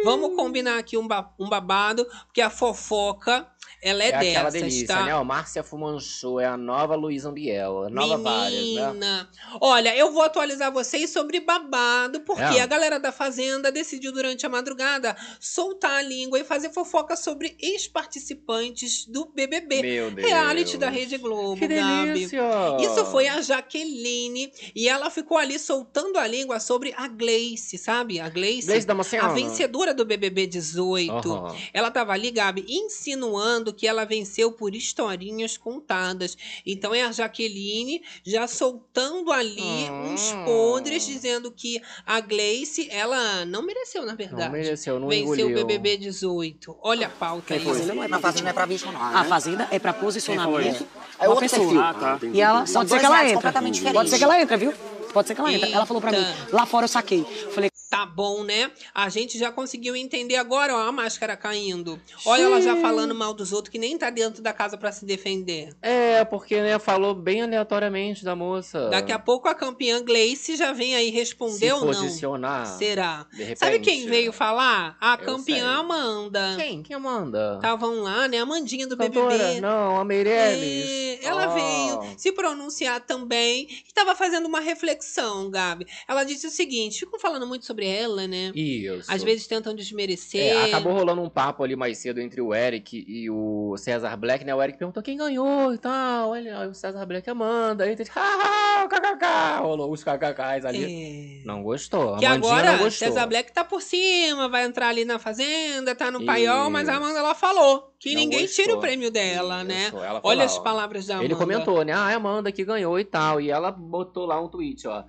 Vamos 0.04 0.34
combinar 0.36 0.78
aqui 0.78 0.96
um, 0.98 1.06
ba- 1.08 1.32
um 1.38 1.48
babado, 1.48 2.04
porque 2.26 2.40
a 2.42 2.50
fofoca, 2.50 3.48
ela 3.84 4.02
é, 4.02 4.08
é 4.08 4.14
aquela 4.16 4.50
dessas, 4.50 4.72
delícia, 4.72 4.86
tá? 4.86 5.04
né? 5.04 5.14
O 5.14 5.22
Márcia 5.24 5.62
Fumanchu 5.62 6.40
é 6.40 6.46
a 6.46 6.56
nova 6.56 6.94
Luísa 6.94 7.28
Ambiel. 7.28 7.82
A 7.82 7.90
nova 7.90 8.16
várias, 8.16 8.74
né? 8.74 8.86
Menina, 8.88 9.28
olha, 9.60 9.94
eu 9.94 10.10
vou 10.10 10.22
atualizar 10.22 10.72
vocês 10.72 11.10
sobre 11.10 11.38
babado, 11.40 12.20
porque 12.22 12.40
É. 12.42 12.62
a 12.62 12.66
galera 12.66 12.98
da 12.98 13.12
Fazenda 13.12 13.70
decidiu 13.70 14.10
durante 14.10 14.46
a 14.46 14.48
madrugada 14.48 15.14
soltar 15.38 15.98
a 15.98 16.02
língua 16.02 16.40
e 16.40 16.44
fazer 16.44 16.70
fofoca 16.70 17.14
sobre 17.14 17.54
ex-participantes 17.60 19.04
do 19.06 19.26
BBB. 19.26 19.82
Meu 19.82 20.10
Deus. 20.10 20.26
Reality 20.26 20.78
da 20.78 20.88
Rede 20.88 21.18
Globo, 21.18 21.60
Que 21.60 21.68
Gabi. 21.68 22.12
delícia! 22.12 22.40
Isso 22.80 23.04
foi 23.06 23.28
a 23.28 23.42
Jaqueline 23.42 24.50
e 24.74 24.88
ela 24.88 25.10
ficou 25.10 25.36
ali 25.36 25.58
soltando 25.58 26.18
a 26.18 26.26
língua 26.26 26.58
sobre 26.58 26.94
a 26.96 27.06
Gleice, 27.06 27.76
sabe? 27.76 28.18
A 28.18 28.30
Gleice, 28.30 28.66
Gleice 28.68 29.18
a 29.18 29.28
vencedora 29.28 29.92
do 29.92 30.06
BBB 30.06 30.46
18. 30.46 31.12
Aham. 31.12 31.54
Ela 31.74 31.90
tava 31.90 32.12
ali, 32.14 32.30
Gabi, 32.30 32.64
insinuando 32.66 33.73
que 33.74 33.86
ela 33.86 34.04
venceu 34.04 34.52
por 34.52 34.74
historinhas 34.74 35.56
contadas. 35.56 36.36
Então 36.64 36.94
é 36.94 37.02
a 37.02 37.12
Jaqueline 37.12 38.02
já 38.24 38.46
soltando 38.46 39.30
ali 39.32 39.60
uns 39.90 40.32
Hum. 40.32 40.44
podres, 40.44 41.04
dizendo 41.06 41.50
que 41.50 41.80
a 42.06 42.20
Gleice, 42.20 42.88
ela 42.90 43.44
não 43.44 43.62
mereceu, 43.62 44.06
na 44.06 44.14
verdade. 44.14 44.44
Não 44.44 44.52
mereceu, 44.52 44.98
não 45.00 45.08
Venceu 45.08 45.34
engoliu. 45.34 45.48
o 45.62 45.66
BBB 45.66 45.96
18. 45.98 46.76
Olha 46.80 47.06
a 47.08 47.10
pauta 47.10 47.54
aí. 47.54 47.60
Fazenda 47.60 47.94
não 47.94 48.02
é 48.02 48.08
pra, 48.08 48.18
fazenda 48.18 48.42
não 48.44 48.50
é 48.50 48.52
pra 48.52 48.66
bicho, 48.66 48.90
não. 48.90 49.02
A 49.02 49.22
né? 49.22 49.28
fazenda 49.28 49.68
é 49.70 49.78
pra 49.78 49.92
posicionamento. 49.92 50.86
É 51.18 51.28
uma 51.28 51.36
pessoa. 51.36 51.84
Ah, 51.90 51.94
tá. 51.94 52.18
E 52.32 52.40
ela 52.40 52.66
ser 52.66 52.74
dois 52.84 52.88
que 53.00 53.06
ela 53.06 53.22
diferentes. 53.24 53.92
Pode 53.92 54.10
ser 54.10 54.18
que 54.18 54.24
ela 54.24 54.40
entre, 54.40 54.56
viu? 54.56 54.72
Pode 55.12 55.28
ser 55.28 55.34
que 55.34 55.40
ela 55.40 55.52
entre. 55.52 55.72
Ela 55.72 55.86
falou 55.86 56.00
pra 56.00 56.10
mim, 56.12 56.24
lá 56.52 56.66
fora 56.66 56.84
eu 56.84 56.88
saquei. 56.88 57.24
Falei, 57.54 57.70
Tá 57.94 58.04
bom, 58.06 58.42
né? 58.42 58.72
A 58.92 59.08
gente 59.08 59.38
já 59.38 59.52
conseguiu 59.52 59.94
entender 59.94 60.34
agora, 60.36 60.74
ó, 60.74 60.80
a 60.88 60.90
máscara 60.92 61.36
caindo. 61.36 62.00
Olha 62.26 62.42
ela 62.42 62.60
já 62.60 62.74
falando 62.76 63.14
mal 63.14 63.32
dos 63.32 63.52
outros 63.52 63.70
que 63.70 63.78
nem 63.78 63.96
tá 63.96 64.10
dentro 64.10 64.42
da 64.42 64.52
casa 64.52 64.76
pra 64.76 64.90
se 64.90 65.04
defender. 65.04 65.72
É, 65.80 66.24
porque, 66.24 66.60
né, 66.60 66.76
falou 66.80 67.14
bem 67.14 67.42
aleatoriamente 67.42 68.24
da 68.24 68.34
moça. 68.34 68.88
Daqui 68.90 69.12
a 69.12 69.18
pouco 69.18 69.48
a 69.48 69.54
campeã 69.54 70.02
Gleice 70.02 70.56
já 70.56 70.72
vem 70.72 70.96
aí 70.96 71.06
Se 71.06 71.12
responder 71.12 71.72
ou 71.72 71.80
não. 71.82 71.86
posicionar. 71.92 72.66
Será? 72.66 73.26
De 73.30 73.38
repente. 73.42 73.58
Sabe 73.58 73.78
quem 73.78 74.06
veio 74.06 74.32
falar? 74.32 74.96
A 75.00 75.16
campeã 75.16 75.54
sei. 75.56 75.60
Amanda. 75.60 76.54
Quem? 76.56 76.82
Quem 76.82 76.96
Amanda? 76.96 77.54
Estavam 77.56 78.00
lá, 78.02 78.26
né? 78.26 78.38
Amandinha 78.38 78.88
do 78.88 78.96
Cantora? 78.96 79.38
BBB. 79.38 79.60
Não, 79.60 80.00
a 80.00 80.04
Meirelles. 80.04 81.20
É, 81.22 81.24
ela 81.26 81.44
Oh. 81.46 81.54
veio 81.54 82.14
se 82.18 82.32
pronunciar 82.32 83.00
também 83.00 83.68
e 83.70 83.82
estava 83.86 84.14
fazendo 84.16 84.46
uma 84.46 84.58
reflexão, 84.60 85.48
Gabi. 85.50 85.86
Ela 86.08 86.24
disse 86.24 86.46
o 86.46 86.50
seguinte: 86.50 87.00
ficam 87.00 87.20
falando 87.20 87.46
muito 87.46 87.64
sobre 87.64 87.83
ela, 87.84 88.26
né? 88.26 88.52
Isso. 88.54 89.10
Às 89.10 89.22
vezes 89.22 89.46
tentam 89.46 89.74
desmerecer. 89.74 90.40
É, 90.56 90.64
acabou 90.66 90.92
rolando 90.92 91.22
um 91.22 91.28
papo 91.28 91.62
ali 91.62 91.76
mais 91.76 91.98
cedo 91.98 92.20
entre 92.20 92.40
o 92.40 92.54
Eric 92.54 93.04
e 93.06 93.30
o 93.30 93.76
César 93.76 94.16
Black, 94.16 94.44
né? 94.44 94.54
O 94.54 94.62
Eric 94.62 94.78
perguntou 94.78 95.02
quem 95.02 95.16
ganhou 95.16 95.72
e 95.74 95.78
tal. 95.78 96.30
Olha, 96.30 96.68
o 96.68 96.74
César 96.74 97.04
Black 97.06 97.28
Amanda. 97.28 97.84
Aí 97.84 97.92
ele 97.92 98.04
haha, 98.10 98.88
kkk. 98.88 99.60
Rolou 99.62 99.92
os 99.92 100.02
kkks 100.02 100.64
ali. 100.64 101.40
É. 101.42 101.46
Não 101.46 101.62
gostou. 101.62 102.16
Que 102.16 102.26
Amandinha 102.26 102.52
agora 102.52 102.72
não 102.72 102.84
gostou. 102.84 103.08
César 103.08 103.26
Black 103.26 103.52
tá 103.52 103.64
por 103.64 103.80
cima, 103.82 104.48
vai 104.48 104.64
entrar 104.64 104.88
ali 104.88 105.04
na 105.04 105.18
fazenda, 105.18 105.94
tá 105.94 106.10
no 106.10 106.24
paiol, 106.24 106.70
mas 106.70 106.88
a 106.88 106.92
Isso. 106.92 107.02
Amanda 107.02 107.18
ela 107.18 107.34
falou 107.34 107.94
que 107.98 108.12
Não 108.14 108.20
ninguém 108.20 108.42
gostou. 108.42 108.64
tira 108.64 108.76
o 108.76 108.80
prêmio 108.80 109.10
dela, 109.10 109.64
né? 109.64 109.86
Isso, 109.88 109.98
ela 109.98 110.20
foi 110.20 110.30
Olha 110.30 110.38
lá, 110.40 110.44
as 110.44 110.58
palavras 110.58 111.06
da 111.06 111.14
Amanda. 111.14 111.26
Ele 111.26 111.34
comentou, 111.34 111.84
né? 111.84 111.92
Ah, 111.94 112.10
é 112.10 112.14
a 112.14 112.16
Amanda 112.16 112.52
que 112.52 112.64
ganhou 112.64 112.98
e 112.98 113.04
tal. 113.04 113.40
E 113.40 113.50
ela 113.50 113.70
botou 113.70 114.26
lá 114.26 114.40
um 114.40 114.48
tweet, 114.48 114.86
ó. 114.86 115.04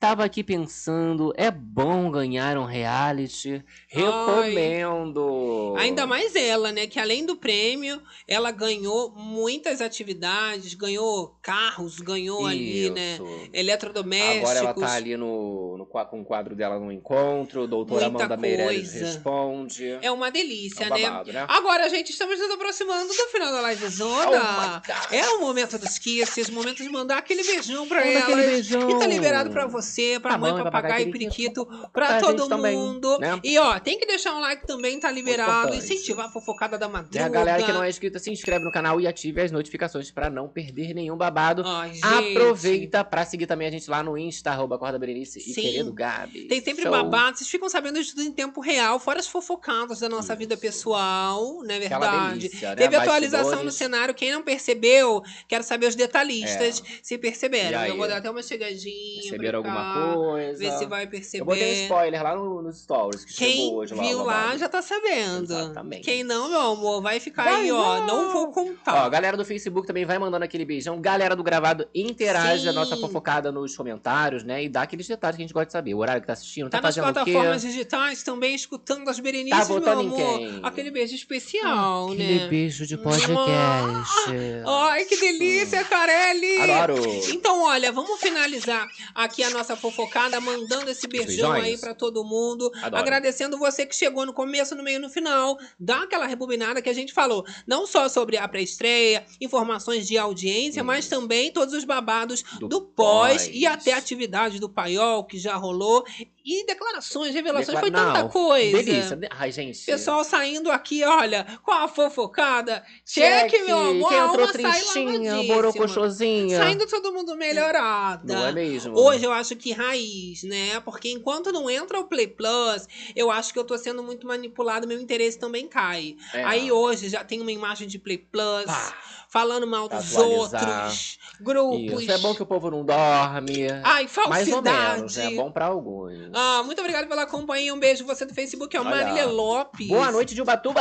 Tava 0.00 0.24
aqui 0.24 0.44
pensando, 0.44 1.32
é 1.36 1.50
bom 1.50 2.08
ganhar 2.08 2.56
um 2.56 2.64
reality? 2.64 3.64
Recomendo! 3.88 5.74
Ainda 5.76 6.06
mais 6.06 6.36
ela, 6.36 6.70
né? 6.70 6.86
Que 6.86 7.00
além 7.00 7.26
do 7.26 7.34
prêmio, 7.34 8.00
ela 8.28 8.52
ganhou 8.52 9.10
muitas 9.16 9.80
atividades, 9.80 10.74
ganhou 10.74 11.36
carros, 11.42 11.98
ganhou 11.98 12.46
ali, 12.46 12.90
né? 12.90 13.14
Isso. 13.14 13.50
Eletrodomésticos. 13.52 14.38
Agora 14.50 14.58
ela 14.60 14.74
tá 14.74 14.92
ali 14.94 15.16
no, 15.16 15.78
no, 15.78 15.84
com 15.86 16.20
o 16.20 16.24
quadro 16.24 16.54
dela 16.54 16.78
no 16.78 16.92
encontro, 16.92 17.66
doutora 17.66 18.08
Muita 18.08 18.24
Amanda 18.26 18.40
Meirelles 18.40 18.90
coisa. 18.92 19.04
responde. 19.06 19.98
É 20.00 20.12
uma 20.12 20.30
delícia, 20.30 20.84
É 20.84 20.86
um 20.86 20.94
né? 20.94 21.02
babado, 21.02 21.32
né? 21.32 21.44
Agora, 21.48 21.88
gente, 21.90 22.10
estamos 22.10 22.38
nos 22.38 22.50
aproximando 22.52 23.08
do 23.08 23.14
final 23.32 23.50
da 23.50 23.60
live 23.62 23.84
Oh 23.84 23.88
zona. 23.90 24.82
God. 24.86 25.12
é 25.12 25.28
o 25.30 25.40
momento 25.40 25.76
dos 25.76 25.98
kisses, 25.98 26.48
o 26.48 26.52
momento 26.52 26.84
de 26.84 26.88
mandar 26.88 27.18
aquele 27.18 27.42
beijão 27.42 27.88
pra 27.88 28.00
beijão. 28.02 28.90
E 28.90 28.98
tá 28.98 29.06
liberado 29.08 29.50
pra 29.50 29.66
você, 29.66 29.87
pra 30.20 30.36
mãe, 30.38 30.50
Mamãe, 30.50 30.64
papagaio, 30.64 30.70
papagaio, 30.70 31.12
periquito, 31.12 31.64
periquito, 31.66 31.90
pra 31.92 32.06
pra 32.06 32.20
todo 32.20 32.38
gente 32.40 32.48
também, 32.48 32.76
mundo. 32.76 33.18
né? 33.18 33.38
E 33.42 33.58
ó, 33.58 33.78
tem 33.78 33.98
que 33.98 34.06
deixar 34.06 34.34
um 34.34 34.40
like 34.40 34.66
também, 34.66 34.98
tá 35.00 35.10
liberado. 35.10 35.74
Incentivar 35.74 36.26
a 36.26 36.28
fofocada 36.30 36.76
da 36.78 36.86
E 36.86 36.90
madruga. 36.90 37.24
a 37.24 37.28
galera 37.28 37.62
que 37.62 37.72
não 37.72 37.82
é 37.82 37.88
inscrita, 37.88 38.18
se 38.18 38.30
inscreve 38.30 38.64
no 38.64 38.70
canal 38.72 39.00
e 39.00 39.06
ative 39.06 39.40
as 39.40 39.50
notificações 39.50 40.10
pra 40.10 40.28
não 40.30 40.48
perder 40.48 40.94
nenhum 40.94 41.16
babado. 41.16 41.62
Ai. 41.66 41.92
Aproveita 42.02 43.04
pra 43.04 43.24
seguir 43.24 43.46
também 43.46 43.68
a 43.68 43.70
gente 43.70 43.88
lá 43.90 44.02
no 44.02 44.16
Insta, 44.16 44.50
arroba 44.50 44.76
Acorda 44.76 44.98
Berenice 44.98 45.38
e 45.38 45.54
querido 45.54 45.92
Gabi. 45.92 46.42
Tem 46.48 46.62
sempre 46.62 46.82
Show. 46.82 46.90
babado, 46.90 47.38
vocês 47.38 47.48
ficam 47.50 47.68
sabendo 47.68 48.02
de 48.02 48.10
tudo 48.10 48.22
em 48.22 48.32
tempo 48.32 48.60
real, 48.60 48.98
fora 48.98 49.18
as 49.18 49.26
fofocadas 49.28 50.00
da 50.00 50.08
nossa 50.08 50.32
Isso. 50.32 50.38
vida 50.38 50.56
pessoal, 50.56 51.62
não 51.62 51.70
é 51.74 51.78
Aquela 51.86 52.10
verdade? 52.10 52.38
delícia, 52.40 52.68
né? 52.70 52.76
Teve 52.76 52.96
atualização 52.96 53.64
no 53.64 53.70
cenário, 53.70 54.14
quem 54.14 54.32
não 54.32 54.42
percebeu, 54.42 55.22
quero 55.46 55.62
saber 55.64 55.86
os 55.86 55.94
detalhistas 55.94 56.82
se 57.02 57.14
E 57.14 57.18
perceberam. 57.18 57.84
Eu 57.86 57.96
vou 57.96 58.06
dar 58.08 58.18
até 58.18 58.30
uma 58.30 58.42
chegadinha. 58.42 59.22
Receberam 59.22 59.62
pra 59.62 59.70
cá, 59.72 59.77
alguma 59.78 60.14
coisa? 60.14 60.58
Ver 60.58 60.72
se 60.72 60.86
vai 60.86 61.06
perceber. 61.06 61.42
Eu 61.42 61.46
botei 61.46 61.70
um 61.70 61.82
spoiler 61.82 62.22
lá 62.22 62.34
no- 62.34 62.62
nos 62.62 62.78
stories 62.82 63.24
que 63.24 63.34
Quem 63.34 63.52
chegou 63.56 63.76
hoje 63.78 63.94
lá. 63.94 64.02
viu 64.02 64.18
o 64.20 64.24
lá 64.24 64.56
já 64.56 64.68
tá 64.68 64.82
sabendo. 64.82 65.44
Exatamente. 65.44 66.02
Quem 66.04 66.22
não, 66.24 66.48
meu 66.48 66.60
amor, 66.60 67.00
vai 67.02 67.20
ficar 67.20 67.44
Vai 67.44 67.54
aí, 67.62 67.72
ó. 67.72 68.00
não. 68.06 68.06
Não 68.06 68.32
vou 68.32 68.48
Ó, 68.48 68.52
contar. 68.52 69.08
galera 69.08 69.36
do 69.36 69.44
Facebook 69.44 69.86
também 69.86 70.04
vai 70.04 70.18
mandando 70.18 70.44
aquele 70.44 70.64
beijão. 70.64 71.00
Galera 71.00 71.34
do 71.36 71.42
gravado, 71.42 71.86
interage 71.94 72.62
Sim. 72.62 72.68
a 72.68 72.72
nossa 72.72 72.96
fofocada 72.96 73.50
nos 73.52 73.76
comentários, 73.76 74.42
né? 74.44 74.62
E 74.64 74.68
dá 74.68 74.82
aqueles 74.82 75.06
detalhes 75.06 75.36
que 75.36 75.42
a 75.42 75.44
gente 75.46 75.54
gosta 75.54 75.66
de 75.66 75.72
saber. 75.72 75.94
O 75.94 75.98
horário 75.98 76.20
que 76.20 76.26
tá 76.26 76.32
assistindo, 76.32 76.68
tá, 76.70 76.78
Tá 76.78 76.88
nas 76.88 76.96
plataformas 76.96 77.62
digitais 77.62 78.22
também, 78.22 78.54
escutando 78.54 79.08
as 79.08 79.18
Berenices, 79.20 79.58
Tá 79.58 79.64
votando 79.64 80.02
meu 80.04 80.16
em 80.18 80.22
amor. 80.24 80.38
quem? 80.38 80.60
Aquele 80.62 80.90
beijo 80.90 81.14
especial, 81.14 82.06
Aquele 82.12 82.38
né? 82.40 82.48
beijo 82.48 82.86
de 82.86 82.96
podcast. 82.96 84.30
Ai, 84.66 85.04
que 85.04 85.16
delícia, 85.16 85.84
Carelli! 85.84 86.70
Adoro! 86.70 87.02
Então, 87.30 87.62
olha, 87.64 87.90
vamos 87.92 88.20
finalizar 88.20 88.86
aqui 89.14 89.42
a 89.42 89.50
nossa 89.50 89.67
fofocada, 89.76 90.40
mandando 90.40 90.90
esse 90.90 91.06
beijão 91.06 91.52
beijões. 91.52 91.64
aí 91.64 91.78
pra 91.78 91.94
todo 91.94 92.24
mundo. 92.24 92.70
Adoro. 92.82 92.96
Agradecendo 93.02 93.58
você 93.58 93.84
que 93.86 93.94
chegou 93.94 94.24
no 94.26 94.32
começo, 94.32 94.74
no 94.74 94.82
meio 94.82 94.96
e 94.96 94.98
no 95.00 95.08
final. 95.10 95.58
Dá 95.78 96.02
aquela 96.02 96.26
rebobinada 96.26 96.80
que 96.82 96.88
a 96.88 96.92
gente 96.92 97.12
falou. 97.12 97.44
Não 97.66 97.86
só 97.86 98.08
sobre 98.08 98.36
a 98.36 98.46
pré-estreia, 98.48 99.24
informações 99.40 100.06
de 100.06 100.16
audiência, 100.18 100.82
mas 100.84 101.08
também 101.08 101.52
todos 101.52 101.74
os 101.74 101.84
babados 101.84 102.42
do, 102.58 102.68
Do 102.68 102.80
pós, 102.82 103.44
pós. 103.44 103.50
e 103.52 103.66
até 103.66 103.92
atividades 103.92 104.60
do 104.60 104.68
paiol 104.68 105.24
que 105.24 105.38
já 105.38 105.54
rolou. 105.56 106.04
E 106.50 106.64
declarações, 106.64 107.34
revelações, 107.34 107.78
foi 107.78 107.90
tanta 107.90 108.22
Não, 108.22 108.28
coisa. 108.30 108.82
Delícia. 108.82 109.16
De- 109.16 109.28
Ai, 109.30 109.52
gente. 109.52 109.84
Pessoal 109.84 110.24
saindo 110.24 110.70
aqui, 110.70 111.04
olha, 111.04 111.46
com 111.62 111.70
a 111.70 111.86
fofocada. 111.86 112.82
Cheque, 113.04 113.58
meu 113.64 113.76
amor. 113.76 114.08
Quem 114.08 114.18
entrou 114.18 114.48
tristinha, 114.48 115.42
borocochosinha. 115.42 116.56
Saindo 116.56 116.86
todo 116.86 117.12
mundo 117.12 117.36
melhorada. 117.36 118.32
Não 118.34 118.46
é 118.46 118.52
mesmo? 118.52 118.98
Hoje 118.98 119.26
eu 119.26 119.32
acho 119.32 119.54
que 119.56 119.72
raiz, 119.72 120.42
né? 120.44 120.80
Porque 120.80 121.10
enquanto 121.10 121.52
não 121.52 121.68
entra 121.68 122.00
o 122.00 122.04
Play 122.04 122.28
Plus, 122.28 122.88
eu 123.14 123.30
acho 123.30 123.52
que 123.52 123.58
eu 123.58 123.64
tô 123.64 123.76
sendo 123.76 124.02
muito 124.02 124.26
manipulado, 124.26 124.88
meu 124.88 124.98
interesse 124.98 125.38
também 125.38 125.68
cai. 125.68 126.16
É. 126.32 126.44
Aí 126.44 126.72
hoje 126.72 127.10
já 127.10 127.22
tem 127.22 127.42
uma 127.42 127.52
imagem 127.52 127.86
de 127.86 127.98
Play 127.98 128.16
Plus. 128.16 128.64
Pá. 128.64 128.96
Falando 129.30 129.66
mal 129.66 129.88
dos 129.88 130.16
Atualizar. 130.16 130.62
outros, 130.64 131.18
grupos. 131.40 132.02
Isso, 132.02 132.12
é 132.12 132.18
bom 132.18 132.34
que 132.34 132.42
o 132.42 132.46
povo 132.46 132.70
não 132.70 132.84
dorme. 132.84 133.68
Ai, 133.84 134.08
Mais 134.28 134.48
ou 134.48 134.54
falsidade. 134.62 134.96
menos, 134.96 135.18
é 135.18 135.30
bom 135.32 135.50
pra 135.52 135.66
alguns. 135.66 136.12
Ah, 136.32 136.62
muito 136.64 136.78
obrigado 136.80 137.06
pela 137.08 137.26
companhia. 137.26 137.72
Um 137.74 137.78
beijo 137.78 138.04
você 138.04 138.24
do 138.24 138.34
Facebook, 138.34 138.74
é 138.76 138.80
o 138.80 138.84
Olha. 138.86 138.96
Marília 138.96 139.26
Lopes. 139.26 139.88
Boa 139.88 140.10
noite 140.10 140.34
de 140.34 140.40
Ubatuba, 140.42 140.80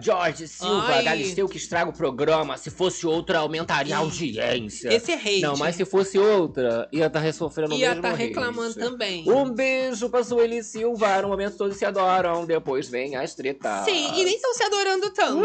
Jorge 0.00 0.48
Silva, 0.48 0.86
Ai. 0.94 1.04
Galisteu 1.04 1.48
que 1.48 1.56
estraga 1.58 1.90
o 1.90 1.92
programa. 1.92 2.56
Se 2.56 2.70
fosse 2.70 3.06
outra, 3.06 3.40
aumentaria 3.40 3.94
a 3.96 3.98
audiência. 3.98 4.92
Esse 4.92 5.12
é 5.12 5.16
hate. 5.16 5.40
Não, 5.42 5.56
mas 5.56 5.76
se 5.76 5.84
fosse 5.84 6.18
outra, 6.18 6.88
ia 6.90 7.06
estar 7.06 7.32
sofrendo 7.32 7.74
o 7.74 7.78
Ia 7.78 7.90
mesmo 7.90 8.02
tá 8.02 8.12
reclamando 8.12 8.74
também. 8.74 9.24
Um 9.30 9.50
beijo 9.50 10.08
pra 10.08 10.24
Sueli 10.24 10.62
Silva. 10.64 11.20
No 11.22 11.28
momento 11.28 11.56
todos 11.56 11.76
se 11.76 11.84
adoram, 11.84 12.44
depois 12.46 12.88
vem 12.88 13.16
as 13.16 13.34
tretas. 13.34 13.84
Sim, 13.84 14.12
e 14.14 14.24
nem 14.24 14.34
estão 14.34 14.54
se 14.54 14.62
adorando 14.62 15.10
tanto. 15.10 15.42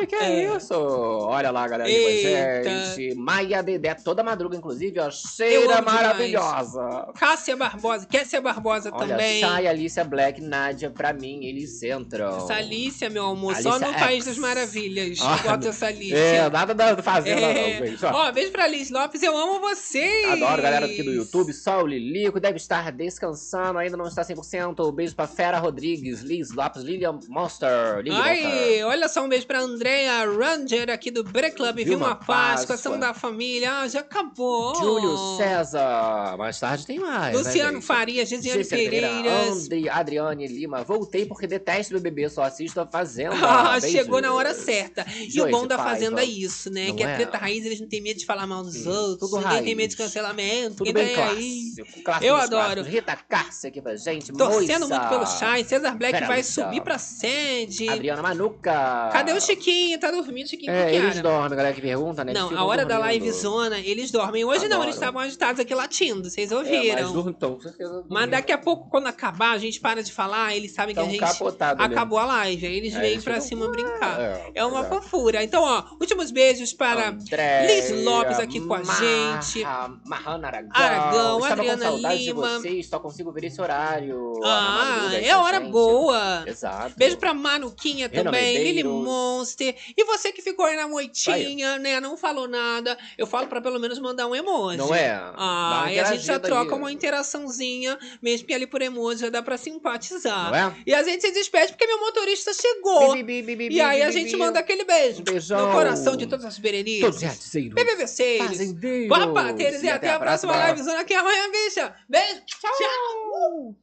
Ai, 0.00 0.06
que 0.06 0.14
É. 0.16 0.56
isso? 0.56 0.74
Olha 0.74 1.50
lá, 1.50 1.66
galera, 1.68 1.83
Eita. 1.90 2.94
gente. 2.96 3.14
Maia 3.14 3.62
Dedé, 3.62 3.94
toda 3.94 4.22
madruga, 4.22 4.56
inclusive, 4.56 4.98
ó, 5.00 5.10
cheira 5.10 5.64
amo 5.64 5.76
demais. 5.76 5.84
maravilhosa. 5.84 7.12
Cássia 7.18 7.56
Barbosa, 7.56 8.06
Kessia 8.06 8.40
Barbosa 8.40 8.90
Olha, 8.92 9.08
também. 9.08 9.40
Chay, 9.40 9.66
Alicia 9.66 10.04
Black, 10.04 10.40
Nádia, 10.40 10.90
pra 10.90 11.12
mim, 11.12 11.44
eles 11.44 11.82
entram. 11.82 12.36
Essa 12.38 12.54
Alicia, 12.54 13.08
meu 13.10 13.26
amor, 13.26 13.54
só 13.56 13.70
Alicia 13.72 13.88
no 13.88 13.94
País 13.98 14.16
X. 14.16 14.26
das 14.26 14.38
Maravilhas. 14.38 15.18
Ah, 15.22 15.36
Bota 15.44 15.68
essa 15.68 15.86
Alicia. 15.86 16.16
É, 16.16 16.50
nada 16.50 16.74
da 16.74 16.96
fazenda 17.02 17.40
É. 17.40 17.78
não, 17.80 17.86
gente. 17.86 18.04
Ó. 18.04 18.12
Ó, 18.28 18.32
beijo 18.32 18.50
pra 18.52 18.66
Liz 18.66 18.90
Lopes, 18.90 19.22
eu 19.22 19.36
amo 19.36 19.60
vocês. 19.60 20.30
Adoro, 20.32 20.62
galera 20.62 20.86
aqui 20.86 21.02
do 21.02 21.12
YouTube. 21.12 21.52
Sol 21.52 21.86
Lilico 21.86 22.38
deve 22.40 22.56
estar 22.56 22.90
descansando, 22.92 23.78
ainda 23.78 23.96
não 23.96 24.06
está 24.06 24.22
100%. 24.24 24.92
Beijo 24.92 25.14
pra 25.14 25.26
Fera 25.26 25.58
Rodrigues, 25.58 26.20
Liz 26.20 26.50
Lopes, 26.52 26.82
Lilian 26.82 27.18
Monster. 27.28 27.98
Lilian 28.02 28.20
Ai, 28.20 28.42
Monster. 28.42 28.86
olha 28.86 29.08
só, 29.08 29.24
um 29.24 29.28
beijo 29.28 29.46
pra 29.46 29.60
Andrea 29.60 30.24
Ranger 30.26 30.90
aqui 30.90 31.10
do 31.10 31.24
Bre 31.24 31.50
Club. 31.50 31.73
Vilma 31.82 32.04
Vilma 32.06 32.14
Páscoa, 32.14 32.34
Páscoa. 32.46 32.74
ação 32.74 32.98
da 32.98 33.12
família. 33.14 33.80
Ah, 33.80 33.88
já 33.88 34.00
acabou. 34.00 34.74
Júlio 34.76 35.16
César. 35.36 36.36
Mais 36.36 36.58
tarde 36.60 36.86
tem 36.86 36.98
mais. 36.98 37.36
Luciano 37.36 37.78
né? 37.78 37.80
Farias, 37.80 38.28
Gisiane 38.28 38.64
Pereira. 38.64 39.08
Andri, 39.50 39.88
Adriane 39.88 40.46
Lima. 40.46 40.82
Voltei 40.84 41.26
porque 41.26 41.46
detesto 41.46 41.94
o 41.96 42.00
BBB, 42.00 42.28
só 42.28 42.42
assisto 42.42 42.80
a 42.80 42.86
Fazenda. 42.86 43.34
Ah, 43.64 43.80
chegou 43.80 44.20
na 44.20 44.32
hora 44.34 44.52
certa. 44.52 45.06
E 45.18 45.28
o 45.28 45.32
Joyce 45.32 45.50
bom 45.50 45.66
da 45.66 45.76
Paiva. 45.76 45.90
Fazenda 45.90 46.20
é 46.22 46.24
isso, 46.24 46.70
né? 46.70 46.88
Não 46.88 46.96
que 46.96 47.02
a 47.02 47.08
é? 47.10 47.14
treta 47.16 47.38
raiz, 47.38 47.64
eles 47.64 47.80
não 47.80 47.88
têm 47.88 48.00
medo 48.02 48.18
de 48.18 48.26
falar 48.26 48.46
mal 48.46 48.62
dos 48.62 48.86
outros. 48.86 49.30
ninguém 49.32 49.48
tem 49.48 49.58
raiz. 49.62 49.76
medo 49.76 49.90
de 49.90 49.96
cancelamento. 49.96 50.76
Tudo 50.76 50.92
bem 50.92 51.14
aí. 51.14 51.72
clássico. 51.74 52.02
clássico 52.04 52.24
Eu 52.26 52.36
adoro. 52.36 52.64
clássicos. 52.64 52.86
Rita 52.92 53.16
Cássia 53.28 53.68
aqui 53.68 53.80
pra 53.80 53.96
gente. 53.96 54.32
Torcendo 54.32 54.88
muito 54.88 55.08
pelo 55.08 55.26
Shine. 55.26 55.64
Cesar 55.64 55.96
Black 55.96 56.12
Vera 56.12 56.26
vai 56.26 56.42
subir 56.42 56.82
pra 56.82 56.98
sede. 56.98 57.88
Adriana 57.88 58.22
Manuca. 58.22 59.10
Cadê 59.12 59.32
o 59.32 59.40
Chiquinho? 59.40 59.98
Tá 59.98 60.10
dormindo, 60.10 60.48
Chiquinho? 60.48 60.70
É, 60.72 60.94
eles 60.94 61.20
dormem, 61.20 61.56
galera 61.64 61.74
que 61.74 61.80
pergunta, 61.80 62.24
né? 62.24 62.32
Não, 62.32 62.56
a 62.56 62.64
hora 62.64 62.84
da 62.84 62.98
live 62.98 63.30
zona, 63.32 63.78
eles 63.78 64.10
dormem. 64.10 64.44
Hoje 64.44 64.68
não, 64.68 64.82
eles 64.82 64.94
estavam 64.94 65.20
agitados 65.20 65.60
aqui 65.60 65.74
latindo, 65.74 66.28
vocês 66.28 66.50
É, 66.50 66.54
mas 66.54 66.64
ouviram. 66.64 67.30
então, 67.30 67.54
com 67.54 67.60
certeza. 67.60 68.04
Mas 68.08 68.30
daqui 68.30 68.52
a 68.52 68.58
pouco, 68.58 68.88
quando 68.90 69.06
acabar, 69.06 69.52
a 69.52 69.58
gente 69.58 69.80
para 69.80 70.02
de 70.02 70.12
falar, 70.12 70.54
eles 70.54 70.72
sabem 70.72 70.94
que 70.94 71.00
Tão 71.00 71.08
a 71.08 71.12
gente 71.12 71.20
mesmo. 71.20 71.48
acabou 71.78 72.18
a 72.18 72.26
live. 72.26 72.66
Aí 72.66 72.76
eles 72.76 72.94
Aí 72.94 73.00
vêm 73.00 73.20
pra 73.20 73.40
cima 73.40 73.68
brincar. 73.68 74.20
É, 74.20 74.52
É 74.54 74.64
uma 74.64 74.84
é. 74.86 74.88
fofura. 74.88 75.42
Então, 75.42 75.62
ó, 75.62 75.84
últimos 76.00 76.30
beijos 76.30 76.72
para 76.72 77.08
Andréia, 77.10 77.66
Liz 77.66 78.04
Lopes 78.04 78.38
aqui 78.38 78.60
com 78.60 78.74
a 78.74 78.82
gente. 78.82 79.62
Marra- 79.62 80.00
Marrana 80.04 80.48
Aragão. 80.48 80.70
Aragão, 80.74 81.38
Estava 81.40 81.52
Adriana 81.62 81.90
Lima. 81.90 82.14
de 82.16 82.32
vocês, 82.32 82.86
só 82.88 82.98
consigo 82.98 83.32
ver 83.32 83.44
esse 83.46 83.60
horário. 83.60 84.32
Ah, 84.44 85.10
é 85.14 85.30
a 85.30 85.40
hora 85.40 85.60
boa. 85.60 86.44
Exato. 86.46 86.94
Beijo 86.96 87.16
pra 87.16 87.32
Manuquinha 87.34 88.08
também, 88.08 88.58
Lili. 88.64 88.84
Monster. 88.84 89.74
E 89.96 90.04
você 90.04 90.32
que 90.32 90.42
ficou 90.42 90.64
aí 90.66 90.76
na 90.76 90.88
moitinha, 90.88 91.36
né? 91.56 92.00
Não 92.00 92.16
falou 92.16 92.48
nada. 92.48 92.96
Eu 93.16 93.26
falo 93.26 93.46
pra 93.46 93.60
pelo 93.60 93.78
menos 93.78 93.98
mandar 93.98 94.26
um 94.26 94.34
emoji. 94.34 94.78
Não 94.78 94.94
é? 94.94 95.14
Ah, 95.36 95.86
e 95.90 95.98
a 95.98 96.04
gente 96.04 96.24
já 96.24 96.38
troca 96.38 96.74
aí. 96.74 96.80
uma 96.80 96.92
interaçãozinha, 96.92 97.98
mesmo 98.22 98.46
que 98.46 98.54
ali 98.54 98.66
por 98.66 98.82
emoji 98.82 99.20
já 99.20 99.30
dá 99.30 99.42
pra 99.42 99.56
simpatizar. 99.56 100.50
Não 100.50 100.56
é? 100.56 100.76
E 100.86 100.94
a 100.94 101.02
gente 101.02 101.22
se 101.22 101.32
despede 101.32 101.72
porque 101.72 101.86
meu 101.86 102.00
motorista 102.00 102.52
chegou. 102.52 103.12
Bi, 103.14 103.22
bi, 103.22 103.42
bi, 103.42 103.68
e 103.70 103.80
aí 103.80 104.02
a 104.02 104.10
gente 104.10 104.36
manda 104.36 104.58
aquele 104.58 104.84
beijo. 104.84 105.20
Um 105.20 105.24
beijão. 105.24 105.66
No 105.66 105.72
coração 105.72 106.16
de 106.16 106.26
todas 106.26 106.44
as 106.44 106.58
berenices. 106.58 107.00
Todos 107.00 107.22
os. 107.22 107.54
BBBceiros. 107.54 108.46
Fazendeiros. 108.46 109.08
Papateiros. 109.08 109.82
E, 109.82 109.88
até 109.88 110.10
a 110.10 110.18
próxima 110.18 110.70
livezona 110.70 111.00
aqui 111.00 111.14
amanhã, 111.14 111.50
bicha. 111.50 111.94
Beijo. 112.08 112.42
Tchau. 112.46 113.74